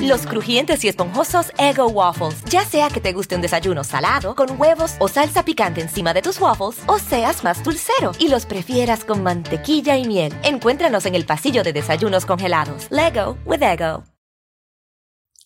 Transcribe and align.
Los 0.00 0.26
crujientes 0.26 0.84
y 0.84 0.88
esponjosos 0.88 1.52
Ego 1.58 1.88
Waffles. 1.88 2.44
Ya 2.50 2.64
sea 2.64 2.88
que 2.90 3.00
te 3.00 3.12
guste 3.12 3.34
un 3.34 3.42
desayuno 3.42 3.84
salado, 3.84 4.34
con 4.34 4.60
huevos 4.60 4.94
o 4.98 5.08
salsa 5.08 5.44
picante 5.44 5.80
encima 5.80 6.14
de 6.14 6.22
tus 6.22 6.40
waffles, 6.40 6.82
o 6.86 6.98
seas 6.98 7.44
más 7.44 7.62
dulcero 7.64 8.12
y 8.18 8.28
los 8.28 8.46
prefieras 8.46 9.04
con 9.04 9.22
mantequilla 9.22 9.96
y 9.96 10.06
miel. 10.06 10.32
Encuéntranos 10.42 11.06
en 11.06 11.14
el 11.14 11.26
pasillo 11.26 11.62
de 11.62 11.72
desayunos 11.72 12.26
congelados. 12.26 12.86
Lego 12.90 13.38
with 13.44 13.62
Ego. 13.62 14.04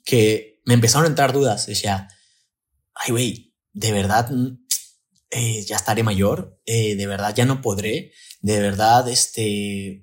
Que 0.04 0.60
me 0.64 0.74
empezaron 0.74 1.06
a 1.06 1.08
entrar 1.08 1.32
dudas. 1.32 1.66
Decía, 1.66 2.08
ay, 2.94 3.12
güey, 3.12 3.54
de 3.72 3.92
verdad 3.92 4.30
mm, 4.30 4.66
eh, 5.30 5.64
ya 5.64 5.76
estaré 5.76 6.02
mayor, 6.02 6.60
eh, 6.66 6.96
de 6.96 7.06
verdad 7.06 7.34
ya 7.34 7.44
no 7.44 7.60
podré, 7.60 8.12
de 8.40 8.60
verdad 8.60 9.08
este, 9.08 10.02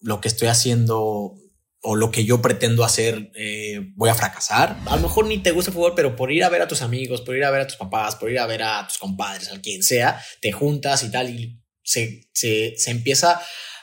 lo 0.00 0.20
que 0.20 0.28
estoy 0.28 0.48
haciendo 0.48 1.39
o 1.82 1.96
lo 1.96 2.10
que 2.10 2.24
yo 2.24 2.42
pretendo 2.42 2.84
hacer 2.84 3.30
eh, 3.34 3.92
voy 3.94 4.10
a 4.10 4.14
fracasar. 4.14 4.78
A 4.86 4.96
lo 4.96 5.02
mejor 5.02 5.26
ni 5.26 5.38
te 5.38 5.50
gusta 5.50 5.70
el 5.70 5.74
fútbol, 5.74 5.94
pero 5.96 6.14
por 6.14 6.30
ir 6.30 6.44
a 6.44 6.48
ver 6.48 6.62
a 6.62 6.68
tus 6.68 6.82
amigos, 6.82 7.22
por 7.22 7.36
ir 7.36 7.44
a 7.44 7.50
ver 7.50 7.62
a 7.62 7.66
tus 7.66 7.76
papás, 7.76 8.16
por 8.16 8.30
ir 8.30 8.38
a 8.38 8.46
ver 8.46 8.62
a 8.62 8.86
tus 8.86 8.98
compadres, 8.98 9.50
a 9.50 9.60
quien 9.60 9.82
sea, 9.82 10.22
te 10.40 10.52
juntas 10.52 11.02
y 11.04 11.10
tal, 11.10 11.30
y 11.30 11.60
se, 11.82 12.28
se, 12.32 12.74
se 12.76 12.90
empieza 12.90 13.40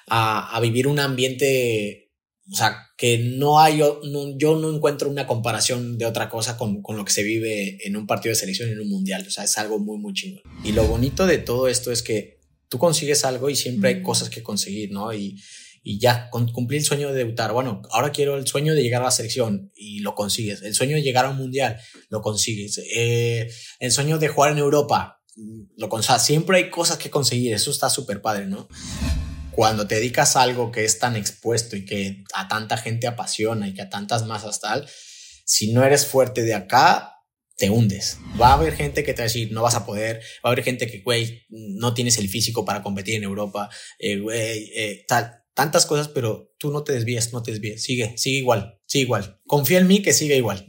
a, 0.07 0.55
a, 0.55 0.59
vivir 0.59 0.87
un 0.87 0.99
ambiente, 0.99 2.13
o 2.51 2.55
sea, 2.55 2.77
que 2.97 3.17
no 3.17 3.59
hay, 3.59 3.77
no, 3.79 4.37
yo 4.37 4.55
no 4.57 4.73
encuentro 4.73 5.09
una 5.09 5.25
comparación 5.25 5.97
de 5.97 6.05
otra 6.05 6.29
cosa 6.29 6.55
con, 6.55 6.83
con, 6.83 6.97
lo 6.97 7.03
que 7.03 7.11
se 7.11 7.23
vive 7.23 7.79
en 7.85 7.97
un 7.97 8.05
partido 8.05 8.31
de 8.31 8.39
selección 8.39 8.69
en 8.69 8.79
un 8.79 8.89
mundial, 8.89 9.25
o 9.27 9.31
sea, 9.31 9.43
es 9.43 9.57
algo 9.57 9.79
muy, 9.79 9.97
muy 9.97 10.13
chingón. 10.13 10.43
Y 10.63 10.71
lo 10.71 10.85
bonito 10.85 11.25
de 11.25 11.39
todo 11.39 11.67
esto 11.67 11.91
es 11.91 12.03
que 12.03 12.39
tú 12.69 12.77
consigues 12.77 13.25
algo 13.25 13.49
y 13.49 13.55
siempre 13.55 13.89
hay 13.89 14.01
cosas 14.03 14.29
que 14.29 14.43
conseguir, 14.43 14.91
¿no? 14.91 15.11
Y, 15.13 15.41
y 15.89 15.99
ya 15.99 16.29
cumplí 16.29 16.75
el 16.75 16.83
sueño 16.83 17.07
de 17.07 17.15
debutar. 17.19 17.53
Bueno, 17.53 17.81
ahora 17.91 18.11
quiero 18.11 18.35
el 18.35 18.45
sueño 18.45 18.75
de 18.75 18.83
llegar 18.83 19.01
a 19.01 19.05
la 19.05 19.11
selección 19.11 19.71
y 19.73 20.01
lo 20.01 20.15
consigues. 20.15 20.61
El 20.61 20.75
sueño 20.75 20.97
de 20.97 21.01
llegar 21.01 21.23
a 21.23 21.29
un 21.29 21.37
mundial, 21.37 21.79
lo 22.09 22.21
consigues. 22.21 22.81
Eh, 22.93 23.49
el 23.79 23.91
sueño 23.93 24.19
de 24.19 24.27
jugar 24.27 24.51
en 24.51 24.57
Europa, 24.57 25.21
lo 25.77 25.87
consigues. 25.87 26.23
Siempre 26.23 26.57
hay 26.57 26.69
cosas 26.69 26.97
que 26.97 27.09
conseguir. 27.09 27.53
Eso 27.53 27.71
está 27.71 27.89
súper 27.89 28.21
padre, 28.21 28.47
¿no? 28.47 28.67
Cuando 29.51 29.87
te 29.87 29.95
dedicas 29.95 30.35
a 30.35 30.41
algo 30.41 30.73
que 30.73 30.83
es 30.83 30.99
tan 30.99 31.15
expuesto 31.15 31.77
y 31.77 31.85
que 31.85 32.25
a 32.33 32.49
tanta 32.49 32.75
gente 32.75 33.07
apasiona 33.07 33.69
y 33.69 33.73
que 33.73 33.83
a 33.83 33.89
tantas 33.89 34.25
masas 34.25 34.59
tal, 34.59 34.89
si 35.45 35.71
no 35.71 35.85
eres 35.85 36.05
fuerte 36.05 36.43
de 36.43 36.53
acá, 36.53 37.13
te 37.55 37.69
hundes. 37.69 38.17
Va 38.39 38.49
a 38.49 38.53
haber 38.55 38.75
gente 38.75 39.05
que 39.05 39.13
te 39.13 39.21
va 39.21 39.23
a 39.23 39.29
decir, 39.29 39.53
no 39.53 39.61
vas 39.61 39.75
a 39.75 39.85
poder. 39.85 40.17
Va 40.45 40.49
a 40.49 40.51
haber 40.51 40.65
gente 40.65 40.85
que, 40.85 40.99
güey, 40.99 41.45
no 41.47 41.93
tienes 41.93 42.17
el 42.17 42.27
físico 42.27 42.65
para 42.65 42.83
competir 42.83 43.15
en 43.15 43.23
Europa. 43.23 43.69
Eh, 43.99 44.19
güey, 44.19 44.69
eh, 44.75 45.05
tal 45.07 45.45
tantas 45.57 45.87
cosas, 45.87 46.07
pero 46.07 46.53
tú 46.59 46.69
no 46.69 46.83
te 46.83 46.93
desvíes, 46.93 47.33
no 47.33 47.41
te 47.41 47.49
desvíes, 47.49 47.81
sigue, 47.81 48.15
sigue 48.15 48.37
igual, 48.37 48.79
sigue 48.85 49.05
igual. 49.05 49.41
Confía 49.47 49.79
en 49.79 49.87
mí 49.87 50.03
que 50.03 50.13
sigue 50.13 50.37
igual. 50.37 50.67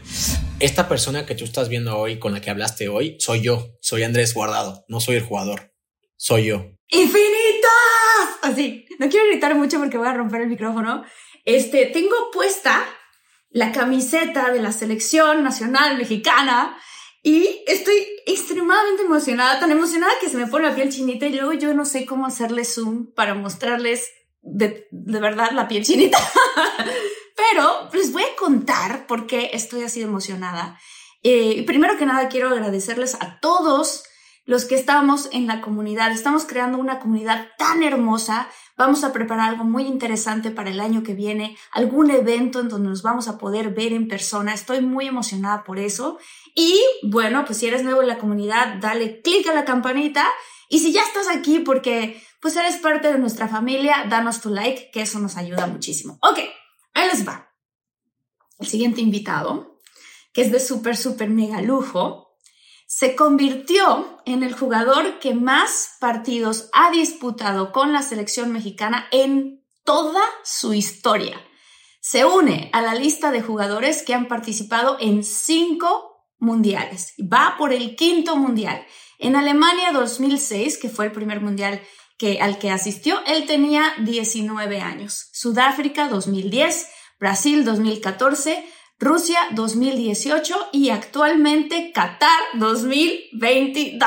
Esta 0.60 0.88
persona 0.88 1.26
que 1.26 1.34
tú 1.34 1.42
estás 1.42 1.68
viendo 1.68 1.98
hoy, 1.98 2.20
con 2.20 2.32
la 2.32 2.40
que 2.40 2.48
hablaste 2.48 2.88
hoy, 2.88 3.16
soy 3.18 3.40
yo, 3.40 3.76
soy 3.80 4.04
Andrés 4.04 4.34
Guardado, 4.34 4.84
no 4.86 5.00
soy 5.00 5.16
el 5.16 5.24
jugador, 5.24 5.74
soy 6.16 6.46
yo. 6.46 6.70
¡Infinitas! 6.86 8.38
Así, 8.42 8.86
no 9.00 9.08
quiero 9.08 9.26
gritar 9.26 9.56
mucho 9.56 9.80
porque 9.80 9.98
voy 9.98 10.06
a 10.06 10.14
romper 10.14 10.42
el 10.42 10.48
micrófono. 10.48 11.02
Este, 11.44 11.86
tengo 11.86 12.30
puesta 12.32 12.86
la 13.50 13.72
camiseta 13.72 14.52
de 14.52 14.62
la 14.62 14.70
selección 14.70 15.42
nacional 15.42 15.98
mexicana 15.98 16.78
y 17.24 17.64
estoy 17.66 18.06
extremadamente 18.24 19.02
emocionada, 19.02 19.58
tan 19.58 19.72
emocionada 19.72 20.12
que 20.20 20.28
se 20.28 20.36
me 20.36 20.46
pone 20.46 20.68
la 20.68 20.76
piel 20.76 20.90
chinita 20.90 21.26
y 21.26 21.34
luego 21.34 21.54
yo 21.54 21.74
no 21.74 21.84
sé 21.84 22.06
cómo 22.06 22.24
hacerle 22.24 22.64
zoom 22.64 23.12
para 23.14 23.34
mostrarles 23.34 24.08
de, 24.42 24.88
de 24.90 25.20
verdad 25.20 25.50
la 25.52 25.68
piel 25.68 25.84
chinita. 25.84 26.18
Pero 27.36 27.88
les 27.92 28.12
voy 28.12 28.22
a 28.22 28.36
contar 28.36 29.06
por 29.06 29.26
qué 29.26 29.50
estoy 29.52 29.82
así 29.82 30.02
emocionada. 30.02 30.78
Eh, 31.22 31.64
primero 31.66 31.96
que 31.96 32.06
nada, 32.06 32.28
quiero 32.28 32.48
agradecerles 32.48 33.14
a 33.16 33.38
todos 33.40 34.04
los 34.48 34.64
que 34.64 34.76
estamos 34.76 35.28
en 35.32 35.46
la 35.46 35.60
comunidad. 35.60 36.10
Estamos 36.10 36.46
creando 36.46 36.78
una 36.78 37.00
comunidad 37.00 37.48
tan 37.58 37.82
hermosa. 37.82 38.48
Vamos 38.78 39.04
a 39.04 39.12
preparar 39.12 39.50
algo 39.50 39.64
muy 39.64 39.84
interesante 39.84 40.50
para 40.50 40.70
el 40.70 40.80
año 40.80 41.02
que 41.02 41.12
viene, 41.12 41.58
algún 41.72 42.10
evento 42.10 42.60
en 42.60 42.68
donde 42.68 42.88
nos 42.88 43.02
vamos 43.02 43.28
a 43.28 43.36
poder 43.36 43.74
ver 43.74 43.92
en 43.92 44.08
persona. 44.08 44.54
Estoy 44.54 44.80
muy 44.80 45.06
emocionada 45.06 45.64
por 45.64 45.78
eso. 45.78 46.18
Y 46.54 46.80
bueno, 47.02 47.44
pues 47.44 47.58
si 47.58 47.66
eres 47.66 47.82
nuevo 47.82 48.00
en 48.00 48.08
la 48.08 48.18
comunidad, 48.18 48.76
dale 48.80 49.20
clic 49.20 49.46
a 49.48 49.54
la 49.54 49.66
campanita. 49.66 50.26
Y 50.70 50.78
si 50.78 50.92
ya 50.92 51.02
estás 51.02 51.28
aquí 51.28 51.58
porque 51.58 52.22
pues 52.40 52.56
eres 52.56 52.76
parte 52.76 53.12
de 53.12 53.18
nuestra 53.18 53.48
familia, 53.48 54.06
danos 54.08 54.40
tu 54.40 54.50
like, 54.50 54.90
que 54.92 55.02
eso 55.02 55.18
nos 55.18 55.36
ayuda 55.36 55.66
muchísimo. 55.66 56.18
Ok, 56.22 56.38
ahí 56.94 57.08
les 57.08 57.26
va. 57.26 57.52
El 58.58 58.66
siguiente 58.66 59.00
invitado, 59.00 59.80
que 60.32 60.42
es 60.42 60.52
de 60.52 60.60
súper, 60.60 60.96
súper 60.96 61.30
mega 61.30 61.60
lujo, 61.60 62.28
se 62.86 63.14
convirtió 63.14 64.20
en 64.24 64.42
el 64.42 64.54
jugador 64.54 65.18
que 65.18 65.34
más 65.34 65.96
partidos 66.00 66.70
ha 66.72 66.90
disputado 66.90 67.70
con 67.70 67.92
la 67.92 68.02
selección 68.02 68.50
mexicana 68.50 69.06
en 69.10 69.62
toda 69.84 70.22
su 70.42 70.72
historia. 70.72 71.38
Se 72.00 72.24
une 72.24 72.70
a 72.72 72.80
la 72.80 72.94
lista 72.94 73.30
de 73.30 73.42
jugadores 73.42 74.02
que 74.02 74.14
han 74.14 74.26
participado 74.26 74.96
en 75.00 75.22
cinco 75.22 76.24
mundiales. 76.38 77.14
Va 77.20 77.56
por 77.58 77.72
el 77.72 77.96
quinto 77.96 78.36
mundial. 78.36 78.86
En 79.18 79.36
Alemania 79.36 79.92
2006, 79.92 80.78
que 80.78 80.88
fue 80.88 81.06
el 81.06 81.12
primer 81.12 81.40
mundial 81.40 81.82
que, 82.18 82.40
al 82.40 82.58
que 82.58 82.70
asistió, 82.70 83.20
él 83.26 83.46
tenía 83.46 83.94
19 84.00 84.80
años. 84.80 85.28
Sudáfrica 85.32 86.08
2010, 86.08 86.88
Brasil 87.18 87.64
2014, 87.64 88.66
Rusia 88.98 89.40
2018 89.52 90.70
y 90.72 90.90
actualmente 90.90 91.92
Qatar 91.92 92.40
2022. 92.54 94.02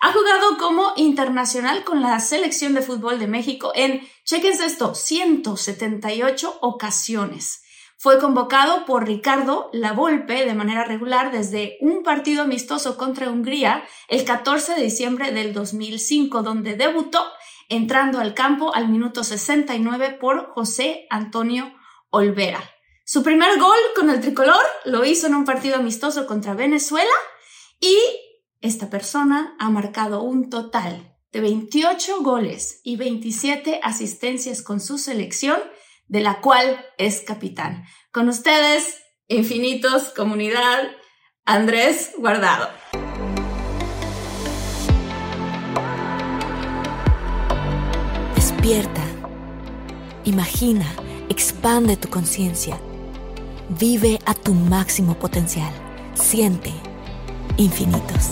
Ha 0.00 0.12
jugado 0.12 0.58
como 0.58 0.94
internacional 0.96 1.84
con 1.84 2.00
la 2.00 2.18
selección 2.18 2.74
de 2.74 2.82
fútbol 2.82 3.20
de 3.20 3.28
México 3.28 3.72
en, 3.74 4.00
chequense 4.24 4.64
esto, 4.64 4.94
178 4.94 6.58
ocasiones. 6.62 7.62
Fue 7.98 8.18
convocado 8.18 8.84
por 8.84 9.06
Ricardo 9.06 9.70
Lavolpe 9.72 10.44
de 10.44 10.54
manera 10.54 10.82
regular 10.84 11.30
desde 11.30 11.76
un 11.80 12.02
partido 12.02 12.42
amistoso 12.42 12.96
contra 12.96 13.30
Hungría 13.30 13.84
el 14.08 14.24
14 14.24 14.74
de 14.74 14.82
diciembre 14.82 15.30
del 15.30 15.52
2005, 15.52 16.42
donde 16.42 16.74
debutó 16.74 17.24
entrando 17.68 18.18
al 18.18 18.34
campo 18.34 18.74
al 18.74 18.88
minuto 18.88 19.24
69 19.24 20.18
por 20.20 20.50
José 20.52 21.06
Antonio 21.10 21.72
Olvera. 22.10 22.62
Su 23.04 23.22
primer 23.22 23.58
gol 23.58 23.78
con 23.96 24.10
el 24.10 24.20
tricolor 24.20 24.64
lo 24.84 25.04
hizo 25.04 25.26
en 25.26 25.34
un 25.34 25.44
partido 25.44 25.76
amistoso 25.76 26.26
contra 26.26 26.54
Venezuela 26.54 27.10
y 27.80 27.96
esta 28.60 28.90
persona 28.90 29.56
ha 29.58 29.70
marcado 29.70 30.22
un 30.22 30.48
total 30.48 31.16
de 31.32 31.40
28 31.40 32.22
goles 32.22 32.80
y 32.84 32.96
27 32.96 33.80
asistencias 33.82 34.62
con 34.62 34.80
su 34.80 34.98
selección 34.98 35.58
de 36.06 36.20
la 36.20 36.40
cual 36.40 36.84
es 36.98 37.22
capitán. 37.22 37.84
Con 38.12 38.28
ustedes, 38.28 39.02
infinitos, 39.28 40.10
comunidad, 40.14 40.90
Andrés 41.44 42.12
Guardado. 42.18 42.68
Despierta, 48.62 49.02
imagina, 50.24 50.86
expande 51.28 51.96
tu 51.96 52.08
conciencia, 52.08 52.78
vive 53.70 54.20
a 54.24 54.34
tu 54.34 54.54
máximo 54.54 55.18
potencial, 55.18 55.72
siente 56.14 56.70
infinitos. 57.56 58.28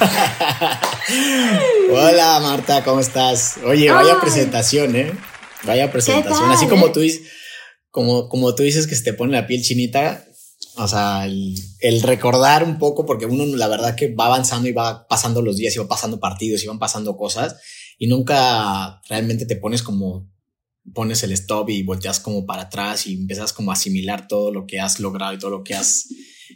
Hola 1.92 2.40
Marta, 2.40 2.82
¿cómo 2.82 2.98
estás? 2.98 3.58
Oye, 3.64 3.92
vaya 3.92 4.20
presentación, 4.20 4.96
¿eh? 4.96 5.12
Vaya 5.62 5.92
presentación. 5.92 6.50
Así 6.50 6.66
como 6.66 6.90
tú, 6.90 7.02
como, 7.92 8.28
como 8.28 8.56
tú 8.56 8.64
dices 8.64 8.88
que 8.88 8.96
se 8.96 9.04
te 9.04 9.12
pone 9.12 9.34
la 9.34 9.46
piel 9.46 9.62
chinita, 9.62 10.24
o 10.78 10.88
sea, 10.88 11.26
el, 11.26 12.02
recordar 12.02 12.64
un 12.64 12.78
poco, 12.78 13.04
porque 13.04 13.26
uno 13.26 13.44
la 13.56 13.68
verdad 13.68 13.96
que 13.96 14.14
va 14.14 14.26
avanzando 14.26 14.68
y 14.68 14.72
va 14.72 15.06
pasando 15.08 15.42
los 15.42 15.56
días 15.56 15.74
y 15.74 15.78
va 15.78 15.88
pasando 15.88 16.20
partidos 16.20 16.62
y 16.62 16.66
van 16.66 16.78
pasando 16.78 17.16
cosas 17.16 17.56
y 17.98 18.06
nunca 18.06 19.00
realmente 19.08 19.44
te 19.44 19.56
pones 19.56 19.82
como, 19.82 20.30
pones 20.94 21.22
el 21.22 21.32
stop 21.32 21.70
y 21.70 21.82
volteas 21.82 22.20
como 22.20 22.46
para 22.46 22.62
atrás 22.62 23.06
y 23.06 23.14
empiezas 23.14 23.52
como 23.52 23.70
a 23.70 23.74
asimilar 23.74 24.28
todo 24.28 24.52
lo 24.52 24.66
que 24.66 24.80
has 24.80 25.00
logrado 25.00 25.34
y 25.34 25.38
todo 25.38 25.50
lo 25.50 25.64
que 25.64 25.74
has 25.74 26.06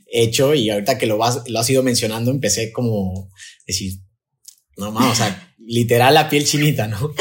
hecho. 0.06 0.54
Y 0.54 0.70
ahorita 0.70 0.98
que 0.98 1.06
lo, 1.06 1.18
vas, 1.18 1.42
lo 1.48 1.58
has 1.58 1.68
ido 1.68 1.82
mencionando, 1.82 2.30
empecé 2.30 2.72
como 2.72 3.30
decir, 3.66 3.94
no 4.76 4.92
más, 4.92 5.12
o 5.12 5.14
sea, 5.14 5.54
literal 5.58 6.14
la 6.14 6.28
piel 6.28 6.44
chinita, 6.44 6.86
¿no? 6.86 7.12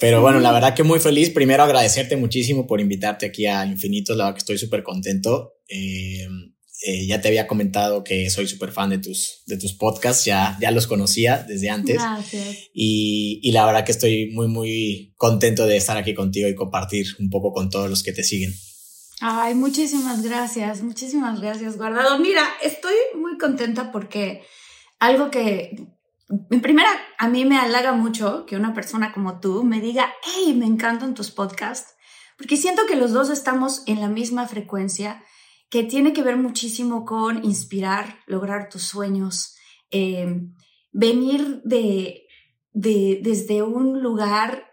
Pero 0.00 0.22
bueno, 0.22 0.40
la 0.40 0.52
verdad 0.52 0.74
que 0.74 0.82
muy 0.82 1.00
feliz. 1.00 1.30
Primero 1.30 1.62
agradecerte 1.62 2.16
muchísimo 2.16 2.66
por 2.66 2.80
invitarte 2.80 3.26
aquí 3.26 3.46
a 3.46 3.66
Infinitos. 3.66 4.16
La 4.16 4.24
verdad 4.24 4.36
que 4.36 4.40
estoy 4.40 4.58
súper 4.58 4.82
contento. 4.82 5.54
Eh, 5.68 6.26
eh, 6.86 7.06
ya 7.06 7.20
te 7.20 7.26
había 7.26 7.48
comentado 7.48 8.04
que 8.04 8.30
soy 8.30 8.46
súper 8.46 8.70
fan 8.70 8.90
de 8.90 8.98
tus, 8.98 9.42
de 9.46 9.58
tus 9.58 9.72
podcasts, 9.72 10.24
ya, 10.24 10.56
ya 10.60 10.70
los 10.70 10.86
conocía 10.86 11.44
desde 11.46 11.70
antes. 11.70 11.96
Gracias. 11.96 12.68
Y, 12.72 13.40
y 13.42 13.50
la 13.50 13.66
verdad 13.66 13.84
que 13.84 13.90
estoy 13.90 14.30
muy, 14.30 14.46
muy 14.46 15.12
contento 15.16 15.66
de 15.66 15.76
estar 15.76 15.96
aquí 15.96 16.14
contigo 16.14 16.48
y 16.48 16.54
compartir 16.54 17.06
un 17.18 17.30
poco 17.30 17.52
con 17.52 17.68
todos 17.68 17.90
los 17.90 18.04
que 18.04 18.12
te 18.12 18.22
siguen. 18.22 18.54
Ay, 19.20 19.56
muchísimas 19.56 20.22
gracias, 20.22 20.80
muchísimas 20.80 21.40
gracias, 21.40 21.76
guardado. 21.76 22.20
Mira, 22.20 22.44
estoy 22.62 22.94
muy 23.20 23.36
contenta 23.36 23.90
porque 23.90 24.42
algo 25.00 25.32
que 25.32 25.76
en 26.28 26.60
primera, 26.60 26.90
a 27.16 27.28
mí 27.28 27.44
me 27.44 27.58
halaga 27.58 27.92
mucho 27.92 28.44
que 28.46 28.56
una 28.56 28.74
persona 28.74 29.12
como 29.12 29.40
tú 29.40 29.64
me 29.64 29.80
diga, 29.80 30.12
hey, 30.24 30.54
me 30.54 30.66
encantan 30.66 31.14
tus 31.14 31.30
podcasts, 31.30 31.94
porque 32.36 32.56
siento 32.56 32.86
que 32.86 32.96
los 32.96 33.12
dos 33.12 33.30
estamos 33.30 33.82
en 33.86 34.00
la 34.00 34.08
misma 34.08 34.46
frecuencia, 34.46 35.22
que 35.70 35.84
tiene 35.84 36.12
que 36.12 36.22
ver 36.22 36.36
muchísimo 36.36 37.04
con 37.04 37.44
inspirar, 37.44 38.20
lograr 38.26 38.68
tus 38.68 38.82
sueños, 38.82 39.56
em, 39.90 40.54
venir 40.92 41.62
de, 41.64 42.26
de, 42.72 43.20
desde 43.22 43.62
un 43.62 44.02
lugar 44.02 44.68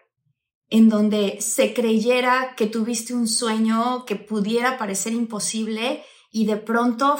en 0.70 0.90
donde 0.90 1.40
se 1.42 1.74
creyera 1.74 2.56
que 2.56 2.68
tuviste 2.68 3.14
un 3.14 3.28
sueño 3.28 4.06
que 4.06 4.16
pudiera 4.16 4.78
parecer 4.78 5.14
imposible 5.14 6.04
y 6.32 6.46
de 6.46 6.58
pronto 6.58 7.18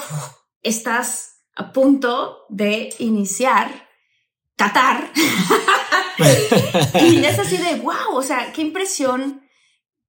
estás 0.62 1.42
a 1.54 1.72
punto 1.72 2.44
de 2.50 2.90
iniciar 2.98 3.85
Qatar. 4.56 5.12
y 7.00 7.24
es 7.24 7.38
así 7.38 7.56
de, 7.58 7.76
wow, 7.76 8.14
o 8.14 8.22
sea, 8.22 8.52
qué 8.52 8.62
impresión 8.62 9.42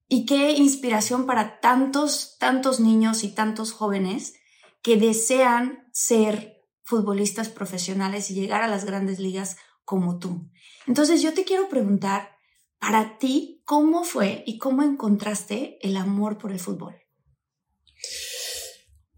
y 0.08 0.24
qué 0.24 0.52
inspiración 0.52 1.26
para 1.26 1.60
tantos, 1.60 2.36
tantos 2.38 2.80
niños 2.80 3.24
y 3.24 3.28
tantos 3.28 3.72
jóvenes 3.72 4.34
que 4.82 4.96
desean 4.96 5.86
ser 5.92 6.62
futbolistas 6.82 7.50
profesionales 7.50 8.30
y 8.30 8.34
llegar 8.34 8.62
a 8.62 8.68
las 8.68 8.86
grandes 8.86 9.18
ligas 9.18 9.58
como 9.84 10.18
tú. 10.18 10.50
Entonces 10.86 11.20
yo 11.20 11.34
te 11.34 11.44
quiero 11.44 11.68
preguntar, 11.68 12.30
para 12.78 13.18
ti, 13.18 13.62
¿cómo 13.64 14.04
fue 14.04 14.44
y 14.46 14.58
cómo 14.58 14.82
encontraste 14.82 15.78
el 15.82 15.96
amor 15.96 16.38
por 16.38 16.52
el 16.52 16.60
fútbol? 16.60 16.96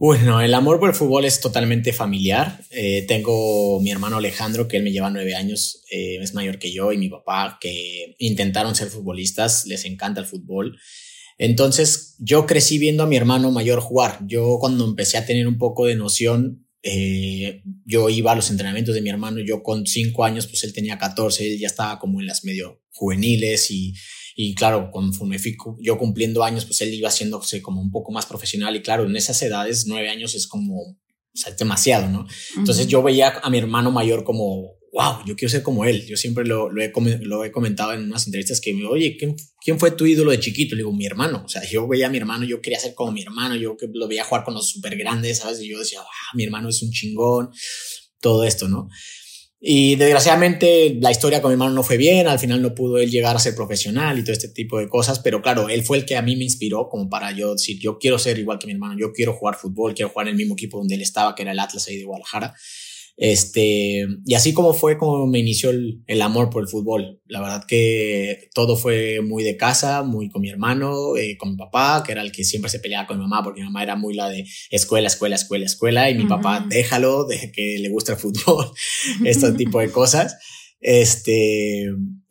Bueno, 0.00 0.40
el 0.40 0.54
amor 0.54 0.80
por 0.80 0.88
el 0.88 0.94
fútbol 0.94 1.26
es 1.26 1.42
totalmente 1.42 1.92
familiar. 1.92 2.64
Eh, 2.70 3.04
tengo 3.06 3.78
mi 3.82 3.90
hermano 3.90 4.16
Alejandro, 4.16 4.66
que 4.66 4.78
él 4.78 4.82
me 4.82 4.92
lleva 4.92 5.10
nueve 5.10 5.34
años, 5.34 5.84
eh, 5.90 6.16
es 6.22 6.32
mayor 6.32 6.58
que 6.58 6.72
yo, 6.72 6.90
y 6.90 6.96
mi 6.96 7.10
papá, 7.10 7.58
que 7.60 8.16
intentaron 8.18 8.74
ser 8.74 8.88
futbolistas, 8.88 9.66
les 9.66 9.84
encanta 9.84 10.22
el 10.22 10.26
fútbol. 10.26 10.78
Entonces, 11.36 12.16
yo 12.18 12.46
crecí 12.46 12.78
viendo 12.78 13.02
a 13.02 13.06
mi 13.06 13.16
hermano 13.16 13.50
mayor 13.50 13.80
jugar. 13.80 14.20
Yo 14.26 14.56
cuando 14.58 14.86
empecé 14.86 15.18
a 15.18 15.26
tener 15.26 15.46
un 15.46 15.58
poco 15.58 15.84
de 15.84 15.96
noción, 15.96 16.66
eh, 16.82 17.62
yo 17.84 18.08
iba 18.08 18.32
a 18.32 18.36
los 18.36 18.50
entrenamientos 18.50 18.94
de 18.94 19.02
mi 19.02 19.10
hermano, 19.10 19.40
yo 19.46 19.62
con 19.62 19.86
cinco 19.86 20.24
años, 20.24 20.46
pues 20.46 20.64
él 20.64 20.72
tenía 20.72 20.96
14, 20.96 21.46
él 21.46 21.58
ya 21.58 21.66
estaba 21.66 21.98
como 21.98 22.20
en 22.20 22.26
las 22.26 22.42
medio 22.42 22.80
juveniles 22.88 23.70
y 23.70 23.92
y 24.42 24.54
claro, 24.54 24.90
conforme 24.90 25.38
fui 25.38 25.54
yo 25.80 25.98
cumpliendo 25.98 26.42
años, 26.42 26.64
pues 26.64 26.80
él 26.80 26.94
iba 26.94 27.10
haciéndose 27.10 27.60
como 27.60 27.82
un 27.82 27.90
poco 27.90 28.10
más 28.10 28.24
profesional. 28.24 28.74
Y 28.74 28.80
claro, 28.80 29.04
en 29.04 29.14
esas 29.14 29.42
edades, 29.42 29.84
nueve 29.86 30.08
años 30.08 30.34
es 30.34 30.46
como, 30.46 30.80
o 30.80 30.96
sea, 31.34 31.52
demasiado, 31.52 32.08
¿no? 32.08 32.26
Entonces 32.56 32.86
yo 32.86 33.02
veía 33.02 33.38
a 33.42 33.50
mi 33.50 33.58
hermano 33.58 33.90
mayor 33.90 34.24
como, 34.24 34.78
wow, 34.94 35.26
yo 35.26 35.36
quiero 35.36 35.50
ser 35.50 35.62
como 35.62 35.84
él. 35.84 36.06
Yo 36.06 36.16
siempre 36.16 36.46
lo, 36.46 36.70
lo, 36.70 36.82
he, 36.82 36.90
lo 37.20 37.44
he, 37.44 37.52
comentado 37.52 37.92
en 37.92 38.04
unas 38.04 38.24
entrevistas 38.24 38.62
que 38.62 38.72
me, 38.72 38.86
oye, 38.86 39.18
¿quién, 39.18 39.36
¿quién, 39.62 39.78
fue 39.78 39.90
tu 39.90 40.06
ídolo 40.06 40.30
de 40.30 40.40
chiquito? 40.40 40.74
Le 40.74 40.80
digo, 40.80 40.92
mi 40.94 41.04
hermano. 41.04 41.42
O 41.44 41.48
sea, 41.48 41.62
yo 41.68 41.86
veía 41.86 42.06
a 42.06 42.10
mi 42.10 42.16
hermano, 42.16 42.46
yo 42.46 42.62
quería 42.62 42.80
ser 42.80 42.94
como 42.94 43.12
mi 43.12 43.20
hermano, 43.20 43.56
yo 43.56 43.76
que 43.76 43.88
lo 43.92 44.08
veía 44.08 44.24
jugar 44.24 44.42
con 44.42 44.54
los 44.54 44.70
súper 44.70 44.96
grandes, 44.96 45.36
¿sabes? 45.36 45.60
Y 45.60 45.68
yo 45.68 45.78
decía, 45.78 46.00
wow, 46.00 46.08
mi 46.32 46.44
hermano 46.44 46.70
es 46.70 46.82
un 46.82 46.90
chingón, 46.92 47.50
todo 48.22 48.44
esto, 48.44 48.68
¿no? 48.68 48.88
Y 49.62 49.96
desgraciadamente 49.96 50.96
la 51.02 51.10
historia 51.10 51.42
con 51.42 51.50
mi 51.50 51.52
hermano 51.52 51.72
no 51.74 51.82
fue 51.82 51.98
bien, 51.98 52.26
al 52.26 52.38
final 52.38 52.62
no 52.62 52.74
pudo 52.74 52.96
él 52.96 53.10
llegar 53.10 53.36
a 53.36 53.38
ser 53.38 53.54
profesional 53.54 54.18
y 54.18 54.22
todo 54.22 54.32
este 54.32 54.48
tipo 54.48 54.78
de 54.78 54.88
cosas, 54.88 55.18
pero 55.18 55.42
claro, 55.42 55.68
él 55.68 55.84
fue 55.84 55.98
el 55.98 56.06
que 56.06 56.16
a 56.16 56.22
mí 56.22 56.34
me 56.34 56.44
inspiró 56.44 56.88
como 56.88 57.10
para 57.10 57.30
yo 57.32 57.52
decir, 57.52 57.78
yo 57.78 57.98
quiero 57.98 58.18
ser 58.18 58.38
igual 58.38 58.58
que 58.58 58.66
mi 58.66 58.72
hermano, 58.72 58.96
yo 58.98 59.12
quiero 59.12 59.34
jugar 59.34 59.56
fútbol, 59.56 59.92
quiero 59.94 60.08
jugar 60.08 60.28
en 60.28 60.32
el 60.32 60.38
mismo 60.38 60.54
equipo 60.54 60.78
donde 60.78 60.94
él 60.94 61.02
estaba, 61.02 61.34
que 61.34 61.42
era 61.42 61.52
el 61.52 61.58
Atlas 61.58 61.86
ahí 61.88 61.98
de 61.98 62.04
Guadalajara. 62.04 62.54
Este, 63.22 64.06
y 64.24 64.32
así 64.32 64.54
como 64.54 64.72
fue 64.72 64.96
como 64.96 65.26
me 65.26 65.40
inició 65.40 65.68
el, 65.68 66.02
el, 66.06 66.22
amor 66.22 66.48
por 66.48 66.62
el 66.62 66.70
fútbol. 66.70 67.20
La 67.26 67.42
verdad 67.42 67.64
que 67.68 68.48
todo 68.54 68.78
fue 68.78 69.20
muy 69.20 69.44
de 69.44 69.58
casa, 69.58 70.02
muy 70.02 70.30
con 70.30 70.40
mi 70.40 70.48
hermano, 70.48 71.18
eh, 71.18 71.36
con 71.36 71.50
mi 71.50 71.56
papá, 71.58 72.02
que 72.02 72.12
era 72.12 72.22
el 72.22 72.32
que 72.32 72.44
siempre 72.44 72.70
se 72.70 72.80
peleaba 72.80 73.06
con 73.06 73.18
mi 73.18 73.24
mamá, 73.24 73.42
porque 73.44 73.60
mi 73.60 73.66
mamá 73.66 73.82
era 73.82 73.94
muy 73.94 74.14
la 74.14 74.30
de 74.30 74.46
escuela, 74.70 75.08
escuela, 75.08 75.34
escuela, 75.34 75.66
escuela, 75.66 76.08
y 76.08 76.14
mi 76.14 76.24
papá, 76.24 76.64
déjalo, 76.66 77.24
de 77.24 77.52
que 77.52 77.76
le 77.78 77.90
gusta 77.90 78.12
el 78.12 78.18
fútbol, 78.18 78.72
este 79.26 79.52
tipo 79.58 79.80
de 79.80 79.90
cosas. 79.90 80.38
Este, 80.80 81.90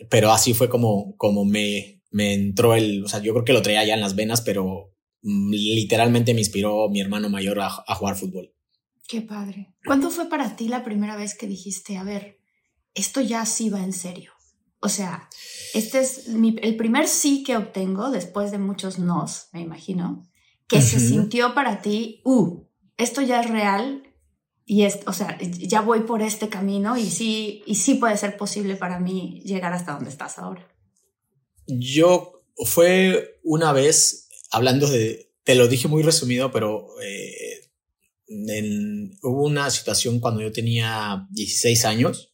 pero 0.10 0.32
así 0.32 0.56
fue 0.56 0.70
como, 0.70 1.16
como 1.18 1.46
me, 1.46 2.02
me 2.10 2.34
entró 2.34 2.74
el, 2.74 3.04
o 3.06 3.08
sea, 3.08 3.22
yo 3.22 3.34
creo 3.34 3.46
que 3.46 3.54
lo 3.54 3.62
traía 3.62 3.86
ya 3.86 3.94
en 3.94 4.02
las 4.02 4.16
venas, 4.16 4.42
pero 4.42 4.92
mm, 5.22 5.52
literalmente 5.52 6.34
me 6.34 6.42
inspiró 6.42 6.90
mi 6.90 7.00
hermano 7.00 7.30
mayor 7.30 7.60
a, 7.60 7.68
a 7.86 7.94
jugar 7.94 8.16
fútbol. 8.16 8.52
Qué 9.10 9.22
padre. 9.22 9.74
¿Cuándo 9.86 10.12
fue 10.12 10.30
para 10.30 10.56
ti 10.56 10.68
la 10.68 10.84
primera 10.84 11.16
vez 11.16 11.34
que 11.34 11.48
dijiste, 11.48 11.98
a 11.98 12.04
ver, 12.04 12.38
esto 12.94 13.22
ya 13.22 13.44
sí 13.48 13.72
va 13.72 13.84
en 13.84 13.92
serio? 13.92 14.32
O 14.82 14.88
sea, 14.88 15.28
este 15.74 16.00
es 16.00 16.28
el 16.28 16.76
primer 16.78 17.08
sí 17.08 17.42
que 17.44 17.58
obtengo 17.58 18.12
después 18.12 18.52
de 18.52 18.60
muchos 18.60 19.00
nos, 19.00 19.48
me 19.52 19.62
imagino, 19.62 20.30
que 20.68 20.84
se 20.84 21.00
sintió 21.00 21.56
para 21.56 21.82
ti, 21.82 22.22
uh, 22.24 22.64
esto 22.98 23.24
ya 23.24 23.42
es 23.42 23.50
real 23.50 24.04
y 24.64 24.84
es, 24.84 25.00
o 25.08 25.14
sea, 25.14 25.40
ya 25.42 25.82
voy 25.82 26.02
por 26.02 26.22
este 26.22 26.48
camino 26.48 26.96
y 26.96 27.10
sí, 27.10 27.64
y 27.66 27.76
sí 27.76 27.96
puede 27.96 28.16
ser 28.16 28.38
posible 28.38 28.76
para 28.76 29.00
mí 29.00 29.42
llegar 29.44 29.74
hasta 29.74 29.94
donde 29.94 30.12
estás 30.12 30.38
ahora. 30.38 30.72
Yo 31.66 32.44
fue 32.64 33.40
una 33.44 33.74
vez, 33.74 34.30
hablando 34.52 34.88
de, 34.88 35.34
te 35.44 35.56
lo 35.56 35.68
dije 35.68 35.88
muy 35.88 36.04
resumido, 36.04 36.52
pero 36.52 36.86
eh, 37.02 37.69
hubo 39.22 39.46
una 39.46 39.70
situación 39.70 40.20
cuando 40.20 40.42
yo 40.42 40.52
tenía 40.52 41.28
16 41.32 41.86
años. 41.86 42.32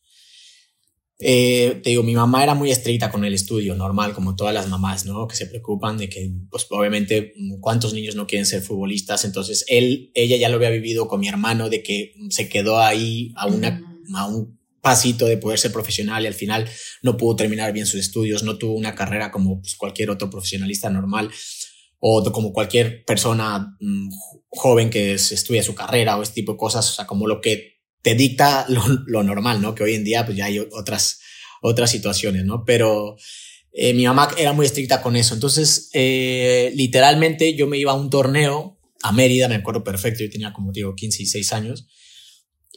Eh, 1.17 1.79
te 1.81 1.91
digo, 1.91 2.03
mi 2.03 2.13
mamá 2.13 2.43
era 2.43 2.55
muy 2.55 2.71
estricta 2.71 3.09
con 3.09 3.23
el 3.23 3.33
estudio, 3.33 3.73
normal, 3.75 4.13
como 4.13 4.35
todas 4.35 4.53
las 4.53 4.67
mamás, 4.67 5.05
¿no? 5.05 5.27
Que 5.27 5.37
se 5.37 5.45
preocupan 5.45 5.97
de 5.97 6.09
que, 6.09 6.29
pues, 6.49 6.67
obviamente, 6.69 7.33
cuántos 7.61 7.93
niños 7.93 8.15
no 8.15 8.27
quieren 8.27 8.45
ser 8.45 8.61
futbolistas. 8.61 9.23
Entonces, 9.23 9.63
él, 9.69 10.11
ella 10.13 10.35
ya 10.35 10.49
lo 10.49 10.57
había 10.57 10.69
vivido 10.71 11.07
con 11.07 11.21
mi 11.21 11.29
hermano, 11.29 11.69
de 11.69 11.83
que 11.83 12.13
se 12.29 12.49
quedó 12.49 12.79
ahí 12.79 13.31
a, 13.37 13.47
una, 13.47 13.81
a 14.13 14.27
un 14.27 14.59
pasito 14.81 15.25
de 15.25 15.37
poder 15.37 15.57
ser 15.57 15.71
profesional 15.71 16.23
y 16.23 16.27
al 16.27 16.33
final 16.33 16.69
no 17.01 17.15
pudo 17.15 17.37
terminar 17.37 17.71
bien 17.71 17.87
sus 17.87 17.99
estudios, 18.01 18.43
no 18.43 18.57
tuvo 18.57 18.75
una 18.75 18.93
carrera 18.93 19.31
como 19.31 19.61
pues, 19.61 19.75
cualquier 19.75 20.09
otro 20.09 20.29
profesionalista 20.29 20.89
normal 20.89 21.31
o 22.07 22.31
como 22.31 22.53
cualquier 22.53 23.03
persona 23.03 23.75
mm, 23.79 24.09
joven 24.49 24.91
que 24.91 25.13
estudia 25.13 25.63
su 25.63 25.73
carrera 25.73 26.17
o 26.17 26.21
este 26.21 26.35
tipo 26.35 26.51
de 26.51 26.59
cosas, 26.59 26.87
o 26.91 26.93
sea, 26.93 27.07
como 27.07 27.25
lo 27.25 27.41
que 27.41 27.79
te 28.03 28.13
dicta 28.13 28.67
lo, 29.07 29.23
normal, 29.23 29.59
¿no? 29.59 29.73
Que 29.73 29.81
hoy 29.81 29.95
en 29.95 30.03
día 30.03 30.23
pues 30.23 30.37
ya 30.37 30.45
hay 30.45 30.59
otras, 30.59 31.19
otras 31.63 31.89
situaciones, 31.89 32.45
¿no? 32.45 32.63
Pero 32.63 33.15
eh, 33.71 33.95
mi 33.95 34.05
mamá 34.05 34.29
era 34.37 34.53
muy 34.53 34.67
estricta 34.67 35.01
con 35.01 35.15
eso, 35.15 35.33
entonces 35.33 35.89
eh, 35.93 36.71
literalmente 36.75 37.55
yo 37.55 37.65
me 37.65 37.79
iba 37.79 37.93
a 37.93 37.95
un 37.95 38.11
torneo 38.11 38.77
a 39.01 39.11
Mérida, 39.11 39.47
me 39.47 39.55
acuerdo 39.55 39.83
perfecto, 39.83 40.23
yo 40.23 40.29
tenía 40.29 40.53
como 40.53 40.71
digo 40.71 40.93
15 40.93 41.23
y 41.23 41.25
6 41.25 41.53
años, 41.53 41.87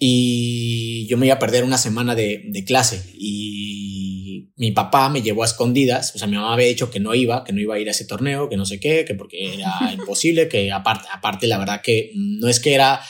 y 0.01 1.07
yo 1.07 1.19
me 1.19 1.27
iba 1.27 1.35
a 1.35 1.39
perder 1.39 1.65
una 1.65 1.77
semana 1.77 2.15
de, 2.15 2.45
de, 2.47 2.65
clase 2.65 3.13
y 3.13 4.08
mi 4.57 4.73
papá 4.73 5.09
me 5.09 5.23
llevó 5.23 5.43
a 5.43 5.47
escondidas, 5.47 6.15
o 6.15 6.19
sea, 6.19 6.29
mi 6.29 6.37
mamá 6.37 6.55
había 6.55 6.67
dicho 6.67 6.91
que 6.91 7.01
no 7.01 7.15
iba, 7.15 7.45
que 7.45 7.53
no 7.53 7.61
iba 7.61 7.75
a 7.75 7.79
ir 7.79 7.89
a 7.89 7.93
ese 7.93 8.05
torneo, 8.05 8.49
que 8.49 8.57
no 8.57 8.65
sé 8.65 8.81
qué, 8.81 9.05
que 9.05 9.15
porque 9.15 9.55
era 9.55 9.93
imposible, 9.93 10.49
que 10.49 10.73
aparte, 10.73 11.09
aparte 11.13 11.47
la 11.47 11.59
verdad 11.59 11.81
que 11.83 12.13
no 12.15 12.49
es 12.49 12.61
que 12.61 12.75
era, 12.75 13.01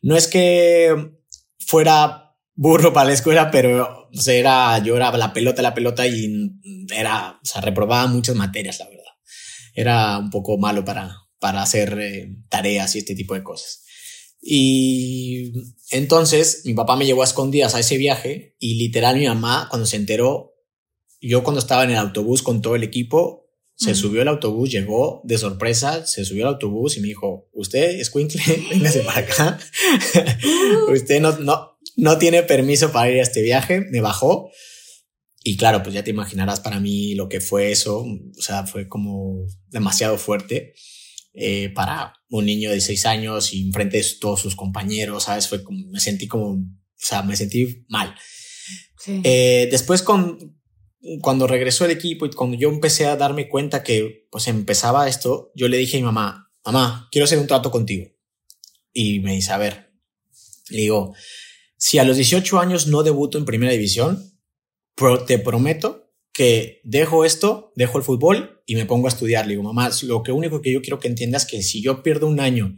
no 0.00 0.16
es 0.16 0.28
que 0.28 0.94
fuera 1.58 2.34
burro 2.54 2.92
para 2.92 3.06
la 3.06 3.14
escuela, 3.14 3.50
pero 3.50 4.08
o 4.14 4.20
sea, 4.20 4.34
era, 4.34 4.78
yo 4.84 4.96
era 4.96 5.16
la 5.16 5.32
pelota, 5.32 5.62
la 5.62 5.74
pelota 5.74 6.06
y 6.06 6.52
era, 6.94 7.38
o 7.42 7.44
sea, 7.46 7.60
reprobaba 7.60 8.06
muchas 8.06 8.36
materias, 8.36 8.78
la 8.78 8.88
verdad. 8.88 9.02
Era 9.74 10.18
un 10.18 10.30
poco 10.30 10.58
malo 10.58 10.84
para, 10.84 11.16
para 11.38 11.62
hacer 11.62 11.98
eh, 11.98 12.36
tareas 12.48 12.94
y 12.94 12.98
este 12.98 13.14
tipo 13.14 13.34
de 13.34 13.42
cosas. 13.42 13.84
Y 14.44 15.52
entonces 15.90 16.62
mi 16.64 16.74
papá 16.74 16.96
me 16.96 17.06
llevó 17.06 17.22
a 17.22 17.26
escondidas 17.26 17.74
a 17.74 17.80
ese 17.80 17.96
viaje 17.96 18.56
y 18.58 18.74
literal 18.74 19.16
mi 19.16 19.26
mamá 19.26 19.68
cuando 19.70 19.86
se 19.86 19.96
enteró, 19.96 20.51
yo 21.28 21.42
cuando 21.42 21.60
estaba 21.60 21.84
en 21.84 21.90
el 21.90 21.96
autobús 21.96 22.42
con 22.42 22.62
todo 22.62 22.76
el 22.76 22.82
equipo, 22.82 23.42
se 23.74 23.94
subió 23.94 24.22
el 24.22 24.28
autobús, 24.28 24.70
llegó 24.70 25.22
de 25.24 25.38
sorpresa, 25.38 26.06
se 26.06 26.24
subió 26.24 26.46
al 26.46 26.54
autobús 26.54 26.96
y 26.96 27.00
me 27.00 27.08
dijo, 27.08 27.48
usted 27.52 27.98
es 27.98 28.12
véngase 28.70 29.00
para 29.00 29.20
acá. 29.20 29.58
usted 30.92 31.20
no, 31.20 31.36
no, 31.38 31.78
no 31.96 32.18
tiene 32.18 32.42
permiso 32.42 32.92
para 32.92 33.10
ir 33.10 33.18
a 33.18 33.22
este 33.22 33.42
viaje. 33.42 33.80
Me 33.90 34.00
bajó. 34.00 34.50
Y 35.44 35.56
claro, 35.56 35.82
pues 35.82 35.94
ya 35.94 36.04
te 36.04 36.10
imaginarás 36.10 36.60
para 36.60 36.78
mí 36.78 37.14
lo 37.14 37.28
que 37.28 37.40
fue 37.40 37.72
eso. 37.72 38.04
O 38.04 38.42
sea, 38.42 38.66
fue 38.66 38.88
como 38.88 39.46
demasiado 39.68 40.16
fuerte 40.16 40.74
eh, 41.34 41.70
para 41.70 42.14
un 42.28 42.46
niño 42.46 42.70
de 42.70 42.80
seis 42.80 43.06
años 43.06 43.52
y 43.52 43.62
enfrente 43.62 43.96
de 43.96 44.06
todos 44.20 44.40
sus 44.40 44.54
compañeros, 44.54 45.24
¿sabes? 45.24 45.48
Fue 45.48 45.64
como, 45.64 45.88
me 45.88 45.98
sentí 45.98 46.28
como, 46.28 46.52
o 46.52 46.64
sea, 46.96 47.22
me 47.22 47.36
sentí 47.36 47.84
mal. 47.88 48.14
Eh, 49.24 49.66
después 49.70 50.02
con, 50.02 50.61
cuando 51.20 51.46
regresó 51.46 51.84
el 51.84 51.90
equipo 51.90 52.26
y 52.26 52.30
cuando 52.30 52.56
yo 52.56 52.68
empecé 52.68 53.06
a 53.06 53.16
darme 53.16 53.48
cuenta 53.48 53.82
que 53.82 54.28
pues 54.30 54.46
empezaba 54.46 55.08
esto, 55.08 55.50
yo 55.54 55.68
le 55.68 55.76
dije 55.76 55.96
a 55.96 56.00
mi 56.00 56.04
mamá, 56.04 56.52
mamá, 56.64 57.08
quiero 57.10 57.24
hacer 57.24 57.38
un 57.38 57.46
trato 57.46 57.70
contigo. 57.70 58.08
Y 58.92 59.20
me 59.20 59.34
dice, 59.34 59.52
a 59.52 59.58
ver, 59.58 59.92
le 60.70 60.82
digo, 60.82 61.14
si 61.76 61.98
a 61.98 62.04
los 62.04 62.16
18 62.16 62.60
años 62.60 62.86
no 62.86 63.02
debuto 63.02 63.38
en 63.38 63.44
primera 63.44 63.72
división, 63.72 64.32
te 65.26 65.38
prometo 65.38 66.12
que 66.32 66.80
dejo 66.84 67.24
esto, 67.24 67.72
dejo 67.74 67.98
el 67.98 68.04
fútbol 68.04 68.62
y 68.66 68.76
me 68.76 68.86
pongo 68.86 69.06
a 69.06 69.10
estudiar. 69.10 69.46
Le 69.46 69.52
digo, 69.52 69.64
mamá, 69.64 69.90
lo 70.02 70.22
que 70.22 70.30
único 70.30 70.62
que 70.62 70.72
yo 70.72 70.82
quiero 70.82 71.00
que 71.00 71.08
entiendas 71.08 71.42
es 71.44 71.50
que 71.50 71.62
si 71.62 71.82
yo 71.82 72.02
pierdo 72.02 72.28
un 72.28 72.38
año 72.38 72.76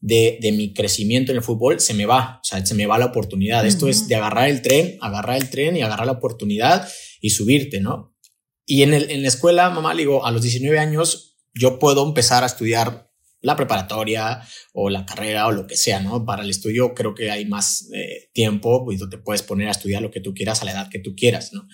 de, 0.00 0.38
de, 0.40 0.52
mi 0.52 0.72
crecimiento 0.72 1.32
en 1.32 1.38
el 1.38 1.42
fútbol, 1.42 1.80
se 1.80 1.92
me 1.92 2.06
va, 2.06 2.40
o 2.42 2.44
sea, 2.44 2.64
se 2.64 2.74
me 2.74 2.86
va 2.86 2.98
la 2.98 3.06
oportunidad. 3.06 3.66
Esto 3.66 3.88
es 3.88 4.08
de 4.08 4.14
agarrar 4.14 4.48
el 4.48 4.62
tren, 4.62 4.96
agarrar 5.00 5.36
el 5.36 5.50
tren 5.50 5.76
y 5.76 5.82
agarrar 5.82 6.06
la 6.06 6.12
oportunidad 6.12 6.88
y 7.20 7.30
subirte, 7.30 7.80
¿no? 7.80 8.16
Y 8.64 8.82
en, 8.82 8.94
el, 8.94 9.10
en 9.10 9.22
la 9.22 9.28
escuela, 9.28 9.70
mamá, 9.70 9.94
digo, 9.94 10.24
a 10.26 10.30
los 10.30 10.42
19 10.42 10.78
años 10.78 11.36
yo 11.54 11.78
puedo 11.78 12.06
empezar 12.06 12.42
a 12.42 12.46
estudiar 12.46 13.10
la 13.40 13.56
preparatoria 13.56 14.42
o 14.72 14.90
la 14.90 15.06
carrera 15.06 15.46
o 15.46 15.52
lo 15.52 15.66
que 15.66 15.76
sea, 15.76 16.00
¿no? 16.00 16.24
Para 16.24 16.42
el 16.42 16.50
estudio 16.50 16.94
creo 16.94 17.14
que 17.14 17.30
hay 17.30 17.44
más 17.46 17.88
eh, 17.94 18.30
tiempo 18.32 18.90
y 18.92 18.98
tú 18.98 19.08
te 19.08 19.18
puedes 19.18 19.42
poner 19.42 19.68
a 19.68 19.72
estudiar 19.72 20.02
lo 20.02 20.10
que 20.10 20.20
tú 20.20 20.34
quieras 20.34 20.62
a 20.62 20.64
la 20.64 20.72
edad 20.72 20.88
que 20.90 20.98
tú 20.98 21.14
quieras, 21.14 21.52
¿no? 21.52 21.66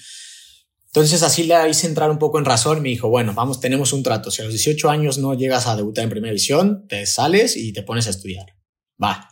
Entonces 0.86 1.24
así 1.24 1.42
le 1.42 1.68
hice 1.68 1.88
entrar 1.88 2.08
un 2.08 2.20
poco 2.20 2.38
en 2.38 2.44
razón. 2.44 2.80
Me 2.80 2.88
dijo, 2.88 3.08
bueno, 3.08 3.34
vamos, 3.34 3.58
tenemos 3.58 3.92
un 3.92 4.04
trato. 4.04 4.30
Si 4.30 4.42
a 4.42 4.44
los 4.44 4.54
18 4.54 4.90
años 4.90 5.18
no 5.18 5.34
llegas 5.34 5.66
a 5.66 5.74
debutar 5.74 6.04
en 6.04 6.10
primera 6.10 6.30
división, 6.30 6.86
te 6.86 7.04
sales 7.06 7.56
y 7.56 7.72
te 7.72 7.82
pones 7.82 8.06
a 8.06 8.10
estudiar. 8.10 8.46
Va. 9.02 9.28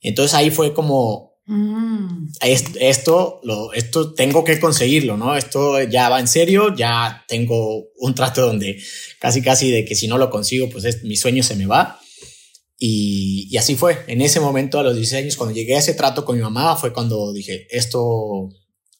Entonces 0.00 0.34
ahí 0.34 0.50
fue 0.50 0.74
como, 0.74 1.33
mm. 1.46 2.28
esto, 2.40 3.40
lo, 3.42 3.72
esto 3.72 4.14
tengo 4.14 4.44
que 4.44 4.60
conseguirlo, 4.60 5.16
¿no? 5.16 5.36
Esto 5.36 5.82
ya 5.82 6.08
va 6.08 6.20
en 6.20 6.28
serio, 6.28 6.74
ya 6.74 7.24
tengo 7.28 7.84
un 7.98 8.14
trato 8.14 8.46
donde 8.46 8.82
casi, 9.18 9.42
casi 9.42 9.70
de 9.70 9.84
que 9.84 9.94
si 9.94 10.08
no 10.08 10.18
lo 10.18 10.30
consigo, 10.30 10.68
pues 10.70 10.84
es, 10.84 11.04
mi 11.04 11.16
sueño 11.16 11.42
se 11.42 11.56
me 11.56 11.66
va. 11.66 12.00
Y, 12.78 13.48
y 13.50 13.56
así 13.56 13.76
fue. 13.76 14.04
En 14.08 14.20
ese 14.20 14.40
momento, 14.40 14.78
a 14.78 14.82
los 14.82 14.96
16 14.96 15.22
años, 15.22 15.36
cuando 15.36 15.54
llegué 15.54 15.76
a 15.76 15.78
ese 15.78 15.94
trato 15.94 16.24
con 16.24 16.36
mi 16.36 16.42
mamá, 16.42 16.76
fue 16.76 16.92
cuando 16.92 17.32
dije, 17.32 17.66
esto 17.70 18.50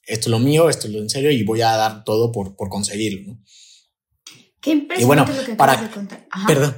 esto 0.06 0.28
es 0.28 0.30
lo 0.30 0.38
mío, 0.38 0.68
esto 0.68 0.86
es 0.86 0.92
lo 0.92 1.00
en 1.00 1.08
serio 1.08 1.30
y 1.30 1.42
voy 1.44 1.62
a 1.62 1.76
dar 1.76 2.04
todo 2.04 2.32
por, 2.32 2.56
por 2.56 2.68
conseguirlo. 2.68 3.32
¿no? 3.32 3.40
Qué 4.60 4.70
impresionante 4.72 5.34
lo 5.34 5.44
que 5.44 5.54
para, 5.54 5.76
de 5.76 5.90
contar. 5.90 6.26
Perdón, 6.46 6.76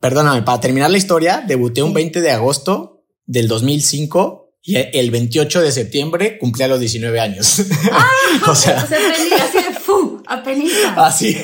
perdóname, 0.00 0.42
para 0.42 0.60
terminar 0.60 0.90
la 0.90 0.98
historia, 0.98 1.44
debuté 1.46 1.82
un 1.82 1.94
20 1.94 2.20
de 2.20 2.30
agosto 2.30 3.04
del 3.26 3.48
2005 3.48 4.47
y 4.62 4.76
el 4.76 5.10
28 5.10 5.62
de 5.62 5.72
septiembre 5.72 6.38
cumplí 6.38 6.64
a 6.64 6.68
los 6.68 6.80
19 6.80 7.20
años. 7.20 7.62
Ah, 7.90 8.06
o 8.48 8.54
sea, 8.54 8.80
así 8.80 8.94
de 8.94 9.74
fu, 9.80 10.22
apenas. 10.26 10.72
Así, 10.96 11.36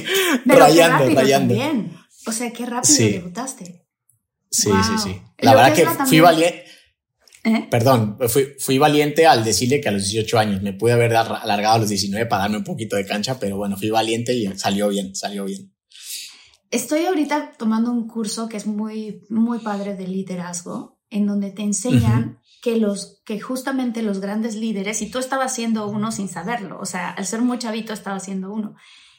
rayando, 0.44 1.14
rayando. 1.14 1.54
También. 1.54 1.96
O 2.26 2.32
sea, 2.32 2.52
qué 2.52 2.66
rápido 2.66 2.98
debutaste. 2.98 3.86
Sí, 4.50 4.70
sí, 4.70 4.92
sí. 5.02 5.20
La 5.38 5.54
verdad 5.54 5.74
que 5.74 5.86
fui 6.06 6.20
valiente 6.20 6.64
¿Eh? 7.44 7.68
Perdón, 7.70 8.16
fui, 8.28 8.54
fui, 8.58 8.78
valiente 8.78 9.26
al 9.26 9.44
decirle 9.44 9.78
que 9.78 9.90
a 9.90 9.92
los 9.92 10.08
18 10.08 10.38
años 10.38 10.62
me 10.62 10.72
pude 10.72 10.92
haber 10.92 11.14
alargado 11.14 11.74
a 11.74 11.78
los 11.78 11.90
19 11.90 12.24
para 12.24 12.44
darme 12.44 12.56
un 12.56 12.64
poquito 12.64 12.96
de 12.96 13.04
cancha, 13.04 13.38
pero 13.38 13.58
bueno, 13.58 13.76
fui 13.76 13.90
valiente 13.90 14.32
y 14.32 14.46
salió 14.56 14.88
bien, 14.88 15.14
salió 15.14 15.44
bien. 15.44 15.70
Estoy 16.70 17.04
ahorita 17.04 17.52
tomando 17.58 17.90
un 17.90 18.08
curso 18.08 18.48
que 18.48 18.56
es 18.56 18.66
muy, 18.66 19.26
muy 19.28 19.58
padre 19.58 19.94
de 19.94 20.08
liderazgo, 20.08 20.98
en 21.10 21.26
donde 21.26 21.50
te 21.50 21.62
enseñan 21.62 22.40
que 22.64 22.78
los, 22.78 23.20
que 23.26 23.38
justamente 23.40 24.00
los 24.00 24.20
grandes 24.20 24.54
líderes, 24.54 25.02
y 25.02 25.10
tú 25.10 25.18
estabas 25.18 25.54
siendo 25.54 25.86
uno 25.86 26.10
sin 26.10 26.30
saberlo, 26.30 26.78
o 26.80 26.86
sea, 26.86 27.10
al 27.10 27.26
ser 27.26 27.42
muy 27.42 27.58
chavito 27.58 27.92
estaba 27.92 28.18
siendo 28.20 28.50
uno, 28.50 28.74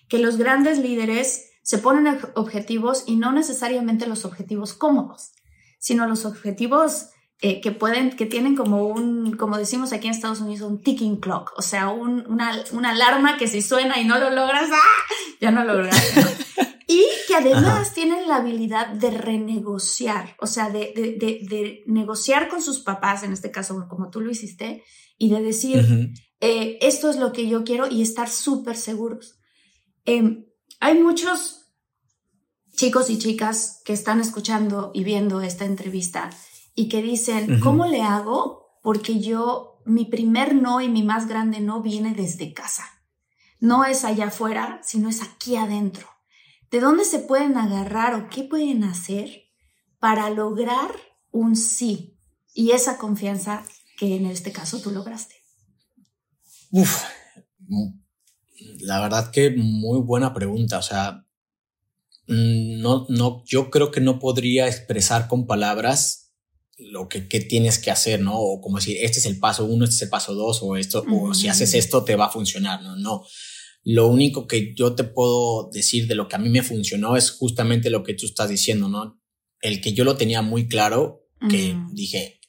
que 0.09 0.17
los 0.17 0.37
grandes 0.37 0.79
líderes 0.79 1.51
se 1.61 1.77
ponen 1.77 2.17
objetivos 2.33 3.03
y 3.05 3.17
no 3.17 3.31
necesariamente 3.31 4.07
los 4.07 4.25
objetivos 4.25 4.73
cómodos, 4.73 5.33
sino 5.77 6.07
los 6.07 6.25
objetivos 6.25 7.09
eh, 7.39 7.61
que 7.61 7.71
pueden, 7.71 8.15
que 8.15 8.25
tienen 8.25 8.55
como 8.55 8.87
un, 8.87 9.37
como 9.37 9.59
decimos 9.59 9.93
aquí 9.93 10.07
en 10.07 10.15
Estados 10.15 10.41
Unidos, 10.41 10.67
un 10.67 10.81
ticking 10.81 11.17
clock, 11.17 11.53
o 11.55 11.61
sea, 11.61 11.89
un, 11.89 12.25
una, 12.27 12.63
una, 12.71 12.89
alarma 12.89 13.37
que 13.37 13.47
si 13.47 13.61
suena 13.61 14.01
y 14.01 14.05
no 14.05 14.17
lo 14.17 14.31
logras, 14.31 14.71
¡ah! 14.73 15.13
ya 15.39 15.51
no 15.51 15.63
lo 15.63 15.75
lograste. 15.75 16.19
y 16.87 17.03
que 17.27 17.35
además 17.35 17.93
tienen 17.93 18.27
la 18.27 18.37
habilidad 18.37 18.87
de 18.89 19.11
renegociar, 19.11 20.35
o 20.39 20.47
sea, 20.47 20.69
de, 20.69 20.93
de, 20.95 21.17
de, 21.17 21.83
negociar 21.87 22.47
con 22.47 22.61
sus 22.61 22.79
papás, 22.79 23.23
en 23.23 23.33
este 23.33 23.51
caso 23.51 23.87
como 23.89 24.09
tú 24.09 24.21
lo 24.21 24.29
hiciste, 24.29 24.83
y 25.17 25.29
de 25.29 25.41
decir, 25.41 26.13
eh, 26.41 26.77
esto 26.81 27.09
es 27.09 27.15
lo 27.15 27.31
que 27.31 27.47
yo 27.47 27.63
quiero 27.63 27.87
y 27.89 28.01
estar 28.01 28.29
súper 28.29 28.77
seguros. 28.77 29.39
Em, 30.03 30.45
hay 30.79 30.99
muchos 31.01 31.71
chicos 32.75 33.09
y 33.09 33.17
chicas 33.17 33.81
que 33.85 33.93
están 33.93 34.19
escuchando 34.19 34.91
y 34.93 35.03
viendo 35.03 35.41
esta 35.41 35.65
entrevista 35.65 36.29
y 36.75 36.89
que 36.89 37.01
dicen, 37.01 37.59
¿cómo 37.61 37.87
le 37.87 38.01
hago? 38.01 38.79
Porque 38.83 39.19
yo, 39.19 39.81
mi 39.85 40.05
primer 40.05 40.53
no 40.53 40.81
y 40.81 40.89
mi 40.89 41.01
más 41.01 41.27
grande 41.27 41.61
no 41.61 41.81
viene 41.81 42.13
desde 42.13 42.53
casa. 42.53 42.83
No 43.59 43.85
es 43.85 44.03
allá 44.03 44.27
afuera, 44.27 44.81
sino 44.83 45.09
es 45.09 45.23
aquí 45.23 45.55
adentro. 45.55 46.07
¿De 46.75 46.81
dónde 46.81 47.05
se 47.05 47.19
pueden 47.19 47.55
agarrar 47.55 48.15
o 48.15 48.27
qué 48.29 48.43
pueden 48.43 48.83
hacer 48.83 49.45
para 49.97 50.29
lograr 50.29 50.91
un 51.31 51.55
sí 51.55 52.19
y 52.53 52.71
esa 52.71 52.97
confianza 52.97 53.63
que 53.97 54.17
en 54.17 54.25
este 54.25 54.51
caso 54.51 54.81
tú 54.81 54.91
lograste? 54.91 55.35
Uf, 56.71 57.01
la 58.81 58.99
verdad 58.99 59.31
que 59.31 59.51
muy 59.51 60.01
buena 60.01 60.33
pregunta. 60.33 60.79
O 60.79 60.81
sea, 60.81 61.25
mm, 62.27 62.81
no, 62.81 63.05
no, 63.07 63.45
yo 63.45 63.69
creo 63.69 63.89
que 63.89 64.01
no 64.01 64.19
podría 64.19 64.67
expresar 64.67 65.29
con 65.29 65.47
palabras 65.47 66.33
lo 66.77 67.07
que, 67.07 67.21
tienes 67.21 67.79
que 67.79 67.89
hacer, 67.89 68.19
¿no? 68.19 68.37
O 68.37 68.59
como 68.59 68.79
decir, 68.79 68.97
este 68.99 69.19
es 69.19 69.25
el 69.27 69.39
paso 69.39 69.63
uno, 69.63 69.85
este 69.85 69.95
es 69.95 70.01
el 70.01 70.09
paso 70.09 70.33
dos, 70.33 70.59
o 70.61 70.75
esto, 70.75 71.05
o 71.09 71.33
si 71.33 71.47
haces 71.47 71.73
esto 71.73 72.03
te 72.03 72.17
va 72.17 72.25
a 72.25 72.31
funcionar, 72.31 72.83
¿no? 72.83 72.97
No. 72.97 73.23
Lo 73.85 74.07
único 74.07 74.47
que 74.47 74.73
yo 74.73 74.95
te 74.95 75.03
puedo 75.03 75.69
decir 75.71 76.07
de 76.07 76.15
lo 76.15 76.27
que 76.27 76.35
a 76.35 76.39
mí 76.39 76.49
me 76.49 76.63
funcionó 76.63 77.15
es 77.15 77.29
justamente 77.29 77.91
lo 77.91 78.03
que 78.03 78.15
tú 78.15 78.25
estás 78.25 78.49
diciendo, 78.49 78.89
¿no? 78.89 79.21
El 79.61 79.79
que 79.79 79.93
yo 79.93 80.03
lo 80.03 80.17
tenía 80.17 80.41
muy 80.41 80.67
claro, 80.67 81.21
que 81.47 81.77
dije, 81.91 82.39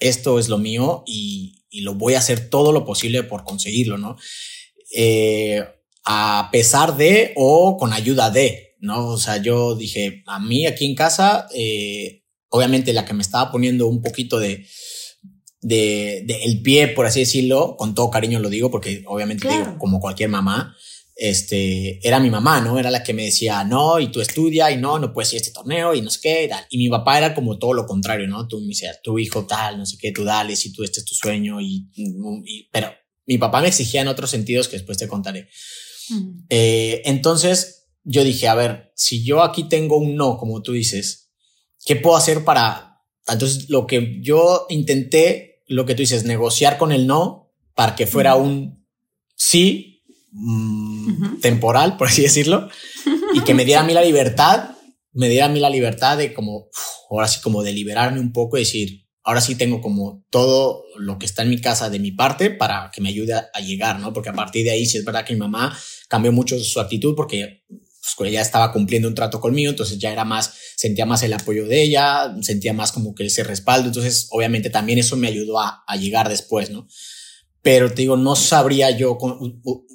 esto 0.00 0.40
es 0.40 0.48
lo 0.48 0.58
mío 0.58 1.04
y, 1.06 1.60
lo 1.80 1.94
voy 1.94 2.14
a 2.14 2.18
hacer 2.18 2.50
todo 2.50 2.70
lo 2.70 2.84
posible 2.84 3.22
por 3.22 3.44
conseguirlo, 3.44 3.96
¿no? 3.96 4.16
Eh, 4.94 5.64
a 6.04 6.50
pesar 6.52 6.96
de 6.98 7.32
o 7.36 7.78
con 7.78 7.94
ayuda 7.94 8.30
de, 8.30 8.76
¿no? 8.80 9.06
O 9.06 9.16
sea, 9.16 9.38
yo 9.38 9.74
dije, 9.74 10.22
a 10.26 10.38
mí 10.38 10.66
aquí 10.66 10.84
en 10.84 10.94
casa, 10.94 11.48
eh, 11.54 12.24
obviamente 12.48 12.92
la 12.92 13.06
que 13.06 13.14
me 13.14 13.22
estaba 13.22 13.50
poniendo 13.50 13.86
un 13.86 14.02
poquito 14.02 14.38
de, 14.38 14.66
de, 15.62 16.18
el 16.42 16.60
pie, 16.60 16.88
por 16.88 17.06
así 17.06 17.20
decirlo, 17.20 17.76
con 17.78 17.94
todo 17.94 18.10
cariño 18.10 18.40
lo 18.40 18.50
digo, 18.50 18.70
porque 18.70 19.02
obviamente 19.06 19.48
digo, 19.48 19.78
como 19.78 20.00
cualquier 20.00 20.28
mamá, 20.28 20.76
este, 21.14 22.06
era 22.06 22.18
mi 22.20 22.30
mamá, 22.30 22.60
¿no? 22.60 22.78
Era 22.78 22.90
la 22.90 23.02
que 23.02 23.14
me 23.14 23.24
decía, 23.24 23.64
no, 23.64 24.00
y 24.00 24.10
tú 24.10 24.20
estudia, 24.20 24.70
y 24.70 24.76
no, 24.76 24.98
no 24.98 25.12
puedes 25.12 25.32
ir 25.32 25.38
a 25.38 25.40
este 25.42 25.52
torneo, 25.52 25.94
y 25.94 26.02
no 26.02 26.10
sé 26.10 26.18
qué, 26.22 26.44
y 26.44 26.48
tal. 26.48 26.66
Y 26.68 26.78
mi 26.78 26.88
papá 26.88 27.18
era 27.18 27.34
como 27.34 27.58
todo 27.58 27.74
lo 27.74 27.86
contrario, 27.86 28.26
¿no? 28.26 28.48
Tú 28.48 28.60
me 28.60 28.68
decías, 28.68 29.00
tu 29.02 29.18
hijo 29.18 29.46
tal, 29.46 29.78
no 29.78 29.86
sé 29.86 29.96
qué, 29.98 30.10
tú 30.12 30.24
dale, 30.24 30.56
si 30.56 30.72
tú 30.72 30.82
este 30.82 31.00
es 31.00 31.06
tu 31.06 31.14
sueño, 31.14 31.60
y, 31.60 31.88
pero 32.72 32.92
mi 33.26 33.38
papá 33.38 33.60
me 33.60 33.68
exigía 33.68 34.00
en 34.00 34.08
otros 34.08 34.30
sentidos 34.30 34.68
que 34.68 34.76
después 34.76 34.98
te 34.98 35.08
contaré. 35.08 35.48
Eh, 36.48 37.02
entonces 37.04 37.88
yo 38.04 38.24
dije, 38.24 38.48
a 38.48 38.54
ver, 38.54 38.92
si 38.96 39.24
yo 39.24 39.42
aquí 39.42 39.68
tengo 39.68 39.96
un 39.96 40.16
no, 40.16 40.36
como 40.38 40.60
tú 40.62 40.72
dices, 40.72 41.30
¿qué 41.84 41.96
puedo 41.96 42.16
hacer 42.16 42.44
para... 42.44 43.00
Entonces, 43.28 43.70
lo 43.70 43.86
que 43.86 44.18
yo 44.20 44.66
intenté, 44.68 45.51
lo 45.72 45.86
que 45.86 45.94
tú 45.94 46.02
dices, 46.02 46.24
negociar 46.24 46.78
con 46.78 46.92
el 46.92 47.06
no, 47.06 47.52
para 47.74 47.94
que 47.94 48.06
fuera 48.06 48.36
un 48.36 48.86
sí 49.34 50.02
mm, 50.32 51.40
temporal, 51.40 51.96
por 51.96 52.08
así 52.08 52.22
decirlo, 52.22 52.68
y 53.34 53.40
que 53.40 53.54
me 53.54 53.64
diera 53.64 53.80
a 53.80 53.84
mí 53.84 53.92
la 53.92 54.02
libertad, 54.02 54.70
me 55.12 55.28
diera 55.28 55.46
a 55.46 55.48
mí 55.48 55.60
la 55.60 55.70
libertad 55.70 56.18
de 56.18 56.32
como, 56.32 56.68
ahora 57.10 57.28
sí, 57.28 57.40
como 57.40 57.62
de 57.62 57.72
liberarme 57.72 58.20
un 58.20 58.32
poco 58.32 58.56
y 58.56 58.60
decir, 58.60 59.02
ahora 59.24 59.40
sí 59.40 59.54
tengo 59.54 59.80
como 59.80 60.24
todo 60.30 60.84
lo 60.96 61.18
que 61.18 61.26
está 61.26 61.42
en 61.42 61.50
mi 61.50 61.60
casa 61.60 61.90
de 61.90 61.98
mi 61.98 62.12
parte 62.12 62.50
para 62.50 62.90
que 62.92 63.00
me 63.00 63.08
ayude 63.08 63.34
a, 63.34 63.60
llegar, 63.60 64.00
¿no? 64.00 64.12
Porque 64.12 64.30
a 64.30 64.34
partir 64.34 64.64
de 64.64 64.70
ahí 64.70 64.86
sí 64.86 64.98
es 64.98 65.04
verdad 65.04 65.24
que 65.24 65.34
mi 65.34 65.40
mamá 65.40 65.76
cambió 66.08 66.32
mucho 66.32 66.58
su 66.58 66.80
actitud 66.80 67.14
porque 67.14 67.62
pues, 68.16 68.30
ella 68.30 68.40
estaba 68.40 68.72
cumpliendo 68.72 69.08
un 69.08 69.14
trato 69.14 69.40
conmigo, 69.40 69.70
entonces 69.70 69.98
ya 69.98 70.12
era 70.12 70.24
más, 70.24 70.54
sentía 70.76 71.06
más 71.06 71.22
el 71.22 71.32
apoyo 71.32 71.66
de 71.66 71.82
ella, 71.82 72.34
sentía 72.42 72.72
más 72.72 72.92
como 72.92 73.14
que 73.14 73.26
ese 73.26 73.44
respaldo, 73.44 73.88
entonces 73.88 74.28
obviamente 74.30 74.70
también 74.70 74.98
eso 74.98 75.16
me 75.16 75.28
ayudó 75.28 75.60
a, 75.60 75.84
a 75.86 75.96
llegar 75.96 76.28
después, 76.28 76.70
¿no? 76.70 76.88
Pero 77.62 77.90
te 77.90 78.02
digo, 78.02 78.16
no 78.16 78.34
sabría 78.34 78.90
yo 78.90 79.16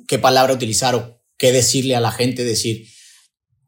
qué 0.08 0.20
palabra 0.20 0.54
utilizar 0.54 0.96
o 0.96 1.22
qué 1.38 1.52
decirle 1.52 1.96
a 1.96 2.00
la 2.00 2.12
gente, 2.12 2.46
decir, 2.46 2.88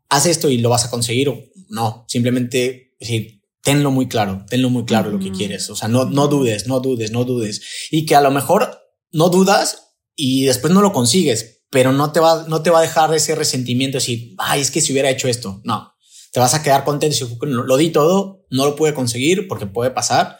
haz 0.07 0.25
esto 0.25 0.49
y 0.49 0.57
lo 0.57 0.69
vas 0.69 0.85
a 0.85 0.89
conseguir 0.89 1.29
o 1.29 1.43
no, 1.67 2.05
simplemente 2.07 2.95
decir, 2.99 3.39
tenlo 3.61 3.91
muy 3.91 4.07
claro, 4.07 4.45
tenlo 4.49 4.69
muy 4.69 4.85
claro 4.85 5.11
lo 5.11 5.19
que 5.19 5.31
quieres. 5.31 5.69
O 5.69 5.75
sea, 5.75 5.87
no, 5.87 6.05
no 6.05 6.27
dudes, 6.27 6.67
no 6.67 6.79
dudes, 6.79 7.11
no 7.11 7.25
dudes. 7.25 7.61
Y 7.91 8.05
que 8.05 8.15
a 8.15 8.21
lo 8.21 8.31
mejor 8.31 8.79
no 9.11 9.29
dudas 9.29 9.95
y 10.15 10.45
después 10.45 10.73
no 10.73 10.81
lo 10.81 10.93
consigues, 10.93 11.58
pero 11.69 11.91
no 11.91 12.11
te 12.11 12.19
va, 12.19 12.45
no 12.47 12.61
te 12.61 12.69
va 12.69 12.79
a 12.79 12.83
dejar 12.83 13.13
ese 13.13 13.35
resentimiento 13.35 13.97
de 13.97 14.01
decir, 14.01 14.35
ay, 14.37 14.61
es 14.61 14.71
que 14.71 14.81
si 14.81 14.91
hubiera 14.91 15.09
hecho 15.09 15.27
esto. 15.27 15.61
No, 15.63 15.93
te 16.31 16.39
vas 16.39 16.53
a 16.53 16.63
quedar 16.63 16.83
contento. 16.83 17.15
Si 17.15 17.37
lo 17.41 17.77
di 17.77 17.91
todo, 17.91 18.45
no 18.49 18.65
lo 18.65 18.75
pude 18.75 18.93
conseguir 18.93 19.47
porque 19.47 19.67
puede 19.67 19.91
pasar. 19.91 20.39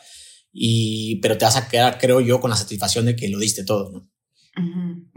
Y, 0.52 1.20
pero 1.22 1.38
te 1.38 1.46
vas 1.46 1.56
a 1.56 1.68
quedar, 1.68 2.00
creo 2.00 2.22
yo, 2.22 2.40
con 2.40 2.50
la 2.50 2.56
satisfacción 2.56 3.06
de 3.06 3.16
que 3.16 3.30
lo 3.30 3.40
diste 3.40 3.64
todo. 3.64 4.08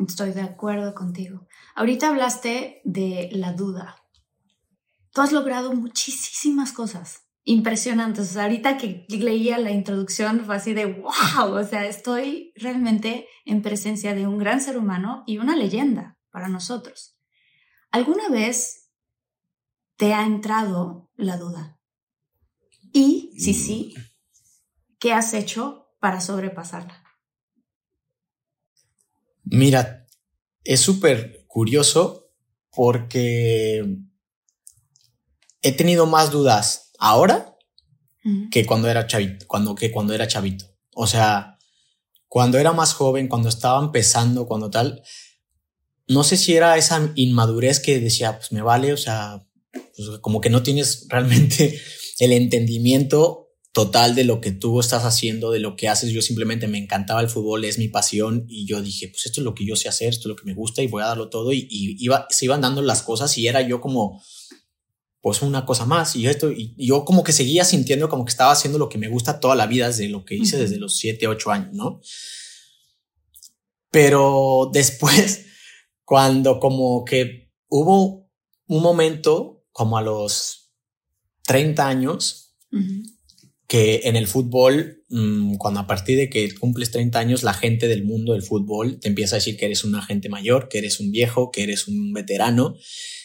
Estoy 0.06 0.32
de 0.32 0.42
acuerdo 0.42 0.94
contigo. 0.94 1.46
Ahorita 1.74 2.10
hablaste 2.10 2.80
de 2.84 3.30
la 3.32 3.52
duda. 3.52 3.96
Tú 5.12 5.22
has 5.22 5.32
logrado 5.32 5.72
muchísimas 5.72 6.72
cosas 6.72 7.22
impresionantes. 7.44 8.30
O 8.30 8.32
sea, 8.32 8.44
ahorita 8.44 8.76
que 8.78 9.06
leía 9.08 9.58
la 9.58 9.70
introducción 9.70 10.44
fue 10.44 10.56
así 10.56 10.74
de 10.74 10.86
wow, 10.86 11.54
o 11.54 11.64
sea, 11.64 11.86
estoy 11.86 12.52
realmente 12.56 13.26
en 13.44 13.62
presencia 13.62 14.14
de 14.14 14.26
un 14.26 14.38
gran 14.38 14.60
ser 14.60 14.78
humano 14.78 15.24
y 15.26 15.38
una 15.38 15.56
leyenda 15.56 16.18
para 16.30 16.48
nosotros. 16.48 17.16
¿Alguna 17.90 18.28
vez 18.28 18.90
te 19.96 20.14
ha 20.14 20.24
entrado 20.24 21.10
la 21.16 21.36
duda? 21.36 21.78
Y 22.92 23.32
si 23.38 23.54
sí, 23.54 23.94
¿qué 24.98 25.12
has 25.12 25.34
hecho 25.34 25.88
para 26.00 26.20
sobrepasarla? 26.20 27.02
Mira, 29.44 30.06
es 30.64 30.80
súper 30.80 31.44
curioso 31.46 32.30
porque 32.70 33.98
he 35.60 35.72
tenido 35.72 36.06
más 36.06 36.30
dudas 36.30 36.91
ahora 37.02 37.56
que 38.52 38.64
cuando 38.64 38.88
era 38.88 39.08
chavito, 39.08 39.46
cuando, 39.48 39.74
que 39.74 39.90
cuando 39.90 40.14
era 40.14 40.28
chavito. 40.28 40.64
O 40.94 41.08
sea, 41.08 41.58
cuando 42.28 42.58
era 42.58 42.72
más 42.72 42.94
joven, 42.94 43.26
cuando 43.26 43.48
estaba 43.48 43.84
empezando, 43.84 44.46
cuando 44.46 44.70
tal, 44.70 45.02
no 46.06 46.22
sé 46.22 46.36
si 46.36 46.54
era 46.54 46.78
esa 46.78 47.10
inmadurez 47.16 47.80
que 47.80 47.98
decía, 47.98 48.38
pues 48.38 48.52
me 48.52 48.62
vale, 48.62 48.92
o 48.92 48.96
sea, 48.96 49.44
pues 49.72 50.20
como 50.20 50.40
que 50.40 50.48
no 50.48 50.62
tienes 50.62 51.06
realmente 51.10 51.80
el 52.20 52.32
entendimiento 52.32 53.48
total 53.72 54.14
de 54.14 54.22
lo 54.22 54.40
que 54.40 54.52
tú 54.52 54.78
estás 54.78 55.04
haciendo, 55.04 55.50
de 55.50 55.58
lo 55.58 55.74
que 55.74 55.88
haces. 55.88 56.10
Yo 56.10 56.22
simplemente 56.22 56.68
me 56.68 56.78
encantaba 56.78 57.20
el 57.20 57.28
fútbol, 57.28 57.64
es 57.64 57.78
mi 57.78 57.88
pasión 57.88 58.46
y 58.48 58.64
yo 58.64 58.80
dije, 58.80 59.08
pues 59.08 59.26
esto 59.26 59.40
es 59.40 59.44
lo 59.44 59.56
que 59.56 59.66
yo 59.66 59.74
sé 59.74 59.88
hacer, 59.88 60.10
esto 60.10 60.28
es 60.28 60.28
lo 60.28 60.36
que 60.36 60.44
me 60.44 60.54
gusta 60.54 60.82
y 60.82 60.86
voy 60.86 61.02
a 61.02 61.06
darlo 61.06 61.30
todo 61.30 61.52
y, 61.52 61.66
y 61.68 61.96
iba, 61.98 62.28
se 62.30 62.44
iban 62.44 62.60
dando 62.60 62.80
las 62.80 63.02
cosas 63.02 63.36
y 63.38 63.48
era 63.48 63.60
yo 63.62 63.80
como 63.80 64.22
pues 65.22 65.40
una 65.40 65.64
cosa 65.64 65.86
más 65.86 66.16
y 66.16 66.26
esto, 66.26 66.50
y 66.50 66.74
yo 66.76 67.04
como 67.04 67.22
que 67.22 67.32
seguía 67.32 67.64
sintiendo 67.64 68.08
como 68.08 68.24
que 68.24 68.30
estaba 68.30 68.50
haciendo 68.50 68.78
lo 68.78 68.88
que 68.88 68.98
me 68.98 69.08
gusta 69.08 69.38
toda 69.38 69.54
la 69.54 69.68
vida 69.68 69.86
desde 69.86 70.08
lo 70.08 70.24
que 70.24 70.34
hice 70.34 70.58
desde 70.58 70.78
los 70.78 70.98
7, 70.98 71.28
8 71.28 71.50
años, 71.52 71.72
¿no? 71.72 72.00
Pero 73.90 74.70
después, 74.72 75.46
cuando 76.04 76.58
como 76.58 77.04
que 77.04 77.52
hubo 77.68 78.28
un 78.66 78.82
momento, 78.82 79.64
como 79.70 79.96
a 79.96 80.02
los 80.02 80.72
30 81.44 81.86
años, 81.86 82.56
que 83.68 84.00
en 84.04 84.16
el 84.16 84.26
fútbol, 84.26 85.04
mm, 85.08 85.54
cuando 85.54 85.80
a 85.80 85.86
partir 85.86 86.18
de 86.18 86.28
que 86.30 86.52
cumples 86.54 86.90
30 86.90 87.18
años, 87.20 87.42
la 87.44 87.54
gente 87.54 87.86
del 87.86 88.02
mundo 88.02 88.32
del 88.32 88.42
fútbol 88.42 88.98
te 88.98 89.08
empieza 89.08 89.36
a 89.36 89.38
decir 89.38 89.56
que 89.56 89.66
eres 89.66 89.84
un 89.84 89.94
agente 89.94 90.28
mayor, 90.28 90.68
que 90.68 90.78
eres 90.78 90.98
un 90.98 91.12
viejo, 91.12 91.52
que 91.52 91.62
eres 91.62 91.86
un 91.86 92.12
veterano 92.12 92.76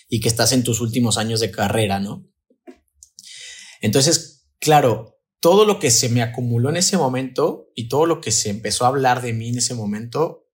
y 0.07 0.19
que 0.19 0.29
estás 0.29 0.51
en 0.51 0.63
tus 0.63 0.81
últimos 0.81 1.17
años 1.17 1.39
de 1.39 1.51
carrera, 1.51 1.99
¿no? 1.99 2.25
Entonces, 3.81 4.47
claro, 4.59 5.19
todo 5.39 5.65
lo 5.65 5.79
que 5.79 5.91
se 5.91 6.09
me 6.09 6.21
acumuló 6.21 6.69
en 6.69 6.77
ese 6.77 6.97
momento 6.97 7.69
y 7.75 7.89
todo 7.89 8.05
lo 8.05 8.21
que 8.21 8.31
se 8.31 8.49
empezó 8.49 8.85
a 8.85 8.89
hablar 8.89 9.21
de 9.21 9.33
mí 9.33 9.49
en 9.49 9.57
ese 9.57 9.75
momento, 9.75 10.47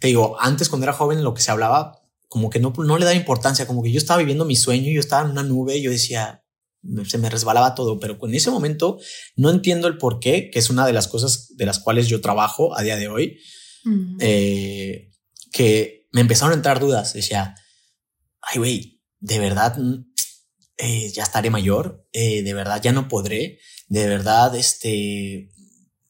te 0.00 0.08
digo, 0.08 0.36
antes 0.40 0.68
cuando 0.68 0.84
era 0.84 0.92
joven 0.92 1.22
lo 1.22 1.34
que 1.34 1.42
se 1.42 1.50
hablaba, 1.50 2.02
como 2.28 2.50
que 2.50 2.60
no, 2.60 2.72
no 2.76 2.98
le 2.98 3.04
daba 3.04 3.16
importancia, 3.16 3.66
como 3.66 3.82
que 3.82 3.90
yo 3.90 3.98
estaba 3.98 4.18
viviendo 4.18 4.44
mi 4.44 4.56
sueño, 4.56 4.90
yo 4.90 5.00
estaba 5.00 5.24
en 5.24 5.32
una 5.32 5.42
nube 5.42 5.76
y 5.76 5.82
yo 5.82 5.90
decía, 5.90 6.44
se 7.06 7.18
me 7.18 7.30
resbalaba 7.30 7.74
todo, 7.74 7.98
pero 7.98 8.18
en 8.22 8.34
ese 8.34 8.50
momento 8.50 8.98
no 9.36 9.50
entiendo 9.50 9.88
el 9.88 9.98
por 9.98 10.20
qué, 10.20 10.50
que 10.50 10.58
es 10.58 10.70
una 10.70 10.86
de 10.86 10.92
las 10.92 11.08
cosas 11.08 11.56
de 11.56 11.66
las 11.66 11.78
cuales 11.80 12.08
yo 12.08 12.20
trabajo 12.20 12.76
a 12.76 12.82
día 12.82 12.96
de 12.96 13.08
hoy, 13.08 13.38
eh, 14.20 15.10
que 15.52 16.06
me 16.12 16.20
empezaron 16.20 16.52
a 16.52 16.56
entrar 16.56 16.80
dudas, 16.80 17.14
decía, 17.14 17.54
ay, 18.42 18.58
güey, 18.58 19.02
de 19.20 19.38
verdad 19.38 19.76
mm, 19.76 20.04
eh, 20.78 21.10
ya 21.12 21.24
estaré 21.24 21.50
mayor, 21.50 22.06
eh, 22.12 22.42
de 22.42 22.54
verdad 22.54 22.80
ya 22.82 22.92
no 22.92 23.08
podré, 23.08 23.58
de 23.88 24.06
verdad 24.06 24.54
este, 24.54 25.50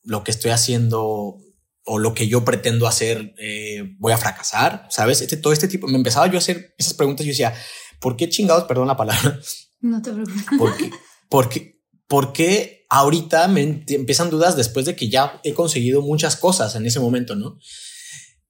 lo 0.02 0.24
que 0.24 0.30
estoy 0.30 0.50
haciendo 0.50 1.38
o 1.84 1.98
lo 1.98 2.12
que 2.12 2.28
yo 2.28 2.44
pretendo 2.44 2.86
hacer 2.86 3.34
eh, 3.38 3.94
voy 3.98 4.12
a 4.12 4.18
fracasar, 4.18 4.86
¿sabes? 4.90 5.22
Este, 5.22 5.38
todo 5.38 5.52
este 5.52 5.68
tipo, 5.68 5.86
me 5.86 5.96
empezaba 5.96 6.26
yo 6.26 6.34
a 6.34 6.38
hacer 6.38 6.74
esas 6.76 6.94
preguntas 6.94 7.24
y 7.24 7.28
yo 7.28 7.32
decía, 7.32 7.54
¿por 7.98 8.16
qué 8.16 8.28
chingados, 8.28 8.64
perdón 8.64 8.88
la 8.88 8.96
palabra? 8.96 9.40
No 9.80 10.02
te 10.02 10.12
preocupes. 10.12 10.44
¿Por 10.58 10.76
qué, 10.76 10.90
por 11.30 11.48
qué, 11.48 11.80
por 12.08 12.32
qué 12.32 12.86
ahorita 12.90 13.48
me 13.48 13.84
empiezan 13.86 14.28
dudas 14.28 14.56
después 14.56 14.84
de 14.86 14.96
que 14.96 15.08
ya 15.08 15.40
he 15.44 15.54
conseguido 15.54 16.02
muchas 16.02 16.36
cosas 16.36 16.74
en 16.74 16.84
ese 16.84 17.00
momento, 17.00 17.36
¿no? 17.36 17.58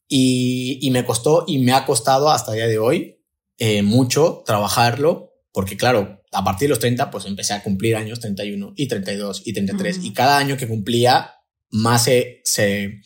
Y, 0.09 0.79
y 0.81 0.91
me 0.91 1.05
costó 1.05 1.45
y 1.47 1.59
me 1.59 1.73
ha 1.73 1.85
costado 1.85 2.31
hasta 2.31 2.53
el 2.53 2.57
día 2.57 2.67
de 2.67 2.79
hoy 2.79 3.18
eh, 3.59 3.83
mucho 3.83 4.43
trabajarlo, 4.47 5.33
porque 5.53 5.77
claro, 5.77 6.23
a 6.33 6.45
partir 6.45 6.67
de 6.67 6.71
los 6.71 6.79
30, 6.79 7.11
pues 7.11 7.25
empecé 7.27 7.55
a 7.55 7.63
cumplir 7.63 7.97
años 7.97 8.21
31 8.21 8.73
y 8.77 8.89
32 8.89 9.43
y 9.45 9.53
33. 9.53 10.01
Y 10.05 10.13
cada 10.13 10.39
año 10.39 10.57
que 10.57 10.69
cumplía, 10.69 11.35
más 11.71 12.05
se, 12.05 12.41
se, 12.45 13.01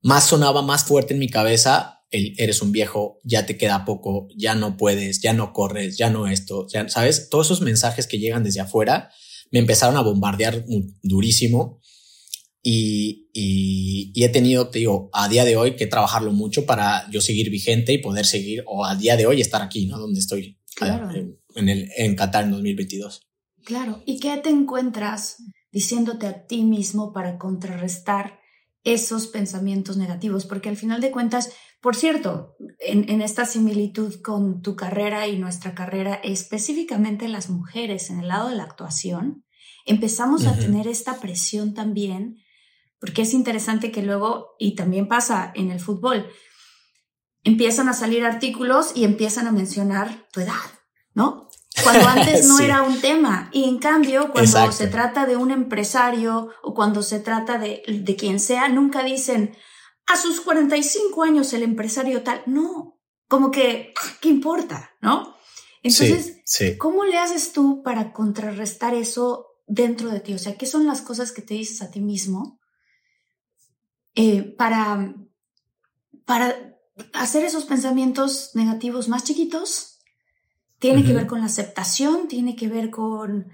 más 0.00 0.26
sonaba 0.26 0.62
más 0.62 0.84
fuerte 0.84 1.14
en 1.14 1.20
mi 1.20 1.28
cabeza 1.28 2.02
el 2.12 2.34
eres 2.36 2.62
un 2.62 2.72
viejo, 2.72 3.20
ya 3.24 3.46
te 3.46 3.56
queda 3.56 3.84
poco, 3.84 4.28
ya 4.36 4.54
no 4.54 4.76
puedes, 4.76 5.20
ya 5.20 5.32
no 5.32 5.52
corres, 5.52 5.96
ya 5.96 6.10
no 6.10 6.28
esto, 6.28 6.66
ya, 6.68 6.88
¿sabes? 6.88 7.28
Todos 7.30 7.46
esos 7.46 7.62
mensajes 7.62 8.06
que 8.06 8.18
llegan 8.18 8.44
desde 8.44 8.60
afuera 8.60 9.10
me 9.50 9.58
empezaron 9.58 9.96
a 9.96 10.02
bombardear 10.02 10.64
durísimo 11.02 11.80
y, 12.62 13.28
y, 13.32 14.24
he 14.24 14.28
tenido, 14.28 14.68
te 14.68 14.78
digo, 14.78 15.10
a 15.12 15.28
día 15.28 15.44
de 15.44 15.56
hoy 15.56 15.74
que 15.74 15.88
trabajarlo 15.88 16.32
mucho 16.32 16.64
para 16.64 17.10
yo 17.10 17.20
seguir 17.20 17.50
vigente 17.50 17.92
y 17.92 17.98
poder 17.98 18.24
seguir, 18.24 18.62
o 18.66 18.84
a 18.84 18.94
día 18.94 19.16
de 19.16 19.26
hoy 19.26 19.40
estar 19.40 19.62
aquí, 19.62 19.86
¿no? 19.86 19.98
Donde 19.98 20.20
estoy, 20.20 20.60
claro. 20.76 21.10
en, 21.56 21.68
el, 21.68 21.90
en 21.96 22.14
Qatar 22.14 22.44
en 22.44 22.52
2022. 22.52 23.26
Claro. 23.64 24.02
¿Y 24.06 24.20
qué 24.20 24.36
te 24.36 24.50
encuentras 24.50 25.38
diciéndote 25.72 26.26
a 26.26 26.46
ti 26.46 26.62
mismo 26.62 27.12
para 27.12 27.36
contrarrestar 27.36 28.38
esos 28.84 29.26
pensamientos 29.26 29.96
negativos? 29.96 30.46
Porque 30.46 30.68
al 30.68 30.76
final 30.76 31.00
de 31.00 31.10
cuentas, 31.10 31.50
por 31.80 31.96
cierto, 31.96 32.54
en, 32.78 33.10
en 33.10 33.22
esta 33.22 33.44
similitud 33.44 34.20
con 34.22 34.62
tu 34.62 34.76
carrera 34.76 35.26
y 35.26 35.36
nuestra 35.36 35.74
carrera, 35.74 36.20
específicamente 36.22 37.26
las 37.26 37.50
mujeres 37.50 38.08
en 38.10 38.20
el 38.20 38.28
lado 38.28 38.50
de 38.50 38.56
la 38.56 38.64
actuación, 38.64 39.44
empezamos 39.84 40.46
a 40.46 40.56
tener 40.56 40.86
esta 40.86 41.18
presión 41.18 41.74
también 41.74 42.36
porque 43.02 43.22
es 43.22 43.34
interesante 43.34 43.90
que 43.90 44.00
luego, 44.00 44.54
y 44.60 44.76
también 44.76 45.08
pasa 45.08 45.50
en 45.56 45.72
el 45.72 45.80
fútbol, 45.80 46.30
empiezan 47.42 47.88
a 47.88 47.94
salir 47.94 48.24
artículos 48.24 48.92
y 48.94 49.02
empiezan 49.02 49.48
a 49.48 49.50
mencionar 49.50 50.28
tu 50.32 50.38
edad, 50.38 50.54
¿no? 51.12 51.48
Cuando 51.82 52.06
antes 52.08 52.46
no 52.46 52.60
era 52.60 52.84
un 52.84 53.00
tema. 53.00 53.50
Y 53.52 53.64
en 53.64 53.80
cambio, 53.80 54.30
cuando 54.30 54.70
se 54.70 54.86
trata 54.86 55.26
de 55.26 55.34
un 55.34 55.50
empresario 55.50 56.50
o 56.62 56.74
cuando 56.74 57.02
se 57.02 57.18
trata 57.18 57.58
de, 57.58 57.82
de 57.88 58.14
quien 58.14 58.38
sea, 58.38 58.68
nunca 58.68 59.02
dicen, 59.02 59.56
a 60.06 60.16
sus 60.16 60.40
45 60.40 61.24
años 61.24 61.52
el 61.54 61.64
empresario 61.64 62.22
tal. 62.22 62.44
No, 62.46 63.00
como 63.26 63.50
que, 63.50 63.94
¿qué 64.20 64.28
importa? 64.28 64.92
¿No? 65.00 65.34
Entonces, 65.82 66.40
¿cómo 66.78 67.02
le 67.02 67.18
haces 67.18 67.52
tú 67.52 67.82
para 67.82 68.12
contrarrestar 68.12 68.94
eso 68.94 69.48
dentro 69.66 70.08
de 70.08 70.20
ti? 70.20 70.34
O 70.34 70.38
sea, 70.38 70.56
¿qué 70.56 70.66
son 70.66 70.86
las 70.86 71.00
cosas 71.00 71.32
que 71.32 71.42
te 71.42 71.54
dices 71.54 71.82
a 71.82 71.90
ti 71.90 72.00
mismo 72.00 72.61
eh, 74.14 74.42
para 74.42 75.14
para 76.24 76.78
hacer 77.12 77.44
esos 77.44 77.64
pensamientos 77.64 78.50
negativos 78.54 79.08
más 79.08 79.24
chiquitos, 79.24 79.98
tiene 80.78 81.04
que 81.04 81.12
ver 81.12 81.26
con 81.26 81.40
la 81.40 81.46
aceptación, 81.46 82.26
tiene 82.26 82.56
que 82.56 82.68
ver 82.68 82.90
con, 82.90 83.48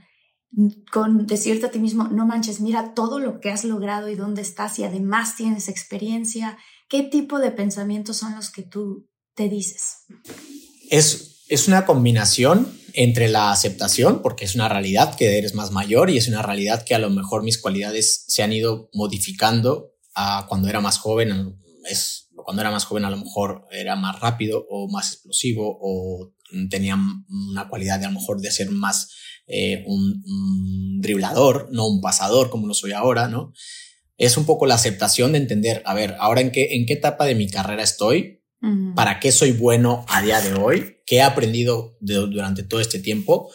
con 0.91 1.27
decirte 1.27 1.67
a 1.67 1.71
ti 1.71 1.79
mismo, 1.79 2.05
no 2.09 2.27
manches, 2.27 2.61
mira 2.61 2.95
todo 2.95 3.19
lo 3.19 3.39
que 3.39 3.51
has 3.51 3.65
logrado 3.65 4.09
y 4.09 4.15
dónde 4.15 4.41
estás 4.41 4.79
y 4.79 4.85
además 4.85 5.37
tienes 5.37 5.69
experiencia. 5.69 6.57
¿Qué 6.89 7.03
tipo 7.03 7.39
de 7.39 7.51
pensamientos 7.51 8.17
son 8.17 8.35
los 8.35 8.51
que 8.51 8.63
tú 8.63 9.09
te 9.35 9.49
dices? 9.51 10.07
Es, 10.89 11.45
es 11.49 11.69
una 11.69 11.85
combinación 11.85 12.73
entre 12.95 13.29
la 13.29 13.53
aceptación, 13.53 14.23
porque 14.23 14.47
es 14.47 14.55
una 14.55 14.71
realidad 14.71 15.15
que 15.15 15.37
eres 15.37 15.55
más 15.55 15.71
mayor 15.71 16.09
y 16.09 16.17
es 16.17 16.29
una 16.29 16.43
realidad 16.43 16.83
que 16.83 16.95
a 16.95 16.99
lo 16.99 17.11
mejor 17.11 17.43
mis 17.43 17.59
cualidades 17.59 18.25
se 18.27 18.43
han 18.43 18.53
ido 18.53 18.89
modificando 18.95 19.98
a 20.19 20.47
cuando 20.49 20.69
era 20.69 20.81
más 20.81 20.99
joven. 20.99 21.57
Es, 21.89 22.29
cuando 22.35 22.63
era 22.63 22.71
más 22.71 22.85
joven 22.85 23.05
a 23.05 23.11
lo 23.11 23.19
mejor 23.19 23.67
era 23.71 23.95
más 23.97 24.21
rápido 24.21 24.67
o 24.69 24.89
más 24.91 25.13
explosivo 25.13 25.79
o 25.81 26.33
tenía 26.71 26.97
una 26.97 27.69
cualidad 27.69 27.99
de 27.99 28.07
a 28.07 28.09
lo 28.11 28.19
mejor 28.19 28.41
de 28.41 28.51
ser 28.51 28.71
más 28.71 29.11
eh, 29.47 29.85
un, 29.87 31.01
driblador, 31.01 31.69
no 31.71 31.87
un 31.87 32.01
pasador 32.01 32.51
como 32.51 32.67
lo 32.67 32.75
soy 32.75 32.93
ahora, 32.93 33.29
¿no? 33.29 33.53
Es 34.17 34.37
un 34.37 34.47
poco 34.47 34.67
la 34.67 34.75
aceptación 34.75 35.33
de 35.33 35.39
entender, 35.39 35.83
a 35.85 35.95
ver, 35.95 36.17
ahora 36.19 36.41
en 36.41 36.51
qué, 36.51 36.75
en 36.75 36.87
qué 36.87 36.95
etapa 36.95 37.25
de 37.25 37.35
mi 37.35 37.49
carrera 37.49 37.83
estoy, 37.83 38.43
para 38.97 39.21
qué 39.21 39.31
soy 39.31 39.53
bueno 39.53 40.05
a 40.09 40.21
día 40.21 40.41
de 40.41 40.55
hoy, 40.55 40.97
qué 41.07 41.17
he 41.17 41.23
aprendido 41.23 41.97
durante 42.01 42.65
todo 42.65 42.81
este 42.81 42.99
tiempo 42.99 43.53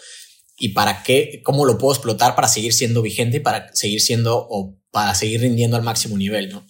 y 0.63 0.69
para 0.69 1.03
qué, 1.03 1.41
cómo 1.43 1.65
lo 1.65 1.77
puedo 1.77 1.93
explotar 1.93 2.35
para 2.35 2.47
seguir 2.47 2.71
siendo 2.71 3.01
vigente 3.01 3.35
y 3.35 3.39
para 3.41 3.75
seguir 3.75 3.99
siendo 3.99 4.47
o 4.49 4.79
para 4.91 5.13
seguir 5.13 5.41
rindiendo 5.41 5.75
al 5.75 5.83
máximo 5.83 6.17
nivel, 6.17 6.47
¿no? 6.47 6.65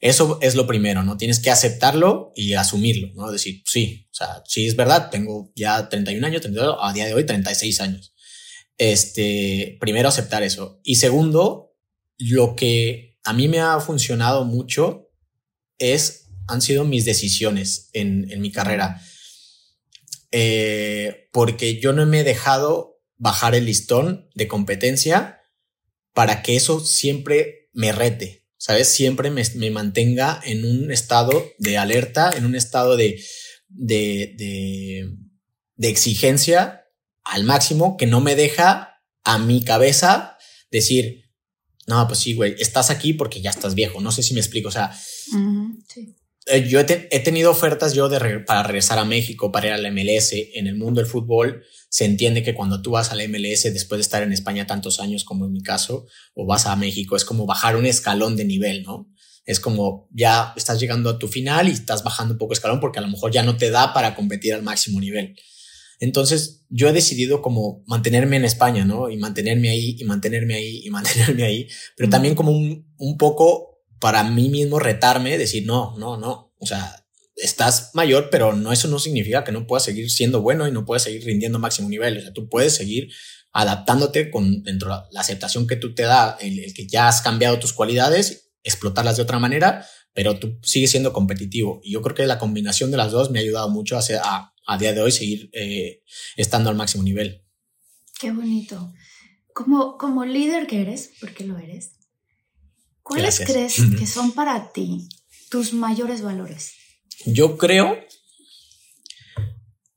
Eso 0.00 0.40
es 0.42 0.56
lo 0.56 0.66
primero, 0.66 1.04
¿no? 1.04 1.16
Tienes 1.16 1.38
que 1.38 1.52
aceptarlo 1.52 2.32
y 2.34 2.54
asumirlo, 2.54 3.12
¿no? 3.14 3.30
Decir, 3.30 3.62
sí, 3.64 4.08
o 4.10 4.14
sea, 4.14 4.42
sí 4.46 4.66
es 4.66 4.74
verdad, 4.74 5.10
tengo 5.10 5.52
ya 5.54 5.88
31 5.88 6.26
años, 6.26 6.40
32, 6.40 6.76
a 6.80 6.92
día 6.92 7.06
de 7.06 7.14
hoy 7.14 7.24
36 7.24 7.80
años. 7.80 8.12
Este, 8.76 9.76
primero 9.78 10.08
aceptar 10.08 10.42
eso. 10.42 10.80
Y 10.82 10.96
segundo, 10.96 11.76
lo 12.18 12.56
que 12.56 13.16
a 13.22 13.32
mí 13.32 13.46
me 13.46 13.60
ha 13.60 13.78
funcionado 13.78 14.44
mucho 14.44 15.08
es, 15.78 16.32
han 16.48 16.62
sido 16.62 16.84
mis 16.84 17.04
decisiones 17.04 17.90
en, 17.92 18.28
en 18.28 18.40
mi 18.40 18.50
carrera. 18.50 19.00
Eh, 20.32 21.28
porque 21.32 21.80
yo 21.80 21.92
no 21.92 22.04
me 22.06 22.20
he 22.20 22.24
dejado 22.24 22.89
bajar 23.20 23.54
el 23.54 23.66
listón 23.66 24.28
de 24.34 24.48
competencia 24.48 25.42
para 26.12 26.42
que 26.42 26.56
eso 26.56 26.80
siempre 26.80 27.68
me 27.72 27.92
rete, 27.92 28.48
¿sabes? 28.56 28.88
Siempre 28.88 29.30
me, 29.30 29.70
mantenga 29.70 30.40
en 30.42 30.64
un 30.64 30.90
estado 30.90 31.44
de 31.58 31.76
alerta, 31.76 32.32
en 32.34 32.46
un 32.46 32.56
estado 32.56 32.96
de, 32.96 33.22
de, 33.68 34.34
de, 35.76 35.88
exigencia 35.88 36.86
al 37.22 37.44
máximo 37.44 37.96
que 37.98 38.06
no 38.06 38.20
me 38.22 38.34
deja 38.34 39.02
a 39.22 39.38
mi 39.38 39.62
cabeza 39.62 40.38
decir, 40.70 41.26
no, 41.86 42.06
pues 42.08 42.20
sí, 42.20 42.34
güey, 42.34 42.56
estás 42.58 42.88
aquí 42.88 43.12
porque 43.12 43.42
ya 43.42 43.50
estás 43.50 43.74
viejo. 43.74 44.00
No 44.00 44.12
sé 44.12 44.22
si 44.22 44.32
me 44.32 44.40
explico. 44.40 44.68
O 44.68 44.72
sea, 44.72 44.96
eh, 46.46 46.66
yo 46.68 46.80
he, 46.80 46.84
tenido 46.84 47.50
ofertas 47.50 47.94
yo 47.94 48.08
de 48.08 48.40
para 48.40 48.62
regresar 48.62 48.98
a 48.98 49.04
México, 49.04 49.52
para 49.52 49.68
ir 49.68 49.72
al 49.72 49.92
MLS 49.92 50.32
en 50.32 50.66
el 50.66 50.76
mundo 50.76 51.00
del 51.00 51.10
fútbol 51.10 51.62
se 51.90 52.04
entiende 52.04 52.42
que 52.42 52.54
cuando 52.54 52.80
tú 52.82 52.92
vas 52.92 53.10
al 53.10 53.28
MLS 53.28 53.64
después 53.64 53.98
de 53.98 54.02
estar 54.02 54.22
en 54.22 54.32
España 54.32 54.66
tantos 54.66 55.00
años 55.00 55.24
como 55.24 55.44
en 55.44 55.52
mi 55.52 55.62
caso, 55.62 56.06
o 56.34 56.46
vas 56.46 56.66
a 56.66 56.76
México, 56.76 57.16
es 57.16 57.24
como 57.24 57.46
bajar 57.46 57.76
un 57.76 57.84
escalón 57.84 58.36
de 58.36 58.44
nivel, 58.44 58.84
¿no? 58.84 59.12
Es 59.44 59.58
como 59.58 60.08
ya 60.12 60.54
estás 60.56 60.78
llegando 60.78 61.10
a 61.10 61.18
tu 61.18 61.26
final 61.26 61.68
y 61.68 61.72
estás 61.72 62.04
bajando 62.04 62.34
un 62.34 62.38
poco 62.38 62.52
escalón 62.52 62.78
porque 62.78 63.00
a 63.00 63.02
lo 63.02 63.08
mejor 63.08 63.32
ya 63.32 63.42
no 63.42 63.56
te 63.56 63.70
da 63.70 63.92
para 63.92 64.14
competir 64.14 64.54
al 64.54 64.62
máximo 64.62 65.00
nivel. 65.00 65.34
Entonces 65.98 66.64
yo 66.68 66.88
he 66.88 66.92
decidido 66.92 67.42
como 67.42 67.82
mantenerme 67.86 68.36
en 68.36 68.44
España, 68.44 68.84
¿no? 68.84 69.10
Y 69.10 69.16
mantenerme 69.16 69.70
ahí 69.70 69.96
y 69.98 70.04
mantenerme 70.04 70.54
ahí 70.54 70.82
y 70.84 70.90
mantenerme 70.90 71.42
ahí, 71.42 71.68
pero 71.96 72.08
también 72.08 72.36
como 72.36 72.52
un, 72.52 72.86
un 72.98 73.18
poco 73.18 73.69
para 74.00 74.24
mí 74.24 74.48
mismo 74.48 74.78
retarme, 74.78 75.38
decir, 75.38 75.66
no, 75.66 75.96
no, 75.98 76.16
no, 76.16 76.54
o 76.58 76.66
sea, 76.66 77.06
estás 77.36 77.90
mayor, 77.94 78.28
pero 78.30 78.54
no, 78.54 78.72
eso 78.72 78.88
no 78.88 78.98
significa 78.98 79.44
que 79.44 79.52
no 79.52 79.66
puedas 79.66 79.84
seguir 79.84 80.10
siendo 80.10 80.42
bueno 80.42 80.66
y 80.66 80.72
no 80.72 80.84
puedas 80.84 81.02
seguir 81.02 81.24
rindiendo 81.24 81.58
máximo 81.58 81.88
nivel. 81.88 82.18
O 82.18 82.20
sea, 82.20 82.32
tú 82.32 82.48
puedes 82.48 82.74
seguir 82.74 83.10
adaptándote 83.52 84.30
con 84.30 84.62
dentro 84.62 84.90
de 84.90 85.02
la 85.10 85.20
aceptación 85.20 85.66
que 85.66 85.76
tú 85.76 85.94
te 85.94 86.02
da, 86.02 86.36
el, 86.40 86.72
que 86.74 86.86
ya 86.86 87.08
has 87.08 87.22
cambiado 87.22 87.58
tus 87.58 87.72
cualidades, 87.72 88.52
explotarlas 88.62 89.16
de 89.16 89.22
otra 89.22 89.38
manera, 89.38 89.86
pero 90.12 90.38
tú 90.38 90.58
sigues 90.62 90.90
siendo 90.90 91.12
competitivo. 91.12 91.80
Y 91.82 91.92
yo 91.92 92.02
creo 92.02 92.14
que 92.14 92.26
la 92.26 92.38
combinación 92.38 92.90
de 92.90 92.96
las 92.96 93.12
dos 93.12 93.30
me 93.30 93.38
ha 93.38 93.42
ayudado 93.42 93.68
mucho 93.70 93.98
a, 93.98 94.52
a, 94.66 94.78
día 94.78 94.92
de 94.92 95.00
hoy 95.00 95.12
seguir 95.12 95.50
eh, 95.52 96.02
estando 96.36 96.70
al 96.70 96.76
máximo 96.76 97.02
nivel. 97.02 97.44
Qué 98.18 98.32
bonito. 98.32 98.92
Como, 99.54 99.96
como 99.98 100.24
líder 100.24 100.66
que 100.66 100.82
eres, 100.82 101.12
porque 101.20 101.44
lo 101.44 101.58
eres, 101.58 101.92
¿cuáles 103.02 103.40
crees 103.40 103.76
que 103.98 104.06
son 104.06 104.32
para 104.32 104.72
ti 104.72 105.08
tus 105.48 105.72
mayores 105.72 106.22
valores? 106.22 106.72
Yo 107.26 107.58
creo 107.58 107.98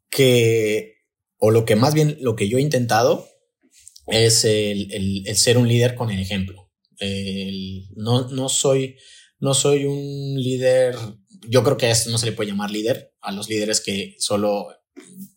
que, 0.10 0.98
o 1.38 1.52
lo 1.52 1.66
que 1.66 1.76
más 1.76 1.94
bien, 1.94 2.18
lo 2.22 2.36
que 2.36 2.50
yo 2.50 2.58
he 2.58 2.62
intentado 2.62 3.28
es 4.08 4.46
el, 4.46 5.24
ser 5.36 5.58
un 5.58 5.68
líder 5.68 5.96
con 5.96 6.12
el 6.12 6.20
ejemplo. 6.20 6.72
no, 7.96 8.30
no, 8.30 8.50
soy, 8.50 8.98
no 9.39 9.54
soy 9.54 9.86
un 9.86 10.42
líder, 10.42 10.96
yo 11.48 11.63
creo 11.63 11.78
que 11.78 11.88
a 11.88 11.92
esto 11.92 12.10
no 12.10 12.18
se 12.18 12.26
le 12.26 12.34
puede 12.34 12.50
llamar 12.50 12.72
líder, 12.72 13.13
a 13.22 13.32
los 13.32 13.50
líderes 13.50 13.82
que 13.82 14.16
solo 14.20 14.68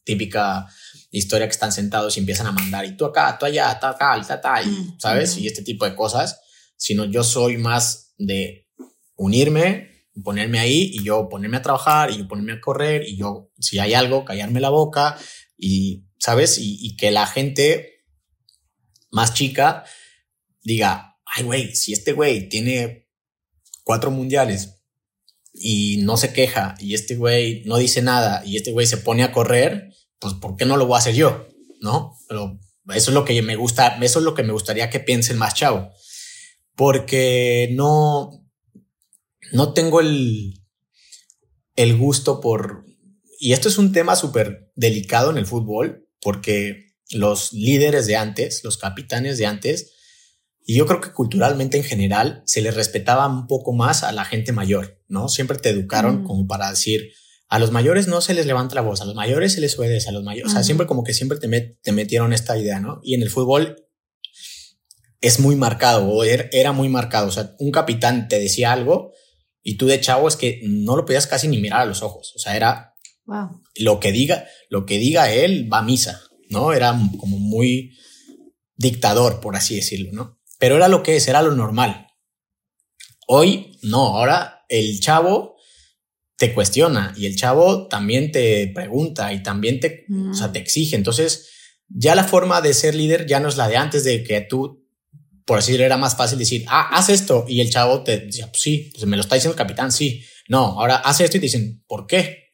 típica 0.05 0.67
historia 1.11 1.47
que 1.47 1.53
están 1.53 1.73
sentados 1.73 2.17
y 2.17 2.21
empiezan 2.21 2.47
a 2.47 2.53
mandar 2.53 2.85
y 2.85 2.97
tú 2.97 3.07
acá, 3.07 3.37
tú 3.39 3.47
allá, 3.47 3.79
tal, 3.81 3.97
tal, 3.97 4.27
tal, 4.27 4.41
tal, 4.41 4.67
mm, 4.67 4.99
¿sabes? 4.99 5.37
Y 5.39 5.47
este 5.47 5.63
tipo 5.63 5.85
de 5.85 5.95
cosas, 5.95 6.41
sino 6.77 7.05
yo 7.05 7.25
soy 7.25 7.57
más 7.57 8.15
de 8.19 8.69
unirme, 9.17 9.97
ponerme 10.23 10.59
ahí 10.59 10.91
y 10.93 11.05
yo 11.05 11.29
ponerme 11.29 11.59
a 11.59 11.63
trabajar 11.63 12.11
y 12.11 12.19
yo 12.19 12.29
ponerme 12.29 12.53
a 12.53 12.61
correr 12.61 13.05
y 13.07 13.17
yo, 13.17 13.51
si 13.59 13.79
hay 13.79 13.95
algo, 13.95 14.25
callarme 14.25 14.61
la 14.61 14.71
boca 14.71 15.19
y, 15.57 16.07
¿sabes? 16.19 16.59
Y, 16.59 16.97
que 16.97 17.11
la 17.11 17.27
gente 17.27 18.05
más 19.11 19.35
chica 19.35 19.85
diga, 20.63 21.19
ay, 21.25 21.45
güey, 21.45 21.75
si 21.75 21.93
este 21.93 22.13
güey 22.13 22.49
tiene 22.49 23.09
cuatro 23.85 24.11
mundiales 24.11 24.83
y 25.53 25.99
no 25.99 26.17
se 26.17 26.33
queja 26.33 26.75
y 26.79 26.95
este 26.95 27.17
güey 27.17 27.63
no 27.65 27.79
dice 27.79 28.03
nada 28.03 28.43
y 28.45 28.57
este 28.57 28.73
güey 28.73 28.87
se 28.87 28.99
pone 28.99 29.23
a 29.23 29.33
correr, 29.33 29.93
pues 30.19 30.35
¿por 30.35 30.57
qué 30.57 30.65
no 30.65 30.77
lo 30.77 30.87
voy 30.87 30.97
a 30.97 30.99
hacer 30.99 31.15
yo? 31.15 31.49
¿No? 31.81 32.19
Pero 32.29 32.59
eso 32.95 33.11
es 33.11 33.15
lo 33.15 33.25
que 33.25 33.41
me 33.43 33.57
gusta, 33.57 33.99
eso 34.01 34.19
es 34.19 34.25
lo 34.25 34.35
que 34.35 34.43
me 34.43 34.53
gustaría 34.53 34.91
que 34.91 35.01
piensen 35.01 35.39
más 35.39 35.55
chavo. 35.55 35.93
Porque 36.77 37.71
no, 37.73 38.47
no 39.53 39.73
tengo 39.73 40.01
el, 40.01 40.63
el 41.75 41.97
gusto 41.97 42.41
por... 42.41 42.85
Y 43.39 43.53
esto 43.53 43.69
es 43.69 43.79
un 43.79 43.93
tema 43.93 44.17
súper 44.17 44.71
delicado 44.77 45.31
en 45.31 45.39
el 45.39 45.47
fútbol, 45.47 46.09
porque 46.21 46.95
los 47.11 47.53
líderes 47.53 48.07
de 48.07 48.17
antes, 48.17 48.63
los 48.65 48.79
capitanes 48.79 49.39
de 49.39 49.47
antes, 49.47 49.93
y 50.65 50.75
yo 50.75 50.87
creo 50.87 51.01
que 51.01 51.13
culturalmente 51.13 51.77
en 51.77 51.85
general 51.85 52.43
se 52.45 52.61
les 52.61 52.75
respetaba 52.75 53.27
un 53.29 53.47
poco 53.47 53.73
más 53.73 54.03
a 54.03 54.11
la 54.13 54.25
gente 54.25 54.53
mayor, 54.53 55.01
¿no? 55.07 55.29
Siempre 55.29 55.59
te 55.59 55.69
educaron 55.69 56.25
como 56.25 56.49
para 56.49 56.71
decir, 56.71 57.13
a 57.49 57.61
los 57.61 57.71
mayores 57.71 58.09
no 58.09 58.21
se 58.21 58.35
les 58.35 58.47
levanta 58.47 58.75
la 58.75 58.81
voz, 58.81 59.01
a 59.01 59.05
los 59.05 59.15
mayores 59.15 59.53
se 59.53 59.61
les 59.61 59.79
obedece, 59.79 60.09
a 60.09 60.13
los 60.13 60.25
mayores, 60.25 60.51
o 60.51 60.55
sea, 60.55 60.65
siempre 60.65 60.89
como 60.89 61.05
que 61.05 61.15
siempre 61.15 61.39
te, 61.39 61.79
te 61.81 61.93
metieron 61.93 62.33
esta 62.33 62.59
idea, 62.59 62.81
¿no? 62.81 62.99
Y 63.05 63.15
en 63.15 63.23
el 63.23 63.31
fútbol 63.31 63.86
es 65.21 65.41
muy 65.41 65.57
marcado, 65.57 66.09
o 66.09 66.25
er, 66.25 66.51
era 66.53 66.73
muy 66.73 66.89
marcado, 66.89 67.29
o 67.29 67.31
sea, 67.31 67.55
un 67.59 67.71
capitán 67.71 68.29
te 68.29 68.39
decía 68.39 68.73
algo 68.73 69.13
y 69.63 69.77
tú 69.77 69.87
de 69.87 70.01
chavo 70.01 70.29
es 70.29 70.37
que 70.37 70.61
no 70.63 70.97
lo 70.97 71.05
podías 71.05 71.27
casi 71.27 71.49
ni 71.49 71.59
mirar 71.59 71.81
a 71.81 71.87
los 71.87 72.03
ojos. 72.03 72.33
O 72.37 72.39
sea, 72.39 72.57
era 72.57 72.95
lo 73.75 73.99
que 73.99 74.13
diga, 74.13 74.47
lo 74.71 74.87
que 74.87 74.99
diga 74.99 75.33
él 75.33 75.69
va 75.73 75.79
a 75.79 75.83
misa, 75.83 76.23
¿no? 76.51 76.73
Era 76.73 76.97
como 77.19 77.39
muy 77.39 77.97
dictador, 78.77 79.41
por 79.41 79.57
así 79.57 79.75
decirlo, 79.75 80.13
¿no? 80.13 80.39
Pero 80.61 80.77
era 80.77 80.87
lo 80.87 81.03
que 81.03 81.17
es, 81.17 81.27
era 81.27 81.43
lo 81.43 81.51
normal. 81.51 82.07
Hoy 83.27 83.77
no, 83.83 84.17
ahora 84.19 84.65
el 84.69 85.01
chavo 85.01 85.57
te 86.37 86.55
cuestiona 86.55 87.13
y 87.17 87.27
el 87.27 87.35
chavo 87.35 87.89
también 87.89 88.31
te 88.31 88.71
pregunta 88.75 89.33
y 89.33 89.43
también 89.43 89.81
te, 89.81 90.07
o 90.31 90.35
sea, 90.35 90.53
te 90.53 90.61
exige. 90.61 90.95
Entonces, 90.95 91.51
ya 91.89 92.15
la 92.15 92.25
forma 92.25 92.61
de 92.61 92.75
ser 92.75 92.95
líder 92.95 93.27
ya 93.27 93.41
no 93.41 93.49
es 93.49 93.57
la 93.57 93.69
de 93.69 93.77
antes 93.77 94.05
de 94.05 94.23
que 94.23 94.41
tú 94.43 94.86
por 95.47 95.59
así 95.59 95.73
decirlo, 95.73 95.87
era 95.87 95.97
más 95.97 96.17
fácil 96.17 96.39
decir, 96.39 96.65
ah, 96.69 96.89
haz 96.91 97.09
esto. 97.09 97.45
Y 97.49 97.61
el 97.61 97.71
chavo 97.71 98.03
te 98.03 98.19
decía, 98.19 98.49
pues 98.49 98.61
sí, 98.61 98.91
pues 98.93 99.07
me 99.07 99.17
lo 99.17 99.23
está 99.23 99.37
diciendo 99.37 99.53
el 99.53 99.59
capitán, 99.59 99.93
sí. 99.93 100.23
No, 100.49 100.79
ahora 100.79 100.97
haz 100.97 101.21
esto 101.21 101.37
y 101.37 101.41
te 101.41 101.47
dicen, 101.47 101.85
¿por 101.87 102.07
qué? 102.07 102.53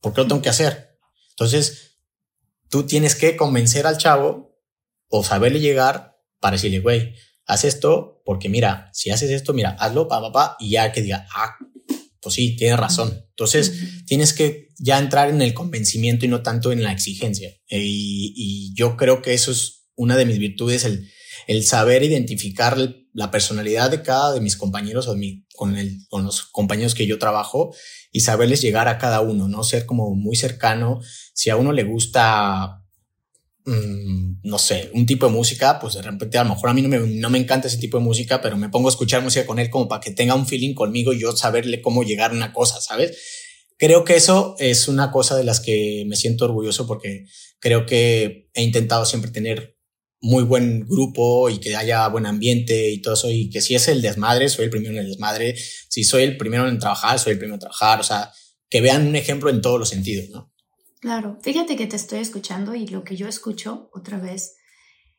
¿Por 0.00 0.12
qué 0.12 0.20
lo 0.20 0.28
tengo 0.28 0.42
que 0.42 0.50
hacer? 0.50 0.98
Entonces, 1.30 1.98
tú 2.68 2.86
tienes 2.86 3.14
que 3.14 3.36
convencer 3.36 3.86
al 3.86 3.98
chavo 3.98 4.54
o 5.08 5.24
saberle 5.24 5.60
llegar 5.60 6.18
para 6.38 6.56
decirle, 6.56 6.80
güey, 6.80 7.14
haz 7.46 7.64
esto 7.64 8.22
porque 8.24 8.48
mira, 8.48 8.90
si 8.92 9.10
haces 9.10 9.30
esto, 9.30 9.54
mira, 9.54 9.70
hazlo, 9.78 10.06
pa, 10.06 10.20
pa, 10.20 10.32
pa, 10.32 10.56
y 10.60 10.70
ya 10.70 10.92
que 10.92 11.00
diga, 11.00 11.26
ah, 11.34 11.56
pues 12.20 12.34
sí, 12.34 12.56
tienes 12.56 12.78
razón. 12.78 13.24
Entonces 13.30 14.04
tienes 14.04 14.32
que 14.32 14.68
ya 14.78 14.98
entrar 14.98 15.30
en 15.30 15.40
el 15.40 15.54
convencimiento 15.54 16.26
y 16.26 16.28
no 16.28 16.42
tanto 16.42 16.72
en 16.72 16.82
la 16.82 16.92
exigencia. 16.92 17.50
Eh, 17.68 17.80
y, 17.82 18.74
yo 18.74 18.96
creo 18.96 19.22
que 19.22 19.32
eso 19.32 19.52
es 19.52 19.86
una 19.94 20.16
de 20.16 20.26
mis 20.26 20.38
virtudes, 20.38 20.84
el, 20.84 21.08
el 21.46 21.64
saber 21.64 22.02
identificar 22.02 22.76
la 23.12 23.30
personalidad 23.30 23.90
de 23.90 24.02
cada 24.02 24.32
de 24.32 24.40
mis 24.40 24.56
compañeros 24.56 25.08
o 25.08 25.16
con, 25.54 25.76
el, 25.76 25.98
con 26.08 26.24
los 26.24 26.42
compañeros 26.44 26.94
que 26.94 27.06
yo 27.06 27.18
trabajo 27.18 27.74
y 28.12 28.20
saberles 28.20 28.60
llegar 28.60 28.88
a 28.88 28.98
cada 28.98 29.20
uno, 29.20 29.48
¿no? 29.48 29.64
Ser 29.64 29.86
como 29.86 30.14
muy 30.14 30.36
cercano. 30.36 31.00
Si 31.32 31.50
a 31.50 31.56
uno 31.56 31.72
le 31.72 31.84
gusta 31.84 32.82
Mm, 33.68 34.42
no 34.44 34.58
sé, 34.58 34.90
un 34.94 35.06
tipo 35.06 35.26
de 35.26 35.32
música, 35.32 35.80
pues 35.80 35.94
de 35.94 36.02
repente 36.02 36.38
a 36.38 36.44
lo 36.44 36.50
mejor 36.50 36.70
a 36.70 36.72
mí 36.72 36.82
no 36.82 36.88
me, 36.88 37.00
no 37.00 37.30
me 37.30 37.38
encanta 37.38 37.66
ese 37.66 37.78
tipo 37.78 37.98
de 37.98 38.04
música, 38.04 38.40
pero 38.40 38.56
me 38.56 38.68
pongo 38.68 38.88
a 38.88 38.92
escuchar 38.92 39.22
música 39.24 39.44
con 39.44 39.58
él 39.58 39.70
como 39.70 39.88
para 39.88 40.00
que 40.00 40.12
tenga 40.12 40.36
un 40.36 40.46
feeling 40.46 40.72
conmigo 40.72 41.12
y 41.12 41.18
yo 41.18 41.36
saberle 41.36 41.82
cómo 41.82 42.04
llegar 42.04 42.30
a 42.30 42.34
una 42.34 42.52
cosa, 42.52 42.80
¿sabes? 42.80 43.18
Creo 43.76 44.04
que 44.04 44.14
eso 44.14 44.54
es 44.60 44.86
una 44.86 45.10
cosa 45.10 45.36
de 45.36 45.42
las 45.42 45.58
que 45.58 46.04
me 46.06 46.14
siento 46.14 46.44
orgulloso 46.44 46.86
porque 46.86 47.24
creo 47.58 47.86
que 47.86 48.48
he 48.54 48.62
intentado 48.62 49.04
siempre 49.04 49.32
tener 49.32 49.75
muy 50.26 50.42
buen 50.42 50.86
grupo 50.86 51.48
y 51.48 51.58
que 51.58 51.76
haya 51.76 52.08
buen 52.08 52.26
ambiente 52.26 52.90
y 52.90 53.00
todo 53.00 53.14
eso 53.14 53.30
y 53.30 53.48
que 53.48 53.60
si 53.60 53.76
es 53.76 53.86
el 53.86 54.02
desmadre, 54.02 54.48
soy 54.48 54.64
el 54.64 54.70
primero 54.70 54.92
en 54.92 54.98
el 54.98 55.08
desmadre, 55.08 55.54
si 55.56 56.02
soy 56.02 56.24
el 56.24 56.36
primero 56.36 56.68
en 56.68 56.80
trabajar, 56.80 57.18
soy 57.20 57.34
el 57.34 57.38
primero 57.38 57.54
en 57.54 57.60
trabajar, 57.60 58.00
o 58.00 58.02
sea, 58.02 58.32
que 58.68 58.80
vean 58.80 59.06
un 59.06 59.14
ejemplo 59.14 59.50
en 59.50 59.60
todos 59.60 59.78
los 59.78 59.88
sentidos, 59.88 60.28
¿no? 60.30 60.52
Claro, 61.00 61.38
fíjate 61.42 61.76
que 61.76 61.86
te 61.86 61.94
estoy 61.94 62.18
escuchando 62.18 62.74
y 62.74 62.88
lo 62.88 63.04
que 63.04 63.14
yo 63.14 63.28
escucho 63.28 63.88
otra 63.92 64.18
vez 64.18 64.56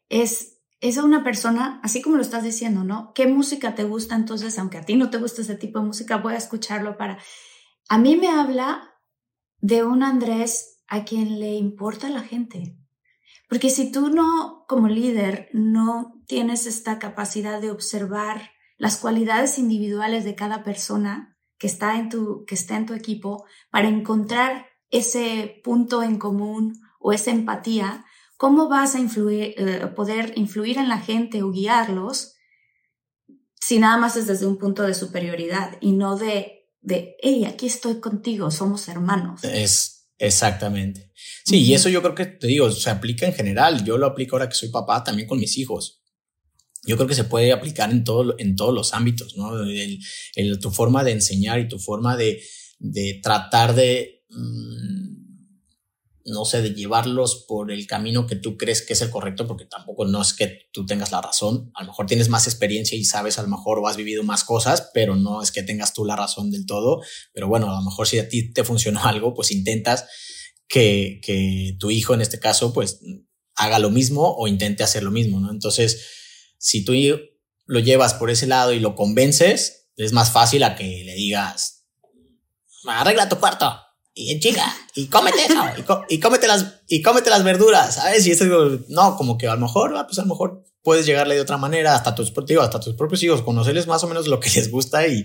es, 0.10 0.58
es 0.82 0.98
a 0.98 1.06
una 1.06 1.24
persona, 1.24 1.80
así 1.84 2.02
como 2.02 2.18
lo 2.18 2.22
estás 2.22 2.44
diciendo, 2.44 2.84
¿no? 2.84 3.14
¿Qué 3.16 3.28
música 3.28 3.76
te 3.76 3.86
gusta? 3.86 4.16
Entonces, 4.16 4.60
aunque 4.60 4.78
a 4.78 4.86
ti 4.86 4.98
no 4.98 5.10
te 5.10 5.20
gusta 5.20 5.42
ese 5.42 5.56
tipo 5.56 5.80
de 5.80 5.86
música, 5.86 6.18
voy 6.18 6.34
a 6.34 6.38
escucharlo 6.38 6.98
para... 6.98 7.18
A 7.88 7.98
mí 7.98 8.18
me 8.18 8.28
habla 8.28 8.94
de 9.62 9.86
un 9.86 10.04
Andrés 10.04 10.82
a 10.88 11.06
quien 11.06 11.40
le 11.40 11.54
importa 11.54 12.10
la 12.10 12.24
gente. 12.24 12.76
Porque 13.48 13.70
si 13.70 13.92
tú 13.92 14.10
no, 14.10 14.66
como 14.68 14.88
líder, 14.90 15.50
no 15.54 16.22
tienes 16.28 16.68
esta 16.68 17.00
capacidad 17.00 17.62
de 17.62 17.72
observar 17.72 18.52
las 18.78 18.98
cualidades 18.98 19.58
individuales 19.58 20.26
de 20.26 20.36
cada 20.36 20.64
persona 20.64 21.38
que 21.58 21.68
está 21.68 21.98
en 21.98 22.10
tu, 22.10 22.46
que 22.46 22.56
está 22.56 22.78
en 22.78 22.86
tu 22.86 22.94
equipo 22.94 23.46
para 23.72 23.88
encontrar 23.88 24.68
ese 24.90 25.62
punto 25.64 26.04
en 26.04 26.20
común 26.20 26.80
o 27.00 27.14
esa 27.14 27.32
empatía, 27.32 28.06
¿cómo 28.38 28.70
vas 28.70 28.96
a 28.96 29.00
influir, 29.00 29.56
eh, 29.58 29.88
poder 29.96 30.34
influir 30.36 30.78
en 30.78 30.90
la 30.90 31.00
gente 31.00 31.42
o 31.42 31.52
guiarlos 31.52 32.36
si 33.60 33.80
nada 33.80 33.98
más 33.98 34.16
es 34.18 34.28
desde 34.28 34.46
un 34.46 34.58
punto 34.58 34.84
de 34.84 34.94
superioridad 34.94 35.78
y 35.82 35.94
no 35.94 36.16
de, 36.16 36.70
de, 36.82 37.16
hey, 37.22 37.46
aquí 37.46 37.66
estoy 37.66 38.00
contigo, 38.00 38.52
somos 38.52 38.88
hermanos? 38.88 39.44
Es 39.44 39.97
exactamente. 40.20 41.12
Sí, 41.46 41.64
y 41.64 41.74
eso 41.74 41.90
yo 41.90 42.02
creo 42.02 42.16
que 42.16 42.26
te 42.26 42.48
digo, 42.48 42.70
se 42.72 42.90
aplica 42.90 43.26
en 43.26 43.34
general. 43.34 43.84
Yo 43.84 43.98
lo 43.98 44.06
aplico 44.06 44.36
ahora 44.36 44.50
que 44.50 44.56
soy 44.56 44.70
papá 44.70 45.04
también 45.04 45.28
con 45.28 45.40
mis 45.40 45.58
hijos. 45.58 46.02
Yo 46.86 46.96
creo 46.96 47.08
que 47.08 47.16
se 47.16 47.24
puede 47.24 47.52
aplicar 47.52 47.92
en, 47.92 48.04
todo, 48.04 48.36
en 48.38 48.56
todos 48.56 48.74
los 48.74 48.94
ámbitos, 48.94 49.36
¿no? 49.36 49.62
El, 49.64 50.60
tu 50.60 50.72
forma 50.72 51.04
de 51.04 51.12
enseñar 51.12 51.60
y 51.60 51.68
tu 51.68 51.80
forma 51.80 52.16
de, 52.16 52.42
de 52.80 53.20
tratar 53.22 53.76
de 53.76 54.18
Mm, 54.30 55.17
no 56.28 56.44
sé, 56.44 56.62
de 56.62 56.74
llevarlos 56.74 57.46
por 57.48 57.72
el 57.72 57.88
camino 57.88 58.28
que 58.28 58.36
tú 58.36 58.58
crees 58.58 58.82
que 58.82 58.94
es 58.94 59.02
el 59.02 59.10
correcto, 59.10 59.48
porque 59.48 59.66
tampoco 59.66 60.06
no 60.06 60.22
es 60.22 60.34
que 60.34 60.68
tú 60.74 60.86
tengas 60.86 61.12
la 61.12 61.22
razón. 61.22 61.72
A 61.74 61.84
lo 61.84 61.88
mejor 61.88 62.06
tienes 62.06 62.28
más 62.28 62.48
experiencia 62.48 62.98
y 62.98 63.06
sabes, 63.06 63.40
a 63.40 63.44
lo 63.44 63.48
mejor 63.48 63.80
o 63.80 63.88
has 63.88 63.96
vivido 63.96 64.24
más 64.24 64.44
cosas, 64.44 64.90
pero 64.94 65.16
no 65.16 65.42
es 65.42 65.52
que 65.54 65.64
tengas 65.64 65.94
tú 65.94 66.04
la 66.04 66.18
razón 66.18 66.52
del 66.52 66.66
todo. 66.66 67.02
Pero 67.34 67.48
bueno, 67.48 67.72
a 67.72 67.80
lo 67.80 67.82
mejor 67.82 68.08
si 68.08 68.20
a 68.20 68.28
ti 68.28 68.52
te 68.52 68.66
funcionó 68.66 69.04
algo, 69.06 69.34
pues 69.34 69.52
intentas 69.52 70.06
que, 70.68 71.22
que 71.24 71.78
tu 71.80 71.92
hijo 71.92 72.14
en 72.14 72.20
este 72.20 72.40
caso, 72.40 72.74
pues 72.74 73.00
haga 73.56 73.80
lo 73.80 73.90
mismo 73.90 74.36
o 74.38 74.48
intente 74.50 74.84
hacer 74.84 75.04
lo 75.04 75.12
mismo, 75.12 75.40
¿no? 75.40 75.50
Entonces, 75.50 76.06
si 76.58 76.84
tú 76.84 76.94
lo 77.66 77.80
llevas 77.80 78.14
por 78.14 78.30
ese 78.30 78.48
lado 78.48 78.74
y 78.74 78.80
lo 78.80 78.96
convences, 78.96 79.88
es 79.96 80.12
más 80.12 80.32
fácil 80.32 80.64
a 80.64 80.76
que 80.76 81.04
le 81.06 81.16
digas, 81.16 81.86
arregla 82.86 83.30
tu 83.30 83.38
cuarto, 83.38 83.87
y 84.18 84.40
chica, 84.40 84.76
y 84.96 85.08
cómete 85.08 85.38
y, 86.10 86.20
cómete 86.20 86.48
las, 86.48 86.82
y 86.88 87.04
cómete 87.04 87.30
las 87.30 87.44
verduras, 87.44 87.96
¿sabes? 87.96 88.26
Y 88.26 88.32
eso, 88.32 88.46
no, 88.90 89.16
como 89.16 89.38
que 89.38 89.48
a 89.48 89.54
lo 89.54 89.62
mejor, 89.62 89.94
pues 90.08 90.18
a 90.18 90.24
lo 90.24 90.30
mejor 90.30 90.64
puedes 90.82 91.06
llegarle 91.06 91.36
de 91.36 91.42
otra 91.42 91.58
manera 91.58 91.94
hasta 91.94 92.16
tus, 92.16 92.34
hasta 92.60 92.80
tus 92.80 92.96
propios 92.96 93.22
hijos, 93.22 93.44
conocerles 93.44 93.86
más 93.86 94.04
o 94.04 94.08
menos 94.08 94.28
lo 94.28 94.40
que 94.40 94.50
les 94.56 94.72
gusta 94.72 95.08
y, 95.08 95.24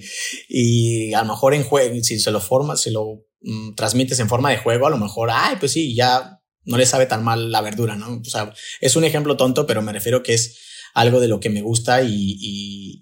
y 0.48 1.14
a 1.14 1.22
lo 1.22 1.32
mejor 1.32 1.54
en 1.54 1.64
juego, 1.64 1.94
si 2.02 2.18
se 2.18 2.30
lo 2.30 2.40
formas, 2.40 2.82
si 2.82 2.90
lo 2.90 3.24
mm, 3.40 3.74
transmites 3.74 4.18
en 4.20 4.28
forma 4.28 4.50
de 4.50 4.58
juego, 4.58 4.86
a 4.86 4.90
lo 4.90 4.98
mejor, 4.98 5.30
ay, 5.32 5.56
pues 5.58 5.72
sí, 5.72 5.94
ya 5.94 6.40
no 6.64 6.76
les 6.76 6.90
sabe 6.90 7.06
tan 7.06 7.24
mal 7.24 7.50
la 7.50 7.62
verdura, 7.62 7.96
¿no? 7.96 8.20
O 8.20 8.24
sea, 8.24 8.52
es 8.80 8.94
un 8.94 9.04
ejemplo 9.04 9.38
tonto, 9.38 9.66
pero 9.66 9.80
me 9.80 9.92
refiero 9.92 10.22
que 10.22 10.34
es 10.34 10.58
algo 10.92 11.18
de 11.18 11.28
lo 11.28 11.40
que 11.40 11.48
me 11.48 11.62
gusta 11.62 12.02
y, 12.02 12.36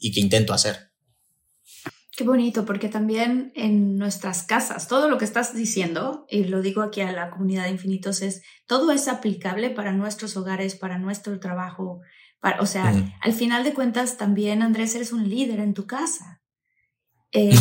y 0.00 0.12
que 0.12 0.20
intento 0.20 0.52
hacer. 0.52 0.89
Qué 2.20 2.26
bonito, 2.26 2.66
porque 2.66 2.90
también 2.90 3.50
en 3.54 3.96
nuestras 3.96 4.42
casas, 4.42 4.88
todo 4.88 5.08
lo 5.08 5.16
que 5.16 5.24
estás 5.24 5.54
diciendo, 5.54 6.26
y 6.28 6.44
lo 6.44 6.60
digo 6.60 6.82
aquí 6.82 7.00
a 7.00 7.12
la 7.12 7.30
comunidad 7.30 7.64
de 7.64 7.70
infinitos, 7.70 8.20
es 8.20 8.42
todo 8.66 8.92
es 8.92 9.08
aplicable 9.08 9.70
para 9.70 9.92
nuestros 9.92 10.36
hogares, 10.36 10.74
para 10.74 10.98
nuestro 10.98 11.40
trabajo. 11.40 12.02
Para, 12.38 12.60
o 12.60 12.66
sea, 12.66 12.92
al 13.22 13.32
final 13.32 13.64
de 13.64 13.72
cuentas, 13.72 14.18
también, 14.18 14.60
Andrés, 14.60 14.94
eres 14.94 15.14
un 15.14 15.30
líder 15.30 15.60
en 15.60 15.72
tu 15.72 15.86
casa. 15.86 16.42
Eh, 17.32 17.56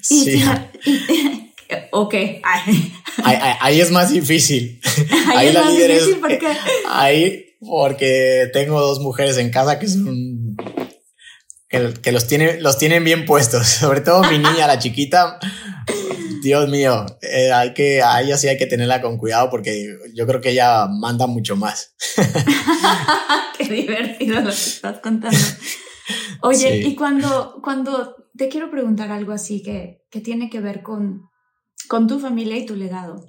sí. 0.00 0.42
ok. 1.90 2.14
ahí, 3.24 3.78
es 3.78 3.90
más 3.90 4.10
difícil. 4.10 4.80
Ahí, 5.36 5.48
es 5.48 5.54
más 5.54 5.76
difícil 5.76 6.18
porque... 6.18 6.48
Ahí, 6.88 7.56
porque 7.60 8.48
tengo 8.54 8.80
dos 8.80 9.00
mujeres 9.00 9.36
en 9.36 9.50
casa 9.50 9.78
que 9.78 9.88
son 9.88 10.56
que, 11.72 12.12
los, 12.12 12.26
tiene, 12.26 12.60
los 12.60 12.76
tienen 12.78 13.02
bien 13.02 13.24
puestos. 13.24 13.66
Sobre 13.80 14.02
todo 14.02 14.22
mi 14.24 14.38
niña, 14.38 14.66
la 14.66 14.78
chiquita. 14.78 15.38
Dios 16.42 16.68
mío, 16.68 17.06
eh, 17.22 17.52
hay 17.52 17.72
que, 17.72 18.02
a 18.02 18.20
ella 18.20 18.36
sí 18.36 18.48
hay 18.48 18.58
que 18.58 18.66
tenerla 18.66 19.00
con 19.00 19.16
cuidado 19.16 19.48
porque 19.48 19.96
yo 20.12 20.26
creo 20.26 20.40
que 20.40 20.50
ella 20.50 20.86
manda 20.88 21.26
mucho 21.26 21.56
más. 21.56 21.94
Qué 23.58 23.64
divertido 23.64 24.40
lo 24.40 24.50
que 24.50 24.56
estás 24.56 24.98
contando. 24.98 25.38
Oye, 26.42 26.78
y 26.78 26.96
cuando, 26.96 27.60
cuando 27.62 28.16
te 28.36 28.48
quiero 28.48 28.72
preguntar 28.72 29.12
algo 29.12 29.30
así 29.30 29.62
que, 29.62 30.04
que 30.10 30.20
tiene 30.20 30.50
que 30.50 30.58
ver 30.58 30.82
con, 30.82 31.30
con 31.88 32.08
tu 32.08 32.18
familia 32.18 32.56
y 32.56 32.66
tu 32.66 32.74
legado. 32.74 33.24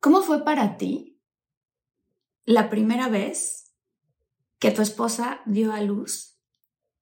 ¿Cómo 0.00 0.22
fue 0.22 0.44
para 0.44 0.76
ti 0.76 1.22
la 2.44 2.68
primera 2.68 3.08
vez 3.08 3.72
que 4.58 4.72
tu 4.72 4.82
esposa 4.82 5.42
dio 5.46 5.72
a 5.72 5.80
luz 5.80 6.35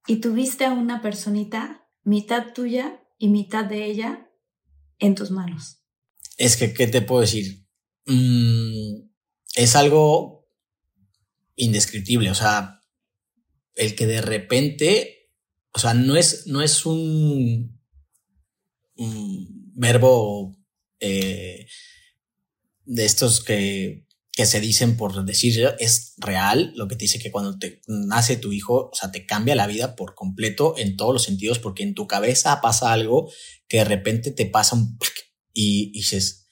y 0.06 0.16
tuviste 0.16 0.64
a 0.64 0.72
una 0.72 1.00
personita, 1.02 1.88
mitad 2.02 2.52
tuya 2.52 3.02
y 3.18 3.28
mitad 3.28 3.64
de 3.64 3.84
ella, 3.86 4.30
en 4.98 5.14
tus 5.14 5.30
manos. 5.30 5.82
Es 6.36 6.56
que, 6.56 6.72
¿qué 6.72 6.86
te 6.86 7.02
puedo 7.02 7.22
decir? 7.22 7.66
Mm, 8.06 9.08
es 9.54 9.76
algo 9.76 10.48
indescriptible, 11.56 12.30
o 12.30 12.34
sea, 12.34 12.80
el 13.74 13.94
que 13.94 14.06
de 14.06 14.20
repente, 14.20 15.30
o 15.72 15.78
sea, 15.78 15.94
no 15.94 16.16
es, 16.16 16.46
no 16.46 16.62
es 16.62 16.86
un, 16.86 17.80
verbo 19.76 20.56
eh, 21.00 21.66
de 22.84 23.04
estos 23.04 23.42
que 23.42 24.03
que 24.34 24.46
se 24.46 24.60
dicen 24.60 24.96
por 24.96 25.24
decir 25.24 25.74
es 25.78 26.14
real, 26.16 26.72
lo 26.74 26.88
que 26.88 26.96
te 26.96 27.04
dice 27.04 27.20
que 27.20 27.30
cuando 27.30 27.56
te 27.56 27.80
nace 27.86 28.36
tu 28.36 28.52
hijo, 28.52 28.90
o 28.92 28.94
sea, 28.94 29.12
te 29.12 29.26
cambia 29.26 29.54
la 29.54 29.68
vida 29.68 29.94
por 29.94 30.14
completo 30.14 30.74
en 30.76 30.96
todos 30.96 31.12
los 31.12 31.22
sentidos, 31.22 31.60
porque 31.60 31.84
en 31.84 31.94
tu 31.94 32.08
cabeza 32.08 32.60
pasa 32.60 32.92
algo 32.92 33.30
que 33.68 33.78
de 33.78 33.84
repente 33.84 34.32
te 34.32 34.46
pasa 34.46 34.74
un 34.74 34.98
y, 35.52 35.90
y 35.94 36.00
dices, 36.00 36.48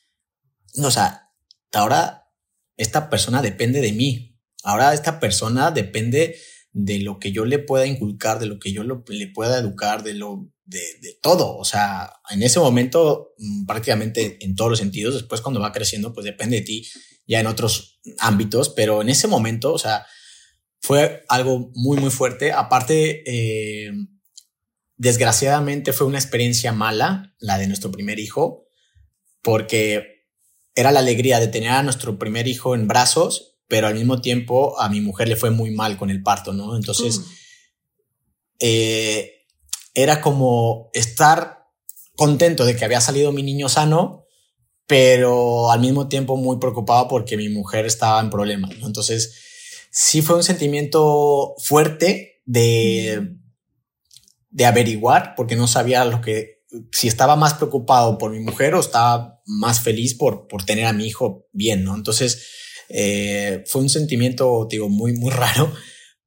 no, 0.74 0.86
o 0.86 0.90
sea, 0.92 1.32
ahora 1.72 2.30
esta 2.76 3.10
persona 3.10 3.42
depende 3.42 3.80
de 3.80 3.92
mí, 3.92 4.38
ahora 4.62 4.94
esta 4.94 5.18
persona 5.18 5.72
depende 5.72 6.36
de 6.70 7.00
lo 7.00 7.18
que 7.18 7.32
yo 7.32 7.44
le 7.44 7.58
pueda 7.58 7.86
inculcar, 7.86 8.38
de 8.38 8.46
lo 8.46 8.60
que 8.60 8.72
yo 8.72 8.84
le 8.84 9.26
pueda 9.26 9.58
educar, 9.58 10.04
de 10.04 10.14
lo 10.14 10.52
de, 10.64 10.80
de, 11.00 11.18
todo. 11.20 11.56
O 11.56 11.64
sea, 11.64 12.12
en 12.30 12.42
ese 12.42 12.60
momento, 12.60 13.34
mm, 13.38 13.66
prácticamente 13.66 14.38
en 14.44 14.54
todos 14.54 14.70
los 14.70 14.78
sentidos, 14.78 15.14
después 15.14 15.40
cuando 15.40 15.60
va 15.60 15.72
creciendo, 15.72 16.14
pues 16.14 16.24
depende 16.24 16.58
de 16.58 16.62
ti 16.62 16.88
ya 17.26 17.40
en 17.40 17.46
otros 17.46 18.00
ámbitos, 18.18 18.68
pero 18.70 19.02
en 19.02 19.08
ese 19.08 19.28
momento, 19.28 19.72
o 19.72 19.78
sea, 19.78 20.06
fue 20.80 21.24
algo 21.28 21.70
muy, 21.74 21.98
muy 21.98 22.10
fuerte. 22.10 22.52
Aparte, 22.52 23.22
eh, 23.26 23.92
desgraciadamente 24.96 25.92
fue 25.92 26.06
una 26.06 26.18
experiencia 26.18 26.72
mala, 26.72 27.34
la 27.38 27.58
de 27.58 27.68
nuestro 27.68 27.90
primer 27.90 28.18
hijo, 28.18 28.66
porque 29.42 30.26
era 30.74 30.90
la 30.90 31.00
alegría 31.00 31.38
de 31.40 31.48
tener 31.48 31.70
a 31.70 31.82
nuestro 31.82 32.18
primer 32.18 32.48
hijo 32.48 32.74
en 32.74 32.88
brazos, 32.88 33.58
pero 33.68 33.86
al 33.86 33.94
mismo 33.94 34.20
tiempo 34.20 34.78
a 34.80 34.88
mi 34.88 35.00
mujer 35.00 35.28
le 35.28 35.36
fue 35.36 35.50
muy 35.50 35.70
mal 35.70 35.96
con 35.96 36.10
el 36.10 36.22
parto, 36.22 36.52
¿no? 36.52 36.76
Entonces, 36.76 37.18
mm. 37.18 37.24
eh, 38.60 39.32
era 39.94 40.20
como 40.20 40.90
estar 40.94 41.68
contento 42.16 42.64
de 42.64 42.76
que 42.76 42.84
había 42.84 43.00
salido 43.00 43.32
mi 43.32 43.42
niño 43.42 43.68
sano, 43.68 44.21
pero 44.92 45.70
al 45.70 45.80
mismo 45.80 46.06
tiempo 46.06 46.36
muy 46.36 46.58
preocupado 46.58 47.08
porque 47.08 47.38
mi 47.38 47.48
mujer 47.48 47.86
estaba 47.86 48.20
en 48.20 48.28
problemas. 48.28 48.72
Entonces, 48.82 49.88
sí 49.90 50.20
fue 50.20 50.36
un 50.36 50.42
sentimiento 50.42 51.54
fuerte 51.64 52.42
de, 52.44 53.38
de 54.50 54.66
averiguar, 54.66 55.32
porque 55.34 55.56
no 55.56 55.66
sabía 55.66 56.04
lo 56.04 56.20
que, 56.20 56.66
si 56.90 57.08
estaba 57.08 57.36
más 57.36 57.54
preocupado 57.54 58.18
por 58.18 58.32
mi 58.32 58.40
mujer 58.40 58.74
o 58.74 58.80
estaba 58.80 59.40
más 59.46 59.80
feliz 59.80 60.12
por, 60.12 60.46
por 60.46 60.66
tener 60.66 60.84
a 60.84 60.92
mi 60.92 61.06
hijo 61.06 61.46
bien, 61.52 61.84
¿no? 61.84 61.94
Entonces, 61.94 62.46
eh, 62.90 63.64
fue 63.66 63.80
un 63.80 63.88
sentimiento, 63.88 64.68
digo, 64.68 64.90
muy, 64.90 65.14
muy 65.14 65.30
raro, 65.30 65.72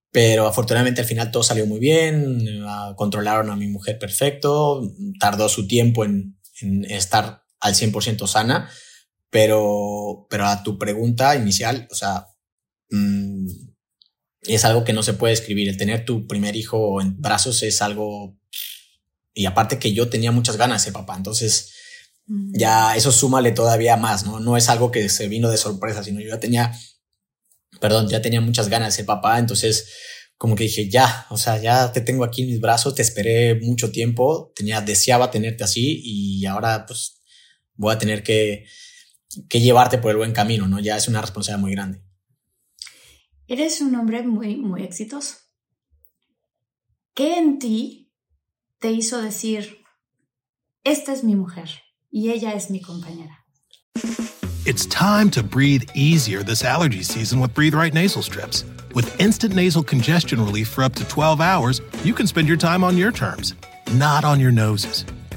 pero 0.10 0.48
afortunadamente 0.48 1.02
al 1.02 1.08
final 1.08 1.30
todo 1.30 1.44
salió 1.44 1.68
muy 1.68 1.78
bien, 1.78 2.66
controlaron 2.96 3.52
a 3.52 3.56
mi 3.56 3.68
mujer 3.68 4.00
perfecto, 4.00 4.82
tardó 5.20 5.50
su 5.50 5.68
tiempo 5.68 6.04
en, 6.04 6.40
en 6.62 6.84
estar 6.86 7.45
al 7.60 7.74
100% 7.76 8.28
sana, 8.28 8.70
pero, 9.30 10.28
pero 10.30 10.46
a 10.46 10.64
tu 10.64 10.78
pregunta 10.78 11.36
inicial, 11.36 11.88
o 11.92 11.96
sea, 11.96 12.28
mmm, 12.90 13.48
es 14.42 14.66
algo 14.66 14.84
que 14.84 14.94
no 14.94 15.04
se 15.04 15.14
puede 15.14 15.34
escribir. 15.34 15.70
El 15.70 15.78
tener 15.78 16.06
tu 16.06 16.28
primer 16.28 16.56
hijo 16.56 17.02
en 17.02 17.20
brazos 17.20 17.64
es 17.64 17.82
algo... 17.82 18.38
Y 19.34 19.46
aparte 19.46 19.80
que 19.80 19.94
yo 19.94 20.10
tenía 20.10 20.32
muchas 20.32 20.56
ganas 20.56 20.82
de 20.82 20.86
ser 20.86 20.94
papá, 20.94 21.18
entonces 21.18 21.74
ya 22.28 22.96
eso 22.96 23.12
súmale 23.12 23.52
todavía 23.52 23.98
más, 23.98 24.26
¿no? 24.26 24.40
No 24.40 24.58
es 24.58 24.70
algo 24.70 24.92
que 24.92 25.10
se 25.10 25.28
vino 25.28 25.50
de 25.50 25.58
sorpresa, 25.58 26.04
sino 26.04 26.22
yo 26.22 26.30
ya 26.30 26.40
tenía, 26.40 26.74
perdón, 27.82 28.08
ya 28.08 28.22
tenía 28.22 28.42
muchas 28.42 28.70
ganas 28.70 28.94
de 28.94 28.98
ser 28.98 29.06
papá, 29.06 29.38
entonces 29.38 29.90
como 30.38 30.56
que 30.56 30.64
dije, 30.64 30.90
ya, 30.90 31.28
o 31.30 31.38
sea, 31.38 31.62
ya 31.62 31.92
te 31.92 32.02
tengo 32.02 32.24
aquí 32.24 32.44
en 32.44 32.50
mis 32.50 32.60
brazos, 32.60 32.96
te 32.96 33.02
esperé 33.02 33.56
mucho 33.62 33.92
tiempo, 33.92 34.52
tenía, 34.56 34.82
deseaba 34.82 35.32
tenerte 35.32 35.64
así 35.64 36.02
y 36.04 36.46
ahora 36.46 36.86
pues 36.86 37.15
voy 37.76 37.94
a 37.94 37.98
tener 37.98 38.24
que, 38.24 38.66
que 39.50 39.60
llevarte 39.60 39.98
por 39.98 40.12
el 40.12 40.18
buen 40.18 40.34
camino, 40.34 40.68
¿no? 40.68 40.80
Ya 40.80 40.98
es 40.98 41.08
una 41.08 41.22
responsabilidad 41.22 41.62
muy 41.62 41.72
grande. 41.72 42.02
Eres 43.48 43.82
un 43.82 43.96
hombre 43.96 44.24
muy, 44.24 44.56
muy 44.56 44.84
exitoso. 44.84 45.36
¿Qué 47.14 47.38
en 47.38 47.60
ti 47.60 48.12
te 48.80 48.92
hizo 48.92 49.22
decir, 49.22 49.78
esta 50.84 51.14
es 51.14 51.24
mi 51.24 51.36
mujer 51.36 51.70
y 52.12 52.32
ella 52.32 52.54
es 52.54 52.70
mi 52.70 52.82
compañera? 52.82 53.46
It's 54.66 54.88
time 54.88 55.30
to 55.30 55.44
breathe 55.44 55.92
easier 55.94 56.44
this 56.44 56.64
allergy 56.64 57.04
season 57.04 57.40
with 57.40 57.54
Breathe 57.54 57.76
Right 57.76 57.94
nasal 57.94 58.24
strips. 58.24 58.66
With 58.96 59.08
instant 59.20 59.54
nasal 59.54 59.84
congestion 59.84 60.44
relief 60.44 60.68
for 60.68 60.84
up 60.84 60.96
to 60.96 61.06
12 61.08 61.40
hours, 61.40 61.82
you 62.04 62.14
can 62.14 62.26
spend 62.26 62.48
your 62.48 62.58
time 62.58 62.84
on 62.84 62.98
your 62.98 63.12
terms, 63.12 63.54
not 63.94 64.26
on 64.26 64.40
your 64.40 64.52
noses. 64.52 65.06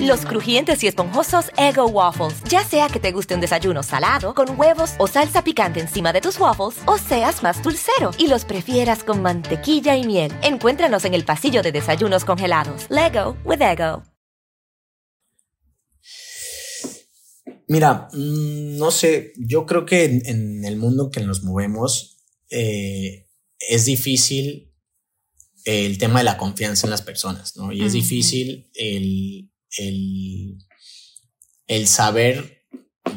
Los 0.00 0.24
crujientes 0.24 0.82
y 0.82 0.86
esponjosos 0.86 1.50
Ego 1.56 1.86
Waffles. 1.86 2.42
Ya 2.48 2.64
sea 2.64 2.88
que 2.88 3.00
te 3.00 3.12
guste 3.12 3.34
un 3.34 3.40
desayuno 3.40 3.82
salado, 3.82 4.34
con 4.34 4.58
huevos 4.58 4.92
o 4.98 5.06
salsa 5.06 5.44
picante 5.44 5.80
encima 5.80 6.12
de 6.12 6.20
tus 6.20 6.38
waffles, 6.38 6.76
o 6.86 6.98
seas 6.98 7.42
más 7.42 7.62
dulcero 7.62 8.10
y 8.18 8.28
los 8.28 8.44
prefieras 8.44 9.04
con 9.04 9.22
mantequilla 9.22 9.96
y 9.96 10.04
miel. 10.04 10.32
Encuéntranos 10.42 11.04
en 11.04 11.14
el 11.14 11.24
pasillo 11.24 11.62
de 11.62 11.72
desayunos 11.72 12.24
congelados. 12.24 12.86
Lego 12.88 13.36
with 13.44 13.60
Ego. 13.60 14.02
Mira, 17.66 18.08
mm, 18.12 18.76
no 18.76 18.90
sé, 18.90 19.32
yo 19.36 19.64
creo 19.66 19.86
que 19.86 20.04
en, 20.04 20.64
el 20.64 20.76
mundo 20.76 21.04
en 21.04 21.10
que 21.10 21.20
nos 21.20 21.42
movemos 21.42 22.18
eh, 22.50 23.26
es 23.58 23.84
difícil 23.86 24.73
el 25.64 25.98
tema 25.98 26.20
de 26.20 26.24
la 26.24 26.36
confianza 26.36 26.86
en 26.86 26.90
las 26.90 27.02
personas, 27.02 27.56
¿no? 27.56 27.72
Y 27.72 27.84
es 27.84 27.94
difícil 27.94 28.70
el, 28.74 29.50
el, 29.78 30.58
el, 31.66 31.86
saber 31.86 32.66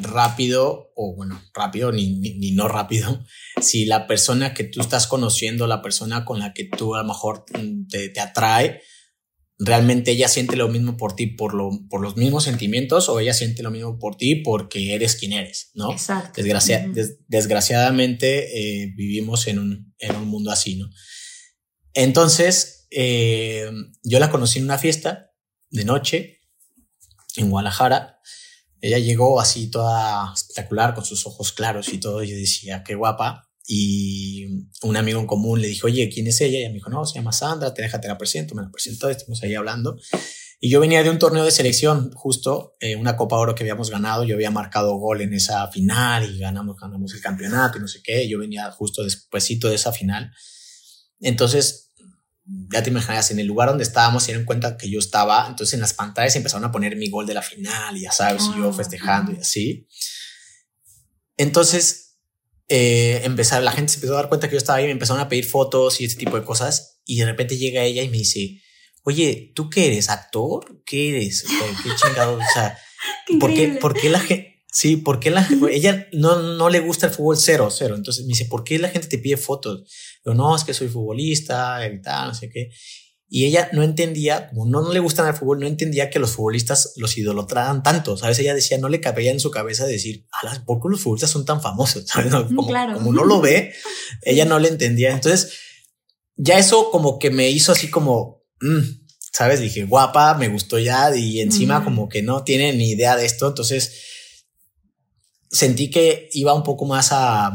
rápido, 0.01 0.91
o 0.95 1.15
bueno, 1.15 1.41
rápido 1.53 1.91
ni, 1.91 2.19
ni, 2.19 2.51
no 2.51 2.67
rápido, 2.67 3.23
si 3.61 3.85
la 3.85 4.07
persona 4.07 4.53
que 4.53 4.63
tú 4.63 4.81
estás 4.81 5.07
conociendo, 5.07 5.67
la 5.67 5.81
persona 5.81 6.23
con 6.23 6.39
la 6.39 6.53
que 6.53 6.65
tú 6.65 6.95
a 6.95 7.01
lo 7.01 7.07
mejor 7.07 7.45
te, 7.89 8.09
te 8.09 8.19
atrae, 8.19 8.81
realmente 9.59 10.11
ella 10.11 10.27
siente 10.27 10.55
lo 10.55 10.67
mismo 10.67 10.97
por 10.97 11.15
ti 11.15 11.27
por, 11.27 11.53
lo, 11.53 11.69
por 11.89 12.01
los 12.01 12.15
mismos 12.15 12.43
sentimientos 12.43 13.09
o 13.09 13.19
ella 13.19 13.33
siente 13.33 13.63
lo 13.63 13.71
mismo 13.71 13.97
por 13.97 14.15
ti 14.15 14.35
porque 14.35 14.93
eres 14.93 15.15
quien 15.15 15.33
eres, 15.33 15.71
¿no? 15.73 15.91
Exacto. 15.91 16.41
desgraciadamente 17.27 18.83
eh, 18.83 18.93
vivimos 18.95 19.47
en 19.47 19.59
un, 19.59 19.95
en 19.99 20.15
un 20.15 20.27
mundo 20.27 20.51
así, 20.51 20.75
¿no? 20.75 20.89
Entonces, 21.99 22.85
eh, 22.91 23.71
yo 24.03 24.19
la 24.19 24.29
conocí 24.29 24.59
en 24.59 24.65
una 24.65 24.77
fiesta 24.77 25.31
de 25.71 25.83
noche 25.83 26.41
en 27.37 27.49
Guadalajara. 27.49 28.19
Ella 28.81 28.99
llegó 28.99 29.41
así 29.41 29.71
toda 29.71 30.31
espectacular, 30.31 30.93
con 30.93 31.03
sus 31.03 31.25
ojos 31.25 31.51
claros 31.53 31.91
y 31.91 31.97
todo. 31.99 32.21
Yo 32.21 32.35
decía, 32.35 32.83
qué 32.83 32.93
guapa. 32.93 33.49
Y 33.65 34.45
un 34.83 34.95
amigo 34.95 35.19
en 35.19 35.25
común 35.25 35.59
le 35.59 35.69
dijo, 35.69 35.87
oye, 35.87 36.07
¿quién 36.13 36.27
es 36.27 36.39
ella? 36.39 36.59
Y 36.59 36.61
ella 36.61 36.69
me 36.69 36.75
dijo, 36.75 36.91
no, 36.91 37.03
se 37.03 37.15
llama 37.15 37.31
Sandra, 37.31 37.73
te 37.73 37.81
déjate 37.81 38.07
la 38.07 38.19
presento. 38.19 38.53
Me 38.53 38.61
la 38.61 38.69
presentó, 38.69 39.09
estuvimos 39.09 39.41
ahí 39.41 39.55
hablando. 39.55 39.97
Y 40.59 40.69
yo 40.69 40.79
venía 40.79 41.01
de 41.01 41.09
un 41.09 41.17
torneo 41.17 41.45
de 41.45 41.51
selección, 41.51 42.11
justo 42.13 42.75
eh, 42.79 42.95
una 42.95 43.17
Copa 43.17 43.37
Oro 43.37 43.55
que 43.55 43.63
habíamos 43.63 43.89
ganado. 43.89 44.23
Yo 44.23 44.35
había 44.35 44.51
marcado 44.51 44.93
gol 44.97 45.21
en 45.21 45.33
esa 45.33 45.67
final 45.69 46.31
y 46.31 46.37
ganamos, 46.37 46.77
ganamos 46.79 47.11
el 47.15 47.21
campeonato 47.21 47.79
y 47.79 47.81
no 47.81 47.87
sé 47.87 48.03
qué. 48.03 48.29
Yo 48.29 48.37
venía 48.37 48.69
justo 48.69 49.03
despuésito 49.03 49.67
de 49.67 49.75
esa 49.75 49.91
final. 49.91 50.31
Entonces 51.19 51.85
ya 52.71 52.81
te 52.81 52.89
imaginas, 52.89 53.29
en 53.31 53.39
el 53.39 53.47
lugar 53.47 53.69
donde 53.69 53.83
estábamos 53.83 54.23
se 54.23 54.31
dieron 54.31 54.45
cuenta 54.45 54.77
que 54.77 54.89
yo 54.89 54.99
estaba, 54.99 55.47
entonces 55.49 55.73
en 55.73 55.81
las 55.81 55.93
pantallas 55.93 56.35
empezaron 56.35 56.63
a 56.63 56.71
poner 56.71 56.95
mi 56.95 57.09
gol 57.09 57.25
de 57.25 57.33
la 57.33 57.41
final 57.41 57.97
y 57.97 58.01
ya 58.01 58.11
sabes, 58.11 58.43
y 58.55 58.59
yo 58.59 58.69
ah, 58.69 58.73
festejando 58.73 59.33
y 59.33 59.37
así. 59.37 59.87
Entonces, 61.35 62.19
eh, 62.69 63.21
empezar, 63.23 63.61
la 63.63 63.71
gente 63.71 63.91
se 63.91 63.97
empezó 63.97 64.13
a 64.13 64.21
dar 64.21 64.29
cuenta 64.29 64.47
que 64.47 64.53
yo 64.53 64.59
estaba 64.59 64.77
ahí, 64.77 64.85
me 64.85 64.91
empezaron 64.91 65.21
a 65.21 65.27
pedir 65.27 65.45
fotos 65.45 65.99
y 65.99 66.05
ese 66.05 66.15
tipo 66.15 66.37
de 66.37 66.45
cosas 66.45 67.01
y 67.05 67.17
de 67.19 67.25
repente 67.25 67.57
llega 67.57 67.83
ella 67.83 68.01
y 68.01 68.09
me 68.09 68.17
dice, 68.17 68.61
oye, 69.03 69.51
¿tú 69.53 69.69
qué 69.69 69.87
eres? 69.87 70.09
¿Actor? 70.09 70.83
¿Qué 70.85 71.09
eres? 71.09 71.43
¿Qué 71.83 71.89
chingado? 71.95 72.37
O 72.37 72.53
sea, 72.53 72.77
¿por, 73.39 73.53
qué, 73.55 73.69
¿por 73.69 73.93
qué 73.93 74.09
la 74.09 74.19
gente... 74.19 74.56
Sí, 74.77 74.95
porque 74.95 75.31
la 75.31 75.49
ella 75.71 76.07
no, 76.11 76.39
no 76.39 76.69
le 76.69 76.79
gusta 76.81 77.07
el 77.07 77.11
fútbol 77.11 77.35
cero, 77.35 77.69
cero. 77.71 77.95
Entonces 77.95 78.25
me 78.25 78.33
dice, 78.33 78.45
¿por 78.45 78.63
qué 78.63 78.77
la 78.77 78.89
gente 78.89 79.07
te 79.07 79.17
pide 79.17 79.35
fotos? 79.35 79.91
Yo, 80.23 80.35
no, 80.35 80.55
es 80.55 80.63
que 80.63 80.75
soy 80.75 80.87
futbolista 80.87 81.79
y 81.87 81.99
tal, 81.99 82.27
no 82.27 82.35
sé 82.35 82.51
qué. 82.51 82.69
Y 83.27 83.45
ella 83.45 83.71
no 83.73 83.81
entendía, 83.81 84.49
como 84.49 84.67
no, 84.67 84.83
no 84.83 84.93
le 84.93 84.99
gusta 84.99 85.27
el 85.27 85.33
fútbol, 85.33 85.61
no 85.61 85.65
entendía 85.65 86.11
que 86.11 86.19
los 86.19 86.29
futbolistas 86.29 86.93
los 86.97 87.17
idolatraban 87.17 87.81
tanto, 87.81 88.17
¿sabes? 88.17 88.37
Ella 88.37 88.53
decía, 88.53 88.77
no 88.77 88.87
le 88.87 89.01
cabía 89.01 89.31
en 89.31 89.39
su 89.39 89.49
cabeza 89.49 89.87
decir, 89.87 90.27
a 90.43 90.63
¿por 90.63 90.79
qué 90.79 90.89
los 90.89 91.01
futbolistas 91.01 91.31
son 91.31 91.43
tan 91.43 91.59
famosos? 91.59 92.03
¿Sabes? 92.07 92.31
Como, 92.31 92.67
como 92.67 93.13
no 93.13 93.25
lo 93.25 93.41
ve, 93.41 93.73
ella 94.21 94.45
no 94.45 94.59
le 94.59 94.67
entendía. 94.67 95.11
Entonces, 95.11 95.57
ya 96.35 96.59
eso 96.59 96.91
como 96.91 97.17
que 97.17 97.31
me 97.31 97.49
hizo 97.49 97.71
así 97.71 97.89
como, 97.89 98.43
mm", 98.61 98.81
¿sabes? 99.33 99.59
Dije, 99.59 99.85
guapa, 99.85 100.35
me 100.35 100.49
gustó 100.49 100.77
ya 100.77 101.15
y 101.15 101.39
encima 101.39 101.83
como 101.83 102.07
que 102.07 102.21
no 102.21 102.43
tiene 102.43 102.73
ni 102.73 102.91
idea 102.91 103.15
de 103.15 103.25
esto. 103.25 103.47
Entonces, 103.47 104.03
sentí 105.49 105.89
que 105.89 106.29
iba 106.33 106.53
un 106.53 106.63
poco 106.63 106.85
más 106.85 107.09
a, 107.11 107.51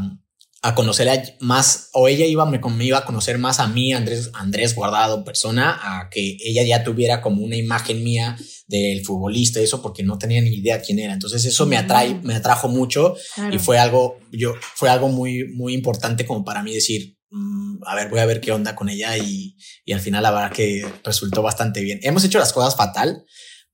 a 0.64 0.76
conocer 0.76 1.36
más, 1.40 1.90
o 1.92 2.06
ella 2.06 2.24
iba, 2.24 2.46
me, 2.46 2.60
me, 2.60 2.84
iba 2.84 2.98
a 2.98 3.04
conocer 3.04 3.36
más 3.36 3.58
a 3.58 3.66
mí, 3.66 3.92
Andrés, 3.92 4.30
Andrés 4.32 4.76
Guardado, 4.76 5.24
persona, 5.24 5.78
a 5.82 6.08
que 6.08 6.36
ella 6.40 6.62
ya 6.62 6.84
tuviera 6.84 7.20
como 7.20 7.42
una 7.42 7.56
imagen 7.56 8.04
mía 8.04 8.36
del 8.68 9.04
futbolista, 9.04 9.58
eso, 9.58 9.82
porque 9.82 10.04
no 10.04 10.18
tenía 10.18 10.40
ni 10.40 10.54
idea 10.54 10.80
quién 10.80 11.00
era. 11.00 11.12
Entonces 11.12 11.44
eso 11.44 11.66
me 11.66 11.76
atrae, 11.76 12.14
me 12.22 12.36
atrajo 12.36 12.68
mucho 12.68 13.16
y 13.50 13.58
fue 13.58 13.78
algo, 13.78 14.20
yo, 14.30 14.54
fue 14.76 14.88
algo 14.88 15.08
muy, 15.08 15.48
muy 15.48 15.74
importante 15.74 16.24
como 16.24 16.44
para 16.44 16.62
mí 16.62 16.72
decir, 16.72 17.18
mm, 17.30 17.78
a 17.84 17.96
ver, 17.96 18.08
voy 18.08 18.20
a 18.20 18.26
ver 18.26 18.40
qué 18.40 18.52
onda 18.52 18.76
con 18.76 18.88
ella 18.88 19.18
y, 19.18 19.56
y 19.84 19.92
al 19.92 20.00
final 20.00 20.22
la 20.22 20.30
verdad 20.30 20.52
que 20.52 20.86
resultó 21.02 21.42
bastante 21.42 21.80
bien. 21.80 21.98
Hemos 22.04 22.22
hecho 22.22 22.38
las 22.38 22.52
cosas 22.52 22.76
fatal, 22.76 23.24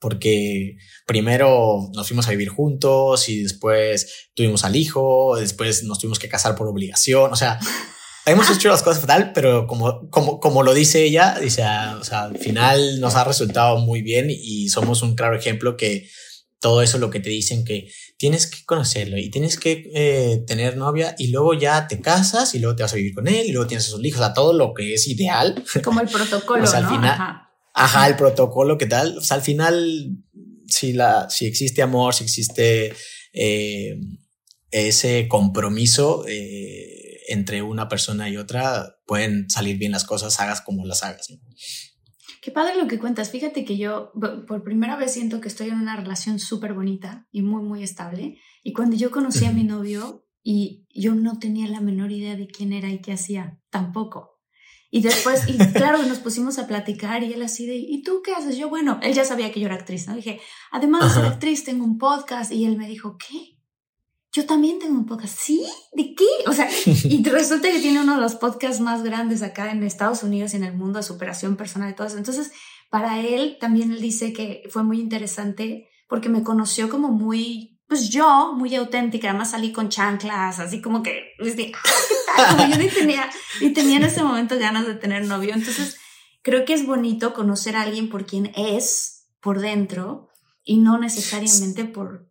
porque 0.00 0.76
primero 1.06 1.90
nos 1.94 2.06
fuimos 2.06 2.26
a 2.28 2.30
vivir 2.30 2.48
juntos 2.48 3.28
y 3.28 3.42
después 3.42 4.30
tuvimos 4.34 4.64
al 4.64 4.76
hijo, 4.76 5.36
después 5.36 5.84
nos 5.84 5.98
tuvimos 5.98 6.18
que 6.18 6.28
casar 6.28 6.54
por 6.54 6.68
obligación, 6.68 7.32
o 7.32 7.36
sea, 7.36 7.58
hemos 8.26 8.50
hecho 8.50 8.68
las 8.68 8.82
cosas 8.82 9.00
fatal, 9.00 9.32
pero 9.34 9.66
como, 9.66 10.08
como, 10.10 10.40
como 10.40 10.62
lo 10.62 10.74
dice 10.74 11.02
ella, 11.04 11.38
dice, 11.40 11.62
o 11.98 12.04
sea, 12.04 12.24
al 12.24 12.38
final 12.38 13.00
nos 13.00 13.14
ha 13.14 13.24
resultado 13.24 13.78
muy 13.78 14.02
bien 14.02 14.28
y 14.30 14.68
somos 14.68 15.02
un 15.02 15.14
claro 15.14 15.36
ejemplo 15.36 15.76
que 15.76 16.08
todo 16.60 16.82
eso 16.82 16.98
lo 16.98 17.10
que 17.10 17.20
te 17.20 17.30
dicen 17.30 17.64
que 17.64 17.88
tienes 18.16 18.48
que 18.48 18.64
conocerlo 18.64 19.16
y 19.16 19.30
tienes 19.30 19.58
que 19.58 19.88
eh, 19.94 20.44
tener 20.46 20.76
novia 20.76 21.14
y 21.18 21.28
luego 21.28 21.54
ya 21.54 21.86
te 21.86 22.00
casas 22.00 22.54
y 22.54 22.58
luego 22.58 22.74
te 22.74 22.82
vas 22.82 22.92
a 22.92 22.96
vivir 22.96 23.14
con 23.14 23.28
él 23.28 23.46
y 23.46 23.52
luego 23.52 23.68
tienes 23.68 23.86
a 23.86 23.90
sus 23.90 24.04
hijos, 24.04 24.20
o 24.20 24.24
sea, 24.24 24.34
todo 24.34 24.52
lo 24.52 24.74
que 24.74 24.94
es 24.94 25.06
ideal. 25.06 25.62
Como 25.84 26.00
el 26.00 26.08
protocolo, 26.12 26.68
al 26.68 26.82
¿no? 26.82 26.90
final, 26.90 27.10
ajá. 27.10 27.47
El 28.06 28.16
protocolo, 28.16 28.78
¿qué 28.78 28.86
tal? 28.86 29.18
O 29.18 29.20
sea, 29.20 29.36
al 29.36 29.42
final, 29.42 30.16
si, 30.66 30.92
la, 30.92 31.28
si 31.30 31.46
existe 31.46 31.82
amor, 31.82 32.14
si 32.14 32.24
existe 32.24 32.94
eh, 33.32 34.00
ese 34.70 35.28
compromiso 35.28 36.24
eh, 36.26 37.20
entre 37.28 37.62
una 37.62 37.88
persona 37.88 38.28
y 38.28 38.36
otra, 38.36 38.96
pueden 39.06 39.48
salir 39.50 39.78
bien 39.78 39.92
las 39.92 40.04
cosas, 40.04 40.40
hagas 40.40 40.60
como 40.60 40.86
las 40.86 41.02
hagas. 41.02 41.30
¿no? 41.30 41.38
Qué 42.40 42.50
padre 42.50 42.76
lo 42.76 42.86
que 42.86 42.98
cuentas. 42.98 43.30
Fíjate 43.30 43.64
que 43.64 43.76
yo 43.76 44.12
por 44.46 44.62
primera 44.62 44.96
vez 44.96 45.12
siento 45.12 45.40
que 45.40 45.48
estoy 45.48 45.68
en 45.68 45.80
una 45.80 45.96
relación 45.96 46.38
súper 46.38 46.72
bonita 46.72 47.26
y 47.30 47.42
muy, 47.42 47.62
muy 47.62 47.82
estable. 47.82 48.38
Y 48.62 48.72
cuando 48.72 48.96
yo 48.96 49.10
conocí 49.10 49.44
a 49.44 49.52
mi 49.52 49.64
novio 49.64 50.26
y 50.42 50.86
yo 50.94 51.14
no 51.14 51.38
tenía 51.38 51.68
la 51.68 51.80
menor 51.80 52.12
idea 52.12 52.36
de 52.36 52.46
quién 52.46 52.72
era 52.72 52.90
y 52.90 53.00
qué 53.00 53.12
hacía, 53.12 53.60
tampoco. 53.70 54.37
Y 54.90 55.02
después, 55.02 55.48
y 55.48 55.58
claro, 55.72 56.02
nos 56.04 56.18
pusimos 56.18 56.58
a 56.58 56.66
platicar 56.66 57.22
y 57.22 57.32
él 57.32 57.42
así 57.42 57.66
de, 57.66 57.76
¿y 57.76 58.02
tú 58.02 58.22
qué 58.24 58.32
haces? 58.32 58.56
Yo, 58.56 58.68
bueno, 58.68 58.98
él 59.02 59.12
ya 59.12 59.24
sabía 59.24 59.52
que 59.52 59.60
yo 59.60 59.66
era 59.66 59.74
actriz, 59.74 60.08
¿no? 60.08 60.14
Dije, 60.14 60.40
además 60.70 61.04
de 61.04 61.20
ser 61.20 61.30
actriz, 61.30 61.64
tengo 61.64 61.84
un 61.84 61.98
podcast. 61.98 62.52
Y 62.52 62.64
él 62.64 62.78
me 62.78 62.88
dijo, 62.88 63.16
¿qué? 63.18 63.58
yo 64.32 64.46
también 64.46 64.78
tengo 64.78 64.94
un 64.94 65.06
podcast. 65.06 65.38
¿Sí? 65.38 65.64
¿De 65.92 66.14
qué? 66.14 66.26
O 66.46 66.52
sea, 66.52 66.68
y 66.86 67.22
resulta 67.30 67.70
que 67.70 67.80
tiene 67.80 68.00
uno 68.00 68.14
de 68.16 68.20
los 68.20 68.36
podcasts 68.36 68.80
más 68.80 69.02
grandes 69.02 69.42
acá 69.42 69.70
en 69.70 69.82
Estados 69.82 70.22
Unidos 70.22 70.52
y 70.52 70.56
en 70.56 70.64
el 70.64 70.76
mundo 70.76 70.98
de 70.98 71.02
superación 71.02 71.56
personal 71.56 71.90
y 71.90 71.94
todo 71.94 72.06
eso. 72.06 72.18
Entonces, 72.18 72.52
para 72.90 73.20
él 73.20 73.56
también 73.60 73.90
él 73.90 74.00
dice 74.00 74.32
que 74.32 74.62
fue 74.70 74.82
muy 74.82 75.00
interesante 75.00 75.88
porque 76.08 76.28
me 76.28 76.42
conoció 76.42 76.88
como 76.88 77.08
muy, 77.08 77.77
pues 77.88 78.10
yo, 78.10 78.52
muy 78.54 78.74
auténtica. 78.74 79.30
Además 79.30 79.50
salí 79.50 79.72
con 79.72 79.88
chanclas, 79.88 80.60
así 80.60 80.80
como 80.80 81.02
que, 81.02 81.32
pues. 81.38 81.56
Como 82.50 82.68
yo 82.68 82.78
ni 82.78 82.88
tenía, 82.88 83.28
ni 83.60 83.72
tenía 83.72 83.96
en 83.96 84.04
ese 84.04 84.22
momento 84.22 84.56
ganas 84.58 84.86
de 84.86 84.94
tener 84.94 85.26
novio. 85.26 85.54
Entonces, 85.54 85.96
creo 86.42 86.64
que 86.64 86.74
es 86.74 86.86
bonito 86.86 87.34
conocer 87.34 87.74
a 87.74 87.82
alguien 87.82 88.08
por 88.08 88.26
quien 88.26 88.52
es 88.54 89.26
por 89.40 89.58
dentro 89.58 90.28
y 90.62 90.78
no 90.78 90.98
necesariamente 90.98 91.84
por 91.84 92.27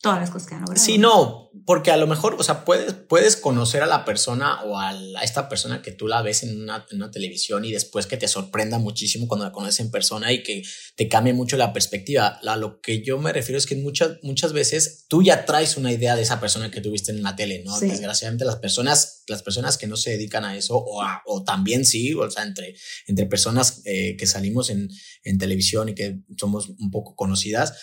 todas 0.00 0.18
las 0.18 0.30
cosas 0.30 0.48
que 0.48 0.54
han 0.54 0.62
logrado. 0.62 0.82
Sí, 0.82 0.96
no, 0.96 1.50
porque 1.66 1.90
a 1.90 1.96
lo 1.98 2.06
mejor, 2.06 2.36
o 2.38 2.42
sea, 2.42 2.64
puedes, 2.64 2.94
puedes 2.94 3.36
conocer 3.36 3.82
a 3.82 3.86
la 3.86 4.06
persona 4.06 4.62
o 4.62 4.78
a, 4.78 4.92
la, 4.92 5.20
a 5.20 5.22
esta 5.24 5.48
persona 5.50 5.82
que 5.82 5.92
tú 5.92 6.08
la 6.08 6.22
ves 6.22 6.42
en 6.42 6.62
una, 6.62 6.86
en 6.90 6.96
una, 6.96 7.10
televisión 7.10 7.66
y 7.66 7.72
después 7.72 8.06
que 8.06 8.16
te 8.16 8.26
sorprenda 8.26 8.78
muchísimo 8.78 9.28
cuando 9.28 9.44
la 9.44 9.52
conoces 9.52 9.80
en 9.80 9.90
persona 9.90 10.32
y 10.32 10.42
que 10.42 10.62
te 10.96 11.08
cambie 11.08 11.34
mucho 11.34 11.58
la 11.58 11.74
perspectiva. 11.74 12.40
A 12.42 12.56
lo 12.56 12.80
que 12.80 13.02
yo 13.02 13.18
me 13.18 13.32
refiero 13.32 13.58
es 13.58 13.66
que 13.66 13.76
muchas, 13.76 14.12
muchas 14.22 14.54
veces 14.54 15.04
tú 15.06 15.22
ya 15.22 15.44
traes 15.44 15.76
una 15.76 15.92
idea 15.92 16.16
de 16.16 16.22
esa 16.22 16.40
persona 16.40 16.70
que 16.70 16.80
tuviste 16.80 17.12
en 17.12 17.22
la 17.22 17.36
tele, 17.36 17.62
¿no? 17.62 17.76
Sí. 17.76 17.88
Desgraciadamente 17.88 18.46
las 18.46 18.56
personas, 18.56 19.24
las 19.26 19.42
personas 19.42 19.76
que 19.76 19.86
no 19.86 19.96
se 19.96 20.10
dedican 20.10 20.46
a 20.46 20.56
eso 20.56 20.78
o, 20.78 21.02
a, 21.02 21.22
o 21.26 21.44
también 21.44 21.84
sí, 21.84 22.14
o 22.14 22.30
sea, 22.30 22.44
entre, 22.44 22.74
entre 23.06 23.26
personas 23.26 23.82
eh, 23.84 24.16
que 24.16 24.26
salimos 24.26 24.70
en, 24.70 24.88
en 25.24 25.38
televisión 25.38 25.90
y 25.90 25.94
que 25.94 26.20
somos 26.38 26.70
un 26.70 26.90
poco 26.90 27.14
conocidas, 27.16 27.74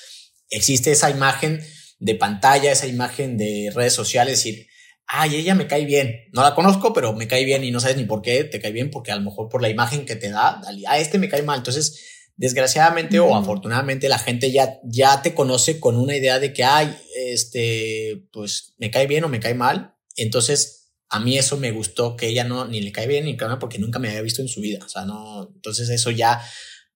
existe 0.49 0.91
esa 0.91 1.11
imagen 1.11 1.61
de 2.00 2.16
pantalla, 2.16 2.72
esa 2.72 2.88
imagen 2.88 3.38
de 3.38 3.72
redes 3.74 3.93
sociales, 3.93 4.43
decir, 4.43 4.68
ay, 5.08 5.36
ella 5.36 5.56
me 5.56 5.68
cae 5.68 5.86
bien, 5.86 6.26
no 6.34 6.43
la 6.43 6.54
conozco, 6.54 6.93
pero 6.93 7.14
me 7.14 7.28
cae 7.28 7.45
bien 7.45 7.64
y 7.64 7.72
no 7.72 7.80
sabes 7.80 7.98
ni 7.98 8.04
por 8.04 8.22
qué 8.22 8.43
te 8.43 8.60
cae 8.60 8.72
bien, 8.72 8.91
porque 8.91 9.12
a 9.12 9.16
lo 9.16 9.24
mejor 9.24 9.50
por 9.50 9.62
la 9.62 9.70
imagen 9.70 10.06
que 10.06 10.16
te 10.16 10.30
da, 10.30 10.62
ah, 10.88 11.00
este 11.00 11.18
me 11.18 11.30
cae 11.30 11.43
mal. 11.43 11.60
Entonces, 11.60 12.32
desgraciadamente 12.36 13.20
mm. 13.20 13.24
o 13.24 13.36
afortunadamente, 13.36 14.10
la 14.10 14.20
gente 14.20 14.52
ya, 14.52 14.80
ya 14.84 15.22
te 15.22 15.34
conoce 15.34 15.80
con 15.80 15.98
una 15.98 16.16
idea 16.16 16.39
de 16.39 16.54
que, 16.54 16.64
ay, 16.64 16.95
este, 17.16 18.28
pues 18.32 18.76
me 18.78 18.91
cae 18.91 19.08
bien 19.08 19.24
o 19.24 19.30
me 19.30 19.39
cae 19.39 19.56
mal. 19.56 19.95
Entonces, 20.16 20.91
a 21.10 21.20
mí 21.20 21.38
eso 21.38 21.58
me 21.58 21.72
gustó 21.72 22.18
que 22.18 22.28
ella 22.28 22.43
no, 22.43 22.66
ni 22.66 22.82
le 22.82 22.91
cae 22.91 23.08
bien 23.08 23.26
ni 23.26 23.32
le 23.32 23.38
cae 23.38 23.48
mal 23.48 23.60
porque 23.60 23.80
nunca 23.80 24.00
me 24.00 24.10
había 24.10 24.22
visto 24.22 24.41
en 24.41 24.50
su 24.50 24.60
vida. 24.60 24.80
O 24.86 24.89
sea, 24.89 25.06
no, 25.06 25.50
entonces 25.56 25.89
eso 25.89 26.12
ya, 26.12 26.41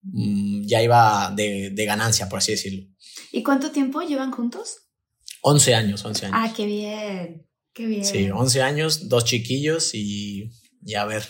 mmm, 0.03 0.63
ya 0.65 0.83
iba 0.83 1.31
de, 1.35 1.69
de 1.71 1.85
ganancia, 1.85 2.27
por 2.27 2.39
así 2.39 2.51
decirlo. 2.51 2.87
¿Y 3.31 3.41
cuánto 3.41 3.71
tiempo 3.71 4.01
llevan 4.01 4.31
juntos? 4.31 4.80
11 5.41 5.75
años, 5.75 6.05
11 6.05 6.25
años. 6.27 6.37
Ah, 6.39 6.53
qué 6.55 6.65
bien, 6.65 7.47
qué 7.73 7.85
bien. 7.85 8.05
Sí, 8.05 8.29
11 8.29 8.61
años, 8.61 9.09
dos 9.09 9.25
chiquillos 9.25 9.93
y, 9.93 10.51
y 10.85 10.95
a 10.95 11.05
ver, 11.05 11.23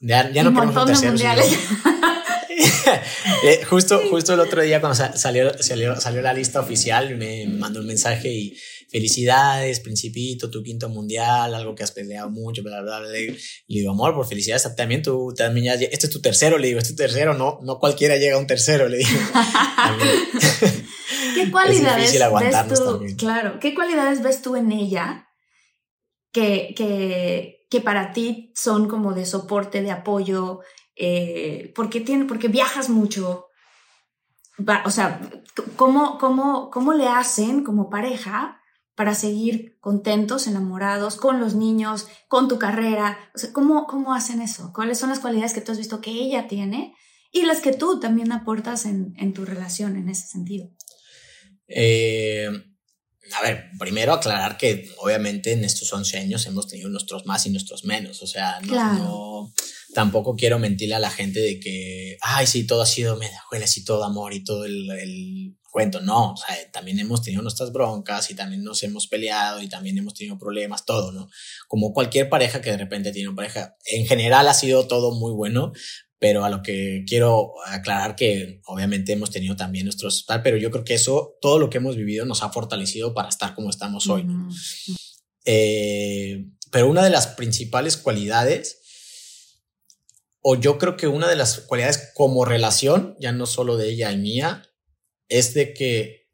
ya, 0.00 0.30
ya 0.30 0.42
no 0.42 0.50
un 0.50 0.56
montón 0.56 0.86
de 0.86 1.08
mundiales. 1.08 1.46
eh, 3.44 3.64
justo, 3.68 4.00
justo 4.10 4.34
el 4.34 4.40
otro 4.40 4.62
día 4.62 4.80
cuando 4.80 4.96
salió, 5.16 5.60
salió, 5.62 6.00
salió 6.00 6.22
la 6.22 6.32
lista 6.32 6.60
oficial 6.60 7.16
me 7.16 7.46
mandó 7.46 7.80
un 7.80 7.86
mensaje 7.86 8.32
y 8.32 8.56
felicidades, 8.88 9.80
principito, 9.80 10.50
tu 10.50 10.62
quinto 10.62 10.88
mundial, 10.88 11.54
algo 11.54 11.74
que 11.74 11.82
has 11.82 11.90
peleado 11.90 12.30
mucho, 12.30 12.62
bla, 12.62 12.80
bla, 12.80 13.00
bla. 13.00 13.08
Le 13.08 13.36
digo, 13.66 13.90
amor, 13.90 14.14
por 14.14 14.26
felicidades, 14.26 14.74
también 14.76 15.02
tú, 15.02 15.34
también 15.36 15.66
ya, 15.66 15.74
este 15.74 16.06
es 16.06 16.10
tu 16.10 16.20
tercero, 16.20 16.56
le 16.56 16.68
digo, 16.68 16.78
este 16.78 16.90
es 16.90 16.96
tu 16.96 17.02
tercero, 17.02 17.34
no, 17.34 17.58
no 17.62 17.78
cualquiera 17.78 18.16
llega 18.16 18.36
a 18.36 18.38
un 18.38 18.46
tercero, 18.46 18.88
le 18.88 18.98
digo. 18.98 19.10
¿Qué 21.44 21.50
cualidades 21.50 22.12
ves 22.12 22.78
tú? 22.78 22.84
También. 22.84 23.16
Claro, 23.16 23.58
¿qué 23.60 23.74
cualidades 23.74 24.22
ves 24.22 24.42
tú 24.42 24.56
en 24.56 24.72
ella 24.72 25.28
que, 26.32 26.74
que, 26.76 27.66
que 27.70 27.80
para 27.80 28.12
ti 28.12 28.52
son 28.54 28.88
como 28.88 29.12
de 29.12 29.26
soporte, 29.26 29.82
de 29.82 29.90
apoyo? 29.90 30.60
Eh, 30.96 31.72
porque, 31.76 32.00
tiene, 32.00 32.24
porque 32.24 32.48
viajas 32.48 32.88
mucho. 32.88 33.48
O 34.84 34.90
sea, 34.90 35.20
¿cómo, 35.76 36.16
cómo, 36.18 36.70
¿cómo 36.70 36.94
le 36.94 37.08
hacen 37.08 37.62
como 37.62 37.90
pareja 37.90 38.62
para 38.94 39.14
seguir 39.14 39.78
contentos, 39.80 40.46
enamorados, 40.46 41.16
con 41.16 41.38
los 41.38 41.54
niños, 41.54 42.08
con 42.28 42.48
tu 42.48 42.58
carrera? 42.58 43.18
O 43.34 43.38
sea, 43.38 43.52
¿cómo, 43.52 43.86
¿Cómo 43.86 44.14
hacen 44.14 44.40
eso? 44.40 44.72
¿Cuáles 44.74 44.98
son 44.98 45.10
las 45.10 45.20
cualidades 45.20 45.52
que 45.52 45.60
tú 45.60 45.72
has 45.72 45.78
visto 45.78 46.00
que 46.00 46.10
ella 46.10 46.48
tiene 46.48 46.96
y 47.30 47.42
las 47.42 47.60
que 47.60 47.74
tú 47.74 48.00
también 48.00 48.32
aportas 48.32 48.86
en, 48.86 49.12
en 49.18 49.34
tu 49.34 49.44
relación 49.44 49.96
en 49.96 50.08
ese 50.08 50.26
sentido? 50.26 50.70
Eh, 51.68 52.48
a 53.32 53.42
ver, 53.42 53.70
primero 53.78 54.12
aclarar 54.12 54.56
que 54.56 54.88
obviamente 54.98 55.52
en 55.52 55.64
estos 55.64 55.92
11 55.92 56.18
años 56.18 56.46
hemos 56.46 56.68
tenido 56.68 56.88
nuestros 56.88 57.26
más 57.26 57.44
y 57.46 57.50
nuestros 57.50 57.84
menos. 57.84 58.22
O 58.22 58.26
sea, 58.26 58.60
no, 58.60 58.68
claro. 58.68 58.98
no 58.98 59.52
tampoco 59.96 60.36
quiero 60.36 60.58
mentirle 60.58 60.94
a 60.94 61.00
la 61.00 61.10
gente 61.10 61.40
de 61.40 61.58
que, 61.58 62.18
ay, 62.20 62.46
sí, 62.46 62.66
todo 62.66 62.82
ha 62.82 62.86
sido 62.86 63.16
mediajuelas 63.16 63.78
y 63.78 63.84
todo 63.84 64.04
amor 64.04 64.34
y 64.34 64.44
todo 64.44 64.66
el, 64.66 64.90
el 64.90 65.56
cuento. 65.70 66.00
No, 66.00 66.32
o 66.32 66.36
sea, 66.36 66.54
también 66.70 66.98
hemos 66.98 67.22
tenido 67.22 67.42
nuestras 67.42 67.72
broncas 67.72 68.30
y 68.30 68.34
también 68.34 68.62
nos 68.62 68.82
hemos 68.82 69.08
peleado 69.08 69.62
y 69.62 69.68
también 69.68 69.96
hemos 69.98 70.14
tenido 70.14 70.38
problemas, 70.38 70.84
todo, 70.84 71.12
¿no? 71.12 71.28
Como 71.66 71.92
cualquier 71.92 72.28
pareja 72.28 72.60
que 72.60 72.70
de 72.70 72.76
repente 72.76 73.10
tiene 73.10 73.28
una 73.28 73.36
pareja. 73.36 73.76
En 73.86 74.06
general 74.06 74.48
ha 74.48 74.54
sido 74.54 74.86
todo 74.86 75.12
muy 75.12 75.32
bueno, 75.32 75.72
pero 76.18 76.44
a 76.44 76.50
lo 76.50 76.62
que 76.62 77.04
quiero 77.06 77.54
aclarar 77.66 78.16
que 78.16 78.60
obviamente 78.66 79.12
hemos 79.12 79.30
tenido 79.30 79.56
también 79.56 79.84
nuestros 79.84 80.24
tal, 80.26 80.42
pero 80.42 80.56
yo 80.56 80.70
creo 80.70 80.84
que 80.84 80.94
eso, 80.94 81.36
todo 81.40 81.58
lo 81.58 81.68
que 81.68 81.78
hemos 81.78 81.96
vivido 81.96 82.24
nos 82.24 82.42
ha 82.42 82.50
fortalecido 82.50 83.12
para 83.14 83.28
estar 83.28 83.54
como 83.54 83.70
estamos 83.70 84.08
hoy. 84.08 84.22
Uh 84.22 84.26
-huh. 84.26 84.96
eh, 85.44 86.46
pero 86.70 86.88
una 86.88 87.04
de 87.04 87.10
las 87.10 87.28
principales 87.28 87.96
cualidades, 87.96 88.82
o 90.40 90.56
yo 90.56 90.78
creo 90.78 90.96
que 90.96 91.06
una 91.06 91.28
de 91.28 91.36
las 91.36 91.60
cualidades 91.60 92.12
como 92.14 92.44
relación, 92.44 93.16
ya 93.20 93.32
no 93.32 93.46
solo 93.46 93.76
de 93.76 93.90
ella 93.90 94.12
y 94.12 94.16
mía, 94.16 94.62
es 95.28 95.54
de 95.54 95.74
que 95.74 96.30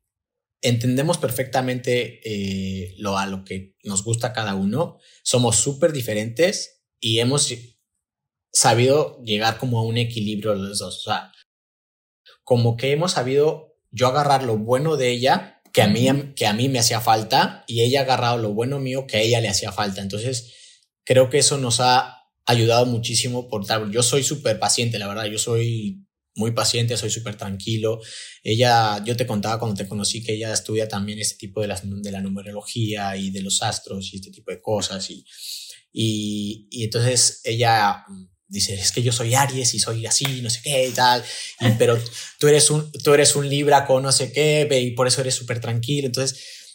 entendemos 0.62 1.18
perfectamente 1.18 2.20
eh, 2.24 2.94
lo 2.98 3.18
a 3.18 3.26
lo 3.26 3.44
que 3.44 3.76
nos 3.82 4.04
gusta 4.04 4.32
cada 4.32 4.54
uno, 4.54 4.98
somos 5.24 5.56
súper 5.56 5.92
diferentes 5.92 6.84
y 7.00 7.18
hemos 7.18 7.52
sabido 8.52 9.22
llegar 9.24 9.58
como 9.58 9.78
a 9.78 9.84
un 9.84 9.96
equilibrio 9.96 10.54
los 10.54 10.78
dos. 10.78 10.98
O 10.98 11.10
sea, 11.10 11.32
como 12.44 12.76
que 12.76 12.92
hemos 12.92 13.12
sabido 13.12 13.78
yo 13.90 14.08
agarrar 14.08 14.42
lo 14.42 14.58
bueno 14.58 14.96
de 14.96 15.10
ella, 15.10 15.60
que 15.72 15.82
a 15.82 15.88
mí, 15.88 16.06
que 16.36 16.46
a 16.46 16.52
mí 16.52 16.68
me 16.68 16.78
hacía 16.78 17.00
falta, 17.00 17.64
y 17.66 17.82
ella 17.82 18.00
ha 18.00 18.02
agarrado 18.02 18.38
lo 18.38 18.52
bueno 18.52 18.78
mío 18.78 19.06
que 19.06 19.16
a 19.18 19.20
ella 19.20 19.40
le 19.40 19.48
hacía 19.48 19.72
falta. 19.72 20.02
Entonces, 20.02 20.52
creo 21.04 21.30
que 21.30 21.38
eso 21.38 21.58
nos 21.58 21.80
ha 21.80 22.18
ayudado 22.46 22.86
muchísimo 22.86 23.48
por 23.48 23.64
tal. 23.66 23.90
Yo 23.90 24.02
soy 24.02 24.22
súper 24.22 24.58
paciente, 24.58 24.98
la 24.98 25.08
verdad. 25.08 25.26
Yo 25.26 25.38
soy 25.38 26.06
muy 26.34 26.52
paciente, 26.52 26.96
soy 26.96 27.10
súper 27.10 27.36
tranquilo. 27.36 28.00
Ella, 28.42 29.02
yo 29.04 29.16
te 29.16 29.26
contaba 29.26 29.58
cuando 29.58 29.76
te 29.76 29.88
conocí 29.88 30.22
que 30.22 30.34
ella 30.34 30.52
estudia 30.52 30.88
también 30.88 31.18
este 31.18 31.36
tipo 31.36 31.60
de, 31.60 31.68
las, 31.68 31.82
de 31.84 32.10
la 32.10 32.20
numerología 32.20 33.16
y 33.16 33.30
de 33.30 33.42
los 33.42 33.62
astros 33.62 34.12
y 34.12 34.16
este 34.16 34.30
tipo 34.30 34.50
de 34.50 34.60
cosas. 34.60 35.08
Y, 35.10 35.24
y, 35.92 36.68
y 36.70 36.84
entonces 36.84 37.40
ella 37.44 38.04
dice, 38.52 38.74
es 38.74 38.92
que 38.92 39.02
yo 39.02 39.12
soy 39.12 39.34
Aries 39.34 39.72
y 39.74 39.78
soy 39.78 40.04
así, 40.06 40.42
no 40.42 40.50
sé 40.50 40.60
qué 40.62 40.86
y 40.86 40.92
tal, 40.92 41.24
y, 41.60 41.70
pero 41.78 41.98
tú 42.38 42.48
eres, 42.48 42.70
un, 42.70 42.92
tú 42.92 43.14
eres 43.14 43.34
un 43.34 43.48
Libra 43.48 43.86
con 43.86 44.02
no 44.02 44.12
sé 44.12 44.30
qué, 44.30 44.68
y 44.70 44.90
por 44.90 45.06
eso 45.06 45.22
eres 45.22 45.34
súper 45.34 45.58
tranquilo. 45.58 46.06
Entonces, 46.06 46.68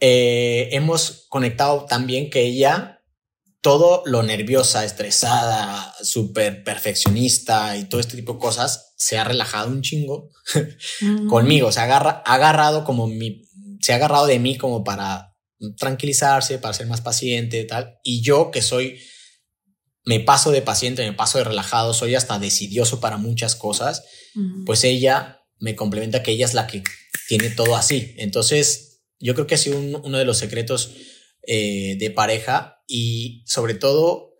eh, 0.00 0.70
hemos 0.72 1.26
conectado 1.28 1.84
también 1.84 2.30
que 2.30 2.42
ella, 2.42 3.02
todo 3.60 4.02
lo 4.06 4.22
nerviosa, 4.22 4.84
estresada, 4.84 5.94
súper 6.02 6.64
perfeccionista 6.64 7.76
y 7.76 7.84
todo 7.84 8.00
este 8.00 8.16
tipo 8.16 8.34
de 8.34 8.38
cosas, 8.38 8.94
se 8.96 9.18
ha 9.18 9.24
relajado 9.24 9.68
un 9.68 9.82
chingo 9.82 10.30
conmigo. 11.28 11.72
Se 11.72 11.80
agarra, 11.80 12.22
ha 12.24 12.34
agarrado 12.34 12.84
como 12.84 13.06
mi, 13.06 13.42
se 13.80 13.92
ha 13.92 13.96
agarrado 13.96 14.26
de 14.26 14.38
mí 14.38 14.56
como 14.56 14.82
para 14.82 15.34
tranquilizarse, 15.76 16.58
para 16.58 16.74
ser 16.74 16.86
más 16.86 17.00
paciente 17.00 17.60
y 17.60 17.66
tal. 17.66 17.98
Y 18.02 18.22
yo 18.22 18.50
que 18.50 18.62
soy, 18.62 19.00
me 20.06 20.20
paso 20.20 20.50
de 20.50 20.62
paciente, 20.62 21.04
me 21.04 21.12
paso 21.12 21.38
de 21.38 21.44
relajado, 21.44 21.92
soy 21.92 22.14
hasta 22.14 22.38
decidioso 22.38 23.00
para 23.00 23.18
muchas 23.18 23.56
cosas, 23.56 24.04
pues 24.64 24.84
ella 24.84 25.42
me 25.58 25.76
complementa 25.76 26.22
que 26.22 26.30
ella 26.30 26.46
es 26.46 26.54
la 26.54 26.66
que 26.66 26.82
tiene 27.28 27.50
todo 27.50 27.76
así. 27.76 28.14
Entonces, 28.16 29.02
yo 29.18 29.34
creo 29.34 29.46
que 29.46 29.56
ha 29.56 29.58
sido 29.58 29.78
uno 29.78 30.18
de 30.18 30.24
los 30.24 30.38
secretos 30.38 30.92
eh, 31.46 31.96
de 31.98 32.10
pareja 32.10 32.82
y 32.86 33.42
sobre 33.46 33.74
todo 33.74 34.34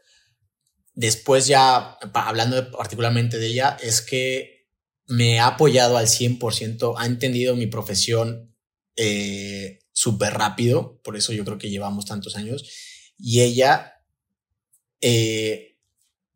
después 0.94 1.46
ya 1.46 1.98
hablando 2.14 2.70
particularmente 2.70 3.38
de 3.38 3.46
ella 3.46 3.76
es 3.82 4.00
que 4.00 4.68
me 5.06 5.38
ha 5.38 5.48
apoyado 5.48 5.98
al 5.98 6.06
100%, 6.06 6.94
ha 6.96 7.06
entendido 7.06 7.54
mi 7.54 7.66
profesión 7.66 8.56
eh, 8.96 9.80
súper 9.92 10.34
rápido, 10.34 11.00
por 11.02 11.16
eso 11.16 11.32
yo 11.32 11.44
creo 11.44 11.58
que 11.58 11.70
llevamos 11.70 12.06
tantos 12.06 12.36
años 12.36 12.64
y 13.18 13.42
ella, 13.42 13.94
eh, 15.00 15.76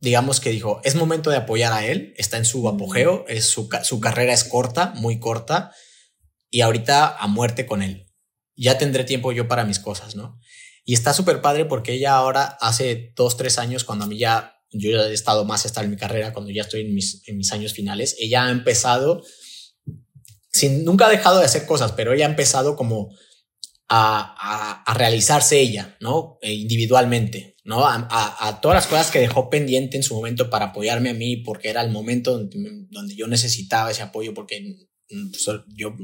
digamos 0.01 0.41
que 0.41 0.51
dijo, 0.51 0.81
es 0.85 0.95
momento 0.95 1.31
de 1.31 1.37
apoyar 1.37 1.73
a 1.73 1.87
él, 1.87 2.15
está 2.17 2.39
en 2.39 2.45
su 2.45 2.69
apogeo, 2.69 3.25
es 3.29 3.47
su, 3.47 3.69
su 3.83 4.01
carrera 4.01 4.33
es 4.33 4.45
corta, 4.45 4.93
muy 4.97 5.21
corta 5.21 5.73
y 6.51 6.63
ahorita 6.63 7.17
a 7.17 7.27
muerte 7.27 7.67
con 7.67 7.83
él. 7.83 8.07
Ya 8.57 8.79
tendré 8.79 9.05
tiempo 9.05 9.33
yo 9.33 9.49
para 9.49 9.65
mis 9.65 9.79
cosas, 9.79 10.17
¿no? 10.17 10.39
Y 10.85 10.95
está 10.95 11.13
súper 11.13 11.41
padre 11.41 11.67
porque 11.67 11.93
ella 11.93 12.15
ahora 12.15 12.59
hace 12.61 13.13
dos, 13.15 13.37
tres 13.37 13.59
años, 13.59 13.85
cuando 13.85 14.07
a 14.07 14.09
mí 14.09 14.19
ya, 14.19 14.57
yo 14.71 14.91
ya 14.91 15.07
he 15.07 15.13
estado 15.13 15.45
más 15.45 15.65
estar 15.65 15.85
en 15.85 15.91
mi 15.91 15.97
carrera, 15.97 16.33
cuando 16.33 16.51
ya 16.51 16.63
estoy 16.63 16.81
en 16.81 16.95
mis, 16.95 17.23
en 17.29 17.37
mis 17.37 17.53
años 17.53 17.73
finales, 17.73 18.17
ella 18.19 18.47
ha 18.47 18.51
empezado, 18.51 19.23
sin, 20.51 20.85
nunca 20.85 21.07
ha 21.07 21.11
dejado 21.11 21.39
de 21.39 21.45
hacer 21.45 21.67
cosas, 21.67 21.93
pero 21.93 22.13
ella 22.13 22.27
ha 22.27 22.31
empezado 22.31 22.75
como 22.75 23.15
a, 23.89 24.83
a, 24.85 24.95
realizarse 24.95 25.61
ella, 25.61 25.97
¿no? 26.01 26.39
E 26.43 26.53
individualmente, 26.53 27.57
¿no? 27.71 27.87
A, 27.87 28.09
a, 28.49 28.61
todas 28.61 28.75
las 28.75 28.89
cosas 28.89 29.13
que 29.13 29.21
dejó 29.21 29.49
pendiente 29.49 29.97
en 29.97 30.03
su 30.03 30.13
momento 30.17 30.51
para 30.51 30.67
apoyarme 30.67 31.11
a 31.11 31.15
mí, 31.15 31.37
porque 31.37 31.69
era 31.71 31.83
el 31.83 31.93
momento 31.93 32.33
donde, 32.33 32.87
donde 32.91 33.15
yo 33.15 33.29
necesitaba 33.29 33.93
ese 33.93 34.03
apoyo, 34.03 34.35
porque 34.35 34.61
mm, 35.09 35.31
pues, 35.31 35.47
yo 35.77 35.95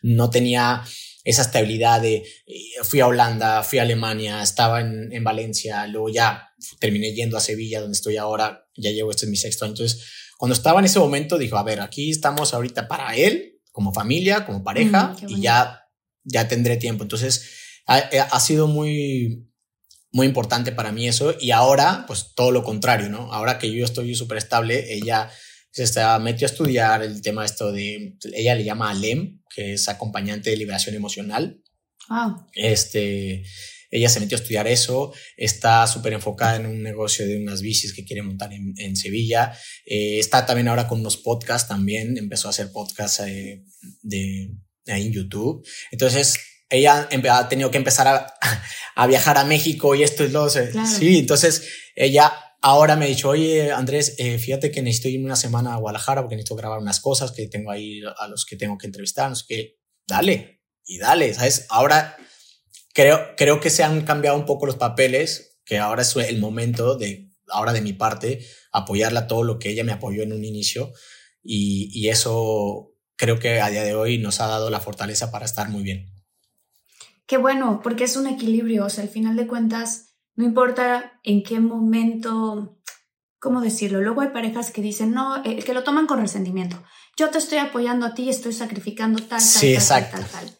no 0.00 0.30
tenía 0.30 0.82
esa 1.22 1.42
estabilidad 1.42 2.00
de 2.00 2.24
eh, 2.46 2.56
fui 2.84 3.00
a 3.00 3.06
Holanda, 3.06 3.62
fui 3.62 3.78
a 3.78 3.82
Alemania, 3.82 4.42
estaba 4.42 4.80
en, 4.80 5.12
en, 5.12 5.22
Valencia, 5.22 5.86
luego 5.88 6.08
ya 6.08 6.48
terminé 6.78 7.12
yendo 7.12 7.36
a 7.36 7.40
Sevilla, 7.40 7.82
donde 7.82 7.96
estoy 7.96 8.16
ahora, 8.16 8.66
ya 8.74 8.90
llevo, 8.90 9.10
este 9.10 9.26
es 9.26 9.30
mi 9.30 9.36
sexto 9.36 9.66
año. 9.66 9.72
Entonces, 9.72 10.02
cuando 10.38 10.54
estaba 10.54 10.80
en 10.80 10.86
ese 10.86 11.00
momento, 11.00 11.36
dijo, 11.36 11.58
a 11.58 11.62
ver, 11.62 11.80
aquí 11.80 12.10
estamos 12.10 12.54
ahorita 12.54 12.88
para 12.88 13.14
él, 13.14 13.60
como 13.72 13.92
familia, 13.92 14.46
como 14.46 14.64
pareja, 14.64 15.14
mm, 15.20 15.28
y 15.28 15.42
ya, 15.42 15.82
ya 16.24 16.48
tendré 16.48 16.78
tiempo. 16.78 17.02
Entonces, 17.02 17.44
ha, 17.86 17.98
eh, 17.98 18.20
ha 18.20 18.40
sido 18.40 18.68
muy, 18.68 19.49
muy 20.12 20.26
importante 20.26 20.72
para 20.72 20.92
mí 20.92 21.08
eso. 21.08 21.34
Y 21.40 21.50
ahora, 21.50 22.04
pues 22.06 22.32
todo 22.34 22.50
lo 22.50 22.64
contrario, 22.64 23.08
¿no? 23.08 23.32
Ahora 23.32 23.58
que 23.58 23.72
yo 23.72 23.84
estoy 23.84 24.14
súper 24.14 24.38
estable, 24.38 24.92
ella 24.92 25.30
se 25.72 25.84
está 25.84 26.18
metió 26.18 26.46
a 26.46 26.50
estudiar 26.50 27.02
el 27.02 27.22
tema 27.22 27.44
esto 27.44 27.70
de, 27.70 28.16
ella 28.34 28.54
le 28.54 28.64
llama 28.64 28.90
ALEM, 28.90 29.40
que 29.54 29.74
es 29.74 29.88
acompañante 29.88 30.50
de 30.50 30.56
liberación 30.56 30.96
emocional. 30.96 31.62
Este, 32.54 33.44
ella 33.90 34.08
se 34.08 34.18
metió 34.20 34.36
a 34.36 34.40
estudiar 34.40 34.66
eso, 34.66 35.12
está 35.36 35.86
súper 35.86 36.12
enfocada 36.12 36.56
en 36.56 36.66
un 36.66 36.82
negocio 36.82 37.26
de 37.26 37.36
unas 37.36 37.62
bicis 37.62 37.92
que 37.92 38.04
quiere 38.04 38.22
montar 38.22 38.52
en, 38.52 38.74
en 38.78 38.96
Sevilla. 38.96 39.56
Eh, 39.86 40.18
está 40.18 40.44
también 40.44 40.68
ahora 40.68 40.88
con 40.88 41.00
unos 41.00 41.16
podcasts 41.16 41.68
también, 41.68 42.18
empezó 42.18 42.48
a 42.48 42.50
hacer 42.50 42.72
podcasts 42.72 43.20
eh, 43.26 43.64
de, 44.02 44.50
ahí 44.88 45.06
en 45.06 45.12
YouTube. 45.12 45.64
Entonces, 45.92 46.38
ella 46.70 47.08
ha 47.32 47.48
tenido 47.48 47.70
que 47.70 47.78
empezar 47.78 48.08
a, 48.08 48.34
a 48.94 49.06
viajar 49.06 49.38
a 49.38 49.44
México 49.44 49.94
y 49.94 50.02
esto 50.02 50.24
es 50.24 50.32
lo... 50.32 50.48
Sí, 50.48 51.18
entonces 51.18 51.68
ella 51.94 52.32
ahora 52.62 52.96
me 52.96 53.06
ha 53.06 53.08
dicho, 53.08 53.28
oye, 53.28 53.72
Andrés, 53.72 54.14
eh, 54.18 54.38
fíjate 54.38 54.70
que 54.70 54.82
necesito 54.82 55.08
ir 55.08 55.24
una 55.24 55.36
semana 55.36 55.74
a 55.74 55.78
Guadalajara 55.78 56.22
porque 56.22 56.36
necesito 56.36 56.56
grabar 56.56 56.78
unas 56.78 57.00
cosas 57.00 57.32
que 57.32 57.48
tengo 57.48 57.70
ahí 57.70 58.00
a 58.18 58.28
los 58.28 58.44
que 58.44 58.56
tengo 58.56 58.78
que 58.78 58.86
entrevistar, 58.86 59.28
no 59.28 59.36
sé 59.36 59.44
qué. 59.48 59.78
Dale, 60.06 60.62
y 60.84 60.98
dale, 60.98 61.32
¿sabes? 61.34 61.66
Ahora 61.68 62.16
creo, 62.92 63.34
creo 63.36 63.60
que 63.60 63.70
se 63.70 63.82
han 63.82 64.02
cambiado 64.02 64.36
un 64.36 64.44
poco 64.44 64.66
los 64.66 64.76
papeles, 64.76 65.58
que 65.64 65.78
ahora 65.78 66.02
es 66.02 66.14
el 66.16 66.38
momento 66.38 66.96
de, 66.96 67.32
ahora 67.48 67.72
de 67.72 67.80
mi 67.80 67.92
parte, 67.92 68.44
apoyarla 68.72 69.26
todo 69.26 69.44
lo 69.44 69.58
que 69.58 69.70
ella 69.70 69.84
me 69.84 69.92
apoyó 69.92 70.22
en 70.22 70.32
un 70.32 70.44
inicio 70.44 70.92
y, 71.42 71.88
y 71.92 72.08
eso 72.08 72.94
creo 73.16 73.38
que 73.38 73.60
a 73.60 73.70
día 73.70 73.82
de 73.82 73.94
hoy 73.94 74.18
nos 74.18 74.40
ha 74.40 74.46
dado 74.46 74.70
la 74.70 74.80
fortaleza 74.80 75.30
para 75.30 75.46
estar 75.46 75.68
muy 75.68 75.82
bien. 75.82 76.09
Qué 77.30 77.36
bueno, 77.36 77.78
porque 77.80 78.02
es 78.02 78.16
un 78.16 78.26
equilibrio, 78.26 78.86
o 78.86 78.90
sea, 78.90 79.04
al 79.04 79.08
final 79.08 79.36
de 79.36 79.46
cuentas 79.46 80.16
no 80.34 80.44
importa 80.44 81.20
en 81.22 81.44
qué 81.44 81.60
momento, 81.60 82.82
¿cómo 83.38 83.60
decirlo? 83.60 84.00
Luego 84.00 84.22
hay 84.22 84.30
parejas 84.30 84.72
que 84.72 84.82
dicen, 84.82 85.12
no, 85.12 85.40
eh, 85.44 85.62
que 85.62 85.72
lo 85.72 85.84
toman 85.84 86.08
con 86.08 86.18
resentimiento. 86.18 86.82
Yo 87.16 87.30
te 87.30 87.38
estoy 87.38 87.58
apoyando 87.58 88.04
a 88.04 88.14
ti, 88.14 88.28
estoy 88.28 88.52
sacrificando 88.52 89.22
tal, 89.22 89.40
tal, 89.40 89.78
tal, 89.78 90.10
tal, 90.10 90.26
tal, 90.26 90.58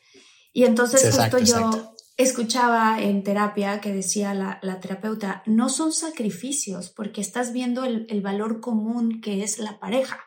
Y 0.52 0.62
entonces 0.62 1.12
justo 1.12 1.38
yo 1.38 1.96
escuchaba 2.16 3.02
en 3.02 3.24
terapia 3.24 3.80
que 3.80 3.92
decía 3.92 4.32
la, 4.32 4.60
la, 4.62 4.78
terapeuta, 4.78 5.42
no 5.46 5.70
son 5.70 5.92
sacrificios 5.92 6.90
porque 6.90 7.20
estás 7.20 7.52
viendo 7.52 7.82
el, 7.82 8.06
el 8.10 8.20
valor 8.20 8.60
común 8.60 9.20
que 9.20 9.42
es 9.42 9.58
la 9.58 9.80
pareja. 9.80 10.20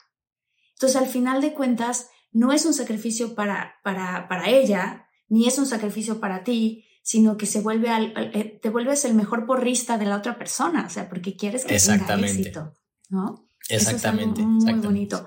Entonces 0.73 1.01
al 1.01 1.07
final 1.07 1.39
de 1.39 1.53
cuentas, 1.53 2.09
no 2.33 2.51
es 2.51 2.65
un 2.65 2.73
sacrificio 2.73 3.33
para, 3.33 3.75
para, 3.81 4.27
para 4.27 4.49
ella, 4.49 5.02
ni 5.33 5.47
es 5.47 5.57
un 5.57 5.65
sacrificio 5.65 6.19
para 6.19 6.43
ti, 6.43 6.85
sino 7.01 7.37
que 7.37 7.47
se 7.47 7.59
vuelve 7.59 7.89
al, 7.89 8.13
eh, 8.15 8.59
te 8.61 8.69
vuelves 8.69 9.03
el 9.03 9.15
mejor 9.15 9.47
porrista 9.47 9.97
de 9.97 10.05
la 10.05 10.17
otra 10.17 10.37
persona, 10.37 10.85
o 10.85 10.89
sea, 10.91 11.09
porque 11.09 11.35
quieres 11.35 11.65
que 11.65 11.75
tenga 11.75 12.19
éxito, 12.19 12.71
¿no? 13.09 13.47
Exactamente. 13.67 14.41
Eso 14.41 14.57
es 14.59 14.63
muy 14.63 14.85
bonito. 14.85 15.25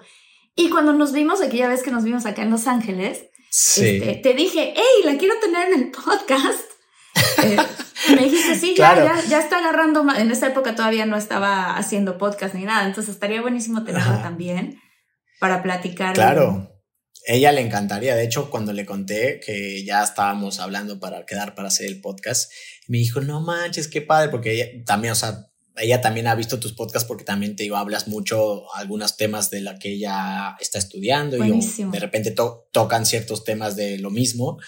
Y 0.55 0.71
cuando 0.71 0.93
nos 0.93 1.13
vimos, 1.13 1.43
aquella 1.43 1.69
vez 1.69 1.83
que 1.83 1.91
nos 1.91 2.05
vimos 2.05 2.25
acá 2.25 2.43
en 2.43 2.51
Los 2.53 2.69
Ángeles, 2.69 3.27
este, 3.51 4.21
te 4.23 4.35
dije, 4.35 4.75
hey, 4.77 5.03
la 5.05 5.19
quiero 5.19 5.35
tener 5.41 5.73
en 5.73 5.81
el 5.81 5.91
podcast. 5.91 6.61
Eh, 7.43 7.57
me 8.11 8.25
dijiste, 8.25 8.57
sí, 8.57 8.75
ya, 8.77 8.95
ya, 8.95 9.23
ya, 9.27 9.41
está 9.41 9.59
agarrando, 9.59 10.07
en 10.15 10.31
esa 10.31 10.49
época 10.49 10.75
todavía 10.75 11.07
no 11.07 11.17
estaba 11.17 11.77
haciendo 11.77 12.19
podcast 12.19 12.55
ni 12.55 12.65
nada, 12.65 12.87
entonces 12.87 13.15
estaría 13.15 13.41
buenísimo 13.41 13.85
tenerla 13.85 14.23
también 14.23 14.81
para 15.39 15.63
platicar. 15.63 16.15
Claro 16.15 16.76
ella 17.27 17.53
le 17.53 17.61
encantaría. 17.61 18.15
De 18.15 18.25
hecho, 18.25 18.51
cuando 18.51 18.73
le 18.73 18.87
conté 18.87 19.41
que 19.45 19.85
ya 19.85 20.03
estábamos 20.03 20.61
hablando 20.61 21.01
para 21.01 21.27
quedar 21.27 21.55
para 21.55 21.69
hacer 21.69 21.87
el 21.87 22.01
podcast, 22.01 22.51
me 22.87 22.99
dijo, 22.99 23.21
no 23.21 23.41
manches, 23.41 23.89
qué 23.89 24.01
padre, 24.01 24.31
porque 24.31 24.53
ella 24.53 24.85
también, 24.85 25.13
o 25.13 25.17
sea, 25.17 25.49
ella 25.77 26.01
también 26.01 26.29
ha 26.29 26.35
visto 26.35 26.59
tus 26.59 26.73
podcasts 26.73 27.07
porque 27.07 27.25
también 27.25 27.57
te 27.57 27.65
digo, 27.65 27.77
hablas 27.77 28.09
mucho 28.09 28.73
algunos 28.75 29.17
temas 29.17 29.51
de 29.51 29.61
la 29.61 29.79
que 29.79 29.95
ella 29.95 30.57
está 30.61 30.79
estudiando 30.79 31.37
y 31.45 31.51
de 31.91 32.01
repente 32.01 32.35
tocan 32.73 33.05
ciertos 33.05 33.45
temas 33.45 33.77
de 33.77 33.99
lo 33.99 34.11
mismo. 34.11 34.59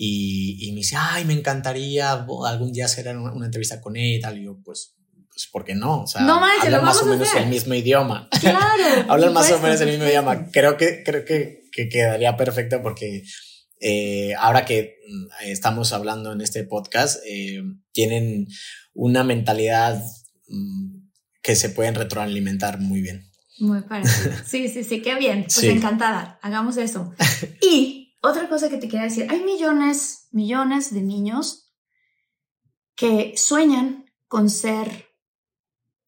Y, 0.00 0.56
y, 0.60 0.70
me 0.70 0.78
dice, 0.78 0.94
ay, 0.96 1.24
me 1.24 1.32
encantaría 1.32 2.12
algún 2.12 2.72
día 2.72 2.84
hacer 2.84 3.08
una, 3.16 3.44
entrevista 3.44 3.80
con 3.80 3.96
ella 3.96 4.16
y 4.16 4.20
tal. 4.20 4.38
Y 4.38 4.44
yo, 4.44 4.56
pues, 4.64 4.94
pues, 5.28 5.48
¿por 5.48 5.64
qué 5.64 5.74
no? 5.74 6.02
O 6.02 6.06
sea, 6.06 6.20
no 6.20 6.34
hablan 6.34 6.84
más 6.84 7.02
o 7.02 7.06
menos 7.06 7.28
el 7.34 7.48
mismo 7.48 7.74
idioma. 7.74 8.28
Claro. 8.40 9.06
hablan 9.08 9.32
más 9.32 9.50
o 9.50 9.58
menos 9.58 9.80
el 9.80 9.88
mismo 9.88 10.04
idioma. 10.04 10.50
Creo 10.52 10.76
que, 10.76 11.02
creo 11.02 11.24
que 11.24 11.67
que 11.78 11.88
quedaría 11.88 12.36
perfecto 12.36 12.82
porque 12.82 13.22
eh, 13.80 14.34
ahora 14.36 14.64
que 14.64 14.96
mm, 15.06 15.26
estamos 15.46 15.92
hablando 15.92 16.32
en 16.32 16.40
este 16.40 16.64
podcast, 16.64 17.20
eh, 17.24 17.62
tienen 17.92 18.48
una 18.94 19.22
mentalidad 19.22 20.02
mm, 20.48 21.08
que 21.40 21.54
se 21.54 21.70
pueden 21.70 21.94
retroalimentar 21.94 22.80
muy 22.80 23.00
bien. 23.00 23.30
Muy 23.60 23.82
parecido. 23.82 24.34
Sí, 24.44 24.68
sí, 24.68 24.82
sí, 24.82 25.02
qué 25.02 25.14
bien. 25.14 25.44
Pues 25.44 25.62
encantada. 25.62 26.40
Hagamos 26.42 26.76
eso. 26.78 27.14
Y 27.62 28.18
otra 28.22 28.48
cosa 28.48 28.68
que 28.68 28.78
te 28.78 28.88
quería 28.88 29.04
decir, 29.04 29.28
hay 29.30 29.40
millones, 29.44 30.26
millones 30.32 30.92
de 30.92 31.02
niños 31.02 31.72
que 32.96 33.34
sueñan 33.36 34.06
con 34.26 34.50
ser 34.50 35.06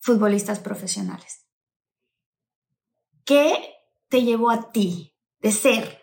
futbolistas 0.01 0.59
profesionales. 0.59 1.47
¿Qué 3.25 3.53
te 4.09 4.25
llevó 4.25 4.51
a 4.51 4.73
ti 4.73 5.11
de 5.41 5.53
ser 5.53 5.99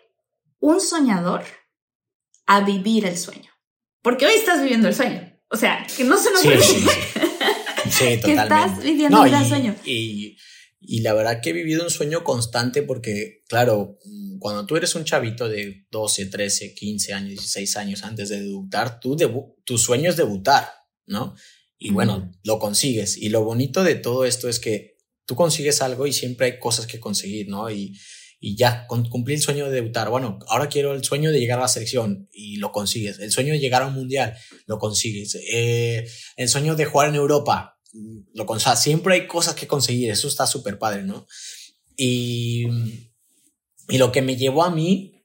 un 0.60 0.80
soñador 0.80 1.44
a 2.46 2.64
vivir 2.64 3.06
el 3.06 3.16
sueño. 3.16 3.50
Porque 4.02 4.26
hoy 4.26 4.34
estás 4.34 4.60
viviendo 4.60 4.88
el 4.88 4.94
sueño. 4.94 5.32
O 5.50 5.56
sea, 5.56 5.86
que 5.96 6.04
no 6.04 6.18
se 6.18 6.30
nos 6.30 6.40
sí, 6.40 6.50
sí, 6.60 6.86
sí. 7.90 8.04
que 8.24 8.32
estás 8.32 8.82
viviendo 8.82 9.24
el 9.24 9.44
sueño. 9.46 9.74
Y, 9.84 10.36
y 10.80 11.00
la 11.00 11.14
verdad 11.14 11.40
que 11.42 11.50
he 11.50 11.52
vivido 11.52 11.84
un 11.84 11.90
sueño 11.90 12.24
constante 12.24 12.82
porque, 12.82 13.42
claro, 13.48 13.98
cuando 14.38 14.66
tú 14.66 14.76
eres 14.76 14.94
un 14.94 15.04
chavito 15.04 15.48
de 15.48 15.86
12, 15.90 16.26
13, 16.26 16.74
15 16.74 17.12
años, 17.12 17.30
16 17.30 17.76
años 17.76 18.02
antes 18.04 18.28
de 18.28 18.42
debutar, 18.42 19.00
tú 19.00 19.16
tu 19.64 19.78
sueño 19.78 20.10
es 20.10 20.16
debutar, 20.16 20.68
¿no? 21.06 21.34
Y 21.78 21.92
bueno, 21.92 22.30
lo 22.42 22.58
consigues. 22.58 23.16
Y 23.16 23.28
lo 23.28 23.44
bonito 23.44 23.84
de 23.84 23.94
todo 23.94 24.24
esto 24.24 24.48
es 24.48 24.58
que 24.58 24.96
tú 25.26 25.36
consigues 25.36 25.80
algo 25.80 26.06
y 26.06 26.12
siempre 26.12 26.46
hay 26.46 26.58
cosas 26.58 26.86
que 26.86 26.98
conseguir, 26.98 27.48
¿no? 27.48 27.70
Y, 27.70 27.96
y 28.40 28.56
ya 28.56 28.86
cumplí 28.86 29.34
el 29.34 29.42
sueño 29.42 29.66
de 29.66 29.72
debutar. 29.72 30.10
Bueno, 30.10 30.38
ahora 30.48 30.68
quiero 30.68 30.94
el 30.94 31.02
sueño 31.02 31.32
de 31.32 31.40
llegar 31.40 31.58
a 31.58 31.62
la 31.62 31.68
selección 31.68 32.28
y 32.32 32.56
lo 32.56 32.70
consigues. 32.70 33.18
El 33.18 33.32
sueño 33.32 33.52
de 33.52 33.58
llegar 33.58 33.82
a 33.82 33.88
un 33.88 33.94
mundial, 33.94 34.36
lo 34.66 34.78
consigues. 34.78 35.36
Eh, 35.50 36.08
el 36.36 36.48
sueño 36.48 36.76
de 36.76 36.84
jugar 36.84 37.08
en 37.08 37.16
Europa, 37.16 37.78
lo 38.34 38.46
consigues. 38.46 38.78
Siempre 38.78 39.14
hay 39.14 39.26
cosas 39.26 39.54
que 39.54 39.66
conseguir. 39.66 40.10
Eso 40.10 40.28
está 40.28 40.46
súper 40.46 40.78
padre, 40.78 41.02
¿no? 41.02 41.26
Y, 41.96 42.66
y 43.88 43.98
lo 43.98 44.12
que 44.12 44.22
me 44.22 44.36
llevó 44.36 44.62
a 44.62 44.70
mí, 44.70 45.24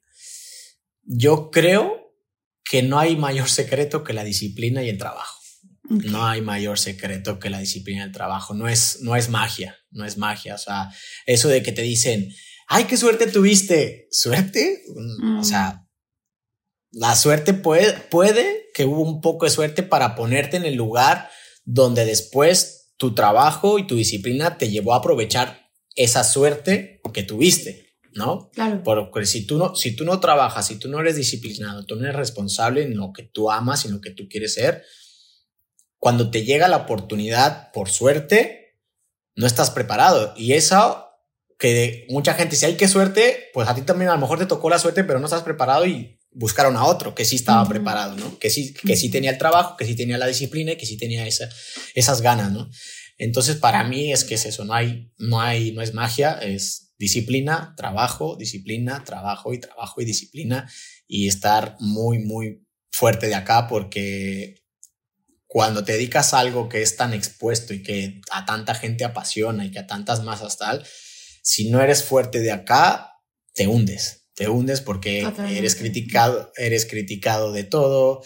yo 1.03 1.51
creo 1.51 2.15
que 2.63 2.81
no 2.81 2.97
hay 2.97 3.15
mayor 3.15 3.49
secreto 3.49 4.03
que 4.03 4.13
la 4.13 4.23
disciplina 4.23 4.83
y 4.83 4.89
el 4.89 4.97
trabajo. 4.97 5.39
No 5.89 6.25
hay 6.25 6.41
mayor 6.41 6.79
secreto 6.79 7.39
que 7.39 7.51
la 7.51 7.59
disciplina 7.59 8.01
y 8.01 8.05
el 8.05 8.11
trabajo. 8.11 8.55
No 8.55 8.67
es, 8.67 9.01
no 9.01 9.15
es 9.15 9.29
magia, 9.29 9.77
no 9.91 10.05
es 10.05 10.17
magia. 10.17 10.55
O 10.55 10.57
sea, 10.57 10.89
eso 11.27 11.49
de 11.49 11.61
que 11.61 11.73
te 11.73 11.83
dicen, 11.83 12.33
ay, 12.67 12.85
qué 12.85 12.97
suerte 12.97 13.27
tuviste. 13.27 14.07
¿Suerte? 14.11 14.83
Mm, 14.95 15.39
o 15.39 15.43
sea, 15.43 15.87
la 16.91 17.15
suerte 17.15 17.53
puede, 17.53 17.93
puede 17.93 18.69
que 18.73 18.85
hubo 18.85 19.01
un 19.01 19.21
poco 19.21 19.45
de 19.45 19.51
suerte 19.51 19.83
para 19.83 20.15
ponerte 20.15 20.57
en 20.57 20.65
el 20.65 20.75
lugar 20.75 21.29
donde 21.65 22.05
después 22.05 22.93
tu 22.97 23.15
trabajo 23.15 23.79
y 23.79 23.87
tu 23.87 23.95
disciplina 23.95 24.57
te 24.57 24.69
llevó 24.69 24.93
a 24.93 24.97
aprovechar 24.97 25.69
esa 25.95 26.23
suerte 26.23 27.01
que 27.13 27.23
tuviste, 27.23 27.95
¿no? 28.13 28.49
Claro. 28.51 28.81
Porque 28.83 29.25
si 29.25 29.45
tú 29.45 29.57
no, 29.57 29.75
si 29.75 29.95
tú 29.95 30.03
no 30.03 30.19
trabajas, 30.19 30.67
si 30.67 30.77
tú 30.77 30.89
no 30.89 30.99
eres 30.99 31.15
disciplinado, 31.15 31.85
tú 31.85 31.95
no 31.95 32.03
eres 32.03 32.15
responsable 32.15 32.83
en 32.83 32.97
lo 32.97 33.13
que 33.13 33.23
tú 33.23 33.51
amas 33.51 33.85
y 33.85 33.87
en 33.87 33.93
lo 33.95 34.01
que 34.01 34.11
tú 34.11 34.27
quieres 34.27 34.55
ser, 34.55 34.83
cuando 35.97 36.31
te 36.31 36.43
llega 36.43 36.67
la 36.67 36.77
oportunidad 36.77 37.71
por 37.71 37.89
suerte, 37.89 38.79
no 39.35 39.47
estás 39.47 39.71
preparado. 39.71 40.33
Y 40.35 40.53
eso 40.53 41.07
que 41.63 42.05
mucha 42.09 42.33
gente 42.33 42.55
dice, 42.55 42.65
ay, 42.65 42.75
qué 42.75 42.89
suerte, 42.89 43.49
pues 43.53 43.69
a 43.69 43.73
ti 43.73 43.83
también 43.83 44.09
a 44.09 44.15
lo 44.15 44.19
mejor 44.19 44.37
te 44.37 44.45
tocó 44.45 44.69
la 44.69 44.79
suerte, 44.79 45.05
pero 45.05 45.19
no 45.19 45.27
estás 45.27 45.43
preparado 45.43 45.85
y 45.87 46.19
buscaron 46.33 46.75
a 46.75 46.83
otro 46.83 47.15
que 47.15 47.23
sí 47.23 47.37
estaba 47.37 47.65
preparado, 47.69 48.17
¿no? 48.17 48.37
Que 48.37 48.49
sí, 48.49 48.73
que 48.73 48.97
sí 48.97 49.09
tenía 49.09 49.31
el 49.31 49.37
trabajo, 49.37 49.77
que 49.77 49.85
sí 49.85 49.95
tenía 49.95 50.17
la 50.17 50.27
disciplina 50.27 50.73
y 50.73 50.75
que 50.75 50.85
sí 50.85 50.97
tenía 50.97 51.25
esa, 51.25 51.47
esas 51.95 52.19
ganas, 52.19 52.51
¿no? 52.51 52.69
Entonces, 53.17 53.55
para 53.55 53.85
mí 53.85 54.11
es 54.11 54.25
que 54.25 54.35
es 54.35 54.45
eso, 54.45 54.65
no 54.65 54.73
hay, 54.73 55.13
no 55.17 55.39
hay, 55.39 55.71
no 55.71 55.81
es 55.81 55.93
magia, 55.93 56.33
es 56.33 56.93
disciplina, 56.97 57.75
trabajo, 57.77 58.35
disciplina, 58.35 59.05
trabajo 59.05 59.53
y 59.53 59.59
trabajo 59.61 60.01
y 60.01 60.05
disciplina 60.05 60.69
y 61.07 61.29
estar 61.29 61.77
muy, 61.79 62.19
muy 62.19 62.67
fuerte 62.91 63.27
de 63.27 63.35
acá 63.35 63.69
porque 63.69 64.65
cuando 65.47 65.85
te 65.85 65.93
dedicas 65.93 66.33
a 66.33 66.39
algo 66.39 66.67
que 66.67 66.81
es 66.81 66.97
tan 66.97 67.13
expuesto 67.13 67.73
y 67.73 67.81
que 67.81 68.19
a 68.31 68.43
tanta 68.45 68.75
gente 68.75 69.05
apasiona 69.05 69.65
y 69.65 69.71
que 69.71 69.79
a 69.79 69.87
tantas 69.87 70.23
masas 70.23 70.57
tal, 70.57 70.85
si 71.43 71.69
no 71.69 71.81
eres 71.81 72.03
fuerte 72.03 72.39
de 72.39 72.51
acá, 72.51 73.19
te 73.53 73.67
hundes, 73.67 74.29
te 74.33 74.47
hundes 74.47 74.81
porque 74.81 75.27
eres 75.49 75.75
criticado, 75.75 76.51
eres 76.55 76.85
criticado 76.85 77.51
de 77.51 77.65
todo, 77.65 78.23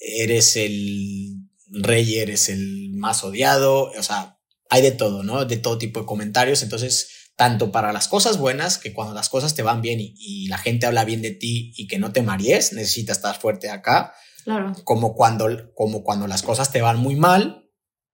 eres 0.00 0.56
el 0.56 1.36
rey, 1.68 2.16
eres 2.16 2.48
el 2.48 2.90
más 2.94 3.22
odiado, 3.22 3.92
o 3.96 4.02
sea, 4.02 4.38
hay 4.70 4.82
de 4.82 4.90
todo, 4.90 5.22
¿no? 5.22 5.44
De 5.44 5.58
todo 5.58 5.76
tipo 5.76 6.00
de 6.00 6.06
comentarios, 6.06 6.62
entonces, 6.62 7.30
tanto 7.36 7.70
para 7.70 7.92
las 7.92 8.08
cosas 8.08 8.38
buenas, 8.38 8.78
que 8.78 8.94
cuando 8.94 9.14
las 9.14 9.28
cosas 9.28 9.54
te 9.54 9.62
van 9.62 9.82
bien 9.82 9.98
y, 10.00 10.48
la 10.48 10.56
gente 10.56 10.86
habla 10.86 11.04
bien 11.04 11.20
de 11.20 11.32
ti 11.32 11.74
y 11.76 11.86
que 11.86 11.98
no 11.98 12.12
te 12.12 12.22
maries, 12.22 12.72
necesitas 12.72 13.18
estar 13.18 13.38
fuerte 13.38 13.68
acá, 13.68 14.14
claro. 14.44 14.72
como, 14.84 15.14
cuando, 15.14 15.74
como 15.74 16.02
cuando 16.02 16.26
las 16.26 16.42
cosas 16.42 16.72
te 16.72 16.80
van 16.80 16.98
muy 16.98 17.16
mal 17.16 17.70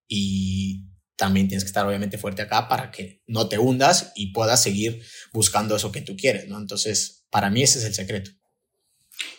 y 0.08 0.91
también 1.16 1.48
tienes 1.48 1.64
que 1.64 1.68
estar 1.68 1.86
obviamente 1.86 2.18
fuerte 2.18 2.42
acá 2.42 2.68
para 2.68 2.90
que 2.90 3.22
no 3.26 3.48
te 3.48 3.58
hundas 3.58 4.12
y 4.14 4.32
puedas 4.32 4.62
seguir 4.62 5.02
buscando 5.32 5.76
eso 5.76 5.92
que 5.92 6.00
tú 6.00 6.16
quieres, 6.16 6.48
¿no? 6.48 6.58
Entonces, 6.58 7.26
para 7.30 7.50
mí 7.50 7.62
ese 7.62 7.78
es 7.78 7.84
el 7.84 7.94
secreto. 7.94 8.30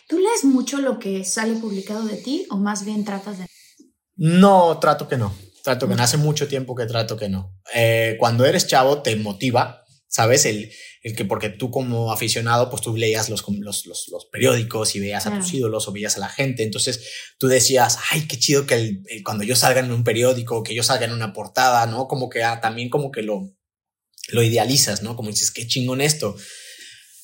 ¿Tú 0.08 0.18
lees 0.18 0.44
mucho 0.44 0.80
lo 0.80 0.98
que 0.98 1.24
sale 1.24 1.54
publicado 1.56 2.04
de 2.04 2.16
ti 2.16 2.46
o 2.50 2.56
más 2.56 2.84
bien 2.84 3.04
tratas 3.04 3.38
de... 3.38 3.46
No, 4.16 4.78
trato 4.78 5.08
que 5.08 5.16
no. 5.16 5.34
Trato 5.62 5.88
que 5.88 5.94
no. 5.94 6.02
Hace 6.02 6.18
mucho 6.18 6.46
tiempo 6.46 6.74
que 6.74 6.86
trato 6.86 7.16
que 7.16 7.28
no. 7.28 7.58
Eh, 7.74 8.16
cuando 8.18 8.44
eres 8.44 8.66
chavo 8.66 9.02
te 9.02 9.16
motiva 9.16 9.83
¿sabes? 10.14 10.44
El, 10.44 10.70
el, 11.02 11.16
que 11.16 11.24
porque 11.24 11.48
tú 11.48 11.72
como 11.72 12.12
aficionado, 12.12 12.70
pues 12.70 12.82
tú 12.82 12.96
leías 12.96 13.28
los, 13.28 13.44
los, 13.48 13.86
los, 13.86 14.26
periódicos 14.30 14.94
y 14.94 15.00
veías 15.00 15.26
a 15.26 15.36
tus 15.36 15.52
ídolos 15.52 15.88
o 15.88 15.92
veías 15.92 16.16
a 16.16 16.20
la 16.20 16.28
gente, 16.28 16.62
entonces 16.62 17.10
tú 17.36 17.48
decías, 17.48 17.98
ay, 18.12 18.28
qué 18.28 18.38
chido 18.38 18.64
que 18.64 19.02
cuando 19.24 19.42
yo 19.42 19.56
salga 19.56 19.80
en 19.80 19.90
un 19.90 20.04
periódico, 20.04 20.62
que 20.62 20.72
yo 20.72 20.84
salga 20.84 21.06
en 21.06 21.12
una 21.12 21.32
portada, 21.32 21.86
¿no? 21.86 22.06
Como 22.06 22.28
que 22.28 22.44
ah, 22.44 22.60
también 22.60 22.90
como 22.90 23.10
que 23.10 23.22
lo, 23.22 23.56
lo 24.28 24.42
idealizas, 24.44 25.02
¿no? 25.02 25.16
Como 25.16 25.30
dices, 25.30 25.50
qué 25.50 25.66
chingón 25.66 26.00
esto. 26.00 26.36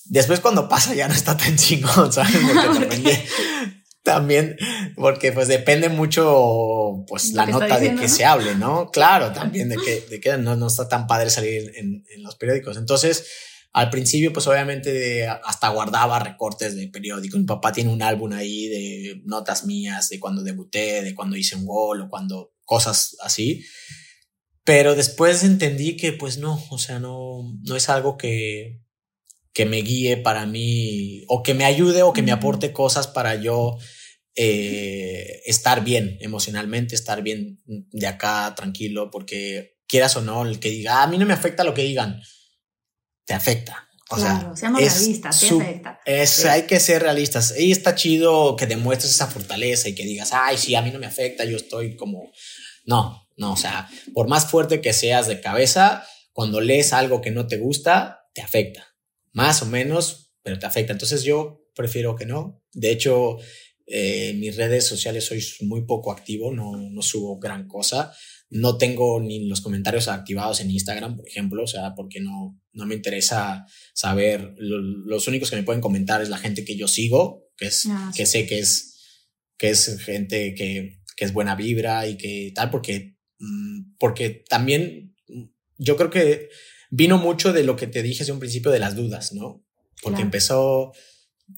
Después 0.06 0.40
cuando 0.40 0.68
pasa 0.68 0.92
ya 0.92 1.06
no 1.06 1.14
está 1.14 1.36
tan 1.36 1.56
chingón, 1.56 2.12
¿sabes? 2.12 2.34
Porque 2.34 3.24
también, 4.10 4.56
porque 4.96 5.30
pues 5.30 5.46
depende 5.46 5.88
mucho, 5.88 7.04
pues 7.06 7.32
la 7.32 7.46
nota 7.46 7.78
de 7.78 7.94
que 7.94 8.08
se 8.08 8.24
hable, 8.24 8.56
¿no? 8.56 8.90
Claro, 8.90 9.32
también 9.32 9.68
de 9.68 9.76
que, 9.76 10.04
de 10.10 10.20
que 10.20 10.36
no, 10.36 10.56
no 10.56 10.66
está 10.66 10.88
tan 10.88 11.06
padre 11.06 11.30
salir 11.30 11.70
en, 11.76 12.04
en, 12.10 12.22
los 12.24 12.34
periódicos. 12.34 12.76
Entonces, 12.76 13.24
al 13.72 13.88
principio, 13.88 14.32
pues 14.32 14.48
obviamente 14.48 15.28
hasta 15.28 15.68
guardaba 15.68 16.18
recortes 16.18 16.74
de 16.74 16.88
periódicos. 16.88 17.38
Mi 17.38 17.46
papá 17.46 17.70
tiene 17.70 17.92
un 17.92 18.02
álbum 18.02 18.32
ahí 18.32 18.66
de 18.66 19.22
notas 19.26 19.64
mías, 19.64 20.08
de 20.08 20.18
cuando 20.18 20.42
debuté, 20.42 21.04
de 21.04 21.14
cuando 21.14 21.36
hice 21.36 21.54
un 21.54 21.66
gol 21.66 22.00
o 22.00 22.08
cuando 22.08 22.52
cosas 22.64 23.16
así. 23.22 23.64
Pero 24.64 24.96
después 24.96 25.44
entendí 25.44 25.96
que 25.96 26.12
pues 26.12 26.38
no, 26.38 26.60
o 26.70 26.78
sea, 26.78 26.98
no, 26.98 27.56
no 27.62 27.76
es 27.76 27.88
algo 27.88 28.18
que, 28.18 28.80
que 29.52 29.66
me 29.66 29.82
guíe 29.82 30.16
para 30.16 30.46
mí 30.46 31.22
o 31.28 31.44
que 31.44 31.54
me 31.54 31.64
ayude 31.64 32.02
o 32.02 32.12
que 32.12 32.22
me 32.22 32.32
aporte 32.32 32.72
cosas 32.72 33.06
para 33.06 33.36
yo 33.36 33.78
eh, 34.34 35.42
estar 35.46 35.82
bien 35.84 36.18
emocionalmente, 36.20 36.94
estar 36.94 37.22
bien 37.22 37.62
de 37.64 38.06
acá 38.06 38.54
tranquilo, 38.56 39.10
porque 39.10 39.78
quieras 39.86 40.16
o 40.16 40.22
no, 40.22 40.44
el 40.44 40.60
que 40.60 40.70
diga, 40.70 41.00
ah, 41.00 41.02
a 41.04 41.06
mí 41.06 41.18
no 41.18 41.26
me 41.26 41.34
afecta 41.34 41.64
lo 41.64 41.74
que 41.74 41.82
digan, 41.82 42.20
te 43.24 43.34
afecta. 43.34 43.88
O 44.08 44.16
claro, 44.16 44.40
sea, 44.40 44.56
seamos 44.56 44.80
realistas, 44.80 45.40
te 45.40 45.46
afecta. 45.46 46.00
Es, 46.04 46.44
Hay 46.44 46.62
que 46.62 46.80
ser 46.80 47.02
realistas. 47.02 47.54
Y 47.56 47.70
está 47.70 47.94
chido 47.94 48.56
que 48.56 48.66
demuestres 48.66 49.12
esa 49.12 49.28
fortaleza 49.28 49.88
y 49.88 49.94
que 49.94 50.04
digas, 50.04 50.30
ay, 50.32 50.58
sí, 50.58 50.74
a 50.74 50.82
mí 50.82 50.90
no 50.90 50.98
me 50.98 51.06
afecta, 51.06 51.44
yo 51.44 51.56
estoy 51.56 51.96
como... 51.96 52.32
No, 52.84 53.28
no, 53.36 53.52
o 53.52 53.56
sea, 53.56 53.88
por 54.14 54.28
más 54.28 54.50
fuerte 54.50 54.80
que 54.80 54.92
seas 54.92 55.28
de 55.28 55.40
cabeza, 55.40 56.04
cuando 56.32 56.60
lees 56.60 56.92
algo 56.92 57.20
que 57.20 57.30
no 57.30 57.46
te 57.46 57.58
gusta, 57.58 58.28
te 58.34 58.42
afecta 58.42 58.90
más 59.32 59.62
o 59.62 59.66
menos, 59.66 60.32
pero 60.42 60.58
te 60.58 60.66
afecta. 60.66 60.92
Entonces 60.92 61.22
yo 61.22 61.70
prefiero 61.74 62.16
que 62.16 62.26
no. 62.26 62.62
De 62.72 62.90
hecho, 62.90 63.38
eh, 63.92 64.34
mis 64.34 64.56
redes 64.56 64.86
sociales 64.86 65.26
soy 65.26 65.42
muy 65.62 65.84
poco 65.84 66.12
activo, 66.12 66.52
no, 66.52 66.76
no 66.76 67.02
subo 67.02 67.40
gran 67.40 67.66
cosa. 67.66 68.12
No 68.48 68.78
tengo 68.78 69.20
ni 69.20 69.46
los 69.46 69.60
comentarios 69.60 70.06
activados 70.06 70.60
en 70.60 70.70
Instagram, 70.70 71.16
por 71.16 71.28
ejemplo, 71.28 71.64
o 71.64 71.66
sea, 71.66 71.94
porque 71.96 72.20
no, 72.20 72.60
no 72.72 72.86
me 72.86 72.94
interesa 72.94 73.66
saber. 73.92 74.54
los 74.58 75.26
únicos 75.26 75.50
que 75.50 75.56
me 75.56 75.64
pueden 75.64 75.80
comentar 75.80 76.22
es 76.22 76.28
la 76.28 76.38
gente 76.38 76.64
que 76.64 76.76
yo 76.76 76.86
sigo, 76.86 77.48
que, 77.56 77.66
es, 77.66 77.86
ah, 77.88 78.12
que 78.14 78.26
sé 78.26 78.46
que 78.46 78.60
es, 78.60 78.96
que 79.56 79.70
es 79.70 79.98
gente 80.00 80.54
que, 80.54 81.00
que 81.16 81.24
es 81.24 81.32
buena 81.32 81.56
vibra 81.56 82.06
y 82.06 82.16
que 82.16 82.52
tal, 82.54 82.70
porque, 82.70 83.16
mm, 83.38 83.96
porque 83.98 84.44
también 84.48 85.16
yo 85.78 85.96
creo 85.96 86.10
que 86.10 86.48
vino 86.90 87.18
mucho 87.18 87.52
de 87.52 87.64
lo 87.64 87.74
que 87.74 87.88
te 87.88 88.02
dije 88.02 88.20
desde 88.20 88.32
un 88.32 88.40
principio 88.40 88.70
de 88.70 88.78
las 88.78 88.94
dudas, 88.94 89.32
¿no? 89.32 89.64
Porque 90.02 90.22
empezó, 90.22 90.92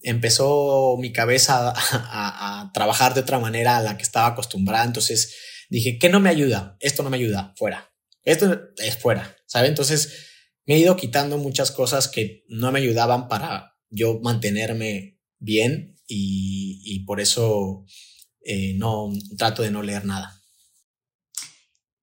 empezó 0.02 0.96
mi 0.98 1.12
cabeza 1.12 1.72
a, 1.76 2.70
trabajar 2.72 3.14
de 3.14 3.20
otra 3.20 3.38
manera 3.38 3.76
a 3.76 3.82
la 3.82 3.96
que 3.96 4.02
estaba 4.02 4.28
acostumbrada. 4.28 4.84
Entonces 4.84 5.36
dije, 5.68 5.98
¿qué 5.98 6.08
no 6.08 6.20
me 6.20 6.30
ayuda? 6.30 6.76
Esto 6.80 7.02
no 7.02 7.10
me 7.10 7.16
ayuda, 7.16 7.54
fuera. 7.56 7.92
Esto 8.22 8.60
es 8.76 8.96
fuera, 8.96 9.36
¿sabe? 9.46 9.68
Entonces 9.68 10.28
me 10.66 10.74
he 10.74 10.78
ido 10.78 10.96
quitando 10.96 11.38
muchas 11.38 11.70
cosas 11.70 12.08
que 12.08 12.44
no 12.48 12.70
me 12.72 12.78
ayudaban 12.78 13.28
para 13.28 13.76
yo 13.90 14.20
mantenerme 14.22 15.20
bien 15.38 15.96
y, 16.06 17.04
por 17.06 17.20
eso 17.20 17.84
eh, 18.40 18.74
no 18.76 19.10
trato 19.36 19.62
de 19.62 19.70
no 19.70 19.82
leer 19.82 20.04
nada. 20.04 20.40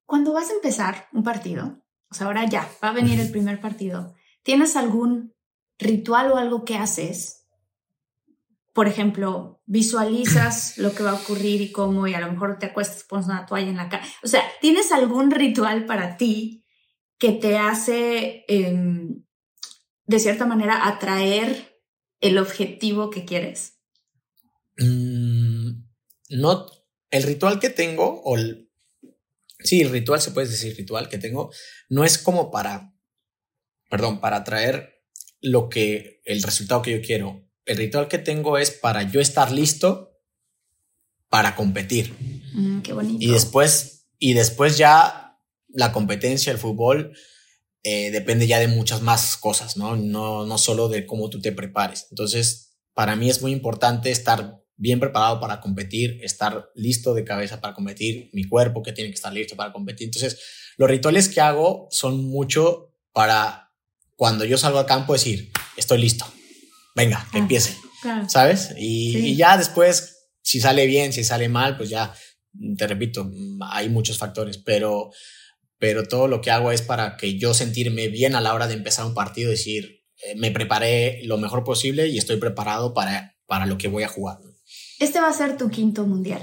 Cuando 0.05 0.33
vas 0.33 0.49
a 0.49 0.53
empezar 0.53 1.07
un 1.13 1.23
partido, 1.23 1.83
o 2.11 2.15
sea, 2.15 2.27
ahora 2.27 2.49
ya, 2.49 2.69
va 2.83 2.89
a 2.89 2.93
venir 2.93 3.19
el 3.19 3.29
primer 3.29 3.61
partido. 3.61 4.15
¿Tienes 4.43 4.75
algún 4.75 5.35
ritual 5.77 6.31
o 6.31 6.37
algo 6.37 6.65
que 6.65 6.75
haces? 6.75 7.38
Por 8.73 8.87
ejemplo, 8.87 9.61
visualizas 9.65 10.77
lo 10.77 10.93
que 10.93 11.03
va 11.03 11.11
a 11.11 11.21
ocurrir 11.21 11.61
y 11.61 11.71
cómo, 11.71 12.07
y 12.07 12.13
a 12.13 12.19
lo 12.19 12.31
mejor 12.31 12.59
te 12.59 12.67
acuestas, 12.67 13.03
pones 13.03 13.25
una 13.25 13.45
toalla 13.45 13.69
en 13.69 13.77
la 13.77 13.89
cara. 13.89 14.05
O 14.23 14.27
sea, 14.27 14.43
¿tienes 14.61 14.91
algún 14.91 15.31
ritual 15.31 15.85
para 15.85 16.17
ti 16.17 16.65
que 17.17 17.31
te 17.31 17.57
hace, 17.57 18.45
em, 18.47 19.23
de 20.05 20.19
cierta 20.19 20.45
manera, 20.45 20.87
atraer 20.87 21.81
el 22.21 22.37
objetivo 22.37 23.09
que 23.09 23.25
quieres? 23.25 23.79
Mm, 24.77 25.83
no, 26.29 26.67
el 27.11 27.23
ritual 27.23 27.59
que 27.59 27.69
tengo 27.69 28.21
o 28.23 28.37
el, 28.37 28.69
Sí, 29.61 29.81
el 29.81 29.89
ritual 29.89 30.21
se 30.21 30.31
puede 30.31 30.47
decir 30.47 30.75
ritual 30.77 31.09
que 31.09 31.17
tengo. 31.17 31.51
No 31.89 32.05
es 32.05 32.17
como 32.17 32.49
para, 32.49 32.93
perdón, 33.89 34.21
para 34.21 34.43
traer 34.43 35.03
lo 35.41 35.69
que, 35.69 36.21
el 36.23 36.41
resultado 36.41 36.81
que 36.81 36.91
yo 36.91 37.01
quiero. 37.01 37.48
El 37.69 37.77
ritual 37.77 38.07
que 38.07 38.17
tengo 38.17 38.57
es 38.57 38.71
para 38.71 39.03
yo 39.03 39.21
estar 39.21 39.51
listo 39.51 40.19
para 41.29 41.55
competir. 41.55 42.15
Mm, 42.51 42.81
qué 42.81 42.93
bonito. 42.93 43.17
Y 43.19 43.29
después, 43.29 44.07
y 44.17 44.33
después 44.33 44.75
ya 44.75 45.37
la 45.67 45.91
competencia, 45.91 46.51
el 46.51 46.57
fútbol, 46.57 47.15
eh, 47.83 48.09
depende 48.09 48.47
ya 48.47 48.57
de 48.57 48.67
muchas 48.67 49.03
más 49.03 49.37
cosas, 49.37 49.77
¿no? 49.77 49.95
¿no? 49.95 50.47
No 50.47 50.57
solo 50.57 50.89
de 50.89 51.05
cómo 51.05 51.29
tú 51.29 51.41
te 51.41 51.51
prepares. 51.51 52.07
Entonces, 52.09 52.79
para 52.95 53.15
mí 53.15 53.29
es 53.29 53.43
muy 53.43 53.51
importante 53.51 54.09
estar 54.09 54.63
bien 54.75 54.99
preparado 54.99 55.39
para 55.39 55.61
competir, 55.61 56.19
estar 56.23 56.71
listo 56.73 57.13
de 57.13 57.23
cabeza 57.23 57.61
para 57.61 57.75
competir, 57.75 58.31
mi 58.33 58.45
cuerpo 58.45 58.81
que 58.81 58.93
tiene 58.93 59.11
que 59.11 59.15
estar 59.15 59.31
listo 59.31 59.55
para 59.55 59.71
competir. 59.71 60.05
Entonces, 60.05 60.39
los 60.75 60.89
rituales 60.89 61.29
que 61.29 61.39
hago 61.39 61.87
son 61.91 62.25
mucho 62.25 62.95
para 63.11 63.71
cuando 64.15 64.43
yo 64.43 64.57
salgo 64.57 64.79
al 64.79 64.87
campo 64.87 65.13
decir, 65.13 65.51
estoy 65.77 65.99
listo, 65.99 66.25
venga, 66.95 67.27
que 67.31 67.37
ah, 67.37 67.41
empiece, 67.41 67.77
¿sabes? 68.27 68.73
Y, 68.77 69.17
y 69.17 69.35
ya 69.35 69.57
después, 69.57 70.27
si 70.41 70.59
sale 70.59 70.85
bien, 70.85 71.13
si 71.13 71.23
sale 71.23 71.49
mal, 71.49 71.77
pues 71.77 71.89
ya, 71.89 72.13
te 72.77 72.87
repito, 72.87 73.29
hay 73.61 73.89
muchos 73.89 74.17
factores, 74.17 74.57
pero 74.57 75.11
pero 75.79 76.03
todo 76.03 76.27
lo 76.27 76.41
que 76.41 76.51
hago 76.51 76.71
es 76.71 76.81
para 76.81 77.15
que 77.15 77.39
yo 77.39 77.53
sentirme 77.53 78.09
bien 78.09 78.35
a 78.35 78.41
la 78.41 78.53
hora 78.53 78.67
de 78.67 78.73
empezar 78.73 79.05
un 79.05 79.13
partido, 79.13 79.49
decir, 79.49 80.03
eh, 80.25 80.35
me 80.35 80.51
preparé 80.51 81.21
lo 81.23 81.37
mejor 81.37 81.63
posible 81.63 82.07
y 82.07 82.17
estoy 82.17 82.35
preparado 82.35 82.93
para, 82.93 83.37
para 83.47 83.65
lo 83.65 83.77
que 83.77 83.87
voy 83.87 84.03
a 84.03 84.09
jugar. 84.09 84.39
Este 84.99 85.21
va 85.21 85.29
a 85.29 85.33
ser 85.33 85.57
tu 85.57 85.69
quinto 85.69 86.05
mundial. 86.05 86.41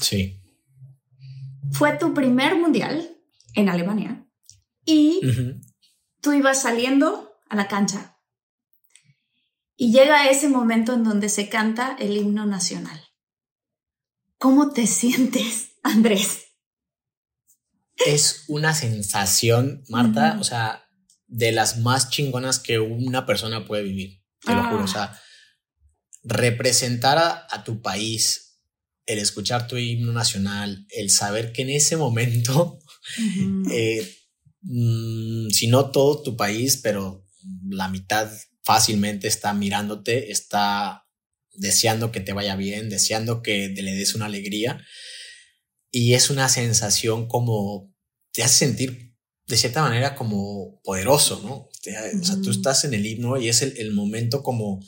Sí. 0.00 0.40
Fue 1.72 1.98
tu 1.98 2.14
primer 2.14 2.54
mundial 2.54 3.10
en 3.54 3.68
Alemania 3.68 4.24
y 4.84 5.20
tú 6.20 6.32
ibas 6.32 6.62
saliendo 6.62 7.32
a 7.48 7.56
la 7.56 7.66
cancha 7.66 8.13
y 9.76 9.92
llega 9.92 10.28
ese 10.28 10.48
momento 10.48 10.92
en 10.94 11.04
donde 11.04 11.28
se 11.28 11.48
canta 11.48 11.96
el 11.98 12.16
himno 12.16 12.46
nacional. 12.46 13.00
¿Cómo 14.38 14.72
te 14.72 14.86
sientes, 14.88 15.72
Andrés? 15.82 16.44
es 17.96 18.44
una 18.48 18.74
sensación, 18.74 19.84
Marta, 19.88 20.36
o 20.40 20.44
sea, 20.44 20.84
de 21.26 21.52
las 21.52 21.78
más 21.78 22.10
chingonas 22.10 22.58
que 22.58 22.78
una 22.78 23.26
persona 23.26 23.64
puede 23.64 23.82
vivir. 23.82 24.22
Te 24.44 24.54
lo 24.54 24.64
juro. 24.68 24.84
O 24.84 24.88
sea, 24.88 25.18
representar 26.22 27.18
a, 27.18 27.64
tu 27.64 27.80
país, 27.80 28.60
el 29.06 29.18
escuchar 29.18 29.66
tu 29.66 29.76
himno 29.76 30.12
nacional, 30.12 30.86
el 30.90 31.10
saber 31.10 31.52
que 31.52 31.62
en 31.62 31.70
ese 31.70 31.96
momento, 31.96 32.78
eh, 33.70 34.16
mm, 34.62 35.48
si 35.50 35.66
no 35.68 35.90
todo 35.90 36.22
tu 36.22 36.36
país, 36.36 36.78
pero 36.82 37.26
la 37.68 37.88
mitad 37.88 38.30
fácilmente 38.64 39.28
está 39.28 39.54
mirándote, 39.54 40.32
está 40.32 41.06
deseando 41.52 42.10
que 42.10 42.20
te 42.20 42.32
vaya 42.32 42.56
bien, 42.56 42.88
deseando 42.88 43.42
que 43.42 43.68
te 43.68 43.82
le 43.82 43.94
des 43.94 44.14
una 44.14 44.26
alegría. 44.26 44.84
Y 45.90 46.14
es 46.14 46.30
una 46.30 46.48
sensación 46.48 47.28
como 47.28 47.94
te 48.32 48.42
hace 48.42 48.66
sentir 48.66 49.14
de 49.46 49.56
cierta 49.56 49.82
manera 49.82 50.14
como 50.14 50.80
poderoso, 50.82 51.40
¿no? 51.44 51.54
O 51.54 52.24
sea, 52.24 52.40
tú 52.42 52.50
estás 52.50 52.84
en 52.84 52.94
el 52.94 53.06
himno 53.06 53.36
y 53.36 53.48
es 53.48 53.62
el, 53.62 53.92
momento 53.92 54.42
como 54.42 54.80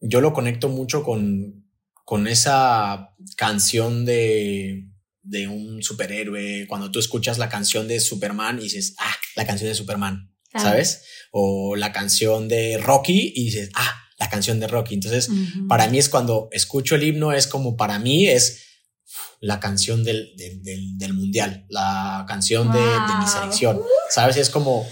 yo 0.00 0.20
lo 0.20 0.32
conecto 0.32 0.68
mucho 0.68 1.02
con, 1.02 1.68
con 2.04 2.28
esa 2.28 3.14
canción 3.36 4.04
de, 4.04 4.88
de 5.22 5.48
un 5.48 5.82
superhéroe, 5.82 6.66
cuando 6.68 6.92
tú 6.92 7.00
escuchas 7.00 7.38
la 7.38 7.48
canción 7.48 7.88
de 7.88 7.98
Superman 7.98 8.60
y 8.60 8.64
dices, 8.64 8.94
ah, 8.98 9.16
la 9.34 9.44
canción 9.44 9.68
de 9.68 9.74
Superman, 9.74 10.32
¿sabes? 10.58 11.02
O 11.32 11.76
la 11.76 11.92
canción 11.92 12.48
de 12.48 12.78
Rocky 12.78 13.32
y 13.34 13.44
dices, 13.44 13.70
ah, 13.74 13.94
la 14.18 14.30
canción 14.30 14.60
de 14.60 14.68
Rocky. 14.68 14.94
Entonces, 14.94 15.28
para 15.68 15.88
mí 15.88 15.98
es 15.98 16.08
cuando 16.08 16.48
escucho 16.52 16.94
el 16.94 17.04
himno, 17.04 17.32
es 17.32 17.46
como 17.46 17.76
para 17.76 17.98
mí 17.98 18.26
es 18.28 18.62
la 19.40 19.60
canción 19.60 20.04
del, 20.04 20.34
del, 20.36 21.12
mundial, 21.14 21.66
la 21.68 22.24
canción 22.26 22.72
de, 22.72 22.80
mi 22.80 23.26
selección. 23.26 23.80
Sabes, 24.10 24.36
es 24.36 24.50
como, 24.50 24.86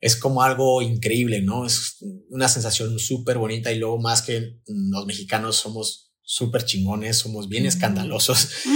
es 0.00 0.16
como 0.16 0.42
algo 0.42 0.82
increíble, 0.82 1.42
¿no? 1.42 1.66
Es 1.66 1.98
una 2.30 2.48
sensación 2.48 2.98
súper 2.98 3.38
bonita 3.38 3.72
y 3.72 3.78
luego 3.78 3.98
más 3.98 4.22
que 4.22 4.60
los 4.66 5.06
mexicanos 5.06 5.56
somos 5.56 6.07
súper 6.30 6.62
chingones, 6.66 7.16
somos 7.16 7.48
bien 7.48 7.64
escandalosos. 7.64 8.50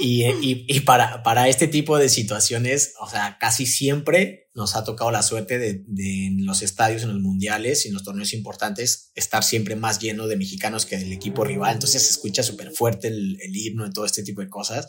Y, 0.00 0.24
y, 0.68 0.80
para, 0.80 1.22
para 1.22 1.48
este 1.48 1.66
tipo 1.66 1.98
de 1.98 2.08
situaciones, 2.08 2.94
o 3.00 3.08
sea, 3.08 3.36
casi 3.40 3.66
siempre 3.66 4.48
nos 4.54 4.76
ha 4.76 4.84
tocado 4.84 5.10
la 5.10 5.22
suerte 5.22 5.58
de, 5.58 5.82
de, 5.86 6.26
en 6.26 6.46
los 6.46 6.62
estadios, 6.62 7.02
en 7.02 7.12
los 7.12 7.20
mundiales 7.20 7.84
y 7.84 7.88
en 7.88 7.94
los 7.94 8.04
torneos 8.04 8.32
importantes, 8.32 9.10
estar 9.14 9.42
siempre 9.42 9.74
más 9.74 9.98
lleno 9.98 10.26
de 10.26 10.36
mexicanos 10.36 10.86
que 10.86 10.98
del 10.98 11.12
equipo 11.12 11.44
rival, 11.44 11.74
entonces 11.74 12.04
se 12.04 12.10
escucha 12.10 12.42
súper 12.42 12.70
fuerte 12.70 13.08
el, 13.08 13.38
el 13.40 13.56
himno 13.56 13.86
y 13.86 13.92
todo 13.92 14.04
este 14.04 14.22
tipo 14.22 14.40
de 14.40 14.48
cosas. 14.48 14.88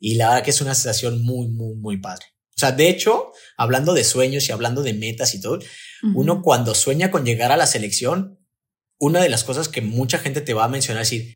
Y 0.00 0.14
la 0.14 0.28
verdad 0.28 0.44
que 0.44 0.50
es 0.50 0.60
una 0.60 0.74
sensación 0.74 1.22
muy, 1.22 1.48
muy, 1.48 1.76
muy 1.76 1.98
padre. 1.98 2.26
O 2.56 2.60
sea, 2.60 2.72
de 2.72 2.88
hecho, 2.88 3.32
hablando 3.56 3.94
de 3.94 4.04
sueños 4.04 4.48
y 4.48 4.52
hablando 4.52 4.82
de 4.82 4.94
metas 4.94 5.34
y 5.34 5.40
todo, 5.40 5.60
uno 6.14 6.42
cuando 6.42 6.74
sueña 6.74 7.10
con 7.10 7.24
llegar 7.24 7.52
a 7.52 7.56
la 7.56 7.66
selección, 7.66 8.38
una 8.98 9.20
de 9.20 9.28
las 9.28 9.42
cosas 9.44 9.68
que 9.68 9.80
mucha 9.80 10.18
gente 10.18 10.40
te 10.40 10.54
va 10.54 10.64
a 10.64 10.68
mencionar 10.68 11.02
es 11.02 11.10
decir, 11.10 11.34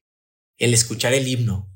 el 0.58 0.74
escuchar 0.74 1.14
el 1.14 1.28
himno, 1.28 1.68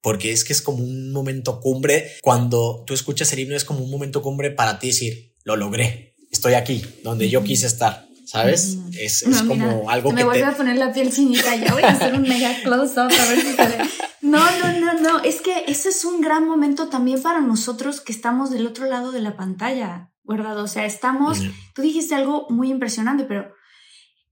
porque 0.00 0.32
es 0.32 0.44
que 0.44 0.52
es 0.52 0.62
como 0.62 0.82
un 0.82 1.12
momento 1.12 1.60
cumbre. 1.60 2.12
Cuando 2.22 2.84
tú 2.86 2.94
escuchas 2.94 3.32
el 3.32 3.40
himno 3.40 3.56
es 3.56 3.64
como 3.64 3.84
un 3.84 3.90
momento 3.90 4.22
cumbre 4.22 4.50
para 4.50 4.78
ti 4.78 4.88
decir, 4.88 5.34
lo 5.44 5.56
logré, 5.56 6.16
estoy 6.30 6.54
aquí, 6.54 6.84
donde 7.02 7.28
yo 7.28 7.42
quise 7.44 7.66
estar. 7.66 8.08
¿Sabes? 8.24 8.78
Es, 8.98 9.24
es 9.24 9.42
como 9.42 9.90
algo 9.90 10.08
que. 10.10 10.14
Me 10.14 10.24
vuelve 10.24 10.44
a 10.44 10.56
poner 10.56 10.76
la 10.78 10.90
piel 10.90 11.12
chinita. 11.12 11.54
Ya 11.56 11.74
voy 11.74 11.82
a 11.82 11.88
hacer 11.88 12.14
un 12.14 12.22
mega 12.22 12.62
close 12.62 12.92
up 12.98 13.10
a 13.12 13.28
ver 13.28 13.40
si 13.42 13.52
se 13.52 13.78
No, 14.22 14.38
no, 14.58 14.80
no, 14.80 15.00
no. 15.00 15.22
Es 15.22 15.42
que 15.42 15.64
ese 15.66 15.90
es 15.90 16.04
un 16.06 16.22
gran 16.22 16.48
momento 16.48 16.88
también 16.88 17.20
para 17.20 17.40
nosotros 17.40 18.00
que 18.00 18.12
estamos 18.12 18.50
del 18.50 18.66
otro 18.66 18.86
lado 18.86 19.12
de 19.12 19.20
la 19.20 19.36
pantalla, 19.36 20.12
¿verdad? 20.22 20.58
O 20.60 20.68
sea, 20.68 20.86
estamos. 20.86 21.40
Tú 21.74 21.82
dijiste 21.82 22.14
algo 22.14 22.46
muy 22.48 22.70
impresionante, 22.70 23.24
pero 23.24 23.52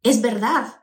es 0.02 0.22
verdad 0.22 0.79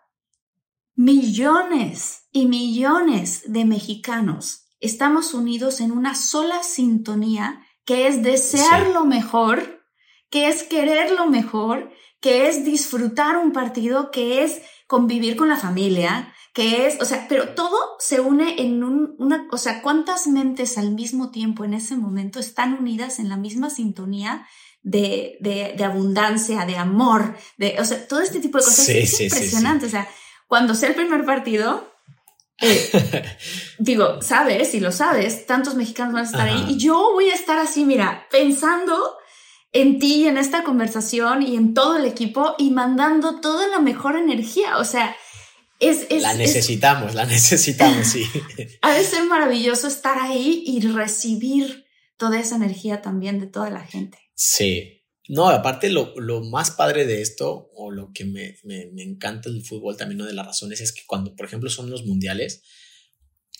millones 0.98 2.24
y 2.32 2.48
millones 2.48 3.43
de 3.45 3.66
mexicanos 3.66 4.66
estamos 4.80 5.36
unidos 5.36 5.80
en 5.80 5.91
una 5.91 6.16
sola 6.16 6.64
sintonía 6.64 7.62
que 7.86 8.08
es 8.08 8.24
desear 8.24 8.89
lo 8.89 9.06
mejor, 9.06 9.86
que 10.30 10.50
es 10.50 10.64
querer 10.64 11.12
lo 11.12 11.28
mejor, 11.28 11.91
que 12.20 12.50
es 12.50 12.66
disfrutar 12.66 13.38
un 13.38 13.54
partido, 13.54 14.10
que 14.12 14.43
es 14.43 14.62
convivir 14.88 15.38
con 15.38 15.50
la 15.50 15.58
familia, 15.58 16.34
que 16.52 16.88
es, 16.88 17.00
o 17.00 17.06
sea, 17.06 17.28
pero 17.30 17.50
todo 17.50 17.78
se 18.00 18.20
une 18.20 18.60
en 18.62 18.84
una, 18.84 19.48
o 19.52 19.58
sea, 19.58 19.84
¿cuántas 19.84 20.26
mentes 20.26 20.80
al 20.80 20.91
mismo 20.91 21.30
tiempo 21.30 21.64
en 21.64 21.76
ese 21.76 21.95
momento 21.95 22.39
están 22.39 22.74
unidas 22.74 23.20
en 23.20 23.30
la 23.30 23.38
misma 23.38 23.70
sintonía 23.70 24.48
de, 24.82 25.38
de, 25.41 25.84
abundancia, 25.84 26.66
de 26.66 26.76
amor, 26.76 27.38
de, 27.58 27.76
o 27.80 27.86
sea, 27.86 28.08
todo 28.08 28.22
este 28.22 28.39
tipo 28.39 28.58
de 28.58 28.64
cosas 28.64 28.89
es 28.89 29.22
impresionante, 29.22 29.86
o 29.86 29.89
sea, 29.89 30.08
cuando 30.48 30.74
sea 30.76 30.89
el 30.89 30.95
primer 30.95 31.26
partido, 31.26 31.93
eh, 32.60 33.38
digo, 33.80 34.22
sabes, 34.22 34.72
si 34.72 34.80
lo 34.80 34.91
sabes, 34.91 35.45
tantos 35.45 35.76
mexicanos 35.76 36.14
van 36.14 36.24
a 36.24 36.26
estar 36.26 36.48
ahí 36.48 36.66
y 36.70 36.78
yo 36.78 37.12
voy 37.14 37.30
a 37.30 37.36
estar 37.36 37.60
así, 37.60 37.86
mira, 37.86 38.28
pensando 38.32 39.18
en 39.74 40.00
ti, 40.00 40.28
en 40.28 40.38
esta 40.38 40.64
conversación 40.64 41.43
y 41.43 41.56
en 41.56 41.74
todo 41.74 41.98
el 41.98 42.06
equipo 42.06 42.56
y 42.58 42.72
mandando 42.72 43.39
toda 43.41 43.68
la 43.68 43.80
mejor 43.80 44.16
energía. 44.16 44.78
O 44.78 44.86
sea, 44.86 45.16
es... 45.80 46.08
la 46.10 46.34
necesitamos, 46.34 47.14
la 47.14 47.26
necesitamos, 47.26 48.08
sí. 48.08 48.26
Ha 48.82 48.93
de 48.93 49.04
ser 49.04 49.26
maravilloso 49.26 49.88
estar 49.88 50.20
ahí 50.20 50.64
y 50.66 50.82
recibir 50.82 51.86
toda 52.18 52.39
esa 52.39 52.56
energía 52.56 53.02
también 53.02 53.39
de 53.39 53.48
toda 53.48 53.70
la 53.70 53.82
gente. 53.82 54.18
Sí, 54.34 54.97
no, 55.30 55.49
aparte 55.49 55.89
lo, 55.89 56.13
lo, 56.17 56.41
más 56.41 56.71
padre 56.71 57.05
de 57.05 57.21
esto, 57.21 57.69
o 57.75 57.91
lo 57.91 58.11
que 58.13 58.25
me, 58.25 58.57
me, 58.63 59.03
encanta 59.03 59.49
del 59.49 59.63
fútbol 59.63 59.97
también, 59.97 60.21
una 60.21 60.30
de 60.30 60.36
las 60.36 60.45
razones 60.45 60.82
es 60.82 60.93
que 60.93 61.01
cuando, 61.05 61.36
por 61.36 61.45
ejemplo, 61.45 61.69
son 61.69 61.89
los 61.89 62.05
mundiales, 62.05 62.63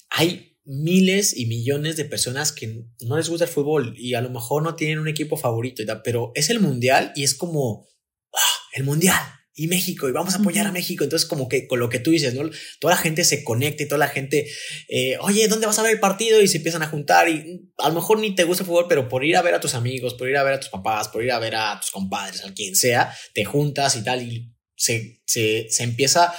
hay 0.09 0.57
miles 0.63 1.36
y 1.36 1.45
millones 1.45 1.95
de 1.95 2.05
personas 2.05 2.51
que 2.51 2.86
no 3.01 3.18
les 3.18 3.30
gusta 3.30 3.45
el 3.45 3.51
fútbol 3.51 3.95
y 3.97 4.13
a 4.13 4.22
lo 4.22 4.30
mejor 4.30 4.63
no 4.63 4.76
tienen 4.76 4.99
un 4.99 5.07
equipo 5.07 5.38
favorito, 5.38 5.84
pero 6.03 6.32
es 6.36 6.49
el 6.49 6.59
mundial 6.59 7.11
y 7.15 7.24
es 7.24 7.36
como, 7.36 7.88
¡ah! 8.34 8.59
el 8.74 8.84
mundial, 8.84 9.22
y 9.58 9.68
México 9.68 10.08
y 10.08 10.12
vamos 10.12 10.36
a 10.36 10.38
apoyar 10.38 10.68
a 10.68 10.72
México. 10.72 11.03
Entonces, 11.03 11.28
como 11.28 11.49
que 11.49 11.68
con 11.68 11.80
lo 11.80 11.89
que 11.89 11.99
tú 11.99 12.12
dices, 12.12 12.36
¿no? 12.36 12.49
Toda 12.80 12.93
la 12.93 13.01
gente 13.01 13.26
se 13.26 13.43
conecta 13.43 13.84
y 13.84 13.88
toda 13.88 13.97
la 13.97 14.08
gente, 14.08 14.47
eh, 14.88 15.18
oye, 15.20 15.47
¿dónde 15.47 15.66
vas 15.66 15.80
a 15.80 15.84
ver 15.84 15.93
el 15.93 15.99
partido? 15.99 16.41
Y 16.41 16.47
se 16.47 16.58
empiezan 16.58 16.84
a 16.84 16.88
juntar 16.88 17.28
y 17.28 17.72
a 17.80 17.89
lo 17.89 17.95
mejor 17.95 18.20
ni 18.20 18.36
te 18.36 18.43
gusta 18.43 18.64
el 18.64 18.68
fútbol, 18.68 18.86
pero 18.88 19.10
por 19.10 19.26
ir 19.26 19.36
a 19.36 19.41
ver 19.41 19.55
a 19.55 19.60
tus 19.60 19.74
amigos, 19.74 20.14
por 20.14 20.30
ir 20.30 20.38
a 20.38 20.43
ver 20.43 20.53
a 20.53 20.60
tus 20.60 20.70
papás, 20.70 21.10
por 21.10 21.24
ir 21.24 21.32
a 21.32 21.39
ver 21.39 21.55
a 21.55 21.80
tus 21.82 21.89
compadres, 21.89 22.45
a 22.45 22.53
quien 22.53 22.76
sea, 22.76 23.12
te 23.34 23.43
juntas 23.43 23.95
y 23.95 24.03
tal 24.03 24.22
y 24.22 24.53
se, 24.76 25.22
se, 25.26 25.66
se 25.70 25.84
empieza 25.84 26.34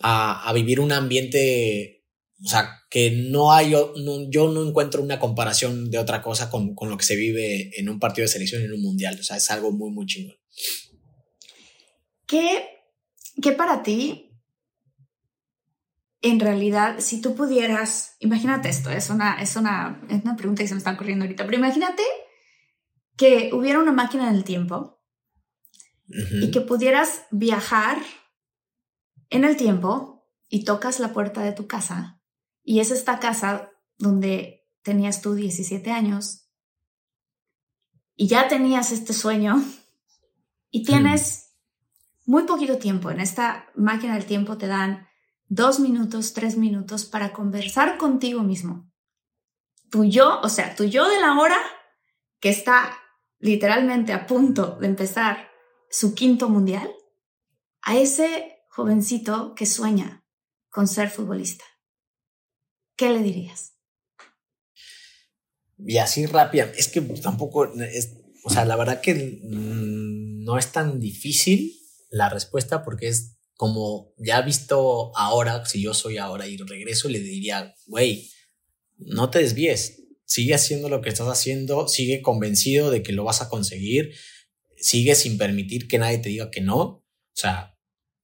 a, 0.00 0.48
a 0.48 0.52
vivir 0.52 0.80
un 0.80 0.90
ambiente 0.90 1.94
o 2.44 2.48
sea, 2.48 2.82
que 2.90 3.10
no 3.10 3.52
hay, 3.52 3.70
yo 3.70 3.94
no 4.50 4.68
encuentro 4.68 5.02
una 5.02 5.18
comparación 5.18 5.90
de 5.90 5.98
otra 5.98 6.20
cosa 6.20 6.50
con, 6.50 6.74
con, 6.74 6.90
lo 6.90 6.98
que 6.98 7.04
se 7.04 7.16
vive 7.16 7.70
en 7.78 7.88
un 7.88 7.98
partido 7.98 8.24
de 8.24 8.32
selección 8.32 8.62
en 8.62 8.72
un 8.72 8.82
mundial. 8.82 9.16
O 9.18 9.22
sea, 9.22 9.36
es 9.36 9.50
algo 9.50 9.72
muy, 9.72 9.90
muy 9.92 10.04
chingón. 10.04 10.36
¿Qué, 12.26 12.68
qué 13.42 13.52
para 13.52 13.82
ti, 13.82 14.34
en 16.22 16.40
realidad, 16.40 17.00
si 17.00 17.20
tú 17.20 17.34
pudieras, 17.34 18.16
imagínate 18.18 18.68
esto, 18.68 18.90
es 18.90 19.10
una, 19.10 19.40
es 19.42 19.56
una, 19.56 20.00
es 20.08 20.22
una 20.24 20.36
pregunta 20.36 20.62
que 20.62 20.68
se 20.68 20.74
me 20.74 20.78
está 20.78 20.92
ocurriendo 20.92 21.24
ahorita, 21.24 21.44
pero 21.44 21.58
imagínate 21.58 22.02
que 23.16 23.50
hubiera 23.52 23.78
una 23.78 23.92
máquina 23.92 24.32
del 24.32 24.42
tiempo 24.44 25.02
y 26.06 26.50
que 26.50 26.60
pudieras 26.60 27.22
viajar 27.30 27.98
en 29.30 29.44
el 29.44 29.56
tiempo 29.56 30.26
y 30.48 30.64
tocas 30.64 31.00
la 31.00 31.12
puerta 31.12 31.42
de 31.42 31.52
tu 31.52 31.66
casa 31.66 32.20
y 32.62 32.80
es 32.80 32.90
esta 32.90 33.20
casa 33.20 33.70
donde 33.98 34.66
tenías 34.82 35.20
tú 35.20 35.34
17 35.34 35.90
años 35.90 36.48
y 38.16 38.28
ya 38.28 38.48
tenías 38.48 38.92
este 38.92 39.12
sueño 39.12 39.62
y 40.70 40.84
tienes 40.84 41.43
muy 42.26 42.44
poquito 42.44 42.78
tiempo. 42.78 43.10
En 43.10 43.20
esta 43.20 43.70
máquina 43.74 44.14
del 44.14 44.26
tiempo 44.26 44.56
te 44.58 44.66
dan 44.66 45.06
dos 45.48 45.80
minutos, 45.80 46.32
tres 46.32 46.56
minutos 46.56 47.04
para 47.04 47.32
conversar 47.32 47.98
contigo 47.98 48.42
mismo. 48.42 48.90
Tu 49.90 50.04
yo, 50.04 50.40
o 50.42 50.48
sea, 50.48 50.74
tu 50.74 50.84
yo 50.84 51.08
de 51.08 51.20
la 51.20 51.38
hora 51.38 51.58
que 52.40 52.48
está 52.48 52.96
literalmente 53.38 54.12
a 54.12 54.26
punto 54.26 54.76
de 54.80 54.86
empezar 54.86 55.48
su 55.90 56.14
quinto 56.14 56.48
mundial, 56.48 56.90
a 57.82 57.96
ese 57.96 58.56
jovencito 58.68 59.54
que 59.54 59.66
sueña 59.66 60.24
con 60.70 60.88
ser 60.88 61.10
futbolista. 61.10 61.64
¿qué 62.96 63.10
le 63.10 63.22
dirías? 63.22 63.74
Y 65.78 65.98
así 65.98 66.26
rápida, 66.26 66.72
es 66.76 66.88
que 66.88 67.00
tampoco 67.00 67.66
es, 67.82 68.16
o 68.44 68.50
sea, 68.50 68.64
la 68.64 68.76
verdad 68.76 69.00
que 69.00 69.40
no 69.42 70.56
es 70.58 70.72
tan 70.72 71.00
difícil 71.00 71.76
la 72.14 72.28
respuesta 72.28 72.84
porque 72.84 73.08
es 73.08 73.36
como 73.56 74.14
ya 74.18 74.40
visto 74.40 75.16
ahora, 75.16 75.64
si 75.66 75.82
yo 75.82 75.94
soy 75.94 76.16
ahora 76.16 76.46
y 76.46 76.56
regreso, 76.56 77.08
le 77.08 77.20
diría, 77.20 77.74
güey, 77.86 78.30
no 78.96 79.30
te 79.30 79.40
desvíes, 79.40 80.02
sigue 80.24 80.54
haciendo 80.54 80.88
lo 80.88 81.00
que 81.00 81.08
estás 81.08 81.28
haciendo, 81.28 81.88
sigue 81.88 82.22
convencido 82.22 82.90
de 82.90 83.02
que 83.02 83.12
lo 83.12 83.24
vas 83.24 83.42
a 83.42 83.48
conseguir, 83.48 84.14
sigue 84.76 85.14
sin 85.14 85.38
permitir 85.38 85.88
que 85.88 85.98
nadie 85.98 86.18
te 86.18 86.28
diga 86.28 86.50
que 86.50 86.60
no, 86.60 86.80
o 86.80 87.04
sea, 87.32 87.76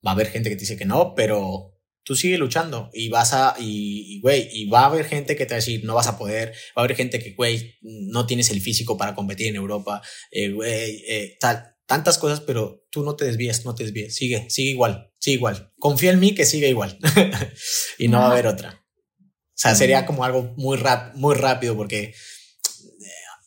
va 0.07 0.13
a 0.13 0.15
haber 0.15 0.29
gente 0.29 0.51
que 0.51 0.57
te 0.57 0.61
dice 0.61 0.77
que 0.77 0.85
no, 0.85 1.15
pero 1.15 1.77
tú 2.05 2.15
sigue 2.15 2.39
luchando 2.39 2.91
y 2.93 3.09
vas 3.09 3.33
a, 3.33 3.55
y, 3.59 4.21
güey, 4.21 4.49
y, 4.53 4.69
va 4.69 4.83
a 4.83 4.87
haber 4.87 5.05
gente 5.05 5.37
que 5.37 5.47
te 5.47 5.55
va 5.55 5.57
a 5.57 5.63
decir, 5.63 5.85
no 5.85 5.95
vas 5.95 6.07
a 6.07 6.19
poder, 6.19 6.51
va 6.77 6.83
a 6.83 6.85
haber 6.85 6.97
gente 6.97 7.19
que, 7.19 7.35
güey, 7.35 7.77
no 7.83 8.27
tienes 8.27 8.51
el 8.51 8.61
físico 8.61 8.97
para 8.97 9.15
competir 9.15 9.49
en 9.49 9.57
Europa, 9.57 10.01
eh, 10.31 10.51
güey, 10.51 11.05
eh, 11.09 11.37
tal, 11.41 11.70
tantas 11.91 12.19
cosas, 12.19 12.39
pero 12.39 12.87
tú 12.93 13.03
no 13.03 13.17
te 13.17 13.25
desvíes, 13.25 13.65
no 13.65 13.75
te 13.75 13.83
desvíes, 13.83 14.15
sigue, 14.15 14.49
sigue 14.49 14.71
igual, 14.71 15.11
sigue 15.19 15.39
igual, 15.39 15.73
confía 15.77 16.13
en 16.13 16.21
mí 16.21 16.37
que 16.37 16.47
sigue 16.47 16.69
igual. 16.69 16.97
Y 17.99 18.07
no 18.07 18.21
va 18.21 18.29
a 18.29 18.31
haber 18.31 18.47
otra. 18.47 18.87
O 19.19 19.57
sea, 19.57 19.75
sería 19.75 20.07
como 20.07 20.23
algo 20.23 20.55
muy, 20.57 20.77
rap, 20.77 21.17
muy 21.17 21.35
rápido 21.35 21.77
porque 21.77 22.03
eh, 22.05 22.15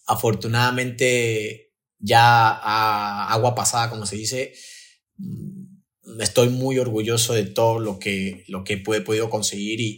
afortunadamente 0.08 1.72
ya 2.00 2.50
a 2.50 3.32
agua 3.32 3.56
pasada, 3.56 3.90
como 3.90 4.06
se 4.06 4.18
dice, 4.18 4.54
estoy 6.20 6.50
muy 6.50 6.80
orgulloso 6.80 7.34
de 7.34 7.46
todo 7.46 7.80
lo 7.80 7.98
que, 7.98 8.44
lo 8.50 8.66
que 8.66 8.74
he 8.74 9.02
podido 9.02 9.30
conseguir 9.30 9.80
y, 9.80 9.98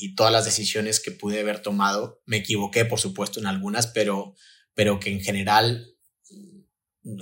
y, 0.00 0.14
todas 0.16 0.32
las 0.32 0.44
decisiones 0.44 0.98
que 0.98 1.12
pude 1.12 1.38
haber 1.38 1.60
tomado. 1.60 2.20
Me 2.26 2.38
equivoqué, 2.38 2.84
por 2.84 2.98
supuesto, 2.98 3.38
en 3.38 3.46
algunas, 3.46 3.86
pero, 3.86 4.34
pero 4.74 4.98
que 4.98 5.12
en 5.12 5.20
general 5.20 5.93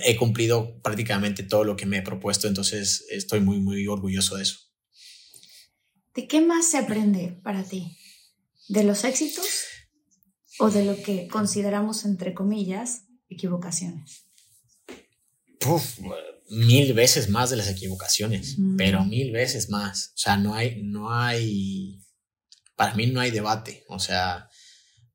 he 0.03 0.15
cumplido 0.15 0.79
prácticamente 0.81 1.43
todo 1.43 1.63
lo 1.63 1.75
que 1.75 1.85
me 1.85 1.97
he 1.97 2.01
propuesto, 2.01 2.47
entonces 2.47 3.05
estoy 3.09 3.41
muy, 3.41 3.59
muy 3.59 3.87
orgulloso 3.87 4.37
de 4.37 4.43
eso. 4.43 4.57
¿De 6.15 6.27
qué 6.27 6.41
más 6.41 6.69
se 6.69 6.77
aprende 6.77 7.39
para 7.43 7.63
ti? 7.63 7.97
¿De 8.69 8.83
los 8.83 9.03
éxitos 9.03 9.45
o 10.59 10.69
de 10.69 10.85
lo 10.85 11.01
que 11.01 11.27
consideramos, 11.27 12.05
entre 12.05 12.33
comillas, 12.33 13.05
equivocaciones? 13.29 14.27
Uf, 15.65 15.99
mil 16.49 16.93
veces 16.93 17.29
más 17.29 17.49
de 17.49 17.57
las 17.57 17.67
equivocaciones, 17.67 18.57
pero 18.77 19.03
mil 19.03 19.31
veces 19.31 19.69
más. 19.69 20.11
O 20.15 20.17
sea, 20.17 20.37
no 20.37 20.53
hay, 20.53 20.83
no 20.83 21.11
hay, 21.11 21.99
para 22.75 22.93
mí 22.93 23.07
no 23.07 23.19
hay 23.19 23.31
debate. 23.31 23.83
O 23.87 23.99
sea, 23.99 24.49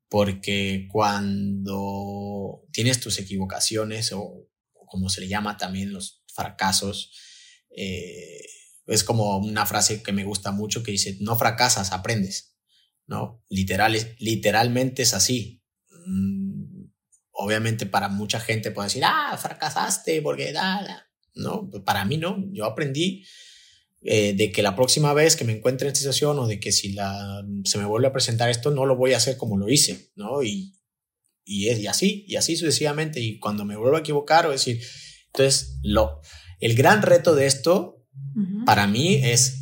porque 0.09 0.87
cuando 0.91 2.63
tienes 2.71 2.99
tus 2.99 3.19
equivocaciones 3.19 4.11
o, 4.11 4.48
como 4.89 5.09
se 5.09 5.21
le 5.21 5.27
llama 5.27 5.57
también 5.57 5.93
los 5.93 6.23
fracasos, 6.33 7.11
eh, 7.75 8.41
es 8.87 9.03
como 9.03 9.37
una 9.37 9.65
frase 9.65 10.01
que 10.01 10.11
me 10.11 10.23
gusta 10.23 10.51
mucho 10.51 10.83
que 10.83 10.91
dice, 10.91 11.17
no 11.21 11.37
fracasas, 11.37 11.91
aprendes. 11.91 12.55
¿No? 13.05 13.43
Literal, 13.49 13.95
literalmente 14.19 15.01
es 15.01 15.15
así. 15.15 15.63
Mm, 16.05 16.85
obviamente 17.31 17.85
para 17.85 18.09
mucha 18.09 18.39
gente 18.39 18.71
puede 18.71 18.87
decir, 18.87 19.03
ah, 19.05 19.37
fracasaste 19.37 20.21
porque 20.21 20.51
da, 20.51 21.07
¿no? 21.33 21.69
Para 21.85 22.05
mí 22.05 22.17
no, 22.17 22.43
yo 22.51 22.65
aprendí 22.65 23.25
eh, 24.01 24.33
de 24.33 24.51
que 24.51 24.61
la 24.61 24.75
próxima 24.75 25.13
vez 25.13 25.35
que 25.35 25.45
me 25.45 25.53
encuentre 25.53 25.87
en 25.87 25.93
esta 25.93 25.99
situación 25.99 26.37
o 26.39 26.47
de 26.47 26.59
que 26.59 26.71
si 26.71 26.93
la, 26.93 27.43
se 27.63 27.77
me 27.77 27.85
vuelve 27.85 28.07
a 28.07 28.13
presentar 28.13 28.49
esto, 28.49 28.71
no 28.71 28.85
lo 28.85 28.95
voy 28.95 29.13
a 29.13 29.17
hacer 29.17 29.37
como 29.37 29.57
lo 29.57 29.69
hice, 29.69 30.11
¿no? 30.15 30.43
Y, 30.43 30.78
y, 31.49 31.69
y 31.71 31.87
así, 31.87 32.25
y 32.27 32.35
así 32.35 32.55
sucesivamente, 32.55 33.19
y 33.19 33.39
cuando 33.39 33.65
me 33.65 33.75
vuelvo 33.75 33.97
a 33.97 34.01
equivocar 34.01 34.45
o 34.45 34.51
decir, 34.51 34.79
entonces, 35.27 35.79
lo, 35.83 36.21
el 36.59 36.75
gran 36.75 37.01
reto 37.01 37.33
de 37.35 37.47
esto 37.47 38.05
para 38.65 38.87
mí 38.87 39.15
es 39.15 39.57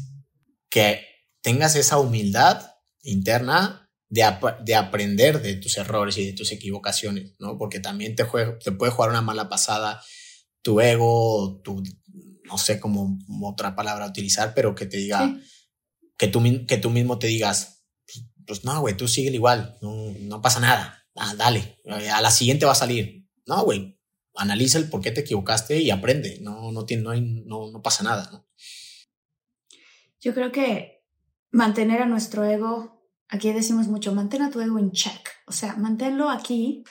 que 0.70 1.02
tengas 1.42 1.76
esa 1.76 1.98
humildad 1.98 2.62
interna 3.02 3.90
de, 4.10 4.26
de, 4.64 4.76
aprender 4.76 5.42
de 5.42 5.56
tus 5.56 5.78
errores 5.78 6.18
y 6.18 6.26
de 6.26 6.34
tus 6.34 6.52
equivocaciones, 6.52 7.36
¿no? 7.40 7.58
Porque 7.58 7.80
también 7.80 8.16
te, 8.16 8.26
te 8.64 8.72
puede 8.72 8.92
jugar 8.92 9.10
una 9.10 9.22
mala 9.22 9.50
pasada 9.50 10.02
tu 10.62 10.82
ego, 10.82 11.62
tu, 11.64 11.82
no 12.44 12.58
sé 12.58 12.80
cómo 12.80 13.18
otra 13.44 13.76
palabra 13.76 14.08
utilizar, 14.08 14.54
pero 14.54 14.76
que 14.76 14.86
te 14.86 14.98
diga, 14.98 15.40
que, 16.18 16.28
tú, 16.28 16.44
que 16.68 16.78
tú 16.78 16.90
mismo 16.90 17.20
te 17.20 17.28
digas, 17.28 17.86
pues 18.46 18.66
no, 18.66 18.82
güey, 18.82 18.98
tú 18.98 19.08
sigue 19.08 19.30
igual, 19.32 19.78
no, 19.82 20.14
no 20.22 20.42
pasa 20.42 20.60
nada, 20.60 21.07
ah, 21.18 21.36
dale, 21.36 21.80
a 22.14 22.22
la 22.22 22.32
siguiente 22.32 22.66
va 22.66 22.72
a 22.72 22.76
salir. 22.76 23.28
No, 23.46 23.64
güey, 23.64 23.98
analiza 24.36 24.78
el 24.78 24.90
por 24.90 25.02
qué 25.02 25.12
te 25.12 25.22
equivocaste 25.22 25.80
y 25.82 25.92
aprende, 25.92 26.40
no, 26.42 26.72
no, 26.72 26.86
tiene, 26.86 27.04
no, 27.04 27.10
hay, 27.12 27.22
no, 27.22 27.72
no 27.72 27.82
pasa 27.82 28.04
nada. 28.04 28.30
¿no? 28.32 28.48
Yo 30.20 30.34
creo 30.34 30.52
que 30.52 31.04
mantener 31.52 32.02
a 32.02 32.06
nuestro 32.06 32.44
ego, 32.46 33.04
aquí 33.30 33.52
decimos 33.52 33.88
mucho, 33.88 34.14
mantén 34.14 34.42
a 34.42 34.52
tu 34.52 34.62
ego 34.62 34.80
en 34.80 34.92
check, 34.92 35.28
o 35.48 35.52
sea, 35.52 35.76
manténlo 35.76 36.30
aquí, 36.30 36.84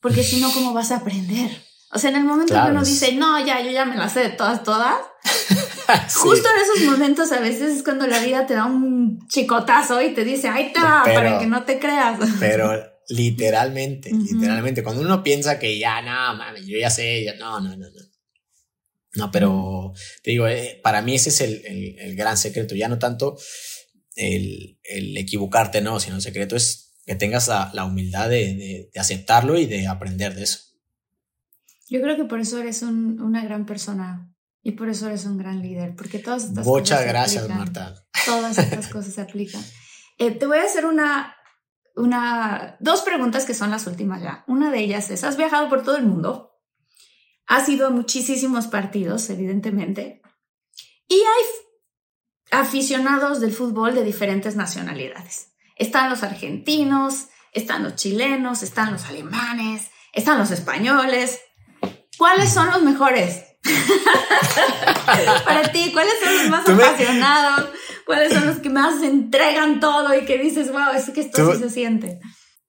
porque 0.00 0.22
si 0.22 0.40
no, 0.40 0.52
¿cómo 0.52 0.72
vas 0.72 0.90
a 0.90 0.96
aprender? 0.96 1.50
O 1.92 1.98
sea, 1.98 2.10
en 2.10 2.16
el 2.16 2.24
momento 2.24 2.54
que 2.54 2.70
uno 2.70 2.84
dice, 2.84 3.12
no, 3.14 3.44
ya, 3.44 3.60
yo 3.62 3.70
ya 3.70 3.84
me 3.84 3.96
las 3.96 4.12
sé 4.12 4.20
de 4.20 4.30
todas, 4.30 4.62
todas. 4.64 4.96
Justo 6.14 6.48
en 6.48 6.60
esos 6.60 6.90
momentos 6.90 7.30
a 7.30 7.38
veces 7.38 7.76
es 7.76 7.82
cuando 7.84 8.06
la 8.06 8.18
vida 8.20 8.46
te 8.46 8.54
da 8.54 8.66
un 8.66 9.26
chicotazo 9.28 10.02
y 10.02 10.12
te 10.12 10.24
dice, 10.24 10.48
ahí 10.48 10.66
está, 10.66 11.02
para 11.04 11.38
que 11.38 11.46
no 11.46 11.64
te 11.64 11.78
creas. 11.78 12.18
Pero 12.40 12.93
literalmente, 13.08 14.10
literalmente, 14.10 14.82
cuando 14.82 15.02
uno 15.02 15.22
piensa 15.22 15.58
que 15.58 15.78
ya, 15.78 16.02
no, 16.02 16.36
mami, 16.36 16.66
yo 16.66 16.78
ya 16.78 16.90
sé, 16.90 17.24
ya, 17.24 17.34
no, 17.34 17.60
no, 17.60 17.70
no, 17.76 17.86
no. 17.90 18.00
No, 19.16 19.30
pero 19.30 19.92
te 20.22 20.32
digo, 20.32 20.48
eh, 20.48 20.80
para 20.82 21.00
mí 21.00 21.14
ese 21.14 21.28
es 21.28 21.40
el, 21.40 21.62
el, 21.98 22.16
gran 22.16 22.36
secreto, 22.36 22.74
ya 22.74 22.88
no 22.88 22.98
tanto 22.98 23.38
el, 24.16 24.80
el, 24.82 25.16
equivocarte, 25.16 25.80
no, 25.80 26.00
sino 26.00 26.16
el 26.16 26.22
secreto 26.22 26.56
es 26.56 26.96
que 27.06 27.14
tengas 27.14 27.46
la, 27.46 27.70
la 27.74 27.84
humildad 27.84 28.28
de, 28.28 28.90
de 28.92 29.00
aceptarlo 29.00 29.56
y 29.56 29.66
de 29.66 29.86
aprender 29.86 30.34
de 30.34 30.42
eso. 30.42 30.58
Yo 31.88 32.00
creo 32.00 32.16
que 32.16 32.24
por 32.24 32.40
eso 32.40 32.58
eres 32.58 32.82
una 32.82 33.44
gran 33.44 33.66
persona 33.66 34.34
y 34.62 34.72
por 34.72 34.88
eso 34.88 35.06
eres 35.06 35.26
un 35.26 35.36
gran 35.36 35.60
líder, 35.62 35.94
porque 35.94 36.18
todas 36.18 36.44
estas 36.44 36.66
Muchas 36.66 36.98
cosas 36.98 37.12
gracias, 37.12 37.48
Marta. 37.48 37.94
Todas 38.24 38.56
estas 38.56 38.88
cosas 38.88 39.14
se 39.14 39.20
aplican. 39.20 39.62
Eh, 40.18 40.30
te 40.30 40.46
voy 40.46 40.58
a 40.58 40.64
hacer 40.64 40.86
una, 40.86 41.36
una, 41.94 42.76
dos 42.80 43.02
preguntas 43.02 43.44
que 43.44 43.54
son 43.54 43.70
las 43.70 43.86
últimas 43.86 44.22
ya. 44.22 44.44
Una 44.46 44.70
de 44.70 44.80
ellas 44.80 45.10
es, 45.10 45.24
has 45.24 45.36
viajado 45.36 45.68
por 45.68 45.82
todo 45.82 45.96
el 45.96 46.04
mundo, 46.04 46.52
has 47.46 47.68
ido 47.68 47.86
a 47.86 47.90
muchísimos 47.90 48.66
partidos, 48.66 49.28
evidentemente, 49.30 50.22
y 51.08 51.16
hay 51.16 52.60
aficionados 52.60 53.40
del 53.40 53.52
fútbol 53.52 53.94
de 53.94 54.04
diferentes 54.04 54.56
nacionalidades. 54.56 55.52
Están 55.76 56.10
los 56.10 56.22
argentinos, 56.22 57.28
están 57.52 57.82
los 57.82 57.96
chilenos, 57.96 58.62
están 58.62 58.92
los 58.92 59.06
alemanes, 59.06 59.90
están 60.12 60.38
los 60.38 60.50
españoles, 60.50 61.40
¿Cuáles 62.16 62.52
son 62.52 62.70
los 62.70 62.82
mejores? 62.82 63.44
Para 65.44 65.72
ti, 65.72 65.90
¿cuáles 65.92 66.14
son 66.22 66.38
los 66.38 66.48
más 66.48 66.68
apasionados? 66.68 67.70
¿Cuáles 68.06 68.32
son 68.32 68.46
los 68.46 68.58
que 68.58 68.68
más 68.68 69.02
entregan 69.02 69.80
todo 69.80 70.14
y 70.14 70.24
que 70.24 70.38
dices, 70.38 70.70
wow, 70.70 70.92
es 70.94 71.10
que 71.10 71.22
esto 71.22 71.52
sí 71.52 71.58
se 71.58 71.70
siente? 71.70 72.20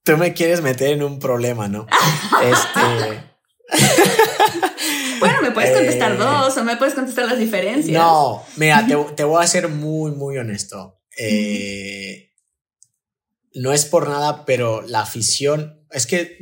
Tú 0.03 0.17
me 0.17 0.33
quieres 0.33 0.61
meter 0.61 0.89
en 0.89 1.03
un 1.03 1.19
problema, 1.19 1.67
¿no? 1.67 1.87
este. 2.43 3.35
bueno, 5.19 5.41
me 5.41 5.51
puedes 5.51 5.75
contestar 5.75 6.13
eh, 6.13 6.17
dos 6.17 6.55
o 6.57 6.63
me 6.63 6.77
puedes 6.77 6.93
contestar 6.93 7.25
las 7.25 7.39
diferencias. 7.39 7.97
No, 7.97 8.43
mira, 8.55 8.85
te, 8.87 8.95
te 9.15 9.23
voy 9.23 9.43
a 9.43 9.47
ser 9.47 9.67
muy, 9.67 10.11
muy 10.11 10.37
honesto. 10.37 11.01
Eh, 11.17 12.33
no 13.53 13.73
es 13.73 13.85
por 13.85 14.07
nada, 14.07 14.45
pero 14.45 14.81
la 14.81 15.01
afición 15.01 15.85
es 15.91 16.05
que 16.05 16.37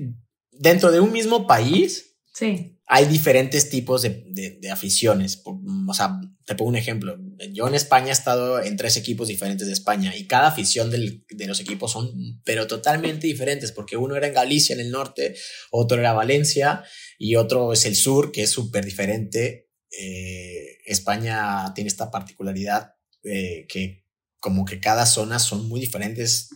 dentro 0.51 0.91
de 0.91 0.99
un 0.99 1.12
mismo 1.12 1.47
país 1.47 2.18
sí. 2.34 2.80
Hay 2.93 3.05
diferentes 3.05 3.71
tipos 3.71 4.03
de, 4.03 4.59
aficiones. 4.71 5.41
O 5.43 5.93
sea, 5.95 6.21
te 6.45 6.53
pongo 6.53 6.69
un 6.69 6.75
ejemplo. 6.75 7.17
Yo 7.51 7.67
en 7.67 7.73
España 7.73 8.09
he 8.09 8.11
estado 8.11 8.61
en 8.61 8.77
tres 8.77 8.97
equipos 8.97 9.29
diferentes 9.29 9.65
de 9.65 9.73
España 9.73 10.15
y 10.15 10.27
cada 10.27 10.49
afición 10.49 10.91
de 10.91 11.47
los 11.47 11.59
equipos 11.59 11.91
son, 11.91 12.39
pero 12.45 12.67
totalmente 12.67 13.25
diferentes, 13.25 13.71
porque 13.71 13.97
uno 13.97 14.15
era 14.15 14.27
en 14.27 14.35
Galicia, 14.35 14.75
en 14.75 14.79
el 14.79 14.91
norte, 14.91 15.35
otro 15.71 15.99
era 15.99 16.13
Valencia 16.13 16.83
y 17.17 17.35
otro 17.35 17.73
es 17.73 17.87
el 17.87 17.95
sur, 17.95 18.31
que 18.31 18.43
es 18.43 18.51
súper 18.51 18.85
diferente. 18.85 19.71
Eh, 19.89 20.77
España 20.85 21.73
tiene 21.73 21.87
esta 21.87 22.11
particularidad 22.11 22.93
eh, 23.23 23.65
que 23.67 24.03
como 24.43 24.65
que 24.65 24.81
cada 24.81 25.05
zona 25.05 25.39
son 25.39 25.69
muy 25.69 25.79
diferentes 25.79 26.49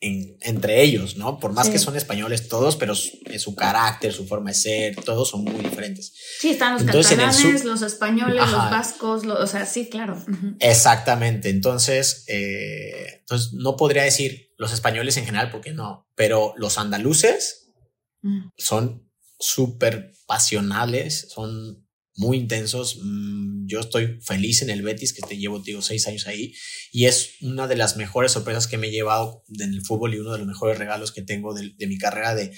entre 0.00 0.82
ellos, 0.82 1.16
¿no? 1.16 1.40
Por 1.40 1.54
más 1.54 1.70
que 1.70 1.78
son 1.78 1.96
españoles 1.96 2.48
todos, 2.48 2.76
pero 2.76 2.94
su, 2.94 3.10
su, 3.38 3.54
carácter, 3.54 4.12
su 4.12 4.26
forma 4.26 4.50
de 4.50 4.54
ser, 4.54 4.96
todos 4.96 5.30
son 5.30 5.44
muy 5.44 5.64
diferentes. 5.64 6.12
Sí, 6.38 6.50
están 6.50 6.74
los 6.74 6.82
catalanes, 6.84 7.64
los 7.64 7.80
españoles, 7.80 8.36
los 8.36 8.70
vascos, 8.70 9.24
o 9.24 9.46
sea, 9.46 9.64
sí, 9.64 9.88
claro. 9.88 10.22
Exactamente. 10.60 11.48
Entonces, 11.48 12.24
eh, 12.28 13.20
entonces, 13.20 13.54
no 13.54 13.76
podría 13.76 14.02
decir 14.02 14.50
los 14.58 14.74
españoles 14.74 15.16
en 15.16 15.24
general, 15.24 15.50
porque 15.50 15.72
no, 15.72 16.06
pero 16.14 16.52
los 16.58 16.76
andaluces 16.76 17.72
mm. 18.20 18.48
son 18.58 19.10
súper 19.38 20.12
pasionales, 20.26 21.28
son 21.30 21.85
muy 22.16 22.38
intensos. 22.38 22.98
Mm, 23.02 23.66
yo 23.66 23.80
estoy 23.80 24.20
feliz 24.22 24.62
en 24.62 24.70
el 24.70 24.82
Betis, 24.82 25.12
que 25.12 25.22
te 25.22 25.36
llevo, 25.36 25.60
digo, 25.60 25.82
seis 25.82 26.06
años 26.08 26.26
ahí, 26.26 26.54
y 26.90 27.06
es 27.06 27.34
una 27.42 27.66
de 27.66 27.76
las 27.76 27.96
mejores 27.96 28.32
sorpresas 28.32 28.66
que 28.66 28.78
me 28.78 28.88
he 28.88 28.90
llevado 28.90 29.44
en 29.58 29.72
el 29.72 29.84
fútbol 29.84 30.14
y 30.14 30.18
uno 30.18 30.32
de 30.32 30.38
los 30.38 30.46
mejores 30.46 30.78
regalos 30.78 31.12
que 31.12 31.22
tengo 31.22 31.54
de, 31.54 31.74
mi 31.86 31.98
carrera 31.98 32.34
de 32.34 32.52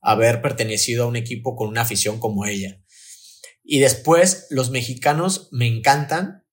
haber 0.00 0.42
pertenecido 0.42 1.04
a 1.04 1.06
un 1.06 1.16
equipo 1.16 1.56
con 1.56 1.68
una 1.68 1.82
afición 1.82 2.18
como 2.18 2.46
ella. 2.46 2.80
Y 3.62 3.78
después, 3.78 4.46
los 4.50 4.70
mexicanos 4.70 5.48
me 5.50 5.66
encantan 5.66 6.44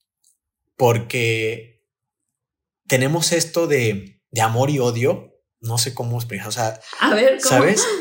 porque 0.75 1.83
tenemos 2.87 3.31
esto 3.31 3.67
de, 3.67 4.21
de 4.31 4.41
amor 4.41 4.69
y 4.69 4.79
odio, 4.79 5.39
no 5.59 5.77
sé 5.77 5.93
cómo 5.93 6.17
explicar, 6.17 6.47
o 6.47 6.51
sea, 6.51 6.79
a 6.99 7.13
ver, 7.13 7.39
¿sabes? 7.41 7.83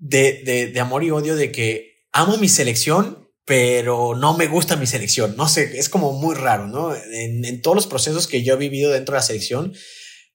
De, 0.00 0.44
de, 0.44 0.68
de 0.68 0.80
amor 0.80 1.02
y 1.02 1.10
odio 1.10 1.34
de 1.34 1.50
que 1.50 2.06
amo 2.12 2.38
mi 2.38 2.48
selección, 2.48 3.27
pero 3.48 4.14
no 4.14 4.36
me 4.36 4.46
gusta 4.46 4.76
mi 4.76 4.86
selección. 4.86 5.34
No 5.34 5.48
sé, 5.48 5.78
es 5.78 5.88
como 5.88 6.12
muy 6.12 6.34
raro, 6.34 6.68
¿no? 6.68 6.94
En, 6.94 7.62
todos 7.62 7.74
los 7.74 7.86
procesos 7.86 8.26
que 8.26 8.44
yo 8.44 8.52
he 8.52 8.58
vivido 8.58 8.92
dentro 8.92 9.14
de 9.14 9.20
la 9.20 9.22
selección, 9.22 9.72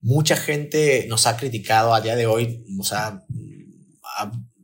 mucha 0.02 0.36
gente 0.36 1.06
nos 1.08 1.28
ha 1.28 1.38
criticado 1.38 1.94
a 1.94 2.02
día 2.02 2.16
de 2.16 2.26
hoy, 2.26 2.66
o 2.80 2.84
sea, 2.84 3.24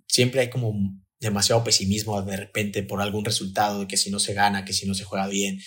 siempre 0.08 0.41
hay 0.41 0.50
como 0.50 0.74
demasiado 1.20 1.64
pesimismo 1.64 2.20
de 2.24 2.38
repente 2.38 2.82
por 2.82 3.02
algún 3.02 3.24
resultado, 3.24 3.82
de 3.82 3.88
que 3.88 3.97
si 3.97 4.10
no 4.10 4.18
se 4.18 4.34
gana, 4.34 4.66
que 4.66 4.74
si 4.74 4.88
no 4.88 4.95
se 4.95 5.04
juega 5.04 5.28
bien 5.28 5.60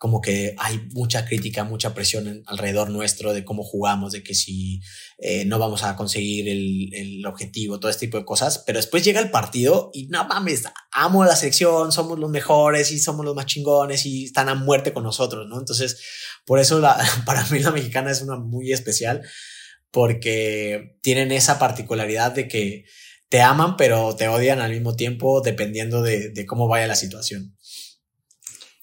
como 0.00 0.22
que 0.22 0.54
hay 0.56 0.80
mucha 0.94 1.26
crítica, 1.26 1.62
mucha 1.62 1.92
presión 1.92 2.42
alrededor 2.46 2.88
nuestro 2.88 3.34
de 3.34 3.44
cómo 3.44 3.62
jugamos, 3.62 4.12
de 4.12 4.22
que 4.22 4.34
si 4.34 4.80
eh, 5.18 5.44
no 5.44 5.58
vamos 5.58 5.82
a 5.82 5.94
conseguir 5.94 6.48
el, 6.48 6.88
el, 6.94 7.26
objetivo, 7.26 7.78
todo 7.78 7.90
este 7.90 8.06
tipo 8.06 8.16
de 8.16 8.24
cosas, 8.24 8.64
pero 8.66 8.78
después 8.78 9.04
llega 9.04 9.20
el 9.20 9.30
partido 9.30 9.90
y 9.92 10.06
no 10.06 10.26
mames, 10.26 10.62
amo 10.90 11.22
la 11.26 11.36
selección, 11.36 11.92
somos 11.92 12.18
los 12.18 12.30
mejores 12.30 12.92
y 12.92 12.98
somos 12.98 13.26
los 13.26 13.34
más 13.34 13.44
chingones 13.44 14.06
y 14.06 14.24
están 14.24 14.48
a 14.48 14.54
muerte 14.54 14.94
con 14.94 15.02
nosotros, 15.02 15.46
¿no? 15.46 15.58
Entonces, 15.58 16.00
por 16.46 16.60
eso 16.60 16.80
la, 16.80 16.96
para 17.26 17.44
mí 17.48 17.58
la 17.58 17.70
mexicana 17.70 18.10
es 18.10 18.22
una 18.22 18.36
muy 18.36 18.72
especial 18.72 19.20
porque 19.90 20.96
tienen 21.02 21.30
esa 21.30 21.58
particularidad 21.58 22.32
de 22.32 22.48
que 22.48 22.86
te 23.28 23.42
aman 23.42 23.76
pero 23.76 24.16
te 24.16 24.28
odian 24.28 24.60
al 24.60 24.72
mismo 24.72 24.96
tiempo 24.96 25.42
dependiendo 25.42 26.00
de, 26.00 26.30
de 26.30 26.46
cómo 26.46 26.68
vaya 26.68 26.86
la 26.86 26.96
situación. 26.96 27.54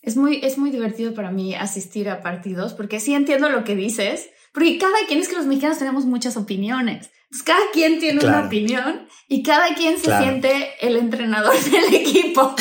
Es 0.08 0.16
muy, 0.16 0.40
es 0.42 0.58
muy 0.58 0.72
divertido 0.72 1.14
para 1.14 1.32
mí 1.32 1.54
asistir 1.54 2.08
a 2.08 2.22
partidos 2.22 2.74
porque 2.74 3.02
sí 3.02 3.14
entiendo 3.14 3.50
lo 3.50 3.66
que 3.66 3.76
dices, 3.76 4.30
porque 4.54 4.78
cada 4.78 4.96
quien 5.06 5.20
es 5.20 5.28
que 5.28 5.36
los 5.36 5.46
mexicanos 5.46 5.80
tenemos 5.80 6.06
muchas 6.06 6.38
opiniones. 6.38 7.10
cada 7.44 7.60
quien 7.74 8.00
tiene 8.00 8.26
una 8.26 8.46
opinión 8.46 9.06
y 9.28 9.44
cada 9.44 9.76
quien 9.76 10.00
se 10.00 10.18
siente 10.18 10.70
el 10.80 10.96
entrenador 10.96 11.62
del 11.72 11.94
equipo, 11.94 12.56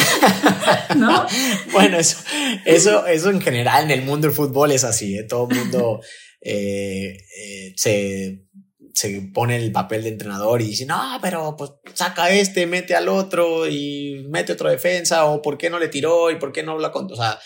¿no? 0.96 1.24
bueno, 1.72 1.98
eso, 1.98 2.18
eso, 2.64 3.06
eso 3.06 3.30
en 3.30 3.40
general 3.40 3.84
en 3.84 3.92
el 3.92 4.04
mundo 4.04 4.26
del 4.26 4.34
fútbol 4.34 4.72
es 4.72 4.82
así, 4.82 5.16
¿eh? 5.16 5.22
todo 5.22 5.46
el 5.48 5.56
mundo 5.56 6.00
eh, 6.40 7.16
eh, 7.16 7.72
se 7.76 8.45
se 8.96 9.20
pone 9.34 9.56
el 9.56 9.72
papel 9.72 10.04
de 10.04 10.08
entrenador 10.08 10.62
y 10.62 10.68
dice, 10.68 10.86
no, 10.86 11.18
pero 11.20 11.54
pues 11.54 11.72
saca 11.92 12.30
este, 12.30 12.66
mete 12.66 12.96
al 12.96 13.10
otro 13.10 13.68
y 13.68 14.24
mete 14.30 14.54
otra 14.54 14.70
defensa, 14.70 15.26
o 15.26 15.42
por 15.42 15.58
qué 15.58 15.68
no 15.68 15.78
le 15.78 15.88
tiró 15.88 16.30
y 16.30 16.36
por 16.36 16.50
qué 16.50 16.62
no 16.62 16.72
habla 16.72 16.92
con. 16.92 17.12
O 17.12 17.14
sea, 17.14 17.38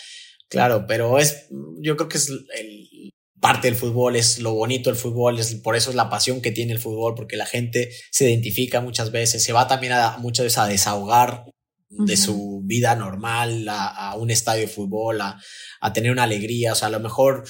claro, 0.47 0.85
pero 0.87 1.19
es, 1.19 1.47
yo 1.81 1.97
creo 1.97 2.07
que 2.07 2.19
es 2.19 2.29
el, 2.29 3.11
parte 3.41 3.67
del 3.67 3.75
fútbol, 3.75 4.15
es 4.15 4.39
lo 4.39 4.53
bonito 4.53 4.89
del 4.89 4.97
fútbol, 4.97 5.39
es, 5.39 5.53
por 5.55 5.75
eso 5.75 5.89
es 5.89 5.97
la 5.97 6.09
pasión 6.09 6.41
que 6.41 6.53
tiene 6.53 6.71
el 6.71 6.79
fútbol, 6.79 7.15
porque 7.15 7.35
la 7.35 7.45
gente 7.45 7.91
se 8.11 8.29
identifica 8.29 8.79
muchas 8.79 9.11
veces, 9.11 9.43
se 9.43 9.51
va 9.51 9.67
también 9.67 9.91
a, 9.91 10.19
muchas 10.19 10.45
veces 10.45 10.57
a 10.57 10.67
desahogar 10.67 11.43
de 11.89 12.15
su 12.15 12.61
vida 12.63 12.95
normal 12.95 13.67
a, 13.67 14.11
a, 14.11 14.15
un 14.15 14.31
estadio 14.31 14.61
de 14.61 14.67
fútbol, 14.67 15.19
a, 15.19 15.37
a 15.81 15.91
tener 15.91 16.13
una 16.13 16.23
alegría, 16.23 16.71
o 16.71 16.75
sea, 16.75 16.87
a 16.87 16.91
lo 16.91 17.01
mejor 17.01 17.43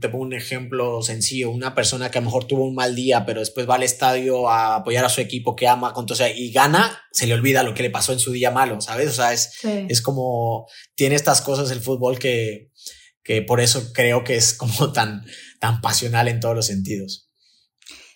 te 0.00 0.08
pongo 0.08 0.24
un 0.24 0.34
ejemplo 0.34 1.02
sencillo, 1.02 1.50
una 1.50 1.74
persona 1.74 2.10
que 2.10 2.18
a 2.18 2.20
lo 2.20 2.26
mejor 2.26 2.44
tuvo 2.44 2.64
un 2.64 2.74
mal 2.74 2.94
día, 2.94 3.24
pero 3.24 3.40
después 3.40 3.68
va 3.68 3.76
al 3.76 3.82
estadio 3.82 4.50
a 4.50 4.76
apoyar 4.76 5.04
a 5.04 5.08
su 5.08 5.20
equipo 5.20 5.56
que 5.56 5.68
ama, 5.68 5.94
entonces, 5.96 6.32
y 6.36 6.52
gana, 6.52 7.02
se 7.12 7.26
le 7.26 7.34
olvida 7.34 7.62
lo 7.62 7.74
que 7.74 7.82
le 7.82 7.90
pasó 7.90 8.12
en 8.12 8.18
su 8.18 8.32
día 8.32 8.50
malo, 8.50 8.80
¿sabes? 8.80 9.08
O 9.08 9.12
sea, 9.12 9.32
es, 9.32 9.58
es 9.64 10.02
como, 10.02 10.66
tiene 10.94 11.14
estas 11.14 11.40
cosas 11.40 11.70
el 11.70 11.80
fútbol 11.80 12.18
que, 12.18 12.70
que 13.22 13.42
por 13.42 13.60
eso 13.60 13.92
creo 13.92 14.24
que 14.24 14.36
es 14.36 14.54
como 14.54 14.92
tan, 14.92 15.24
tan 15.60 15.80
pasional 15.80 16.28
en 16.28 16.40
todos 16.40 16.54
los 16.54 16.66
sentidos. 16.66 17.30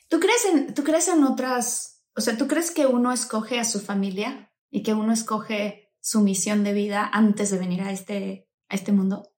¿Tú 0.09 0.21
crees 0.21 0.45
en, 0.53 0.75
tú 0.75 0.85
crees 0.85 1.09
en 1.09 1.25
otras, 1.25 2.03
o 2.17 2.21
sea, 2.21 2.37
tú 2.37 2.49
crees 2.49 2.71
que 2.71 2.87
uno 2.87 3.13
escoge 3.13 3.59
a 3.59 3.65
su 3.65 3.81
familia 3.81 4.53
y 4.71 4.83
que 4.83 4.93
uno 4.95 5.13
escoge 5.13 5.91
su 6.01 6.21
misión 6.21 6.65
de 6.65 6.73
vida 6.73 7.09
antes 7.13 7.51
de 7.51 7.59
venir 7.59 7.83
a 7.83 7.93
este, 7.93 8.49
a 8.69 8.75
este 8.75 8.93
mundo? 8.93 9.31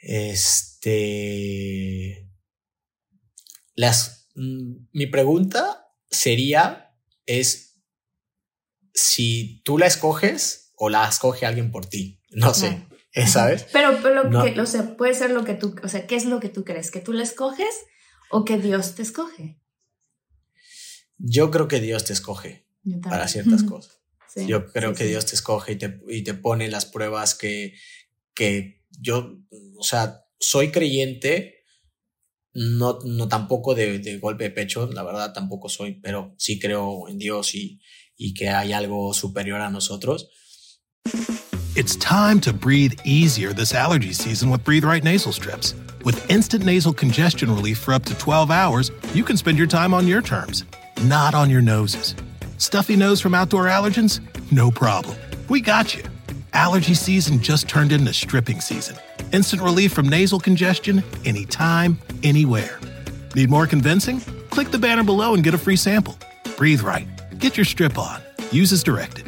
Este. 0.00 1.08
Las. 3.74 4.28
Mm, 4.34 4.88
mi 4.92 5.06
pregunta 5.06 5.92
sería: 6.10 6.94
es 7.26 7.80
si 8.94 9.62
tú 9.64 9.78
la 9.78 9.86
escoges 9.86 10.72
o 10.74 10.88
la 10.88 11.08
escoge 11.08 11.46
alguien 11.46 11.70
por 11.70 11.86
ti. 11.86 12.20
No 12.30 12.54
sé. 12.54 12.86
¿Sabes? 13.26 13.66
Pero, 13.72 13.98
pero 14.02 14.30
que, 14.30 14.60
o 14.60 14.66
sea, 14.66 14.96
puede 14.96 15.14
ser 15.14 15.30
lo 15.30 15.44
que 15.44 15.54
tú, 15.54 15.74
o 15.82 15.88
sea, 15.88 16.06
¿qué 16.06 16.14
es 16.14 16.24
lo 16.24 16.38
que 16.40 16.48
tú 16.48 16.64
crees? 16.64 16.90
¿Que 16.90 17.00
tú 17.00 17.12
la 17.12 17.24
escoges 17.24 17.74
o 18.30 18.44
que 18.44 18.58
Dios 18.58 18.94
te 18.94 19.02
escoge? 19.02 19.60
Yo 21.16 21.50
creo 21.50 21.66
que 21.66 21.80
Dios 21.80 22.04
te 22.04 22.12
escoge 22.12 22.66
para 23.02 23.26
ciertas 23.26 23.64
cosas. 23.64 23.98
Yo 24.46 24.66
creo 24.66 24.94
que 24.94 25.04
Dios 25.04 25.26
te 25.26 25.34
escoge 25.34 25.72
y 25.72 25.76
te, 25.76 26.00
y 26.08 26.22
te 26.22 26.34
pone 26.34 26.68
las 26.68 26.86
pruebas 26.86 27.34
que, 27.34 27.74
que 28.34 28.77
yo, 29.00 29.36
o 29.78 29.82
sea, 29.82 30.20
soy 30.38 30.70
creyente, 30.70 31.64
no, 32.54 32.98
no 33.04 33.28
tampoco 33.28 33.74
de, 33.74 33.98
de, 33.98 34.18
golpe 34.18 34.44
de 34.44 34.50
pecho, 34.50 34.90
la 34.92 35.02
verdad 35.02 35.32
tampoco 35.32 35.68
soy, 35.68 36.00
pero 36.00 36.34
sí 36.38 36.58
creo 36.58 37.08
en 37.08 37.18
Dios 37.18 37.54
y, 37.54 37.80
y 38.16 38.34
que 38.34 38.48
hay 38.48 38.72
algo 38.72 39.14
superior 39.14 39.60
a 39.60 39.70
nosotros. 39.70 40.28
It's 41.76 41.94
time 41.94 42.40
to 42.40 42.52
breathe 42.52 42.98
easier 43.04 43.52
this 43.52 43.72
allergy 43.72 44.12
season 44.12 44.50
with 44.50 44.64
Breathe 44.64 44.84
Right 44.84 45.04
nasal 45.04 45.32
strips. 45.32 45.74
With 46.04 46.28
instant 46.28 46.64
nasal 46.64 46.92
congestion 46.92 47.54
relief 47.54 47.78
for 47.78 47.94
up 47.94 48.04
to 48.06 48.18
12 48.18 48.50
hours, 48.50 48.90
you 49.14 49.22
can 49.22 49.36
spend 49.36 49.58
your 49.58 49.68
time 49.68 49.94
on 49.94 50.08
your 50.08 50.20
terms, 50.20 50.64
not 51.04 51.34
on 51.34 51.50
your 51.50 51.62
noses. 51.62 52.16
Stuffy 52.56 52.96
nose 52.96 53.20
from 53.20 53.34
outdoor 53.34 53.66
allergens? 53.66 54.20
No 54.50 54.72
problem. 54.72 55.16
We 55.48 55.60
got 55.60 55.94
you. 55.94 56.02
Allergy 56.58 56.94
season 56.94 57.40
just 57.40 57.68
turned 57.68 57.92
into 57.92 58.12
stripping 58.12 58.60
season. 58.60 58.96
Instant 59.32 59.62
relief 59.62 59.92
from 59.92 60.08
nasal 60.08 60.40
congestion 60.40 61.04
anytime, 61.24 61.96
anywhere. 62.24 62.80
Need 63.36 63.48
more 63.48 63.68
convincing? 63.68 64.18
Click 64.50 64.72
the 64.72 64.78
banner 64.78 65.04
below 65.04 65.34
and 65.34 65.44
get 65.44 65.54
a 65.54 65.58
free 65.58 65.76
sample. 65.76 66.18
Breathe 66.56 66.80
right. 66.80 67.06
Get 67.38 67.56
your 67.56 67.64
strip 67.64 67.96
on. 67.96 68.20
Use 68.50 68.72
as 68.72 68.82
directed. 68.82 69.27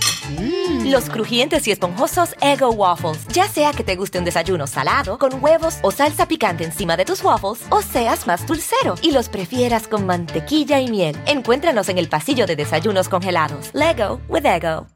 Los 0.85 1.09
crujientes 1.09 1.67
y 1.67 1.71
esponjosos 1.71 2.35
Ego 2.41 2.71
Waffles. 2.71 3.27
Ya 3.33 3.47
sea 3.47 3.71
que 3.73 3.83
te 3.83 3.95
guste 3.95 4.19
un 4.19 4.25
desayuno 4.25 4.67
salado, 4.67 5.17
con 5.17 5.43
huevos 5.43 5.77
o 5.81 5.91
salsa 5.91 6.27
picante 6.27 6.63
encima 6.63 6.97
de 6.97 7.05
tus 7.05 7.23
waffles, 7.23 7.65
o 7.69 7.81
seas 7.81 8.27
más 8.27 8.45
dulcero 8.45 8.95
y 9.01 9.11
los 9.11 9.29
prefieras 9.29 9.87
con 9.87 10.05
mantequilla 10.05 10.79
y 10.79 10.89
miel. 10.89 11.17
Encuéntranos 11.25 11.89
en 11.89 11.97
el 11.97 12.09
pasillo 12.09 12.45
de 12.45 12.55
desayunos 12.55 13.09
congelados. 13.09 13.71
Lego 13.73 14.21
with 14.27 14.45
Ego. 14.45 14.87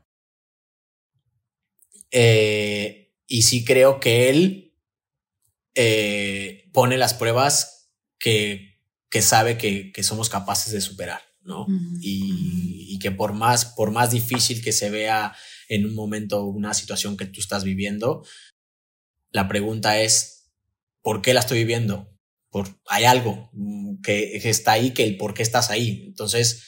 Eh, 2.12 3.14
y 3.28 3.42
sí 3.42 3.66
creo 3.66 4.00
que 4.00 4.30
él 4.30 4.74
eh, 5.74 6.70
pone 6.72 6.98
las 6.98 7.14
pruebas 7.14 7.92
que, 8.18 8.80
que 9.10 9.22
sabe 9.22 9.58
que, 9.58 9.92
que 9.92 10.04
somos 10.04 10.30
capaces 10.30 10.72
de 10.72 10.82
superar. 10.82 11.22
¿No? 11.46 11.68
y, 12.02 12.88
y, 12.90 13.00
que 13.00 13.12
por 13.12 13.34
más, 13.34 13.66
por 13.66 13.92
más 13.92 14.12
difícil 14.12 14.64
que 14.64 14.72
se 14.72 14.90
vea 14.90 15.36
en 15.70 15.86
un 15.86 15.96
momento 15.96 16.44
una 16.44 16.74
situación 16.74 17.18
que 17.18 17.26
tú 17.26 17.40
estás 17.40 17.64
viviendo, 17.64 18.24
la 19.32 19.48
pregunta 19.48 20.00
es, 20.02 20.52
¿por 21.02 21.22
qué 21.22 21.34
la 21.34 21.42
estoy 21.42 21.60
viviendo? 21.60 22.10
Por, 22.50 22.68
hay 22.88 23.06
algo 23.06 23.50
mm, 23.54 24.02
que, 24.02 24.40
que 24.42 24.50
está 24.50 24.74
ahí, 24.74 24.92
que 24.92 25.04
el 25.04 25.18
por 25.18 25.34
qué 25.34 25.44
estás 25.44 25.70
ahí. 25.70 26.04
Entonces, 26.08 26.64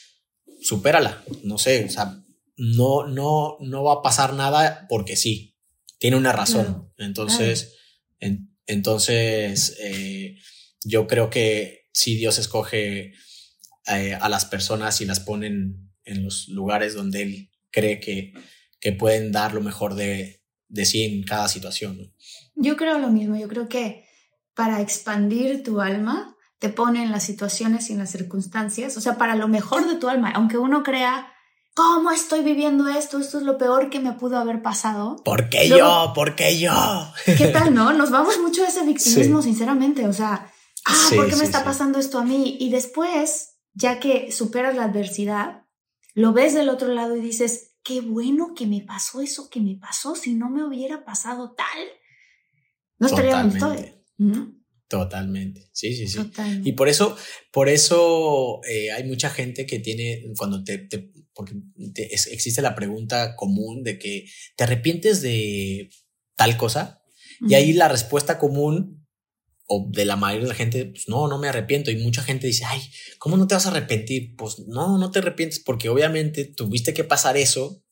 supérala, 0.60 1.24
no 1.44 1.58
sé, 1.58 1.84
o 1.84 1.90
sea, 1.90 2.22
no, 2.56 3.06
no, 3.06 3.56
no 3.60 3.84
va 3.84 3.94
a 3.94 4.02
pasar 4.02 4.34
nada 4.34 4.86
porque 4.88 5.16
sí, 5.16 5.56
tiene 5.98 6.16
una 6.16 6.32
razón. 6.32 6.64
Claro. 6.64 6.92
Entonces, 6.98 7.62
claro. 7.64 7.76
En, 8.20 8.58
entonces, 8.66 9.76
eh, 9.80 10.36
yo 10.84 11.06
creo 11.06 11.30
que 11.30 11.86
si 11.92 12.16
Dios 12.16 12.38
escoge 12.38 13.14
eh, 13.88 14.14
a 14.14 14.28
las 14.28 14.44
personas 14.44 15.00
y 15.00 15.06
las 15.06 15.20
ponen 15.20 15.90
en 16.04 16.24
los 16.24 16.48
lugares 16.48 16.94
donde 16.94 17.22
él 17.22 17.50
cree 17.70 18.00
que, 18.00 18.32
que 18.80 18.92
pueden 18.92 19.32
dar 19.32 19.54
lo 19.54 19.60
mejor 19.60 19.94
de, 19.94 20.42
de 20.68 20.84
sí 20.84 21.04
en 21.04 21.22
cada 21.22 21.48
situación. 21.48 21.98
¿no? 21.98 22.04
Yo 22.54 22.76
creo 22.76 22.98
lo 22.98 23.08
mismo, 23.08 23.36
yo 23.36 23.48
creo 23.48 23.68
que 23.68 24.04
para 24.54 24.80
expandir 24.80 25.62
tu 25.62 25.80
alma 25.80 26.36
te 26.58 26.68
pone 26.68 27.02
en 27.02 27.12
las 27.12 27.24
situaciones 27.24 27.88
y 27.88 27.92
en 27.92 28.00
las 28.00 28.10
circunstancias, 28.10 28.96
o 28.96 29.00
sea, 29.00 29.16
para 29.16 29.36
lo 29.36 29.48
mejor 29.48 29.88
de 29.88 29.96
tu 29.96 30.08
alma, 30.08 30.32
aunque 30.34 30.58
uno 30.58 30.82
crea, 30.82 31.32
¿cómo 31.74 32.10
estoy 32.10 32.42
viviendo 32.42 32.88
esto? 32.88 33.18
Esto 33.20 33.38
es 33.38 33.44
lo 33.44 33.56
peor 33.56 33.90
que 33.90 34.00
me 34.00 34.12
pudo 34.12 34.38
haber 34.38 34.60
pasado. 34.60 35.16
¿Por 35.24 35.48
qué 35.48 35.68
Luego, 35.68 36.06
yo? 36.06 36.12
¿Por 36.14 36.34
qué 36.34 36.58
yo? 36.58 36.72
¿Qué 37.24 37.46
tal, 37.48 37.72
no? 37.74 37.92
Nos 37.92 38.10
vamos 38.10 38.38
mucho 38.40 38.64
a 38.64 38.68
ese 38.68 38.84
victimismo, 38.84 39.40
sí. 39.40 39.50
sinceramente, 39.50 40.06
o 40.08 40.12
sea, 40.12 40.50
ah, 40.84 41.06
sí, 41.08 41.14
¿por 41.14 41.26
qué 41.26 41.36
me 41.36 41.40
sí, 41.40 41.44
está 41.44 41.64
pasando 41.64 42.00
esto 42.00 42.18
a 42.18 42.24
mí? 42.24 42.56
Y 42.58 42.70
después 42.70 43.47
ya 43.78 44.00
que 44.00 44.32
superas 44.32 44.74
la 44.74 44.84
adversidad, 44.84 45.62
lo 46.14 46.32
ves 46.32 46.52
del 46.54 46.68
otro 46.68 46.88
lado 46.92 47.16
y 47.16 47.20
dices, 47.20 47.76
qué 47.84 48.00
bueno 48.00 48.54
que 48.56 48.66
me 48.66 48.80
pasó 48.80 49.20
eso 49.20 49.48
que 49.48 49.60
me 49.60 49.76
pasó, 49.76 50.16
si 50.16 50.34
no 50.34 50.50
me 50.50 50.64
hubiera 50.64 51.04
pasado 51.04 51.54
tal, 51.56 51.78
no 52.98 53.06
estaría 53.06 53.40
donde 53.40 53.58
estoy. 53.58 53.94
¿Mm? 54.16 54.58
Totalmente, 54.88 55.68
sí, 55.72 55.94
sí, 55.94 56.08
sí. 56.08 56.16
Totalmente. 56.16 56.68
Y 56.68 56.72
por 56.72 56.88
eso, 56.88 57.16
por 57.52 57.68
eso 57.68 58.60
eh, 58.68 58.90
hay 58.90 59.04
mucha 59.04 59.30
gente 59.30 59.64
que 59.64 59.78
tiene, 59.78 60.24
cuando 60.36 60.64
te, 60.64 60.78
te 60.78 61.12
porque 61.32 61.54
te, 61.94 62.12
es, 62.12 62.26
existe 62.26 62.62
la 62.62 62.74
pregunta 62.74 63.36
común 63.36 63.84
de 63.84 63.98
que 63.98 64.26
te 64.56 64.64
arrepientes 64.64 65.22
de 65.22 65.88
tal 66.34 66.56
cosa, 66.56 67.00
uh 67.40 67.44
-huh. 67.46 67.50
y 67.52 67.54
ahí 67.54 67.72
la 67.74 67.88
respuesta 67.88 68.38
común 68.40 68.97
o 69.70 69.86
de 69.90 70.06
la 70.06 70.16
mayoría 70.16 70.44
de 70.44 70.48
la 70.48 70.54
gente, 70.54 70.86
pues 70.86 71.08
no, 71.08 71.28
no 71.28 71.38
me 71.38 71.48
arrepiento. 71.48 71.90
Y 71.90 71.96
mucha 71.96 72.22
gente 72.22 72.46
dice, 72.46 72.64
ay, 72.64 72.80
¿cómo 73.18 73.36
no 73.36 73.46
te 73.46 73.54
vas 73.54 73.66
a 73.66 73.68
arrepentir? 73.68 74.34
Pues 74.34 74.60
no, 74.66 74.96
no 74.96 75.10
te 75.10 75.18
arrepientes 75.18 75.60
porque 75.60 75.90
obviamente 75.90 76.46
tuviste 76.46 76.94
que 76.94 77.04
pasar 77.04 77.36
eso 77.36 77.84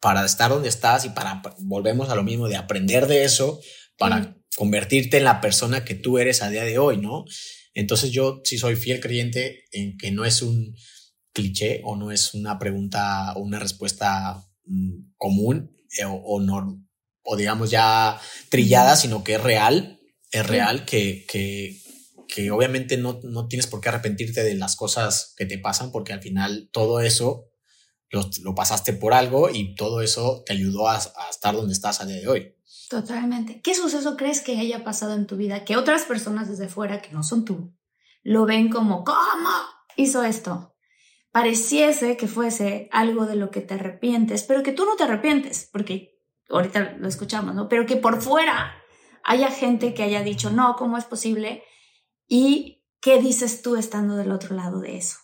para 0.00 0.24
estar 0.24 0.50
donde 0.50 0.68
estás 0.68 1.04
y 1.04 1.10
para, 1.10 1.42
volvemos 1.58 2.08
a 2.08 2.14
lo 2.14 2.22
mismo, 2.22 2.48
de 2.48 2.56
aprender 2.56 3.08
de 3.08 3.24
eso 3.24 3.60
para 3.98 4.36
convertirte 4.56 5.16
en 5.16 5.24
la 5.24 5.40
persona 5.40 5.84
que 5.84 5.96
tú 5.96 6.18
eres 6.18 6.40
a 6.40 6.50
día 6.50 6.62
de 6.62 6.78
hoy, 6.78 6.98
¿no? 6.98 7.24
Entonces 7.74 8.12
yo 8.12 8.40
sí 8.44 8.56
soy 8.56 8.76
fiel 8.76 9.00
creyente 9.00 9.64
en 9.72 9.98
que 9.98 10.12
no 10.12 10.24
es 10.24 10.40
un 10.40 10.76
cliché 11.32 11.80
o 11.84 11.96
no 11.96 12.12
es 12.12 12.32
una 12.32 12.60
pregunta 12.60 13.32
o 13.34 13.40
una 13.40 13.58
respuesta 13.58 14.48
mmm, 14.64 15.14
común 15.16 15.76
eh, 15.98 16.04
o, 16.04 16.14
o, 16.14 16.40
no, 16.40 16.80
o 17.22 17.36
digamos 17.36 17.70
ya 17.72 18.20
trillada, 18.50 18.94
sino 18.94 19.24
que 19.24 19.34
es 19.34 19.42
real 19.42 19.97
es 20.30 20.46
real 20.46 20.84
que, 20.84 21.24
que, 21.26 21.80
que 22.28 22.50
obviamente 22.50 22.96
no, 22.96 23.20
no, 23.22 23.48
tienes 23.48 23.66
por 23.66 23.80
qué 23.80 23.88
arrepentirte 23.88 24.42
de 24.42 24.54
las 24.54 24.76
cosas 24.76 25.34
que 25.36 25.46
te 25.46 25.58
pasan 25.58 25.90
porque 25.90 26.12
al 26.12 26.22
final 26.22 26.68
todo 26.72 27.00
eso 27.00 27.50
lo, 28.10 28.28
lo 28.42 28.54
pasaste 28.54 28.92
por 28.92 29.14
algo 29.14 29.50
y 29.50 29.74
todo 29.74 30.02
eso 30.02 30.42
te 30.46 30.52
ayudó 30.52 30.88
a, 30.88 30.96
a, 30.96 31.30
estar 31.30 31.54
donde 31.54 31.72
estás 31.72 32.00
a 32.00 32.06
día 32.06 32.20
de 32.20 32.28
hoy. 32.28 32.54
Totalmente. 32.88 33.60
¿Qué 33.60 33.74
suceso 33.74 34.16
crees 34.16 34.40
que 34.40 34.58
haya 34.58 34.84
pasado 34.84 35.14
en 35.14 35.26
tu 35.26 35.36
vida 35.36 35.64
que 35.64 35.76
otras 35.76 36.04
personas 36.04 36.48
desde 36.48 36.68
fuera 36.68 37.02
que 37.02 37.12
no 37.12 37.22
son 37.22 37.44
tú 37.44 37.74
lo 38.22 38.44
ven 38.44 38.68
como 38.68 39.04
¿cómo 39.04 39.50
hizo 39.96 40.22
esto? 40.22 40.74
Pareciese 41.30 42.16
que 42.16 42.26
fuese 42.26 42.88
algo 42.92 43.26
de 43.26 43.36
lo 43.36 43.50
que 43.50 43.60
te 43.60 43.74
arrepientes, 43.74 44.42
pero 44.42 44.62
que 44.62 44.72
tú 44.72 44.84
no 44.84 44.96
te 44.96 45.04
arrepientes, 45.04 45.68
porque 45.72 46.18
ahorita 46.48 46.96
lo 46.98 47.08
escuchamos, 47.08 47.54
¿no? 47.54 47.68
Pero 47.68 47.86
que 47.86 47.96
por 47.96 48.20
fuera 48.20 48.77
haya 49.24 49.50
gente 49.50 49.94
que 49.94 50.02
haya 50.02 50.22
dicho, 50.22 50.50
no, 50.50 50.76
¿cómo 50.76 50.98
es 50.98 51.04
posible? 51.04 51.62
¿Y 52.26 52.84
qué 53.00 53.20
dices 53.20 53.62
tú 53.62 53.76
estando 53.76 54.16
del 54.16 54.32
otro 54.32 54.54
lado 54.54 54.80
de 54.80 54.96
eso? 54.96 55.16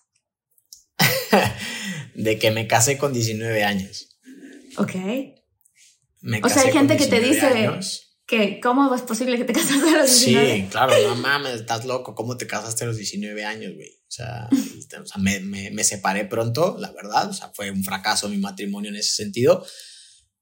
de 2.14 2.38
que 2.38 2.50
me 2.50 2.66
casé 2.66 2.98
con 2.98 3.12
19 3.12 3.64
años. 3.64 4.18
Ok. 4.76 4.94
Me 6.20 6.40
o 6.42 6.48
sea, 6.48 6.62
hay 6.62 6.72
gente 6.72 6.96
que 6.96 7.06
te 7.06 7.20
dice 7.20 7.46
años. 7.46 8.16
que 8.26 8.58
cómo 8.60 8.94
es 8.94 9.02
posible 9.02 9.36
que 9.36 9.44
te 9.44 9.52
casaste 9.54 9.90
a 9.90 9.98
los 9.98 10.24
19. 10.24 10.56
Sí, 10.56 10.66
claro, 10.70 10.94
no 11.06 11.16
mames, 11.16 11.54
estás 11.54 11.84
loco, 11.84 12.14
¿cómo 12.14 12.36
te 12.36 12.46
casaste 12.46 12.84
a 12.84 12.86
los 12.86 12.96
19 12.96 13.44
años, 13.44 13.74
güey? 13.74 13.90
O 13.90 14.10
sea, 14.10 14.48
o 14.50 15.06
sea 15.06 15.18
me, 15.18 15.40
me, 15.40 15.70
me, 15.70 15.84
separé 15.84 16.24
pronto, 16.24 16.76
la 16.78 16.92
verdad, 16.92 17.28
o 17.28 17.32
sea, 17.32 17.50
fue 17.54 17.70
un 17.70 17.84
fracaso 17.84 18.28
mi 18.28 18.38
matrimonio 18.38 18.90
en 18.90 18.96
ese 18.96 19.14
sentido, 19.14 19.66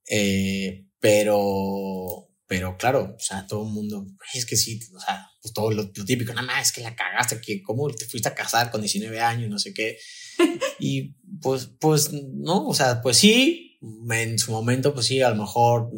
eh, 0.08 0.86
pero 1.00 2.28
pero 2.52 2.76
claro, 2.76 3.14
o 3.16 3.18
sea, 3.18 3.46
todo 3.46 3.66
el 3.66 3.72
mundo, 3.72 4.06
es 4.34 4.44
que 4.44 4.56
sí, 4.56 4.78
o 4.94 5.00
sea, 5.00 5.26
pues 5.40 5.54
todo 5.54 5.70
lo, 5.70 5.84
lo 5.84 6.04
típico, 6.04 6.34
nada 6.34 6.46
más 6.46 6.66
es 6.66 6.72
que 6.72 6.82
la 6.82 6.94
cagaste, 6.94 7.40
que 7.40 7.62
cómo 7.62 7.88
te 7.88 8.04
fuiste 8.04 8.28
a 8.28 8.34
casar 8.34 8.70
con 8.70 8.82
19 8.82 9.18
años, 9.20 9.48
no 9.48 9.58
sé 9.58 9.72
qué. 9.72 9.96
y 10.78 11.14
pues, 11.40 11.70
pues 11.80 12.12
no, 12.12 12.66
o 12.66 12.74
sea, 12.74 13.00
pues 13.00 13.16
sí, 13.16 13.78
en 14.10 14.38
su 14.38 14.52
momento, 14.52 14.92
pues 14.92 15.06
sí, 15.06 15.22
a 15.22 15.30
lo 15.30 15.36
mejor 15.36 15.90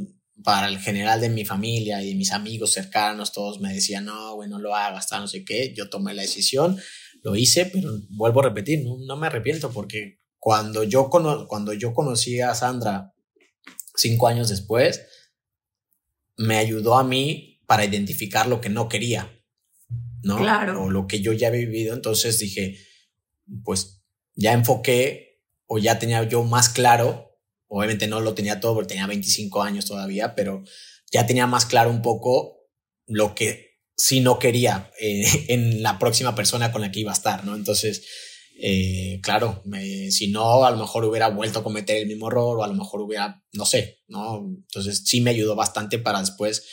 para 0.44 0.68
el 0.68 0.78
general 0.78 1.20
de 1.20 1.28
mi 1.28 1.44
familia 1.44 2.04
y 2.04 2.14
mis 2.14 2.30
amigos 2.30 2.70
cercanos, 2.70 3.32
todos 3.32 3.60
me 3.60 3.74
decían, 3.74 4.04
no, 4.04 4.36
güey, 4.36 4.48
no 4.48 4.60
lo 4.60 4.76
hagas, 4.76 5.08
no 5.10 5.26
sé 5.26 5.44
qué. 5.44 5.74
Yo 5.76 5.90
tomé 5.90 6.14
la 6.14 6.22
decisión, 6.22 6.78
lo 7.24 7.34
hice, 7.34 7.66
pero 7.66 7.98
vuelvo 8.10 8.42
a 8.42 8.44
repetir, 8.44 8.84
no, 8.84 8.96
no 9.04 9.16
me 9.16 9.26
arrepiento 9.26 9.72
porque 9.72 10.20
cuando 10.38 10.84
yo, 10.84 11.10
cono 11.10 11.48
cuando 11.48 11.72
yo 11.72 11.92
conocí 11.92 12.40
a 12.40 12.54
Sandra 12.54 13.12
cinco 13.96 14.28
años 14.28 14.50
después, 14.50 15.04
me 16.36 16.56
ayudó 16.56 16.96
a 16.96 17.04
mí 17.04 17.62
para 17.66 17.84
identificar 17.84 18.46
lo 18.46 18.60
que 18.60 18.68
no 18.68 18.88
quería, 18.88 19.40
¿no? 20.22 20.38
Claro. 20.38 20.84
O 20.84 20.90
lo 20.90 21.06
que 21.06 21.20
yo 21.20 21.32
ya 21.32 21.48
había 21.48 21.60
vivido. 21.60 21.94
Entonces 21.94 22.38
dije, 22.38 22.78
pues 23.64 24.02
ya 24.34 24.52
enfoqué 24.52 25.42
o 25.66 25.78
ya 25.78 25.98
tenía 25.98 26.22
yo 26.24 26.42
más 26.44 26.68
claro, 26.68 27.38
obviamente 27.68 28.06
no 28.06 28.20
lo 28.20 28.34
tenía 28.34 28.60
todo 28.60 28.74
porque 28.74 28.88
tenía 28.88 29.06
25 29.06 29.62
años 29.62 29.86
todavía, 29.86 30.34
pero 30.34 30.62
ya 31.10 31.26
tenía 31.26 31.46
más 31.46 31.66
claro 31.66 31.90
un 31.90 32.02
poco 32.02 32.68
lo 33.06 33.34
que 33.34 33.78
sí 33.96 34.20
no 34.20 34.38
quería 34.38 34.90
eh, 35.00 35.24
en 35.48 35.82
la 35.82 35.98
próxima 35.98 36.34
persona 36.34 36.72
con 36.72 36.82
la 36.82 36.90
que 36.90 37.00
iba 37.00 37.12
a 37.12 37.14
estar, 37.14 37.44
¿no? 37.44 37.54
Entonces, 37.54 38.06
eh, 38.56 39.20
claro, 39.22 39.62
si 40.10 40.28
no, 40.28 40.64
a 40.64 40.70
lo 40.70 40.76
mejor 40.76 41.04
hubiera 41.04 41.28
vuelto 41.28 41.58
a 41.58 41.64
cometer 41.64 41.96
el 41.96 42.06
mismo 42.06 42.28
error 42.28 42.58
o 42.58 42.64
a 42.64 42.68
lo 42.68 42.74
mejor 42.74 43.00
hubiera, 43.00 43.42
no 43.52 43.64
sé, 43.64 43.98
¿no? 44.06 44.46
Entonces 44.46 45.02
sí 45.04 45.20
me 45.20 45.30
ayudó 45.30 45.56
bastante 45.56 45.98
para 45.98 46.20
después 46.20 46.64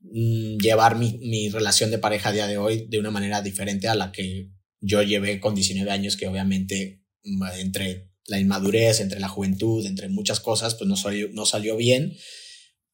mmm, 0.00 0.56
llevar 0.56 0.96
mi, 0.96 1.18
mi, 1.18 1.50
relación 1.50 1.90
de 1.90 1.98
pareja 1.98 2.30
a 2.30 2.32
día 2.32 2.46
de 2.46 2.56
hoy 2.56 2.86
de 2.88 2.98
una 2.98 3.10
manera 3.10 3.42
diferente 3.42 3.88
a 3.88 3.94
la 3.94 4.10
que 4.10 4.50
yo 4.80 5.02
llevé 5.02 5.38
con 5.38 5.54
19 5.54 5.90
años, 5.90 6.16
que 6.16 6.28
obviamente 6.28 7.02
mm, 7.24 7.42
entre 7.58 8.10
la 8.26 8.38
inmadurez, 8.38 9.00
entre 9.00 9.20
la 9.20 9.28
juventud, 9.28 9.84
entre 9.84 10.08
muchas 10.08 10.40
cosas, 10.40 10.74
pues 10.76 10.88
no 10.88 10.96
salió, 10.96 11.28
no 11.32 11.44
salió 11.44 11.76
bien, 11.76 12.16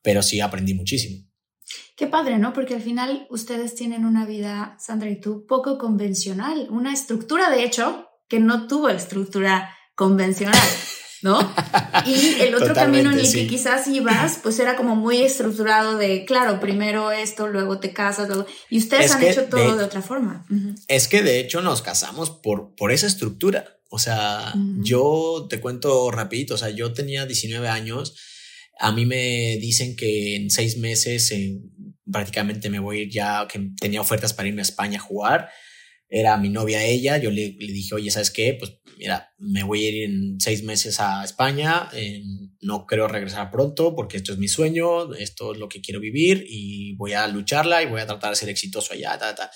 pero 0.02 0.22
sí 0.22 0.40
aprendí 0.40 0.74
muchísimo. 0.74 1.24
Qué 1.96 2.06
padre, 2.06 2.38
¿no? 2.38 2.52
Porque 2.52 2.74
al 2.74 2.82
final 2.82 3.26
ustedes 3.30 3.74
tienen 3.74 4.04
una 4.04 4.24
vida, 4.24 4.76
Sandra 4.80 5.10
y 5.10 5.20
tú, 5.20 5.46
poco 5.46 5.78
convencional, 5.78 6.66
una 6.70 6.92
estructura, 6.92 7.50
de 7.50 7.64
hecho, 7.64 8.07
que 8.28 8.40
no 8.40 8.66
tuvo 8.66 8.88
estructura 8.88 9.76
convencional. 9.94 10.68
¿no? 11.22 11.54
Y 12.06 12.40
el 12.40 12.54
otro 12.54 12.74
camino 12.74 13.10
en 13.10 13.18
el 13.18 13.32
que 13.32 13.46
quizás 13.46 13.88
ibas, 13.88 14.38
pues 14.42 14.58
era 14.58 14.76
como 14.76 14.94
muy 14.94 15.20
estructurado 15.22 15.98
de, 15.98 16.24
claro, 16.24 16.60
primero 16.60 17.10
esto, 17.10 17.48
luego 17.48 17.80
te 17.80 17.92
casas, 17.92 18.28
luego... 18.28 18.46
Y 18.70 18.78
ustedes 18.78 19.10
han 19.10 19.22
hecho 19.24 19.44
todo 19.44 19.76
de, 19.76 19.84
otra 19.84 20.02
forma. 20.02 20.46
Es 20.86 21.08
que 21.08 21.22
de 21.22 21.40
hecho 21.40 21.60
nos 21.60 21.82
casamos 21.82 22.30
por, 22.30 22.74
por 22.76 22.92
esa 22.92 23.06
estructura. 23.06 23.78
O 23.90 23.98
sea, 23.98 24.52
yo 24.80 25.46
te 25.48 25.60
cuento 25.60 26.10
rapidito, 26.10 26.54
o 26.54 26.58
sea, 26.58 26.68
yo 26.68 26.92
tenía 26.92 27.24
19 27.24 27.68
años, 27.68 28.16
a 28.78 28.92
mí 28.92 29.06
me 29.06 29.56
dicen 29.60 29.96
que 29.96 30.36
en 30.36 30.50
seis 30.50 30.76
meses 30.76 31.32
prácticamente 32.10 32.68
me 32.68 32.80
voy 32.80 32.98
a 32.98 33.02
ir 33.02 33.10
ya, 33.10 33.48
que 33.48 33.70
tenía 33.80 34.02
ofertas 34.02 34.34
para 34.34 34.48
irme 34.48 34.60
a 34.60 34.62
España 34.62 34.98
a 34.98 35.02
jugar, 35.02 35.48
era 36.08 36.36
mi 36.38 36.48
novia 36.48 36.84
ella, 36.84 37.18
yo 37.18 37.30
le, 37.30 37.56
le 37.58 37.72
dije, 37.72 37.94
oye, 37.94 38.10
¿sabes 38.10 38.30
qué? 38.30 38.56
Pues 38.58 38.78
mira, 38.98 39.32
me 39.38 39.62
voy 39.62 39.84
a 39.84 39.88
ir 39.90 40.04
en 40.04 40.40
seis 40.40 40.62
meses 40.62 41.00
a 41.00 41.24
España, 41.24 41.88
no 42.60 42.86
creo 42.86 43.08
regresar 43.08 43.50
pronto 43.50 43.94
porque 43.94 44.16
esto 44.16 44.32
es 44.32 44.38
mi 44.38 44.48
sueño, 44.48 45.14
esto 45.14 45.52
es 45.52 45.58
lo 45.58 45.68
que 45.68 45.80
quiero 45.80 46.00
vivir 46.00 46.44
y 46.48 46.94
voy 46.96 47.12
a 47.12 47.26
lucharla 47.28 47.82
y 47.82 47.86
voy 47.86 48.00
a 48.00 48.06
tratar 48.06 48.30
de 48.30 48.36
ser 48.36 48.48
exitoso 48.48 48.92
allá, 48.92 49.16
ta, 49.18 49.34
ta. 49.34 49.50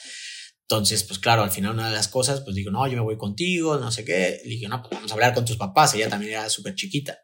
Entonces, 0.62 1.02
pues 1.04 1.18
claro, 1.18 1.42
al 1.42 1.50
final 1.50 1.72
una 1.72 1.88
de 1.88 1.94
las 1.94 2.08
cosas, 2.08 2.40
pues 2.40 2.56
digo, 2.56 2.70
no, 2.70 2.86
yo 2.86 2.94
me 2.94 3.02
voy 3.02 3.18
contigo, 3.18 3.76
no 3.76 3.90
sé 3.90 4.04
qué. 4.06 4.40
Le 4.44 4.50
dije, 4.50 4.68
no, 4.68 4.80
pues 4.80 4.92
vamos 4.92 5.10
a 5.10 5.14
hablar 5.14 5.34
con 5.34 5.44
tus 5.44 5.58
papás. 5.58 5.92
Ella 5.94 6.08
también 6.08 6.32
era 6.32 6.48
súper 6.48 6.74
chiquita. 6.74 7.18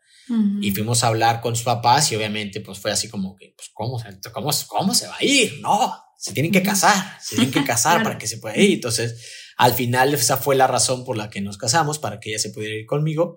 Y 0.61 0.73
fuimos 0.73 1.03
a 1.03 1.07
hablar 1.07 1.41
con 1.41 1.57
sus 1.57 1.65
papás 1.65 2.13
y 2.13 2.17
obviamente 2.17 2.61
pues 2.61 2.79
fue 2.79 2.91
así 2.91 3.09
como 3.09 3.35
que, 3.35 3.55
pues, 3.57 3.71
¿cómo, 3.73 3.99
cómo, 4.35 4.51
cómo 4.67 4.95
se 4.95 5.07
va 5.07 5.17
a 5.19 5.25
ir? 5.25 5.59
No, 5.63 5.99
se 6.19 6.33
tienen 6.33 6.51
que 6.51 6.63
casar, 6.63 7.17
se 7.23 7.37
tienen 7.37 7.53
que 7.53 7.65
casar 7.65 8.03
para 8.03 8.19
que 8.19 8.27
se 8.27 8.39
pueda 8.39 8.59
ir. 8.59 8.73
Entonces, 8.73 9.25
al 9.57 9.73
final 9.73 10.13
esa 10.13 10.37
fue 10.37 10.57
la 10.57 10.67
razón 10.67 11.05
por 11.05 11.17
la 11.17 11.31
que 11.31 11.41
nos 11.41 11.57
casamos, 11.57 11.99
para 11.99 12.19
que 12.21 12.31
ella 12.31 12.41
se 12.41 12.51
pudiera 12.51 12.75
ir 12.75 12.87
conmigo. 12.87 13.37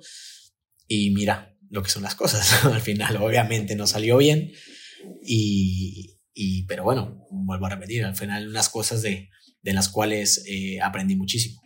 Y 0.87 1.11
mira 1.11 1.55
lo 1.69 1.83
que 1.83 1.89
son 1.89 2.03
las 2.03 2.15
cosas. 2.15 2.65
al 2.65 2.81
final, 2.81 3.15
obviamente, 3.17 3.75
no 3.75 3.85
salió 3.85 4.17
bien. 4.17 4.51
Y, 5.23 6.19
y, 6.33 6.63
pero 6.65 6.83
bueno, 6.83 7.25
vuelvo 7.29 7.67
a 7.67 7.69
repetir, 7.69 8.03
al 8.03 8.15
final 8.15 8.49
unas 8.49 8.69
cosas 8.69 9.01
de, 9.03 9.29
de 9.61 9.73
las 9.73 9.87
cuales 9.87 10.43
eh, 10.47 10.81
aprendí 10.81 11.15
muchísimo. 11.15 11.61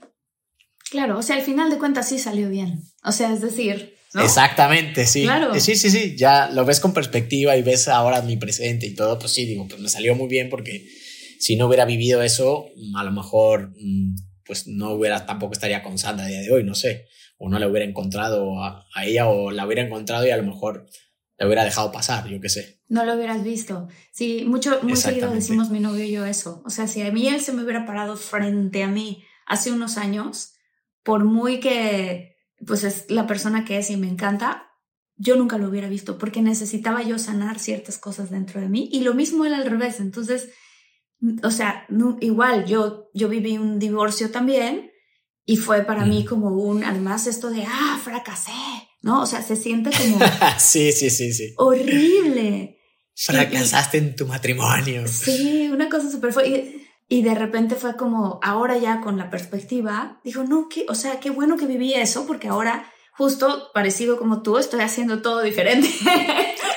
Claro, 0.92 1.18
o 1.18 1.24
sea, 1.24 1.38
al 1.38 1.42
final 1.42 1.70
de 1.70 1.78
cuentas 1.78 2.10
sí 2.10 2.20
salió 2.20 2.50
bien. 2.50 2.84
O 3.04 3.12
sea, 3.12 3.34
es 3.34 3.42
decir, 3.42 3.96
Exactamente, 4.22 5.06
sí. 5.08 5.24
Claro. 5.24 5.60
Sí, 5.60 5.76
sí, 5.76 5.90
sí. 5.90 6.16
Ya 6.18 6.50
lo 6.50 6.64
ves 6.64 6.80
con 6.80 6.94
perspectiva 6.94 7.58
y 7.58 7.64
ves 7.64 7.88
ahora 7.88 8.22
mi 8.22 8.38
presente 8.38 8.86
y 8.86 8.96
todo, 8.96 9.20
pues 9.20 9.34
sí, 9.34 9.46
digo, 9.46 9.68
pues 9.68 9.82
me 9.82 9.90
salió 9.90 10.16
muy 10.16 10.28
bien 10.30 10.50
porque 10.50 10.88
si 11.40 11.56
no 11.56 11.68
hubiera 11.68 11.86
vivido 11.86 12.22
eso, 12.22 12.68
a 12.95 13.03
lo 13.03 13.12
mejor, 13.12 13.74
mm, 13.80 14.16
pues 14.45 14.68
no 14.68 14.91
hubiera, 14.91 15.26
tampoco 15.26 15.53
estaría 15.53 15.84
con 15.84 15.98
Sandra 15.98 16.26
a 16.26 16.30
día 16.30 16.41
de 16.41 16.52
hoy, 16.52 16.64
no 16.64 16.76
sé. 16.76 17.07
O 17.38 17.49
no 17.49 17.60
la 17.60 17.68
hubiera 17.68 17.86
encontrado 17.86 18.64
a, 18.64 18.86
a 18.94 19.06
ella 19.06 19.28
o 19.28 19.52
la 19.52 19.66
hubiera 19.66 19.82
encontrado 19.82 20.26
y 20.26 20.30
a 20.30 20.38
lo 20.38 20.44
mejor 20.44 20.88
la 21.38 21.48
hubiera 21.48 21.66
dejado 21.66 21.91
pasar, 21.91 22.28
yo 22.28 22.40
qué 22.40 22.49
sé. 22.49 22.82
No 22.88 23.03
lo 23.03 23.16
hubieras 23.16 23.44
visto. 23.44 23.88
Sí, 24.12 24.45
mucho, 24.48 24.80
muy 24.84 24.95
seguido 24.95 25.32
decimos 25.32 25.70
mi 25.70 25.80
novio 25.80 26.06
y 26.06 26.12
yo 26.12 26.26
eso. 26.26 26.62
O 26.66 26.70
sea, 26.70 26.88
si 26.88 27.02
a 27.02 27.12
mí 27.12 27.28
él 27.28 27.41
se 27.41 27.52
me 27.52 27.64
hubiera 27.64 27.86
parado 27.86 28.16
frente 28.16 28.84
a 28.84 28.88
mí 28.88 29.24
hace 29.45 29.72
unos 29.72 29.98
años, 29.98 30.53
por 31.03 31.26
muy 31.26 31.60
que 31.60 32.36
pues 32.66 32.84
es 32.84 33.12
la 33.12 33.28
persona 33.28 33.66
que 33.66 33.78
es 33.78 33.90
y 33.90 33.98
me 33.98 34.07
encanta, 34.07 34.70
yo 35.18 35.36
nunca 35.36 35.57
lo 35.57 35.70
hubiera 35.70 35.90
visto 35.90 36.18
porque 36.18 36.41
necesitaba 36.41 37.03
yo 37.03 37.20
sanar 37.20 37.60
ciertas 37.60 37.98
cosas 37.98 38.30
dentro 38.30 38.62
de 38.62 38.70
mí 38.70 38.90
y 38.91 39.02
lo 39.02 39.14
mismo 39.14 39.45
él 39.45 39.53
al 39.53 39.66
revés. 39.66 39.99
Entonces, 39.99 40.49
o 41.43 41.52
sea, 41.52 41.85
igual 42.22 42.65
yo, 42.65 43.10
yo 43.14 43.30
viví 43.30 43.57
un 43.57 43.80
divorcio 43.80 44.31
también 44.31 44.91
y 45.45 45.57
fue 45.57 45.84
para 45.84 46.06
mí 46.06 46.26
como 46.26 46.49
un, 46.49 46.84
además 46.84 47.27
esto 47.27 47.49
de, 47.49 47.64
ah, 47.68 47.99
fracasé, 48.03 48.52
¿no? 49.02 49.22
O 49.22 49.26
sea, 49.26 49.41
se 49.41 49.56
siente 49.56 49.91
como... 49.95 50.19
sí, 50.57 50.91
sí, 50.91 51.10
sí, 51.10 51.34
sí. 51.34 51.53
Horrible. 51.57 52.80
Fracasaste 53.15 53.97
en 53.99 54.15
tu 54.15 54.26
matrimonio. 54.26 55.07
Sí, 55.07 55.69
una 55.72 55.88
cosa 55.88 56.10
súper 56.10 56.34
fuerte. 56.34 56.81
Y 57.07 57.22
de 57.22 57.35
repente 57.35 57.76
fue 57.76 57.95
como, 57.95 58.39
ahora 58.41 58.77
ya 58.77 59.02
con 59.02 59.18
la 59.18 59.30
perspectiva, 59.30 60.19
dijo, 60.23 60.43
no, 60.43 60.68
que, 60.68 60.85
o 60.89 60.95
sea, 60.95 61.19
qué 61.19 61.30
bueno 61.30 61.56
que 61.56 61.68
viví 61.68 61.93
eso, 61.93 62.26
porque 62.26 62.47
ahora, 62.47 62.91
justo 63.11 63.69
parecido 63.73 64.18
como 64.18 64.41
tú, 64.41 64.57
estoy 64.57 64.81
haciendo 64.81 65.22
todo 65.22 65.41
diferente. 65.41 65.88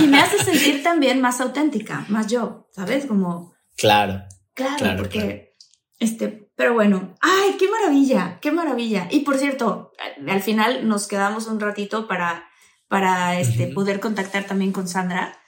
y, 0.00 0.06
me 0.06 0.20
hace 0.20 0.42
sentir 0.44 0.82
también 0.82 1.20
más 1.20 1.40
auténtica, 1.40 2.04
más 2.08 2.26
yo, 2.26 2.68
¿sabes? 2.72 3.06
Como... 3.06 3.54
Claro. 3.76 4.24
Claro, 4.54 4.96
porque, 4.96 5.54
este, 6.00 6.50
pero 6.56 6.74
bueno, 6.74 7.14
ay, 7.20 7.56
qué 7.58 7.68
maravilla, 7.68 8.40
qué 8.40 8.50
maravilla. 8.50 9.06
Y 9.10 9.20
por 9.20 9.38
cierto, 9.38 9.92
al 10.26 10.42
final 10.42 10.88
nos 10.88 11.06
quedamos 11.06 11.46
un 11.46 11.60
ratito 11.60 12.08
para, 12.08 12.48
para 12.88 13.38
este, 13.38 13.68
poder 13.68 14.00
contactar 14.00 14.44
también 14.44 14.72
con 14.72 14.88
Sandra 14.88 15.38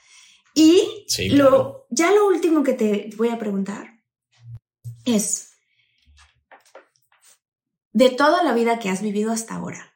y 0.53 1.05
lo, 1.31 1.85
ya 1.89 2.11
lo 2.11 2.27
último 2.27 2.63
que 2.63 2.73
te 2.73 3.09
voy 3.17 3.29
a 3.29 3.39
preguntar 3.39 4.01
es, 5.05 5.51
de 7.93 8.09
toda 8.09 8.43
la 8.43 8.53
vida 8.53 8.79
que 8.79 8.89
has 8.89 9.01
vivido 9.01 9.31
hasta 9.31 9.55
ahora, 9.55 9.93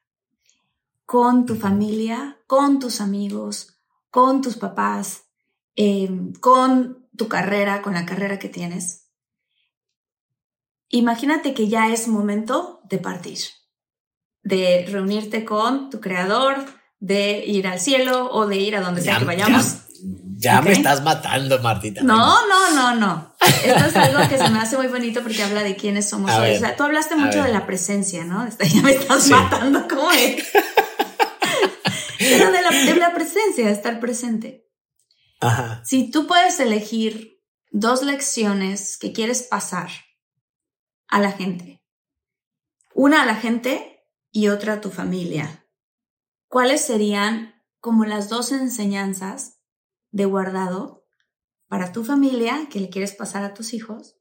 con 1.05 1.45
tu 1.45 1.55
familia, 1.55 2.39
con 2.47 2.79
tus 2.79 3.01
amigos, 3.01 3.74
con 4.15 4.41
tus 4.41 4.55
papás, 4.55 5.23
em, 5.75 6.31
con 6.39 7.05
tu 7.17 7.27
carrera, 7.27 7.81
con 7.81 7.95
la 7.95 8.05
carrera 8.05 8.39
que 8.39 8.47
tienes, 8.47 9.09
imagínate 10.87 11.53
que 11.53 11.67
ya 11.67 11.91
es 11.91 12.07
momento 12.07 12.79
de 12.85 12.97
partir, 12.97 13.39
de 14.41 14.85
reunirte 14.89 15.43
con 15.43 15.89
tu 15.89 15.99
creador, 15.99 16.55
de 17.01 17.43
ir 17.45 17.67
al 17.67 17.81
cielo 17.81 18.31
o 18.31 18.47
de 18.47 18.55
ir 18.55 18.77
a 18.77 18.81
donde 18.81 19.01
sea 19.01 19.19
que 19.19 19.25
vayamos. 19.25 19.79
Ya 20.37 20.61
me 20.61 20.71
estás 20.71 21.03
matando, 21.03 21.59
Martita. 21.59 22.01
No, 22.01 22.47
no, 22.47 22.71
no, 22.73 22.95
no. 22.95 23.35
Esto 23.65 23.85
es 23.85 23.95
algo 23.97 24.29
que 24.29 24.37
se 24.37 24.49
me 24.49 24.59
hace 24.59 24.77
muy 24.77 24.87
bonito 24.87 25.23
porque 25.23 25.43
habla 25.43 25.61
de 25.61 25.75
quiénes 25.75 26.07
somos 26.07 26.31
hoy. 26.31 26.55
o 26.55 26.59
sea, 26.59 26.77
tú 26.77 26.83
hablaste 26.83 27.17
mucho 27.17 27.43
de 27.43 27.51
la 27.51 27.65
presencia, 27.65 28.23
¿no? 28.23 28.47
Ya 28.59 28.81
me 28.81 28.91
estás 28.91 29.27
matando, 29.27 29.85
¿cómo 29.89 30.09
es? 30.13 30.41
Pero 32.19 32.51
de 32.51 32.61
la, 32.61 32.69
de 32.69 32.95
la 32.95 33.13
presencia, 33.13 33.65
de 33.65 33.71
estar 33.71 33.99
presente. 33.99 34.67
Ajá. 35.41 35.83
Si 35.85 36.09
tú 36.11 36.27
puedes 36.27 36.59
elegir 36.59 37.41
dos 37.71 38.03
lecciones 38.03 38.97
que 38.97 39.11
quieres 39.11 39.43
pasar 39.43 39.89
a 41.07 41.19
la 41.19 41.31
gente, 41.31 41.83
una 42.93 43.23
a 43.23 43.25
la 43.25 43.35
gente 43.35 44.07
y 44.31 44.47
otra 44.47 44.73
a 44.73 44.81
tu 44.81 44.89
familia, 44.89 45.67
¿cuáles 46.47 46.81
serían 46.81 47.61
como 47.79 48.05
las 48.05 48.29
dos 48.29 48.51
enseñanzas 48.51 49.59
de 50.11 50.25
guardado 50.25 51.05
para 51.67 51.91
tu 51.91 52.03
familia 52.03 52.67
que 52.69 52.79
le 52.79 52.89
quieres 52.89 53.13
pasar 53.13 53.43
a 53.43 53.53
tus 53.53 53.73
hijos 53.73 54.17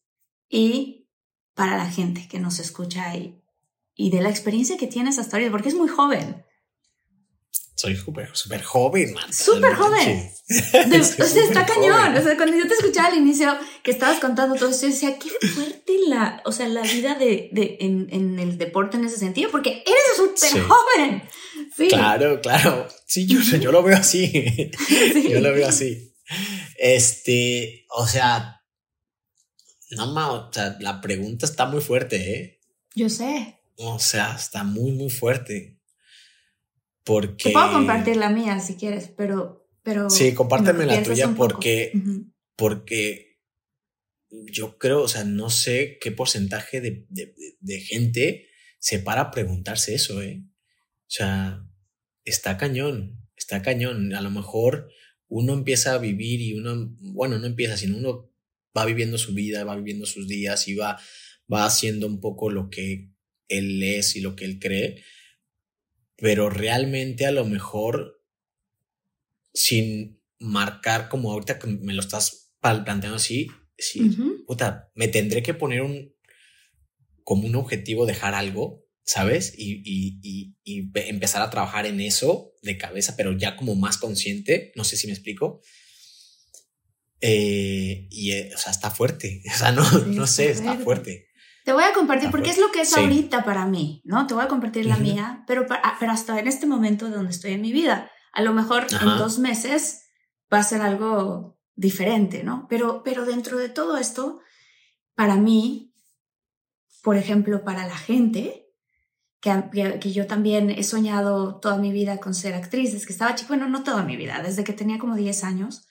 y 0.48 1.08
para 1.54 1.76
la 1.76 1.86
gente 1.86 2.26
que 2.28 2.40
nos 2.40 2.58
escucha 2.58 3.08
ahí 3.08 3.44
y 3.94 4.10
de 4.10 4.20
la 4.20 4.30
experiencia 4.30 4.76
que 4.76 4.86
tienes 4.86 5.18
hasta 5.18 5.36
ahora, 5.36 5.50
porque 5.50 5.68
es 5.68 5.74
muy 5.74 5.88
joven. 5.88 6.44
Soy 7.85 7.97
súper, 7.97 8.31
súper 8.35 8.62
joven, 8.62 9.12
man. 9.12 9.31
Súper 9.32 9.74
joven. 9.74 10.31
o 10.48 11.05
sea, 11.05 11.44
está 11.44 11.66
cañón. 11.66 12.16
O 12.16 12.23
sea, 12.23 12.36
cuando 12.36 12.56
yo 12.56 12.66
te 12.66 12.74
escuchaba 12.74 13.09
al 13.09 13.19
inicio 13.19 13.55
que 13.82 13.90
estabas 13.90 14.20
contando 14.20 14.55
todo 14.55 14.70
eso, 14.70 14.86
yo 14.86 14.93
decía, 14.93 15.19
qué 15.19 15.28
fuerte 15.48 15.93
la, 16.09 16.40
o 16.47 16.52
sea, 16.52 16.66
la 16.69 16.81
vida 16.81 17.15
de, 17.15 17.51
de 17.52 17.77
en, 17.81 18.09
en, 18.11 18.39
el 18.39 18.56
deporte 18.56 18.97
en 18.97 19.05
ese 19.05 19.19
sentido, 19.19 19.51
porque 19.51 19.85
eres 19.85 20.16
súper 20.16 20.62
joven. 20.62 21.23
Claro, 21.90 22.40
claro. 22.40 22.89
Sí, 23.06 23.27
yo, 23.27 23.40
yo 23.40 23.70
lo 23.70 23.82
veo 23.82 23.98
así. 23.98 24.70
Yo 25.28 25.40
lo 25.40 25.52
veo 25.52 25.69
así. 25.69 26.15
Este, 26.78 27.85
o 27.90 28.06
sea, 28.06 28.62
no, 29.90 30.12
ma, 30.12 30.32
o 30.32 30.52
sea, 30.52 30.77
la 30.81 31.01
pregunta 31.01 31.44
está 31.44 31.66
muy 31.66 31.81
fuerte, 31.81 32.35
¿eh? 32.35 32.61
Yo 32.94 33.11
sé. 33.11 33.61
O 33.77 33.98
sea, 33.98 34.35
está 34.36 34.65
muy, 34.65 34.93
muy 34.93 35.11
fuerte. 35.11 35.73
Porque. 37.05 37.44
Te 37.44 37.51
puedo 37.51 37.72
compartir 37.72 38.16
la 38.16 38.31
mía 38.31 38.60
si 38.60 38.74
quieres, 38.74 39.10
pero. 39.16 39.68
pero 39.82 40.10
sí, 40.10 40.35
compárteme 40.35 40.86
la 40.86 41.02
tuya 41.02 41.35
porque. 41.36 41.93
Porque 42.56 43.40
yo 44.31 44.78
creo, 44.78 45.02
o 45.02 45.09
sea, 45.09 45.24
no 45.24 45.51
sé 45.51 45.98
qué 46.01 46.10
porcentaje 46.10 46.81
de, 46.81 47.06
de, 47.09 47.35
de 47.60 47.81
gente 47.81 48.48
se 48.78 48.98
para 48.98 49.22
a 49.22 49.31
preguntarse 49.31 49.94
eso, 49.94 50.22
¿eh? 50.22 50.44
O 50.44 51.10
sea, 51.16 51.66
está 52.24 52.56
cañón, 52.56 53.28
está 53.36 53.62
cañón. 53.62 54.14
A 54.14 54.20
lo 54.20 54.31
mejor 54.31 54.90
uno 55.28 55.55
empieza 55.55 55.94
a 55.94 55.98
vivir 55.98 56.40
y 56.40 56.55
uno, 56.55 56.94
bueno, 57.01 57.39
no 57.39 57.47
empieza, 57.47 57.76
sino 57.76 57.97
uno 57.97 58.31
va 58.76 58.85
viviendo 58.85 59.18
su 59.18 59.35
vida, 59.35 59.64
va 59.64 59.76
viviendo 59.76 60.06
sus 60.06 60.28
días 60.28 60.68
y 60.68 60.74
va, 60.74 61.01
va 61.52 61.64
haciendo 61.64 62.06
un 62.06 62.20
poco 62.20 62.51
lo 62.51 62.70
que 62.70 63.10
él 63.48 63.82
es 63.82 64.16
y 64.16 64.20
lo 64.20 64.36
que 64.36 64.44
él 64.44 64.59
cree. 64.59 65.02
Pero 66.16 66.50
realmente 66.50 67.26
a 67.26 67.32
lo 67.32 67.44
mejor 67.44 68.22
sin 69.52 70.20
marcar 70.38 71.08
como 71.08 71.32
ahorita 71.32 71.58
que 71.58 71.66
me 71.66 71.94
lo 71.94 72.00
estás 72.00 72.52
planteando 72.60 73.16
así, 73.16 73.48
sí, 73.76 74.10
puta, 74.46 74.90
me 74.94 75.08
tendré 75.08 75.42
que 75.42 75.54
poner 75.54 75.82
un 75.82 76.14
como 77.24 77.46
un 77.46 77.56
objetivo 77.56 78.06
dejar 78.06 78.34
algo 78.34 78.84
¿sabes? 79.04 79.54
Y, 79.56 79.82
y, 79.84 80.54
y, 80.64 80.90
empezar 80.94 81.42
a 81.42 81.50
trabajar 81.50 81.86
en 81.86 82.00
eso 82.00 82.54
de 82.62 82.78
cabeza, 82.78 83.16
pero 83.16 83.36
ya 83.36 83.56
como 83.56 83.74
más 83.74 83.98
consciente, 83.98 84.72
no 84.76 84.84
sé 84.84 84.96
si 84.96 85.06
me 85.06 85.12
explico. 85.12 85.60
Eh, 87.20 88.08
y, 88.10 88.32
eh, 88.32 88.52
o 88.54 88.58
sea, 88.58 88.72
está 88.72 88.90
fuerte, 88.90 89.42
o 89.54 89.58
sea, 89.58 89.72
no, 89.72 89.88
no 90.06 90.26
sé, 90.26 90.50
está 90.50 90.76
fuerte. 90.78 91.28
Te 91.64 91.72
voy 91.72 91.82
a 91.82 91.94
compartir, 91.94 92.30
porque 92.30 92.50
es 92.50 92.58
lo 92.58 92.70
que 92.70 92.82
es 92.82 92.94
ahorita 92.94 93.42
para 93.42 93.64
mí, 93.64 94.02
¿no? 94.04 94.26
Te 94.26 94.34
voy 94.34 94.44
a 94.44 94.48
compartir 94.48 94.84
la 94.84 94.98
mía, 94.98 95.44
pero, 95.46 95.64
ah, 95.70 95.96
pero 95.98 96.12
hasta 96.12 96.38
en 96.38 96.46
este 96.46 96.66
momento 96.66 97.08
donde 97.08 97.30
estoy 97.30 97.52
en 97.52 97.62
mi 97.62 97.72
vida. 97.72 98.10
A 98.32 98.42
lo 98.42 98.52
mejor 98.52 98.86
en 98.90 99.06
dos 99.16 99.38
meses 99.38 100.02
va 100.52 100.58
a 100.58 100.62
ser 100.62 100.82
algo 100.82 101.58
diferente, 101.74 102.44
¿no? 102.44 102.66
Pero, 102.68 103.02
pero 103.02 103.24
dentro 103.24 103.56
de 103.56 103.70
todo 103.70 103.96
esto, 103.96 104.40
para 105.14 105.36
mí, 105.36 105.94
por 107.02 107.16
ejemplo, 107.16 107.64
para 107.64 107.86
la 107.86 107.96
gente, 107.96 108.68
que, 109.40 109.98
que, 110.00 110.12
yo 110.12 110.26
también 110.26 110.70
he 110.70 110.84
soñado 110.84 111.60
toda 111.60 111.78
mi 111.78 111.92
vida 111.92 112.18
con 112.18 112.34
ser 112.34 112.54
actriz, 112.54 112.92
desde 112.92 113.06
que 113.06 113.12
estaba 113.12 113.34
chico, 113.34 113.48
bueno, 113.48 113.70
no 113.70 113.82
toda 113.82 114.02
mi 114.02 114.16
vida, 114.16 114.42
desde 114.42 114.64
que 114.64 114.72
tenía 114.74 114.98
como 114.98 115.16
10 115.16 115.44
años, 115.44 115.86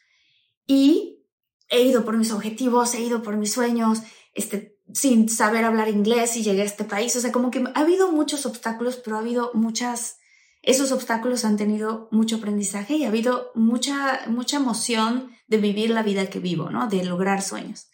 y 0.67 1.25
he 1.69 1.81
ido 1.81 2.05
por 2.05 2.17
mis 2.17 2.31
objetivos, 2.31 2.93
he 2.93 3.01
ido 3.01 3.23
por 3.23 3.37
mis 3.37 3.51
sueños, 3.51 4.03
este, 4.33 4.72
sin 4.91 5.30
saber 5.30 5.64
hablar 5.64 5.88
inglés 5.88 6.35
y 6.35 6.43
llegué 6.43 6.61
a 6.61 6.65
este 6.65 6.84
país. 6.84 7.15
O 7.15 7.22
sea, 7.22 7.31
como 7.31 7.51
que 7.51 7.64
ha 7.73 7.80
habido 7.80 8.11
muchos 8.11 8.45
obstáculos, 8.45 8.97
pero 8.97 9.15
ha 9.15 9.19
habido 9.19 9.51
muchas, 9.53 10.18
esos 10.61 10.91
obstáculos 10.91 11.45
han 11.45 11.57
tenido 11.57 12.10
mucho 12.11 12.38
aprendizaje 12.38 12.95
y 12.95 13.05
ha 13.05 13.10
habido 13.10 13.51
mucha, 13.55 14.22
mucha 14.27 14.57
emoción 14.57 15.31
de 15.47 15.57
vivir 15.57 15.89
la 15.89 16.03
vida 16.03 16.30
que 16.30 16.39
vivo, 16.39 16.69
¿no? 16.69 16.88
De 16.88 17.03
lograr 17.03 17.41
sueños. 17.41 17.88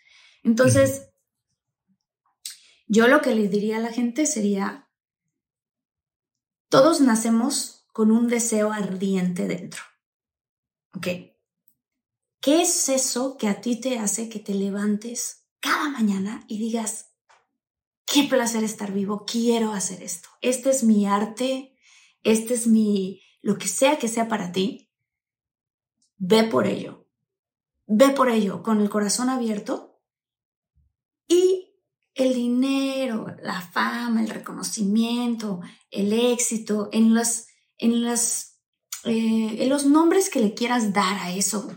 Entonces, 0.44 1.10
yo 2.88 3.08
lo 3.08 3.22
que 3.22 3.36
le 3.36 3.48
diría 3.48 3.78
a 3.78 3.82
la 3.82 3.92
gente 3.92 4.26
sería, 4.26 4.90
todos 6.70 7.02
nacemos 7.02 7.86
con 7.92 8.12
un 8.12 8.28
deseo 8.28 8.72
ardiente 8.72 9.48
dentro. 9.48 9.82
¿Ok? 10.96 11.08
¿Qué 12.42 12.62
es 12.62 12.90
eso 12.90 13.38
que 13.38 13.48
a 13.48 13.62
ti 13.62 13.80
te 13.80 14.00
hace 14.00 14.30
que 14.30 14.40
te 14.40 14.54
levantes 14.54 15.49
cada 15.60 15.90
mañana 15.90 16.44
y 16.48 16.58
digas, 16.58 17.12
qué 18.06 18.24
placer 18.24 18.64
estar 18.64 18.92
vivo, 18.92 19.26
quiero 19.26 19.72
hacer 19.74 20.02
esto. 20.04 20.30
Este 20.42 20.70
es 20.70 20.84
mi 20.84 21.06
arte, 21.06 21.76
este 22.24 22.54
es 22.54 22.68
mi, 22.68 23.22
lo 23.42 23.58
que 23.58 23.68
sea 23.68 24.00
que 24.00 24.08
sea 24.08 24.28
para 24.28 24.52
ti. 24.52 24.92
Ve 26.18 26.44
por 26.44 26.68
ello. 26.68 27.08
Ve 27.88 28.10
por 28.10 28.30
ello 28.30 28.62
con 28.62 28.82
el 28.82 28.90
corazón 28.90 29.30
abierto 29.30 30.02
y 31.28 31.70
el 32.14 32.34
dinero, 32.34 33.28
la 33.42 33.62
fama, 33.62 34.22
el 34.22 34.30
reconocimiento, 34.30 35.62
el 35.90 36.12
éxito, 36.14 36.90
en 36.92 37.14
los, 37.14 37.48
en 37.78 38.04
las, 38.04 38.60
eh, 39.06 39.64
en 39.64 39.70
los 39.70 39.86
nombres 39.86 40.30
que 40.30 40.42
le 40.42 40.54
quieras 40.54 40.92
dar 40.92 41.18
a 41.20 41.32
eso, 41.32 41.72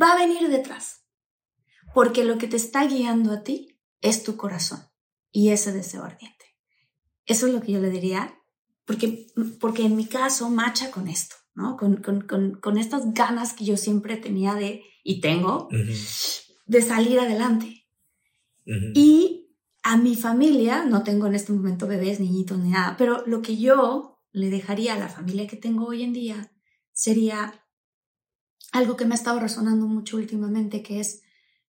va 0.00 0.12
a 0.12 0.16
venir 0.16 0.48
detrás 0.48 1.07
porque 1.98 2.24
lo 2.24 2.38
que 2.38 2.46
te 2.46 2.54
está 2.56 2.86
guiando 2.86 3.32
a 3.32 3.42
ti 3.42 3.76
es 4.00 4.22
tu 4.22 4.36
corazón 4.36 4.78
y 5.32 5.48
ese 5.48 5.72
deseo 5.72 6.04
ardiente. 6.04 6.44
Eso 7.26 7.48
es 7.48 7.52
lo 7.52 7.60
que 7.60 7.72
yo 7.72 7.80
le 7.80 7.90
diría, 7.90 8.38
porque, 8.84 9.26
porque 9.58 9.84
en 9.84 9.96
mi 9.96 10.06
caso 10.06 10.48
macha 10.48 10.92
con 10.92 11.08
esto, 11.08 11.34
¿no? 11.56 11.76
Con, 11.76 11.96
con, 11.96 12.20
con, 12.20 12.60
con 12.60 12.78
estas 12.78 13.12
ganas 13.14 13.52
que 13.52 13.64
yo 13.64 13.76
siempre 13.76 14.16
tenía 14.16 14.54
de, 14.54 14.84
y 15.02 15.20
tengo, 15.20 15.68
de 16.66 16.82
salir 16.82 17.18
adelante. 17.18 17.88
Y 18.94 19.50
a 19.82 19.96
mi 19.96 20.14
familia, 20.14 20.84
no 20.84 21.02
tengo 21.02 21.26
en 21.26 21.34
este 21.34 21.52
momento 21.52 21.88
bebés, 21.88 22.20
niñitos 22.20 22.60
ni 22.60 22.70
nada, 22.70 22.94
pero 22.96 23.26
lo 23.26 23.42
que 23.42 23.56
yo 23.56 24.20
le 24.30 24.50
dejaría 24.50 24.94
a 24.94 25.00
la 25.00 25.08
familia 25.08 25.48
que 25.48 25.56
tengo 25.56 25.88
hoy 25.88 26.04
en 26.04 26.12
día 26.12 26.52
sería 26.92 27.66
algo 28.70 28.96
que 28.96 29.04
me 29.04 29.14
ha 29.14 29.18
estado 29.18 29.40
resonando 29.40 29.88
mucho 29.88 30.16
últimamente, 30.16 30.84
que 30.84 31.00
es 31.00 31.22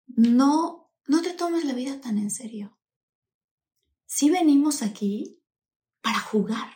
no, 0.06 0.92
no 1.06 1.22
te 1.22 1.32
tomes 1.32 1.64
la 1.64 1.74
vida 1.74 2.00
tan 2.00 2.18
en 2.18 2.30
serio. 2.30 2.78
Si 4.06 4.30
venimos 4.30 4.82
aquí 4.82 5.42
para 6.00 6.18
jugar. 6.20 6.70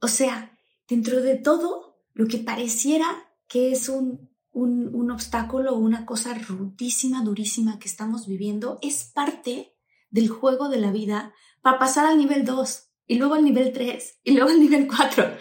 O 0.00 0.08
sea, 0.08 0.58
dentro 0.88 1.22
de 1.22 1.36
todo, 1.36 2.04
lo 2.12 2.26
que 2.26 2.38
pareciera 2.38 3.06
que 3.48 3.72
es 3.72 3.88
un, 3.88 4.30
un, 4.50 4.94
un 4.94 5.10
obstáculo 5.10 5.72
o 5.72 5.78
una 5.78 6.04
cosa 6.06 6.34
rudísima, 6.34 7.22
durísima 7.22 7.78
que 7.78 7.88
estamos 7.88 8.26
viviendo, 8.26 8.78
es 8.82 9.04
parte 9.04 9.74
del 10.10 10.28
juego 10.28 10.68
de 10.68 10.78
la 10.78 10.92
vida 10.92 11.34
para 11.62 11.78
pasar 11.78 12.06
al 12.06 12.18
nivel 12.18 12.44
2 12.44 12.90
y 13.06 13.16
luego 13.16 13.34
al 13.34 13.44
nivel 13.44 13.72
3 13.72 14.20
y 14.24 14.32
luego 14.32 14.50
al 14.50 14.60
nivel 14.60 14.86
4. 14.86 15.36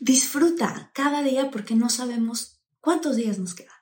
Disfruta 0.00 0.90
cada 0.94 1.22
día 1.22 1.50
porque 1.50 1.74
no 1.74 1.88
sabemos 1.88 2.62
cuántos 2.80 3.16
días 3.16 3.38
nos 3.38 3.54
quedan. 3.54 3.79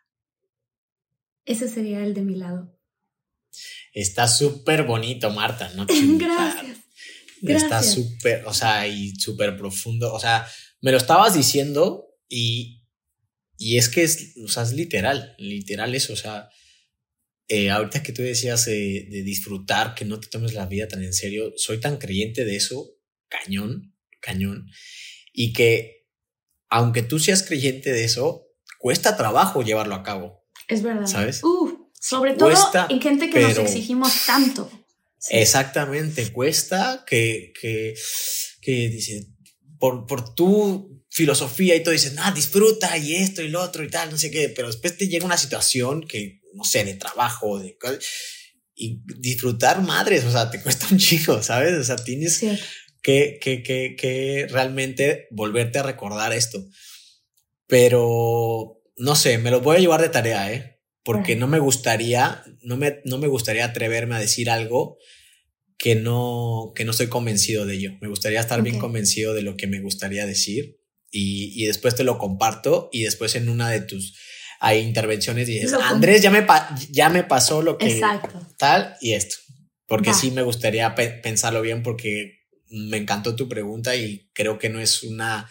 Ese 1.49 1.67
sería 1.67 2.05
el 2.05 2.13
de 2.13 2.21
mi 2.21 2.35
lado. 2.35 2.79
Está 3.95 4.29
súper 4.29 4.83
bonito, 4.83 5.31
Marta, 5.31 5.73
¿no? 5.75 5.87
Gracias. 6.19 6.77
Está 7.41 7.83
súper, 7.83 8.45
o 8.45 8.53
sea, 8.53 8.87
y 8.87 9.15
súper 9.17 9.57
profundo. 9.57 10.13
O 10.13 10.21
sea, 10.21 10.47
me 10.83 10.93
lo 10.93 10.99
estabas 10.99 11.35
diciendo 11.35 12.05
y, 12.29 12.85
y 13.57 13.79
es 13.79 13.89
que 13.89 14.03
es, 14.03 14.35
o 14.45 14.49
sea, 14.49 14.65
es 14.65 14.73
literal, 14.73 15.35
literal 15.39 15.95
eso. 15.95 16.13
O 16.13 16.17
sea, 16.17 16.51
eh, 17.49 17.71
ahorita 17.71 18.03
que 18.03 18.13
tú 18.13 18.21
decías 18.21 18.67
de 18.67 19.23
disfrutar, 19.25 19.95
que 19.95 20.05
no 20.05 20.21
te 20.21 20.29
tomes 20.29 20.53
la 20.53 20.67
vida 20.67 20.87
tan 20.87 21.03
en 21.03 21.15
serio, 21.15 21.55
soy 21.57 21.81
tan 21.81 21.97
creyente 21.97 22.45
de 22.45 22.57
eso, 22.57 22.91
cañón, 23.29 23.97
cañón. 24.21 24.67
Y 25.33 25.55
que, 25.55 26.07
aunque 26.69 27.03
tú 27.03 27.19
seas 27.19 27.43
creyente 27.43 27.91
de 27.91 28.05
eso, 28.05 28.49
cuesta 28.79 29.17
trabajo 29.17 29.63
llevarlo 29.63 29.95
a 29.95 30.03
cabo. 30.03 30.38
Es 30.69 30.83
verdad. 30.83 31.07
¿Sabes? 31.07 31.41
sobre 32.01 32.35
todo 32.35 32.51
en 32.89 33.01
gente 33.01 33.29
que 33.31 33.41
nos 33.41 33.59
exigimos 33.59 34.27
tanto. 34.27 34.71
Exactamente, 35.31 36.33
cuesta 36.33 37.05
que, 37.07 37.53
que, 37.61 37.95
que 38.61 38.89
dice, 38.89 39.27
por, 39.79 40.07
por 40.07 40.35
tu 40.35 41.05
filosofía 41.11 41.75
y 41.75 41.83
todo 41.83 41.93
dices, 41.93 42.15
ah, 42.19 42.31
disfruta 42.31 42.97
y 42.97 43.17
esto 43.17 43.43
y 43.43 43.49
lo 43.49 43.61
otro 43.61 43.83
y 43.83 43.91
tal, 43.91 44.11
no 44.11 44.19
sé 44.19 44.31
qué, 44.31 44.49
pero 44.49 44.69
después 44.69 44.97
te 44.97 45.09
llega 45.09 45.27
una 45.27 45.37
situación 45.37 46.07
que, 46.07 46.41
no 46.55 46.63
sé, 46.65 46.85
de 46.85 46.95
trabajo, 46.95 47.59
de 47.59 47.77
y 48.77 49.03
disfrutar 49.19 49.83
madres, 49.83 50.25
o 50.25 50.31
sea, 50.31 50.51
te 50.51 50.63
cuesta 50.63 50.87
un 50.91 50.99
chico, 50.99 51.43
¿sabes? 51.43 51.75
O 51.75 51.83
sea, 51.83 51.97
tienes 51.97 52.39
que, 53.03 53.39
que, 53.41 53.63
que, 53.63 53.97
que 53.99 54.47
realmente 54.49 55.27
volverte 55.33 55.81
a 55.81 55.83
recordar 55.83 56.33
esto. 56.33 56.65
Pero 57.67 58.78
no 58.99 59.15
sé, 59.15 59.39
me 59.39 59.51
lo 59.51 59.61
voy 59.61 59.77
a 59.77 59.81
llevar 59.81 60.01
de 60.03 60.09
tarea, 60.09 60.53
¿eh? 60.53 60.81
Porque 61.05 61.37
no 61.37 61.47
me 61.47 61.59
gustaría, 61.59 62.43
no 62.61 62.77
me, 62.77 63.01
no 63.05 63.19
me 63.19 63.29
gustaría 63.29 63.65
atreverme 63.65 64.17
a 64.17 64.19
decir 64.19 64.51
algo 64.51 64.99
que 65.79 65.95
no, 65.95 66.73
que 66.75 66.85
no 66.85 66.91
estoy 66.91 67.07
convencido 67.07 67.65
de 67.65 67.75
ello. 67.75 67.93
Me 68.03 68.09
gustaría 68.09 68.41
estar 68.41 68.61
bien 68.63 68.79
convencido 68.79 69.33
de 69.33 69.43
lo 69.43 69.57
que 69.57 69.67
me 69.67 69.81
gustaría 69.81 70.27
decir 70.27 70.81
y, 71.11 71.53
y, 71.63 71.67
después 71.67 71.95
te 71.95 72.05
lo 72.05 72.19
comparto 72.19 72.91
y 72.93 73.05
después 73.05 73.37
en 73.37 73.49
una 73.49 73.71
de 73.71 73.81
tus 73.81 74.15
hay 74.61 74.81
intervenciones 74.81 75.47
dices, 75.47 75.73
Andrés, 75.73 76.21
ya 76.21 76.31
me, 76.31 76.45
ya 76.91 77.09
me 77.09 77.23
pasó 77.23 77.63
lo 77.63 77.79
que 77.79 78.01
tal 78.57 78.97
y 79.01 79.13
esto. 79.13 79.37
Porque 79.87 80.13
sí 80.13 80.31
me 80.31 80.43
gustaría 80.43 80.95
pensarlo 80.95 81.63
bien 81.63 81.83
porque 81.83 82.41
me 82.69 82.99
encantó 82.99 83.35
tu 83.35 83.49
pregunta 83.49 83.97
y 83.97 84.29
creo 84.35 84.59
que 84.59 84.69
no 84.69 84.81
es 84.81 85.03
una 85.03 85.49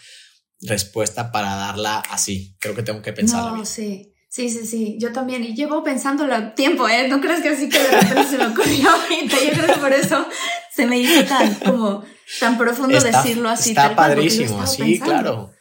respuesta 0.62 1.30
para 1.32 1.54
darla 1.54 2.00
así. 2.10 2.56
Creo 2.60 2.74
que 2.74 2.82
tengo 2.82 3.02
que 3.02 3.12
pensarla. 3.12 3.52
No, 3.52 3.64
sí. 3.64 4.14
Sí, 4.30 4.50
sí, 4.50 4.66
sí. 4.66 4.98
Yo 5.00 5.12
también. 5.12 5.42
Y 5.42 5.54
llevo 5.54 5.82
pensándolo 5.82 6.52
tiempo, 6.52 6.88
¿eh? 6.88 7.08
No 7.08 7.20
crees 7.20 7.40
que 7.40 7.48
así 7.48 7.68
que 7.68 7.78
de 7.78 7.88
repente 7.88 8.24
se 8.24 8.38
me 8.38 8.46
ocurrió 8.46 8.90
ahorita. 8.90 9.36
Yo 9.42 9.50
creo 9.52 9.74
que 9.74 9.80
por 9.80 9.92
eso 9.92 10.26
se 10.74 10.86
me 10.86 10.98
hizo 10.98 11.24
tan, 11.24 11.54
como, 11.54 12.04
tan 12.38 12.58
profundo 12.58 13.00
decirlo 13.00 13.48
así. 13.48 13.70
Está 13.70 13.96
padrísimo, 13.96 14.66
sí, 14.66 15.00
claro. 15.00 15.52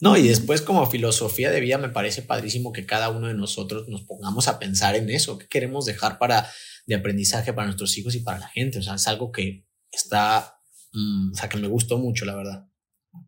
No, 0.00 0.16
y 0.16 0.28
después 0.28 0.62
como 0.62 0.86
filosofía 0.86 1.50
de 1.50 1.60
vida 1.60 1.76
me 1.76 1.88
parece 1.88 2.22
padrísimo 2.22 2.72
que 2.72 2.86
cada 2.86 3.10
uno 3.10 3.26
de 3.26 3.34
nosotros 3.34 3.88
nos 3.88 4.02
pongamos 4.02 4.46
a 4.46 4.58
pensar 4.60 4.94
en 4.94 5.10
eso, 5.10 5.38
qué 5.38 5.48
queremos 5.48 5.86
dejar 5.86 6.18
para 6.18 6.48
de 6.86 6.94
aprendizaje 6.94 7.52
para 7.52 7.66
nuestros 7.66 7.98
hijos 7.98 8.14
y 8.14 8.20
para 8.20 8.38
la 8.38 8.48
gente. 8.48 8.78
O 8.78 8.82
sea, 8.82 8.94
es 8.94 9.06
algo 9.08 9.32
que 9.32 9.66
está, 9.90 10.58
mm, 10.92 11.32
o 11.32 11.34
sea, 11.34 11.48
que 11.48 11.58
me 11.58 11.68
gustó 11.68 11.98
mucho, 11.98 12.24
la 12.24 12.34
verdad. 12.34 12.64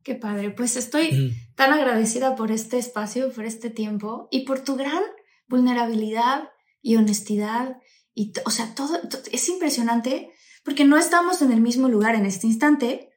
Qué 0.02 0.14
padre, 0.14 0.50
pues 0.50 0.76
estoy 0.76 1.34
tan 1.54 1.72
agradecida 1.72 2.36
por 2.36 2.50
este 2.52 2.78
espacio, 2.78 3.32
por 3.32 3.44
este 3.44 3.70
tiempo 3.70 4.28
y 4.30 4.44
por 4.44 4.64
tu 4.64 4.76
gran 4.76 5.02
vulnerabilidad 5.48 6.48
y 6.82 6.96
honestidad. 6.96 7.76
Y, 8.14 8.32
o 8.44 8.50
sea, 8.50 8.74
todo, 8.74 8.98
es 9.30 9.48
impresionante 9.48 10.30
porque 10.64 10.84
no 10.84 10.96
estamos 10.96 11.42
en 11.42 11.52
el 11.52 11.60
mismo 11.60 11.88
lugar 11.88 12.14
en 12.14 12.26
este 12.26 12.46
instante. 12.46 13.10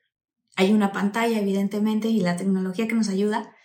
Hay 0.55 0.71
una 0.71 0.91
pantalla, 0.91 1.39
evidentemente, 1.39 2.09
y 2.09 2.19
la 2.19 2.35
tecnología 2.35 2.87
que 2.87 2.95
nos 2.95 3.09
ayuda, 3.09 3.55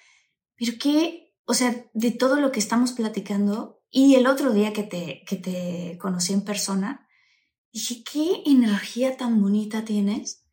pero 0.56 0.72
que, 0.78 1.35
o 1.44 1.55
sea, 1.55 1.86
de 1.93 2.10
todo 2.10 2.40
lo 2.40 2.52
que 2.52 2.60
estamos 2.60 2.93
platicando 2.93 3.82
y 3.90 4.16
el 4.16 4.26
otro 4.26 4.52
día 4.52 4.72
que 4.72 4.82
te, 4.82 5.22
que 5.26 5.36
te 5.36 5.98
conocí 5.98 6.32
en 6.32 6.44
persona, 6.44 7.06
dije, 7.72 8.02
qué 8.10 8.43
energía 8.47 9.16
tan 9.16 9.40
bonita 9.40 9.85
tienes. 9.85 10.44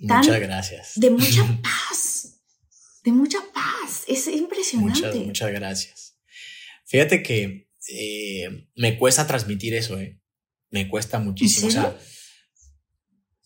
Muchas 0.00 0.40
gracias. 0.40 0.92
De 0.96 1.10
mucha 1.10 1.44
paz. 1.62 1.72
De 3.08 3.12
mucha 3.12 3.38
paz. 3.54 4.04
Es 4.06 4.28
impresionante. 4.28 5.00
Muchas, 5.00 5.16
muchas 5.16 5.50
gracias. 5.50 6.18
Fíjate 6.84 7.22
que 7.22 7.70
eh, 7.88 8.66
me 8.76 8.98
cuesta 8.98 9.26
transmitir 9.26 9.74
eso, 9.74 9.98
¿eh? 9.98 10.20
Me 10.68 10.90
cuesta 10.90 11.18
muchísimo. 11.18 11.68
O 11.68 11.70
sea, 11.70 11.98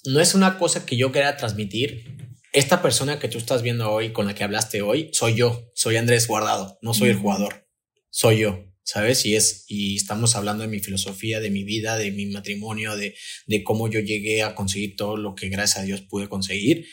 no 0.05 0.21
es 0.21 0.35
una 0.35 0.59
cosa 0.59 0.85
que 0.85 0.97
yo 0.97 1.13
quiera 1.13 1.37
transmitir. 1.37 2.17
Esta 2.53 2.83
persona 2.83 3.21
que 3.21 3.29
tú 3.29 3.39
estás 3.39 3.63
viendo 3.63 3.89
hoy, 3.89 4.13
con 4.13 4.27
la 4.27 4.35
que 4.35 4.43
hablaste 4.43 4.83
hoy, 4.83 5.11
soy 5.13 5.37
yo, 5.37 5.71
soy 5.77 5.97
Andrés 5.97 6.27
Guardado, 6.27 6.77
no 6.83 6.93
soy 6.93 7.11
el 7.11 7.17
jugador, 7.17 7.69
soy 8.11 8.41
yo, 8.41 8.67
¿sabes? 8.83 9.25
Y 9.25 9.37
es, 9.37 9.65
y 9.69 9.95
estamos 9.95 10.35
hablando 10.35 10.63
de 10.63 10.69
mi 10.69 10.81
filosofía, 10.81 11.39
de 11.39 11.51
mi 11.51 11.63
vida, 11.63 11.97
de 11.97 12.11
mi 12.11 12.27
matrimonio, 12.27 12.97
de, 12.97 13.15
de 13.47 13.63
cómo 13.63 13.89
yo 13.89 14.01
llegué 14.01 14.43
a 14.43 14.57
conseguir 14.57 14.97
todo 14.97 15.17
lo 15.17 15.37
que 15.37 15.51
gracias 15.51 15.79
a 15.79 15.87
Dios 15.87 16.03
pude 16.03 16.29
conseguir. 16.29 16.89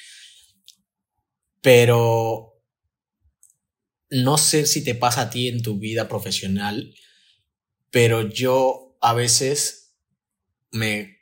Pero 1.62 2.49
no 4.10 4.38
sé 4.38 4.66
si 4.66 4.84
te 4.84 4.96
pasa 4.96 5.22
a 5.22 5.30
ti 5.30 5.48
en 5.48 5.62
tu 5.62 5.78
vida 5.78 6.08
profesional, 6.08 6.94
pero 7.92 8.30
yo 8.30 8.98
a 9.02 9.14
veces 9.14 9.96
me 10.72 11.20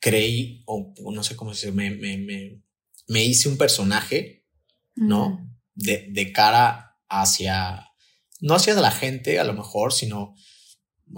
creí, 0.00 0.62
o 0.66 0.94
no 1.12 1.22
sé 1.22 1.36
cómo 1.36 1.54
se 1.54 1.72
me, 1.72 1.90
me, 1.90 2.16
me, 2.18 2.62
me 3.08 3.24
hice 3.24 3.48
un 3.48 3.56
personaje, 3.56 4.44
¿no? 4.94 5.48
De, 5.74 6.08
de, 6.10 6.32
cara 6.32 6.96
hacia, 7.08 7.88
no 8.40 8.54
hacia 8.54 8.74
la 8.74 8.90
gente 8.90 9.38
a 9.38 9.44
lo 9.44 9.52
mejor, 9.52 9.92
sino 9.92 10.34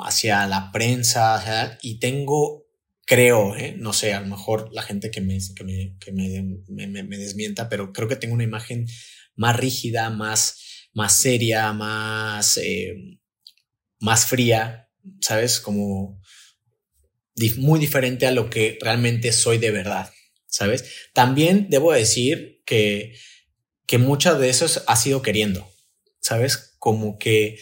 hacia 0.01 0.47
la 0.47 0.73
prensa, 0.73 1.79
y 1.83 1.99
tengo, 1.99 2.67
creo, 3.07 3.57
¿eh? 3.57 3.75
no 3.79 3.93
sé, 3.93 4.13
a 4.13 4.21
lo 4.21 4.27
mejor 4.27 4.71
la 4.73 4.83
gente 4.83 5.11
que 5.11 5.21
me, 5.21 5.39
que 5.55 5.65
me, 5.65 5.97
que 5.99 6.13
me, 6.13 7.03
me, 7.03 7.19
desmienta, 7.19 7.69
pero 7.69 7.93
creo 7.93 8.09
que 8.09 8.17
tengo 8.17 8.35
una 8.35 8.45
imagen 8.45 8.87
más 9.39 9.57
rígida, 9.57 10.11
más, 10.11 10.89
más 10.93 11.15
seria, 11.15 11.73
más, 11.73 12.59
eh, 12.59 13.19
más 14.01 14.27
fría, 14.27 14.91
¿sabes? 15.21 15.61
Como 15.61 16.21
muy 17.57 17.79
diferente 17.79 18.27
a 18.27 18.33
lo 18.33 18.51
que 18.51 18.79
realmente 18.83 19.33
soy 19.33 19.59
de 19.59 19.71
verdad, 19.71 20.13
¿sabes? 20.47 21.09
También 21.15 21.69
debo 21.71 21.93
decir 21.93 22.63
que, 22.67 23.17
que 23.87 23.99
muchas 23.99 24.41
de 24.41 24.51
eso 24.51 24.67
ha 24.87 24.97
sido 24.97 25.23
queriendo, 25.23 25.71
¿sabes? 26.21 26.75
Como 26.81 27.17
que 27.17 27.61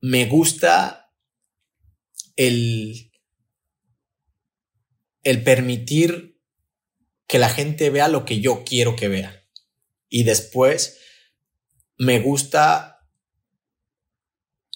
me 0.00 0.24
gusta 0.24 1.12
el, 2.36 3.12
el 5.24 5.44
permitir 5.44 6.40
que 7.28 7.38
la 7.38 7.50
gente 7.50 7.90
vea 7.90 8.08
lo 8.08 8.24
que 8.24 8.40
yo 8.40 8.64
quiero 8.64 8.96
que 8.96 9.08
vea. 9.08 9.45
Y 10.08 10.24
después 10.24 10.98
me 11.98 12.20
gusta 12.20 12.96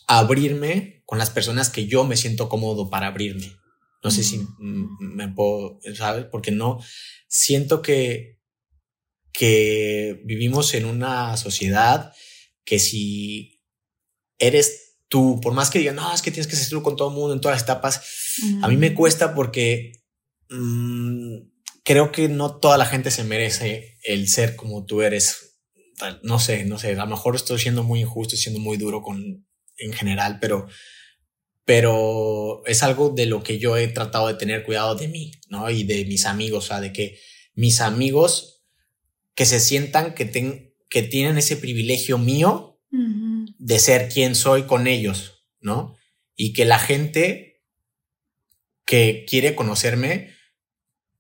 abrirme 0.07 1.03
con 1.07 1.19
las 1.19 1.31
personas 1.31 1.71
que 1.71 1.87
yo 1.87 2.05
me 2.05 2.17
siento 2.17 2.49
cómodo 2.49 2.91
para 2.91 3.09
abrirme. 3.09 3.57
No 4.03 4.11
sé 4.11 4.25
si 4.25 4.47
me 4.59 5.29
puedo, 5.29 5.79
¿sabes? 5.95 6.25
Porque 6.25 6.51
no, 6.51 6.81
siento 7.29 7.83
que, 7.83 8.39
que 9.33 10.21
vivimos 10.25 10.75
en 10.75 10.87
una 10.87 11.37
sociedad 11.37 12.13
que 12.65 12.79
si 12.79 13.61
eres 14.39 14.97
tú, 15.09 15.41
por 15.41 15.53
más 15.53 15.71
que 15.71 15.81
digan, 15.81 15.97
no, 15.97 16.15
es 16.15 16.23
que 16.23 16.31
tienes 16.31 16.47
que 16.47 16.57
ser 16.57 16.71
tú 16.71 16.83
con 16.83 16.97
todo 16.97 17.09
el 17.09 17.15
mundo 17.15 17.35
en 17.35 17.41
todas 17.41 17.57
las 17.57 17.65
etapas, 17.65 18.01
a 18.63 18.69
mí 18.69 18.77
me 18.77 18.95
cuesta 18.95 19.35
porque 19.35 19.93
mm, 20.49 21.50
creo 21.85 22.13
que 22.13 22.29
no 22.29 22.57
toda 22.59 22.79
la 22.79 22.87
gente 22.87 23.11
se 23.11 23.25
merece 23.25 23.99
el 24.05 24.29
ser 24.29 24.57
como 24.57 24.85
tú 24.85 25.03
eres. 25.03 25.59
No 26.23 26.39
sé, 26.39 26.65
no 26.65 26.79
sé, 26.79 26.93
a 26.93 27.05
lo 27.05 27.07
mejor 27.07 27.37
estoy 27.37 27.59
siendo 27.59 27.83
muy 27.83 28.01
injusto, 28.01 28.37
siendo 28.37 28.61
muy 28.61 28.77
duro 28.79 29.03
con 29.03 29.47
en 29.77 29.93
general, 29.93 30.39
pero 30.41 30.67
pero 31.65 32.63
es 32.67 32.83
algo 32.83 33.11
de 33.11 33.27
lo 33.27 33.45
que 33.45 33.59
yo 33.61 33.77
he 33.77 33.87
tratado 33.87 34.27
de 34.27 34.35
tener 34.35 34.65
cuidado 34.65 34.97
de 34.97 35.07
mí, 35.07 35.33
¿no? 35.49 35.71
Y 35.71 35.85
de 35.85 36.05
mis 36.05 36.27
amigos, 36.27 36.65
o 36.65 36.67
sea, 36.67 36.81
de 36.81 36.93
que 36.93 37.21
mis 37.55 37.81
amigos 37.81 38.65
que 39.35 39.47
se 39.47 39.61
sientan 39.61 40.15
que, 40.15 40.75
que 40.89 41.03
tienen 41.03 41.39
ese 41.39 41.57
privilegio 41.57 42.19
mío 42.19 42.81
de 42.91 43.79
ser 43.79 44.09
quien 44.09 44.35
soy 44.35 44.65
con 44.65 44.89
ellos, 44.89 45.45
¿no? 45.61 45.97
Y 46.35 46.55
que 46.55 46.65
la 46.65 46.81
gente 46.81 47.63
que 48.85 49.25
quiere 49.29 49.55
conocerme, 49.55 50.35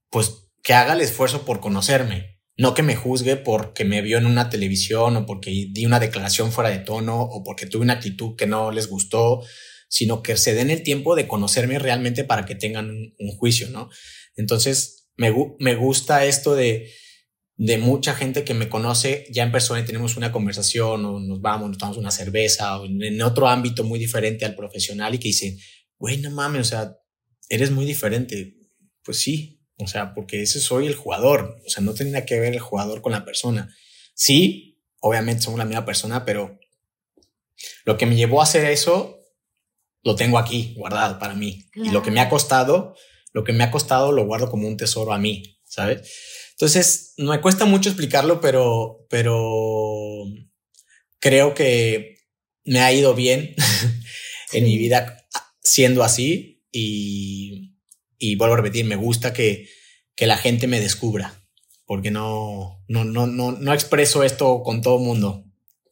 pues 0.09 0.50
que 0.63 0.75
haga 0.75 0.93
el 0.93 1.01
esfuerzo 1.01 1.45
por 1.45 1.61
conocerme, 1.61 2.41
no 2.57 2.75
que 2.75 2.83
me 2.83 2.97
juzgue 2.97 3.37
porque 3.37 3.85
me 3.85 4.03
vio 4.03 4.19
en 4.19 4.27
una 4.27 4.51
televisión 4.51 5.17
o 5.17 5.27
porque 5.27 5.69
di 5.71 5.87
una 5.87 6.01
declaración 6.01 6.53
fuera 6.53 6.71
de 6.71 6.79
tono 6.79 7.21
o 7.21 7.43
porque 7.43 7.67
tuve 7.67 7.83
una 7.83 7.95
actitud 7.95 8.37
que 8.37 8.47
no 8.47 8.71
les 8.71 8.89
gustó 8.89 9.43
sino 9.91 10.23
que 10.23 10.37
se 10.37 10.55
den 10.55 10.71
el 10.71 10.85
tiempo 10.85 11.17
de 11.17 11.27
conocerme 11.27 11.79
realmente 11.79 12.23
para 12.23 12.47
que 12.47 12.55
tengan 12.55 12.89
un, 13.19 13.37
juicio, 13.37 13.69
¿no? 13.71 13.91
Entonces, 14.37 15.09
me, 15.17 15.35
me 15.59 15.75
gusta 15.75 16.25
esto 16.25 16.55
de, 16.55 16.93
de 17.57 17.77
mucha 17.77 18.15
gente 18.15 18.45
que 18.45 18.55
me 18.55 18.69
conoce 18.69 19.27
ya 19.33 19.43
en 19.43 19.51
persona 19.51 19.81
y 19.81 19.85
tenemos 19.85 20.17
una 20.17 20.31
conversación 20.31 21.05
o 21.05 21.19
nos 21.19 21.41
vamos, 21.41 21.69
nos 21.69 21.79
tomamos 21.79 21.99
una 21.99 22.13
cerveza 22.13 22.81
o 22.81 22.87
en, 22.87 23.21
otro 23.21 23.49
ámbito 23.49 23.83
muy 23.83 23.99
diferente 23.99 24.45
al 24.45 24.55
profesional 24.55 25.15
y 25.15 25.19
que 25.19 25.29
dice, 25.29 25.59
güey, 25.99 26.19
no 26.19 26.31
mames, 26.31 26.61
o 26.61 26.65
sea, 26.65 26.97
eres 27.49 27.73
muy 27.73 27.85
diferente. 27.85 28.57
Pues 29.03 29.19
sí, 29.19 29.60
o 29.81 29.87
sea, 29.87 30.15
porque 30.15 30.43
ese 30.43 30.61
soy 30.61 30.87
el 30.87 30.95
jugador, 30.95 31.61
o 31.67 31.71
sea, 31.71 31.83
no 31.83 31.95
tiene 31.95 32.25
que 32.25 32.39
ver 32.39 32.53
el 32.53 32.61
jugador 32.61 33.03
con 33.03 33.13
la 33.13 33.25
persona. 33.25 33.75
Sí, 34.15 34.79
obviamente 35.01 35.43
somos 35.43 35.59
la 35.59 35.65
misma 35.65 35.85
persona, 35.85 36.25
pero 36.25 36.59
lo 37.85 37.97
que 37.97 38.07
me 38.07 38.17
llevó 38.17 38.41
a 38.41 38.45
hacer 38.45 38.65
eso 38.71 39.21
lo 40.03 40.17
tengo 40.17 40.39
aquí 40.39 40.75
guardado 40.77 41.19
para 41.19 41.35
mí. 41.35 41.67
Y 41.75 41.91
lo 41.91 42.03
que 42.03 42.11
me 42.11 42.21
ha 42.21 42.29
costado, 42.29 42.97
lo 43.33 43.45
que 43.45 43.53
me 43.53 43.65
ha 43.65 43.71
costado 43.71 44.13
lo 44.13 44.27
guardo 44.27 44.51
como 44.51 44.67
un 44.67 44.77
tesoro 44.77 45.13
a 45.13 45.19
mí, 45.19 45.59
¿sabes? 45.65 46.11
Entonces, 46.53 47.15
no 47.17 47.31
me 47.31 47.41
cuesta 47.41 47.65
mucho 47.65 47.89
explicarlo, 47.89 48.41
pero, 48.41 49.07
pero 49.09 50.25
creo 51.19 51.55
que 51.55 52.19
me 52.65 52.81
ha 52.81 52.93
ido 52.93 53.15
bien 53.15 53.55
en 54.53 54.65
mi 54.65 54.77
vida 54.77 55.27
siendo 55.63 56.03
así 56.03 56.65
y, 56.73 57.70
y 58.21 58.37
vuelvo 58.37 58.55
a 58.55 58.59
repetir, 58.59 58.85
me 58.85 58.95
gusta 58.95 59.33
que, 59.33 59.69
que 60.15 60.29
la 60.29 60.37
gente 60.37 60.69
me 60.69 60.79
descubra 60.79 61.35
porque 61.85 62.13
no, 62.13 62.85
no, 62.87 63.05
no, 63.05 63.27
no, 63.27 63.51
no 63.51 63.75
expreso 63.75 64.23
esto 64.23 64.63
con 64.63 64.81
todo 64.81 64.99
el 64.99 65.05
mundo, 65.05 65.45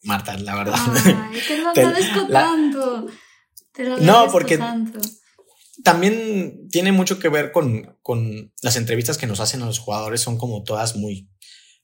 Marta, 0.04 0.38
la 0.38 0.54
verdad. 0.54 0.78
Ay, 0.78 1.40
te 1.74 1.84
lo 1.84 2.28
tanto 2.32 3.08
no, 4.00 4.28
porque 4.30 4.58
también 5.84 6.68
tiene 6.70 6.92
mucho 6.92 7.18
que 7.18 7.28
ver 7.28 7.52
con, 7.52 7.96
con 8.02 8.52
las 8.62 8.76
entrevistas 8.76 9.18
que 9.18 9.26
nos 9.26 9.40
hacen 9.40 9.62
a 9.62 9.66
los 9.66 9.78
jugadores, 9.78 10.20
son 10.20 10.36
como 10.36 10.62
todas 10.62 10.96
muy 10.96 11.28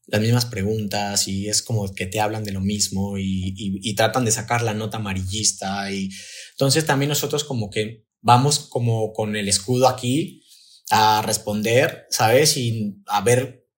las 0.07 0.21
mismas 0.21 0.45
preguntas 0.45 1.29
y 1.29 1.49
es 1.49 1.63
como 1.63 1.91
que 1.95 2.07
te 2.07 2.21
hablan 2.21 2.45
de 2.45 2.53
lo 2.53 2.61
mismo 2.61 3.17
y, 3.17 3.55
y, 3.57 3.95
tratan 3.95 4.27
de 4.27 4.33
sacar 4.33 4.61
la 4.61 4.75
nota 4.75 4.99
amarillista 4.99 5.91
y 5.91 6.11
entonces 6.53 6.85
también 6.85 7.09
nosotros 7.09 7.43
como 7.43 7.71
que 7.71 8.05
vamos 8.25 8.59
como 8.59 9.13
con 9.13 9.37
el 9.37 9.49
escudo 9.49 9.87
aquí 9.87 10.43
a 10.91 11.23
responder, 11.23 12.07
¿sabes? 12.11 12.57
Y 12.57 12.97
a 13.07 13.21
ver, 13.21 13.69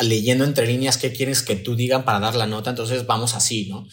leyendo 0.00 0.44
entre 0.44 0.66
líneas 0.66 0.98
qué 0.98 1.12
quieres 1.12 1.42
que 1.42 1.56
tú 1.56 1.74
digan 1.74 2.04
para 2.04 2.20
dar 2.20 2.36
la 2.36 2.46
nota, 2.46 2.70
entonces 2.70 3.06
vamos 3.06 3.34
así, 3.34 3.68
¿no? 3.68 3.88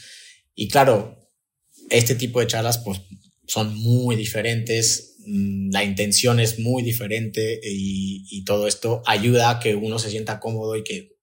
Y 0.53 0.67
claro, 0.67 1.17
este 1.89 2.15
tipo 2.15 2.41
de 2.41 2.47
charlas 2.47 2.77
pues 2.79 3.01
son 3.47 3.75
muy 3.77 4.17
diferentes, 4.17 5.15
mm, 5.25 5.71
la 5.71 5.83
intención 5.85 6.41
es 6.41 6.59
muy 6.59 6.83
diferente 6.83 7.59
y, 7.63 8.43
todo 8.45 8.67
esto 8.67 9.01
ayuda 9.07 9.49
a 9.49 9.59
que 9.59 9.73
uno 9.73 9.97
se 9.97 10.11
sienta 10.11 10.39
cómodo 10.39 10.75
y 10.75 10.83
que 10.83 11.15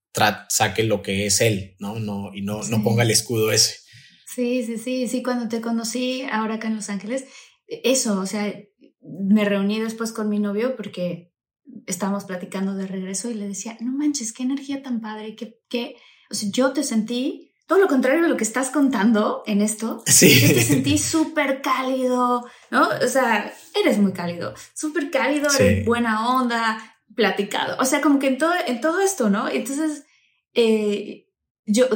saque 0.49 0.83
lo 0.83 1.01
que 1.01 1.25
es 1.25 1.39
él, 1.39 1.75
¿no? 1.79 1.99
no 1.99 2.31
y 2.35 2.41
no, 2.41 2.63
no 2.63 2.83
ponga 2.83 3.03
el 3.03 3.11
escudo 3.11 3.51
ese. 3.53 3.75
Sí, 4.35 4.63
sí, 4.65 4.77
sí, 4.77 5.07
sí, 5.07 5.23
cuando 5.23 5.47
te 5.47 5.61
conocí 5.61 6.23
ahora 6.29 6.55
acá 6.55 6.67
en 6.67 6.75
Los 6.75 6.89
Ángeles, 6.89 7.23
eso, 7.83 8.19
o 8.19 8.25
sea, 8.25 8.53
me 9.01 9.45
reuní 9.45 9.79
después 9.79 10.11
con 10.11 10.29
mi 10.29 10.39
novio 10.39 10.75
porque 10.75 11.33
estábamos 11.87 12.25
platicando 12.25 12.75
de 12.75 12.87
regreso 12.87 13.29
y 13.29 13.35
le 13.35 13.47
decía, 13.47 13.77
no 13.79 13.91
manches, 13.91 14.33
qué 14.33 14.43
energía 14.43 14.81
tan 14.81 15.01
padre, 15.01 15.35
que, 15.35 15.59
que, 15.69 15.95
o 16.29 16.33
sea, 16.33 16.49
yo 16.51 16.71
te 16.73 16.83
sentí 16.83 17.51
todo 17.67 17.79
lo 17.79 17.87
contrario 17.87 18.21
de 18.21 18.29
lo 18.29 18.37
que 18.37 18.43
estás 18.43 18.69
contando 18.69 19.43
en 19.45 19.61
esto. 19.61 20.03
Sí. 20.05 20.39
Yo 20.41 20.53
te 20.53 20.61
sentí 20.61 20.97
súper 20.97 21.61
cálido, 21.61 22.45
¿no? 22.71 22.89
O 23.03 23.07
sea, 23.07 23.53
eres 23.81 23.97
muy 23.97 24.13
cálido, 24.13 24.53
súper 24.75 25.09
cálido, 25.09 25.49
eres 25.57 25.85
buena 25.85 26.35
onda, 26.35 26.77
platicado. 27.15 27.77
O 27.79 27.85
sea, 27.85 28.01
como 28.01 28.19
que 28.19 28.27
en 28.27 28.37
todo, 28.37 28.53
en 28.67 28.81
todo 28.81 28.99
esto, 28.99 29.29
¿no? 29.29 29.47
Entonces, 29.47 30.05
eh, 30.53 31.29
yo 31.65 31.87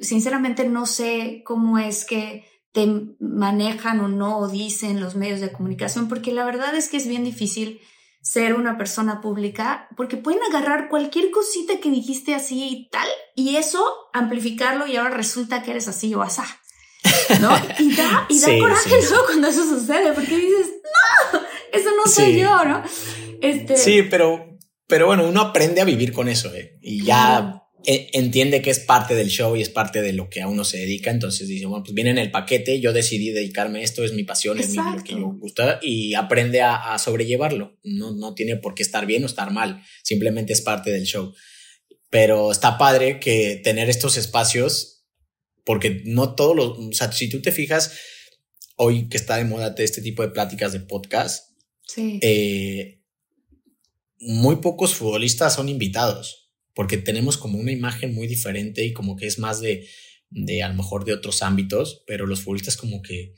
sinceramente 0.00 0.68
no 0.68 0.86
sé 0.86 1.42
cómo 1.44 1.78
es 1.78 2.04
que 2.04 2.44
te 2.72 2.86
manejan 3.18 4.00
o 4.00 4.08
no 4.08 4.38
o 4.38 4.48
dicen 4.48 5.00
los 5.00 5.14
medios 5.14 5.40
de 5.40 5.52
comunicación, 5.52 6.08
porque 6.08 6.32
la 6.32 6.44
verdad 6.44 6.74
es 6.74 6.88
que 6.88 6.96
es 6.96 7.06
bien 7.06 7.24
difícil 7.24 7.80
ser 8.20 8.54
una 8.54 8.76
persona 8.76 9.20
pública, 9.20 9.88
porque 9.96 10.16
pueden 10.16 10.40
agarrar 10.42 10.88
cualquier 10.88 11.30
cosita 11.30 11.80
que 11.80 11.90
dijiste 11.90 12.34
así 12.34 12.68
y 12.68 12.88
tal, 12.90 13.08
y 13.34 13.56
eso 13.56 13.82
amplificarlo 14.12 14.86
y 14.86 14.96
ahora 14.96 15.10
resulta 15.10 15.62
que 15.62 15.70
eres 15.70 15.88
así 15.88 16.14
o 16.14 16.22
asá. 16.22 16.44
¿No? 17.40 17.50
Y 17.78 17.94
da, 17.94 18.26
y 18.28 18.40
da 18.40 18.48
coraje 18.58 18.96
cuando 19.26 19.48
eso 19.48 19.64
sucede, 19.64 20.12
porque 20.12 20.36
dices, 20.36 20.72
no, 21.32 21.40
eso 21.72 21.90
no 21.96 22.10
soy 22.10 22.38
yo, 22.38 22.64
¿no? 22.64 22.82
Este... 23.40 23.76
Sí, 23.76 24.02
pero, 24.02 24.58
pero 24.86 25.06
bueno, 25.06 25.26
uno 25.26 25.40
aprende 25.40 25.80
a 25.80 25.84
vivir 25.84 26.12
con 26.12 26.28
eso, 26.28 26.52
¿eh? 26.52 26.76
Y 26.82 27.04
ya 27.04 27.62
entiende 27.90 28.60
que 28.60 28.68
es 28.68 28.80
parte 28.80 29.14
del 29.14 29.28
show 29.28 29.56
y 29.56 29.62
es 29.62 29.70
parte 29.70 30.02
de 30.02 30.12
lo 30.12 30.28
que 30.28 30.42
a 30.42 30.48
uno 30.48 30.62
se 30.62 30.76
dedica, 30.76 31.10
entonces 31.10 31.48
dice, 31.48 31.64
bueno, 31.64 31.82
pues 31.82 31.94
viene 31.94 32.10
en 32.10 32.18
el 32.18 32.30
paquete, 32.30 32.80
yo 32.80 32.92
decidí 32.92 33.30
dedicarme 33.30 33.80
a 33.80 33.82
esto, 33.82 34.04
es 34.04 34.12
mi 34.12 34.24
pasión, 34.24 34.58
es 34.58 34.74
lo 34.74 35.02
que 35.02 35.16
me 35.16 35.24
gusta 35.24 35.78
y 35.80 36.12
aprende 36.12 36.60
a, 36.60 36.98
sobrellevarlo. 36.98 37.78
No, 37.82 38.12
no 38.12 38.34
tiene 38.34 38.56
por 38.56 38.74
qué 38.74 38.82
estar 38.82 39.06
bien 39.06 39.22
o 39.22 39.26
estar 39.26 39.52
mal, 39.52 39.82
simplemente 40.02 40.52
es 40.52 40.60
parte 40.60 40.90
del 40.90 41.04
show. 41.04 41.32
Pero 42.10 42.52
está 42.52 42.76
padre 42.76 43.20
que 43.20 43.58
tener 43.64 43.88
estos 43.88 44.18
espacios, 44.18 45.06
porque 45.64 46.02
no 46.04 46.34
todos 46.34 46.54
los, 46.54 46.78
o 46.78 46.92
sea, 46.92 47.10
si 47.10 47.30
tú 47.30 47.40
te 47.40 47.52
fijas, 47.52 47.92
hoy 48.76 49.08
que 49.08 49.16
está 49.16 49.36
de 49.36 49.44
moda 49.44 49.74
este 49.78 50.02
tipo 50.02 50.20
de 50.20 50.28
pláticas 50.28 50.74
de 50.74 50.80
podcast, 50.80 51.52
eh, 51.96 53.00
muy 54.20 54.56
pocos 54.56 54.94
futbolistas 54.94 55.54
son 55.54 55.70
invitados 55.70 56.47
porque 56.78 56.96
tenemos 56.96 57.36
como 57.36 57.58
una 57.58 57.72
imagen 57.72 58.14
muy 58.14 58.28
diferente 58.28 58.84
y 58.84 58.92
como 58.92 59.16
que 59.16 59.26
es 59.26 59.40
más 59.40 59.60
de, 59.60 59.88
de 60.30 60.62
a 60.62 60.68
lo 60.68 60.74
mejor 60.76 61.04
de 61.04 61.12
otros 61.12 61.42
ámbitos, 61.42 62.04
pero 62.06 62.24
los 62.24 62.42
futbolistas 62.42 62.76
como 62.76 63.02
que 63.02 63.34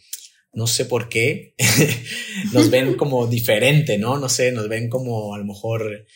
no 0.53 0.67
sé 0.67 0.85
por 0.85 1.09
qué 1.09 1.55
nos 2.53 2.69
ven 2.69 2.99
como 2.99 3.27
diferente, 3.39 3.97
¿no? 3.97 4.19
No 4.19 4.29
sé, 4.29 4.53
nos 4.53 4.69
ven 4.69 4.91
como 4.91 5.35
a 5.35 5.39
lo 5.39 5.47
mejor 5.47 6.07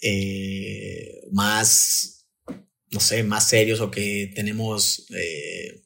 eh, 0.00 1.20
más, 1.32 2.26
no 2.90 3.00
sé, 3.00 3.24
más 3.24 3.46
serios 3.46 3.82
o 3.82 3.90
que 3.90 4.32
tenemos 4.34 5.04
eh, 5.14 5.82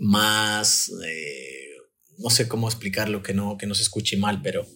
más, 0.00 0.90
eh, 1.06 1.76
no 2.18 2.28
sé 2.28 2.48
cómo 2.48 2.66
explicarlo, 2.66 3.22
que 3.22 3.34
no, 3.34 3.56
que 3.56 3.68
no 3.68 3.76
se 3.76 3.84
escuche 3.84 4.16
mal, 4.16 4.42
pero 4.42 4.66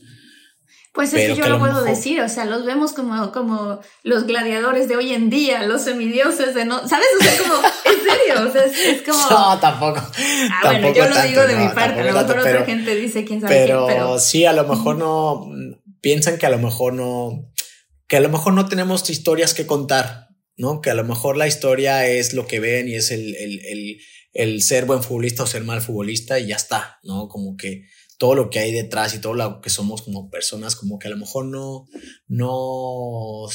pues 0.97 1.13
es 1.13 1.29
que 1.29 1.37
yo 1.37 1.47
lo 1.47 1.59
puedo 1.59 1.85
decir, 1.85 2.23
o 2.23 2.29
sea, 2.29 2.47
los 2.47 2.65
vemos 2.65 2.95
como, 2.95 3.31
como 3.31 3.81
los 4.03 4.27
gladiadores 4.27 4.89
de 4.89 4.97
hoy 4.97 5.13
en 5.13 5.29
día, 5.29 5.63
los 5.65 5.83
semidioses 5.83 6.55
de 6.55 6.65
no, 6.65 6.89
¿sabes? 6.89 7.07
O 7.21 7.23
sea, 7.23 7.39
como, 7.39 7.55
en 7.85 8.01
serio, 8.03 8.49
o 8.49 8.53
sea, 8.53 8.65
es, 8.65 9.03
como... 9.03 9.19
No, 9.31 9.61
tampoco. 9.61 10.01
Ah, 10.01 10.61
bueno, 10.65 10.95
yo 10.95 11.07
lo 11.07 11.23
digo 11.23 11.43
de 11.43 11.55
mi 11.55 11.69
parte, 11.69 12.01
a 12.01 12.05
lo 12.05 12.13
mejor 12.15 12.39
otra 12.39 12.65
gente 12.65 12.95
dice 12.95 13.27
quién 13.27 13.43
sabe 13.43 13.55
pero, 13.55 13.87
pero 13.87 14.19
sí, 14.19 14.47
a 14.47 14.55
lo 14.55 14.67
mejor 14.67 14.97
no, 14.97 15.51
piensan 16.01 16.39
que 16.39 16.47
a 16.47 16.51
lo 16.51 16.59
mejor 16.59 16.95
no, 16.95 17.53
que 18.09 18.17
a 18.17 18.21
lo 18.21 18.31
mejor 18.31 18.55
no 18.55 18.67
tenemos 18.67 19.11
historias 19.11 19.53
que 19.53 19.67
contar, 19.67 20.29
¿no? 20.57 20.81
Que 20.81 20.89
a 20.89 20.95
lo 20.95 21.05
mejor 21.05 21.37
la 21.37 21.47
historia 21.47 22.07
es 22.07 22.33
lo 22.33 22.47
que 22.47 22.59
ven 22.59 22.89
y 22.89 22.95
es 22.95 23.11
el, 23.11 23.37
el, 23.37 23.61
el, 23.67 23.99
el 24.33 24.63
ser 24.63 24.87
buen 24.87 25.03
futbolista 25.03 25.43
o 25.43 25.47
ser 25.47 25.63
mal 25.63 25.83
futbolista 25.83 26.39
y 26.39 26.47
ya 26.47 26.57
está, 26.57 27.01
¿no? 27.03 27.29
Como 27.29 27.55
que 27.59 27.83
todo 28.19 28.35
lo 28.35 28.51
que 28.51 28.59
hay 28.59 28.73
detrás 28.73 29.15
y 29.15 29.21
todo 29.21 29.35
lo 29.35 29.61
que 29.61 29.71
somos 29.71 30.03
como 30.03 30.31
personas, 30.31 30.77
como 30.77 30.99
que 30.99 31.09
a 31.09 31.11
lo 31.11 31.17
mejor 31.17 31.47
no, 31.47 31.87
no, 32.27 33.47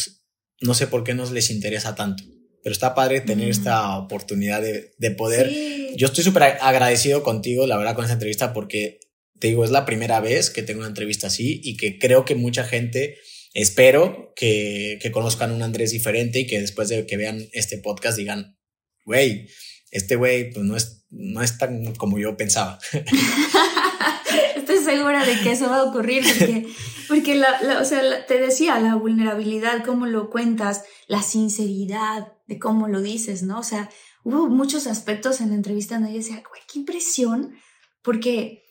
no 0.62 0.74
sé 0.74 0.88
por 0.88 1.04
qué 1.04 1.14
nos 1.14 1.32
les 1.32 1.50
interesa 1.50 1.96
tanto. 1.96 2.24
Pero 2.64 2.74
está 2.74 2.94
padre 2.94 3.22
tener 3.22 3.48
mm. 3.48 3.52
esta 3.52 3.98
oportunidad 3.98 4.62
de, 4.62 4.94
de 4.98 5.12
poder. 5.12 5.52
Yo 5.96 6.08
estoy 6.08 6.24
súper 6.24 6.44
agradecido 6.44 7.24
contigo, 7.24 7.66
la 7.66 7.78
verdad, 7.78 7.96
con 7.96 8.04
esta 8.04 8.14
entrevista, 8.14 8.54
porque 8.54 9.00
te 9.40 9.48
digo, 9.48 9.66
es 9.66 9.72
la 9.72 9.86
primera 9.86 10.20
vez 10.20 10.52
que 10.52 10.62
tengo 10.62 10.82
una 10.82 10.90
entrevista 10.90 11.28
así 11.28 11.60
y 11.64 11.76
que 11.76 11.98
creo 11.98 12.26
que 12.26 12.36
mucha 12.36 12.64
gente, 12.64 13.18
espero 13.56 14.34
que, 14.36 15.00
que 15.02 15.12
conozcan 15.12 15.52
un 15.52 15.64
Andrés 15.64 15.92
diferente 15.92 16.42
y 16.42 16.48
que 16.48 16.62
después 16.62 16.90
de 16.90 17.08
que 17.08 17.18
vean 17.18 17.50
este 17.52 17.80
podcast 17.80 18.18
digan, 18.18 18.60
güey, 19.04 19.48
este 19.90 20.16
güey 20.16 20.52
pues 20.52 20.64
no 20.64 20.78
es, 20.78 21.06
no 21.10 21.42
es 21.42 21.58
tan 21.58 21.96
como 21.96 22.20
yo 22.20 22.38
pensaba. 22.38 22.80
segura 24.80 25.26
de 25.26 25.40
que 25.40 25.52
eso 25.52 25.70
va 25.70 25.78
a 25.78 25.84
ocurrir 25.84 26.24
porque, 26.24 26.68
porque 27.08 27.36
la, 27.36 27.80
o 27.82 27.86
sea, 27.86 28.26
te 28.26 28.40
decía, 28.40 28.80
la 28.80 28.96
vulnerabilidad, 28.96 29.84
cómo 29.86 30.06
lo 30.06 30.30
cuentas, 30.30 30.84
la 31.08 31.22
sinceridad 31.22 32.34
de 32.48 32.60
cómo 32.60 32.88
lo 32.88 33.02
dices, 33.02 33.44
¿no? 33.44 33.60
O 33.60 33.64
sea, 33.64 33.90
hubo 34.24 34.48
muchos 34.48 34.88
aspectos 34.88 35.42
en 35.42 35.50
la 35.50 35.56
entrevista 35.56 35.96
donde 35.96 36.12
yo 36.12 36.18
decía, 36.18 36.44
güey, 36.50 36.62
qué 36.72 36.80
impresión, 36.80 37.56
porque 38.02 38.64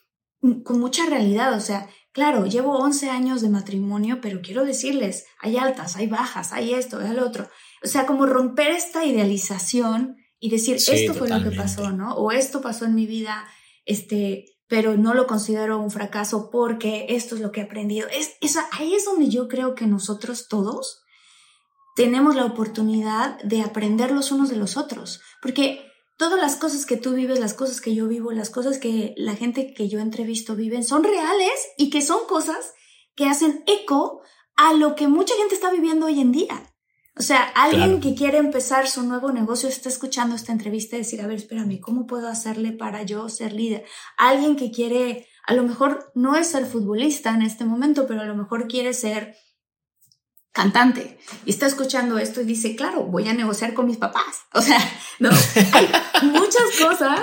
con 0.64 0.80
mucha 0.80 1.06
realidad, 1.06 1.54
o 1.54 1.60
sea, 1.60 1.88
claro, 2.12 2.46
llevo 2.46 2.78
11 2.78 3.10
años 3.10 3.42
de 3.42 3.50
matrimonio, 3.50 4.20
pero 4.20 4.40
quiero 4.42 4.64
decirles, 4.64 5.26
hay 5.40 5.56
altas, 5.56 5.96
hay 5.96 6.06
bajas, 6.06 6.52
hay 6.52 6.74
esto, 6.74 6.98
hay 6.98 7.14
lo 7.14 7.26
otro. 7.26 7.48
O 7.82 7.88
sea, 7.88 8.06
como 8.06 8.26
romper 8.26 8.70
esta 8.70 9.04
idealización 9.04 10.16
y 10.38 10.50
decir, 10.50 10.76
esto 10.76 11.14
fue 11.14 11.28
lo 11.28 11.42
que 11.42 11.54
pasó, 11.54 11.90
¿no? 11.92 12.14
O 12.14 12.32
esto 12.32 12.62
pasó 12.62 12.86
en 12.86 12.94
mi 12.94 13.06
vida, 13.06 13.46
este, 13.84 14.46
pero 14.70 14.96
no 14.96 15.14
lo 15.14 15.26
considero 15.26 15.80
un 15.80 15.90
fracaso 15.90 16.48
porque 16.48 17.06
esto 17.08 17.34
es 17.34 17.40
lo 17.40 17.50
que 17.50 17.60
he 17.60 17.64
aprendido. 17.64 18.06
Es, 18.08 18.38
ahí 18.70 18.94
es 18.94 19.04
donde 19.04 19.28
yo 19.28 19.48
creo 19.48 19.74
que 19.74 19.88
nosotros 19.88 20.46
todos 20.46 21.02
tenemos 21.96 22.36
la 22.36 22.44
oportunidad 22.44 23.42
de 23.42 23.62
aprender 23.62 24.12
los 24.12 24.30
unos 24.30 24.48
de 24.48 24.54
los 24.54 24.76
otros, 24.76 25.20
porque 25.42 25.84
todas 26.16 26.40
las 26.40 26.54
cosas 26.54 26.86
que 26.86 26.96
tú 26.96 27.14
vives, 27.14 27.40
las 27.40 27.52
cosas 27.52 27.80
que 27.80 27.96
yo 27.96 28.06
vivo, 28.06 28.30
las 28.30 28.48
cosas 28.48 28.78
que 28.78 29.12
la 29.16 29.34
gente 29.34 29.74
que 29.74 29.88
yo 29.88 29.98
entrevisto 29.98 30.54
viven, 30.54 30.84
son 30.84 31.02
reales 31.02 31.50
y 31.76 31.90
que 31.90 32.00
son 32.00 32.20
cosas 32.28 32.72
que 33.16 33.26
hacen 33.26 33.64
eco 33.66 34.22
a 34.54 34.72
lo 34.72 34.94
que 34.94 35.08
mucha 35.08 35.34
gente 35.34 35.56
está 35.56 35.72
viviendo 35.72 36.06
hoy 36.06 36.20
en 36.20 36.30
día. 36.30 36.69
O 37.20 37.22
sea, 37.22 37.42
alguien 37.54 38.00
que 38.00 38.14
quiere 38.14 38.38
empezar 38.38 38.88
su 38.88 39.02
nuevo 39.02 39.30
negocio 39.30 39.68
está 39.68 39.90
escuchando 39.90 40.34
esta 40.34 40.52
entrevista 40.52 40.96
y 40.96 41.00
decir, 41.00 41.20
a 41.20 41.26
ver, 41.26 41.36
espérame, 41.36 41.78
¿cómo 41.78 42.06
puedo 42.06 42.28
hacerle 42.28 42.72
para 42.72 43.02
yo 43.02 43.28
ser 43.28 43.52
líder? 43.52 43.84
Alguien 44.16 44.56
que 44.56 44.70
quiere, 44.70 45.28
a 45.46 45.52
lo 45.52 45.62
mejor 45.62 46.10
no 46.14 46.34
es 46.34 46.46
ser 46.46 46.64
futbolista 46.64 47.34
en 47.34 47.42
este 47.42 47.66
momento, 47.66 48.06
pero 48.06 48.22
a 48.22 48.24
lo 48.24 48.34
mejor 48.34 48.68
quiere 48.68 48.94
ser 48.94 49.36
cantante 50.50 51.18
y 51.44 51.50
está 51.50 51.66
escuchando 51.66 52.16
esto 52.16 52.40
y 52.40 52.46
dice, 52.46 52.74
claro, 52.74 53.02
voy 53.02 53.28
a 53.28 53.34
negociar 53.34 53.74
con 53.74 53.86
mis 53.86 53.98
papás. 53.98 54.24
O 54.54 54.62
sea, 54.62 54.80
no, 55.18 55.28
hay 55.74 55.90
muchas 56.22 56.70
cosas 56.80 57.20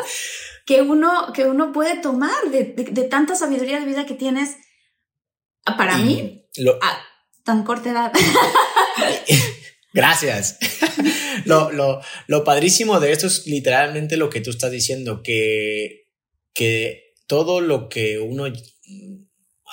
que 0.68 0.84
uno, 0.84 1.34
que 1.34 1.46
uno 1.46 1.72
puede 1.72 1.98
tomar 1.98 2.52
de, 2.52 2.66
tanta 3.10 3.34
sabiduría 3.34 3.80
de 3.80 3.88
vida 3.88 4.06
que 4.06 4.14
tienes. 4.14 4.58
Para 5.66 5.98
mí, 5.98 6.46
a 6.84 6.98
tan 7.44 7.64
corta 7.64 7.90
edad. 7.90 8.14
Gracias. 9.94 10.58
lo, 11.46 11.72
lo, 11.72 12.02
lo, 12.28 12.44
padrísimo 12.44 13.00
de 13.00 13.12
esto 13.12 13.28
es 13.28 13.48
literalmente 13.48 14.18
lo 14.18 14.30
que 14.30 14.42
tú 14.42 14.50
estás 14.50 14.72
diciendo, 14.72 15.24
que, 15.24 16.08
que 16.54 17.14
todo 17.28 17.62
lo 17.62 17.90
que 17.90 18.20
uno 18.20 18.46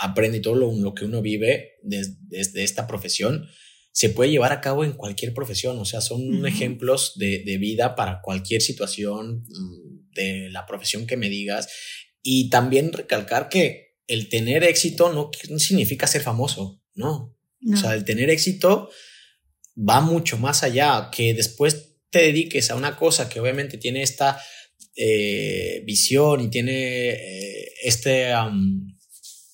aprende 0.00 0.38
y 0.38 0.42
todo 0.42 0.54
lo, 0.54 0.94
que 0.94 1.04
uno 1.04 1.22
vive 1.22 1.74
desde, 1.82 2.62
esta 2.62 2.86
profesión 2.86 3.48
se 3.92 4.10
puede 4.10 4.30
llevar 4.30 4.52
a 4.52 4.60
cabo 4.60 4.84
en 4.84 4.92
cualquier 4.92 5.32
profesión. 5.34 5.78
O 5.78 5.84
sea, 5.84 6.00
son 6.00 6.46
ejemplos 6.46 7.12
de, 7.16 7.44
de 7.44 7.58
vida 7.58 7.94
para 7.94 8.20
cualquier 8.22 8.60
situación 8.60 9.44
mm, 9.48 10.10
de 10.14 10.50
la 10.50 10.66
profesión 10.66 11.06
que 11.06 11.16
me 11.16 11.28
digas. 11.28 11.68
Y 12.22 12.50
también 12.50 12.92
recalcar 12.92 13.48
que 13.48 13.84
el 14.06 14.28
tener 14.28 14.64
éxito 14.64 15.12
no, 15.12 15.30
significa 15.58 16.06
ser 16.06 16.22
famoso, 16.22 16.82
no. 16.94 17.36
O 17.72 17.76
sea, 17.76 17.94
el 17.94 18.04
tener 18.04 18.28
éxito 18.28 18.90
va 19.76 20.00
mucho 20.00 20.38
más 20.38 20.62
allá, 20.62 21.10
que 21.10 21.34
después 21.34 21.94
te 22.10 22.20
dediques 22.20 22.70
a 22.70 22.76
una 22.76 22.96
cosa 22.96 23.28
que 23.28 23.40
obviamente 23.40 23.78
tiene 23.78 24.02
esta 24.02 24.40
eh, 24.96 25.82
visión 25.84 26.40
y 26.40 26.48
tiene 26.48 27.10
eh, 27.10 27.72
este, 27.82 28.32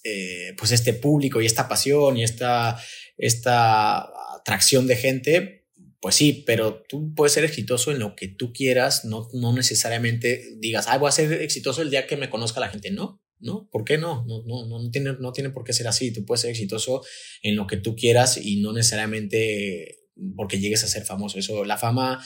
eh, 0.04 0.54
pues 0.58 0.72
este 0.72 0.92
público 0.92 1.40
y 1.40 1.46
esta 1.46 1.68
pasión 1.68 2.18
y 2.18 2.24
esta, 2.24 2.78
esta 3.16 4.10
atracción 4.36 4.86
de 4.86 4.96
gente, 4.96 5.66
pues 6.00 6.14
sí, 6.14 6.44
pero 6.46 6.82
tú 6.88 7.14
puedes 7.14 7.32
ser 7.32 7.44
exitoso 7.44 7.90
en 7.90 7.98
lo 7.98 8.14
que 8.14 8.28
tú 8.28 8.52
quieras, 8.52 9.06
no, 9.06 9.28
no 9.32 9.54
necesariamente 9.54 10.56
digas, 10.58 10.86
ay, 10.88 10.98
voy 10.98 11.08
a 11.08 11.12
ser 11.12 11.32
exitoso 11.40 11.80
el 11.80 11.90
día 11.90 12.06
que 12.06 12.16
me 12.16 12.30
conozca 12.30 12.60
la 12.60 12.68
gente, 12.68 12.90
no. 12.90 13.22
¿no? 13.38 13.70
¿Por 13.70 13.84
qué 13.84 13.96
no? 13.96 14.26
No, 14.26 14.42
no, 14.44 14.66
no, 14.66 14.90
tiene, 14.90 15.14
no 15.18 15.32
tiene 15.32 15.48
por 15.48 15.64
qué 15.64 15.72
ser 15.72 15.88
así. 15.88 16.12
Tú 16.12 16.26
puedes 16.26 16.42
ser 16.42 16.50
exitoso 16.50 17.02
en 17.42 17.56
lo 17.56 17.66
que 17.66 17.78
tú 17.78 17.96
quieras 17.96 18.36
y 18.36 18.60
no 18.60 18.74
necesariamente 18.74 19.99
porque 20.36 20.58
llegues 20.58 20.84
a 20.84 20.88
ser 20.88 21.04
famoso. 21.04 21.38
Eso, 21.38 21.64
la 21.64 21.78
fama 21.78 22.24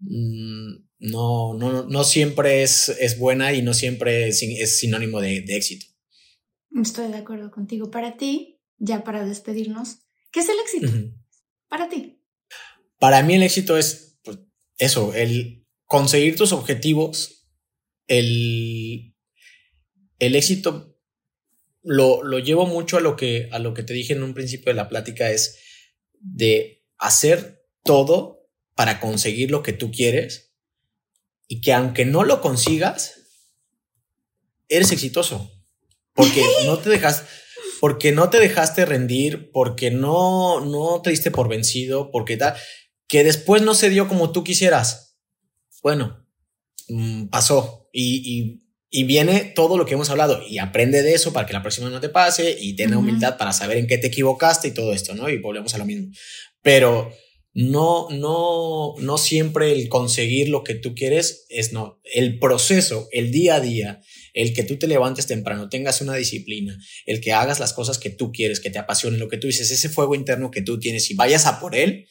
mm, 0.00 0.74
no, 0.98 1.54
no, 1.54 1.84
no 1.84 2.04
siempre 2.04 2.62
es, 2.62 2.88
es, 2.88 3.18
buena 3.18 3.52
y 3.52 3.62
no 3.62 3.74
siempre 3.74 4.28
es, 4.28 4.78
sinónimo 4.78 5.20
de, 5.20 5.44
éxito. 5.48 5.86
Estoy 6.80 7.10
de 7.10 7.18
acuerdo 7.18 7.50
contigo. 7.50 7.90
Para 7.90 8.16
ti, 8.16 8.60
ya 8.78 9.04
para 9.04 9.24
despedirnos, 9.24 9.98
¿qué 10.30 10.40
es 10.40 10.48
el 10.48 10.56
éxito? 10.60 11.14
Para 11.68 11.88
ti. 11.88 12.20
Para 12.98 13.22
mí 13.22 13.34
el 13.34 13.42
éxito 13.42 13.76
es 13.76 14.18
pues, 14.22 14.38
eso, 14.78 15.14
el 15.14 15.66
conseguir 15.86 16.36
tus 16.36 16.52
objetivos, 16.52 17.48
el, 18.06 19.14
el 20.18 20.36
éxito 20.36 20.92
lo, 21.82 22.22
lo 22.22 22.38
llevo 22.38 22.66
mucho 22.66 22.96
a 22.96 23.00
lo, 23.00 23.16
que, 23.16 23.48
a 23.50 23.58
lo 23.58 23.74
que 23.74 23.82
te 23.82 23.92
dije 23.92 24.12
en 24.12 24.22
un 24.22 24.34
principio 24.34 24.70
de 24.70 24.76
la 24.76 24.88
plática, 24.88 25.30
es 25.30 25.58
de 26.20 26.81
hacer 27.02 27.66
todo 27.84 28.48
para 28.74 29.00
conseguir 29.00 29.50
lo 29.50 29.62
que 29.62 29.72
tú 29.72 29.90
quieres 29.90 30.54
y 31.48 31.60
que 31.60 31.72
aunque 31.72 32.04
no 32.04 32.24
lo 32.24 32.40
consigas, 32.40 33.14
eres 34.68 34.92
exitoso. 34.92 35.50
Porque 36.14 36.44
no 36.66 36.78
te 36.78 36.90
dejas, 36.90 37.24
porque 37.80 38.12
no 38.12 38.30
te 38.30 38.38
dejaste 38.38 38.86
rendir, 38.86 39.50
porque 39.52 39.90
no, 39.90 40.60
no 40.60 41.02
te 41.02 41.10
diste 41.10 41.30
por 41.30 41.48
vencido, 41.48 42.10
porque 42.10 42.36
tal, 42.36 42.54
que 43.08 43.24
después 43.24 43.62
no 43.62 43.74
se 43.74 43.90
dio 43.90 44.08
como 44.08 44.32
tú 44.32 44.44
quisieras. 44.44 45.18
Bueno, 45.82 46.26
mm, 46.88 47.26
pasó 47.26 47.88
y, 47.92 48.62
y, 48.90 49.04
viene 49.04 49.52
todo 49.54 49.76
lo 49.76 49.84
que 49.84 49.94
hemos 49.94 50.10
hablado 50.10 50.42
y 50.46 50.58
aprende 50.58 51.02
de 51.02 51.14
eso 51.14 51.32
para 51.32 51.46
que 51.46 51.52
la 51.52 51.62
próxima 51.62 51.90
no 51.90 52.00
te 52.00 52.08
pase 52.08 52.56
y 52.58 52.76
tenga 52.76 52.98
humildad 52.98 53.36
para 53.36 53.52
saber 53.52 53.78
en 53.78 53.86
qué 53.86 53.98
te 53.98 54.08
equivocaste 54.08 54.68
y 54.68 54.74
todo 54.74 54.92
esto, 54.92 55.14
¿no? 55.14 55.28
Y 55.28 55.38
volvemos 55.38 55.74
a 55.74 55.78
lo 55.78 55.84
mismo. 55.84 56.12
Pero 56.62 57.12
no, 57.54 58.08
no, 58.10 58.94
no 58.98 59.18
siempre 59.18 59.72
el 59.72 59.90
conseguir 59.90 60.48
lo 60.48 60.64
que 60.64 60.74
tú 60.74 60.94
quieres 60.94 61.44
es 61.50 61.72
no. 61.72 62.00
El 62.04 62.38
proceso, 62.38 63.08
el 63.12 63.30
día 63.30 63.56
a 63.56 63.60
día, 63.60 64.00
el 64.32 64.54
que 64.54 64.62
tú 64.62 64.78
te 64.78 64.86
levantes 64.86 65.26
temprano, 65.26 65.68
tengas 65.68 66.00
una 66.00 66.14
disciplina, 66.14 66.78
el 67.04 67.20
que 67.20 67.32
hagas 67.32 67.60
las 67.60 67.74
cosas 67.74 67.98
que 67.98 68.08
tú 68.08 68.32
quieres, 68.32 68.60
que 68.60 68.70
te 68.70 68.78
apasione 68.78 69.18
lo 69.18 69.28
que 69.28 69.36
tú 69.36 69.48
dices, 69.48 69.70
ese 69.70 69.90
fuego 69.90 70.14
interno 70.14 70.50
que 70.50 70.62
tú 70.62 70.80
tienes 70.80 71.10
y 71.10 71.14
vayas 71.14 71.44
a 71.44 71.60
por 71.60 71.74
él, 71.74 72.08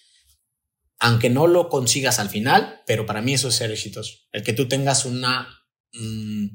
aunque 0.99 1.31
no 1.31 1.47
lo 1.47 1.69
consigas 1.69 2.19
al 2.19 2.29
final, 2.29 2.81
pero 2.85 3.07
para 3.07 3.23
mí 3.23 3.33
eso 3.33 3.47
es 3.47 3.55
ser 3.55 3.71
exitoso. 3.71 4.19
El 4.31 4.43
que 4.43 4.53
tú 4.53 4.67
tengas 4.67 5.05
una, 5.05 5.47
mm, 5.93 6.49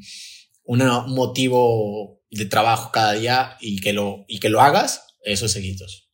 un 0.67 0.79
motivo 1.09 2.23
de 2.31 2.45
trabajo 2.45 2.93
cada 2.93 3.15
día 3.15 3.57
y 3.61 3.81
que 3.81 3.93
lo, 3.93 4.25
y 4.29 4.39
que 4.39 4.49
lo 4.49 4.61
hagas, 4.61 5.03
eso 5.25 5.47
es 5.47 5.57
exitoso. 5.57 6.06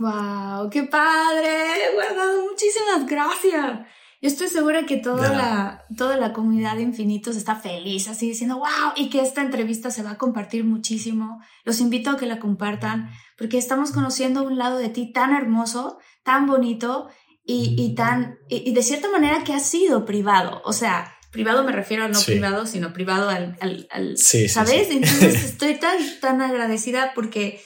¡Wow! 0.00 0.70
¡Qué 0.70 0.84
padre! 0.84 1.50
Guardado, 1.92 2.42
muchísimas 2.50 3.06
gracias. 3.06 3.86
Yo 4.22 4.28
estoy 4.28 4.48
segura 4.48 4.86
que 4.86 4.96
toda, 4.96 5.28
la, 5.30 5.84
toda 5.94 6.16
la 6.16 6.32
comunidad 6.32 6.76
de 6.76 6.82
Infinitos 6.82 7.36
está 7.36 7.54
feliz, 7.56 8.08
así 8.08 8.28
diciendo, 8.28 8.56
wow, 8.56 8.92
y 8.96 9.10
que 9.10 9.20
esta 9.20 9.42
entrevista 9.42 9.90
se 9.90 10.02
va 10.02 10.12
a 10.12 10.18
compartir 10.18 10.64
muchísimo. 10.64 11.42
Los 11.64 11.80
invito 11.80 12.08
a 12.08 12.16
que 12.16 12.24
la 12.24 12.38
compartan, 12.38 13.10
porque 13.36 13.58
estamos 13.58 13.92
conociendo 13.92 14.42
un 14.42 14.56
lado 14.56 14.78
de 14.78 14.88
ti 14.88 15.12
tan 15.12 15.34
hermoso, 15.34 15.98
tan 16.22 16.46
bonito 16.46 17.10
y, 17.44 17.74
y 17.76 17.94
tan, 17.94 18.38
y, 18.48 18.72
de 18.72 18.82
cierta 18.82 19.10
manera 19.10 19.44
que 19.44 19.52
ha 19.52 19.60
sido 19.60 20.06
privado. 20.06 20.62
O 20.64 20.72
sea, 20.72 21.14
privado 21.30 21.62
me 21.62 21.72
refiero 21.72 22.04
a 22.04 22.08
no 22.08 22.20
privado, 22.20 22.66
sino 22.66 22.94
privado 22.94 23.28
al, 23.28 23.58
al, 23.60 23.86
al 23.90 24.16
¿sabes? 24.16 24.88
Entonces 24.90 25.44
estoy 25.44 25.74
tan, 25.74 25.98
tan 26.22 26.40
agradecida 26.40 27.12
porque 27.14 27.60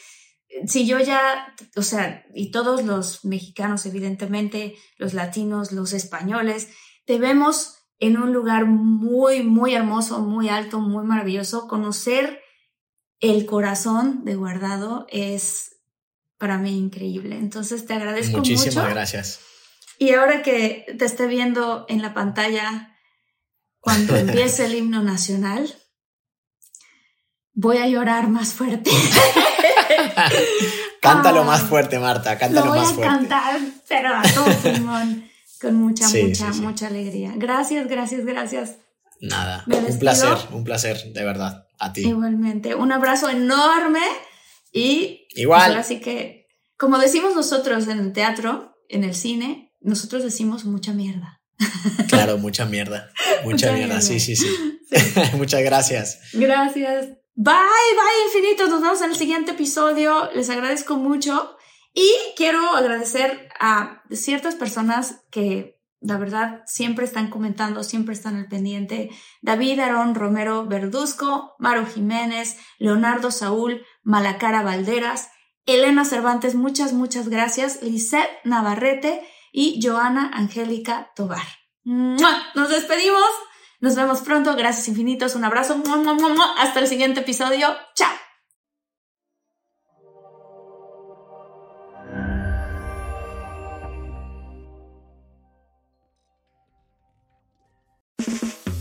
si 0.66 0.86
yo 0.86 0.98
ya, 0.98 1.54
o 1.76 1.82
sea, 1.82 2.24
y 2.34 2.50
todos 2.50 2.84
los 2.84 3.24
mexicanos, 3.24 3.86
evidentemente, 3.86 4.76
los 4.96 5.14
latinos, 5.14 5.72
los 5.72 5.92
españoles, 5.92 6.68
te 7.04 7.18
vemos 7.18 7.78
en 7.98 8.16
un 8.16 8.32
lugar 8.32 8.66
muy, 8.66 9.42
muy 9.42 9.74
hermoso, 9.74 10.20
muy 10.20 10.48
alto, 10.48 10.80
muy 10.80 11.04
maravilloso. 11.04 11.68
Conocer 11.68 12.40
el 13.20 13.46
corazón 13.46 14.24
de 14.24 14.34
Guardado 14.36 15.06
es 15.10 15.76
para 16.38 16.58
mí 16.58 16.76
increíble. 16.76 17.36
Entonces 17.36 17.86
te 17.86 17.94
agradezco 17.94 18.38
mucho. 18.38 18.50
Muchísimas 18.50 18.90
gracias. 18.90 19.40
Y 19.98 20.12
ahora 20.12 20.42
que 20.42 20.86
te 20.98 21.04
esté 21.04 21.26
viendo 21.26 21.86
en 21.88 22.02
la 22.02 22.14
pantalla 22.14 22.96
cuando 23.80 24.16
empiece 24.16 24.66
el 24.66 24.74
himno 24.74 25.02
nacional, 25.02 25.74
voy 27.52 27.78
a 27.78 27.88
llorar 27.88 28.28
más 28.28 28.52
fuerte. 28.52 28.90
Cántalo 31.00 31.44
más 31.44 31.62
fuerte, 31.62 31.98
Marta, 31.98 32.38
cántalo 32.38 32.70
voy 32.70 32.78
más 32.78 32.92
fuerte. 32.92 33.12
a 33.12 33.18
cantar, 33.18 33.60
pero 33.88 34.16
a 34.16 34.22
todo 34.22 34.46
pulmón, 34.62 35.30
con 35.60 35.74
mucha, 35.76 36.08
mucha, 36.08 36.46
mucha 36.54 36.86
alegría. 36.86 37.32
Gracias, 37.36 37.86
gracias, 37.88 38.24
gracias. 38.24 38.76
Nada, 39.20 39.64
un 39.66 39.98
placer, 39.98 40.36
un 40.52 40.64
placer, 40.64 41.12
de 41.12 41.24
verdad, 41.24 41.66
a 41.78 41.92
ti. 41.92 42.06
Igualmente, 42.08 42.74
un 42.74 42.92
abrazo 42.92 43.28
enorme 43.28 44.00
y 44.72 45.26
igual. 45.34 45.76
así 45.76 46.00
que, 46.00 46.48
como 46.76 46.98
decimos 46.98 47.34
nosotros 47.34 47.86
en 47.88 47.98
el 47.98 48.12
teatro, 48.12 48.76
en 48.88 49.04
el 49.04 49.14
cine, 49.14 49.72
nosotros 49.80 50.22
decimos 50.22 50.64
mucha 50.64 50.92
mierda. 50.92 51.40
Claro, 52.08 52.38
mucha 52.38 52.64
mierda. 52.64 53.10
Mucha, 53.44 53.72
mierda. 53.72 54.00
sí, 54.00 54.18
sí. 54.20 54.36
sí. 54.36 54.48
Muchas 55.34 55.62
gracias. 55.62 56.20
Gracias. 56.32 57.08
Bye, 57.36 57.54
bye 57.54 58.24
infinitos. 58.26 58.70
Nos 58.70 58.80
vemos 58.80 59.02
en 59.02 59.10
el 59.10 59.16
siguiente 59.16 59.52
episodio. 59.52 60.30
Les 60.34 60.50
agradezco 60.50 60.96
mucho. 60.96 61.56
Y 61.92 62.10
quiero 62.36 62.74
agradecer 62.74 63.48
a 63.58 64.02
ciertas 64.10 64.54
personas 64.54 65.24
que 65.30 65.80
la 66.00 66.18
verdad 66.18 66.62
siempre 66.66 67.04
están 67.04 67.30
comentando, 67.30 67.82
siempre 67.82 68.14
están 68.14 68.36
al 68.36 68.46
pendiente. 68.46 69.10
David 69.42 69.80
Aarón 69.80 70.14
Romero 70.14 70.66
Verduzco, 70.66 71.54
Maro 71.58 71.86
Jiménez, 71.86 72.58
Leonardo 72.78 73.30
Saúl, 73.30 73.84
Malacara 74.02 74.62
Valderas, 74.62 75.30
Elena 75.66 76.04
Cervantes, 76.04 76.54
muchas, 76.54 76.92
muchas 76.92 77.28
gracias. 77.28 77.82
Lisette 77.82 78.30
Navarrete 78.44 79.26
y 79.50 79.80
Joana 79.82 80.30
Angélica 80.34 81.10
Tobar. 81.16 81.46
Nos 81.84 82.70
despedimos. 82.70 83.30
Nos 83.84 83.96
vemos 83.96 84.22
pronto. 84.22 84.56
Gracias 84.56 84.88
infinitos. 84.88 85.34
Un 85.34 85.44
abrazo. 85.44 85.76
Hasta 86.58 86.80
el 86.80 86.86
siguiente 86.86 87.20
episodio. 87.20 87.68
Chao. 87.94 88.08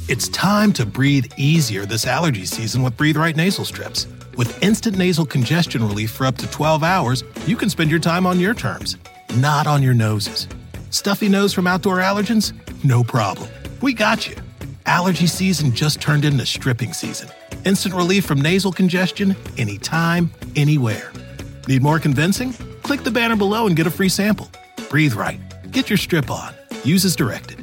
It's 0.07 0.29
time 0.29 0.71
to 0.71 0.85
breathe 0.85 1.25
easier 1.35 1.85
this 1.85 2.07
allergy 2.07 2.45
season 2.45 2.81
with 2.81 2.95
Breathe 2.95 3.17
Right 3.17 3.35
nasal 3.35 3.65
strips. 3.65 4.07
With 4.37 4.63
instant 4.63 4.97
nasal 4.97 5.25
congestion 5.25 5.85
relief 5.85 6.11
for 6.11 6.25
up 6.25 6.37
to 6.37 6.49
12 6.49 6.81
hours, 6.81 7.25
you 7.45 7.57
can 7.57 7.69
spend 7.69 7.91
your 7.91 7.99
time 7.99 8.25
on 8.25 8.39
your 8.39 8.53
terms, 8.53 8.95
not 9.35 9.67
on 9.67 9.83
your 9.83 9.93
noses. 9.93 10.47
Stuffy 10.91 11.27
nose 11.27 11.51
from 11.51 11.67
outdoor 11.67 11.97
allergens? 11.97 12.53
No 12.85 13.03
problem. 13.03 13.49
We 13.81 13.91
got 13.91 14.29
you. 14.29 14.37
Allergy 14.85 15.27
season 15.27 15.73
just 15.73 16.01
turned 16.01 16.25
into 16.25 16.45
stripping 16.45 16.93
season. 16.93 17.29
Instant 17.65 17.95
relief 17.95 18.25
from 18.25 18.41
nasal 18.41 18.71
congestion 18.71 19.35
anytime, 19.57 20.31
anywhere. 20.55 21.11
Need 21.67 21.81
more 21.81 21.99
convincing? 21.99 22.53
Click 22.83 23.03
the 23.03 23.11
banner 23.11 23.35
below 23.35 23.67
and 23.67 23.75
get 23.75 23.87
a 23.87 23.91
free 23.91 24.09
sample. 24.09 24.49
Breathe 24.89 25.13
right. 25.13 25.39
Get 25.71 25.89
your 25.89 25.97
strip 25.97 26.29
on. 26.29 26.53
Use 26.83 27.05
as 27.05 27.15
directed. 27.15 27.62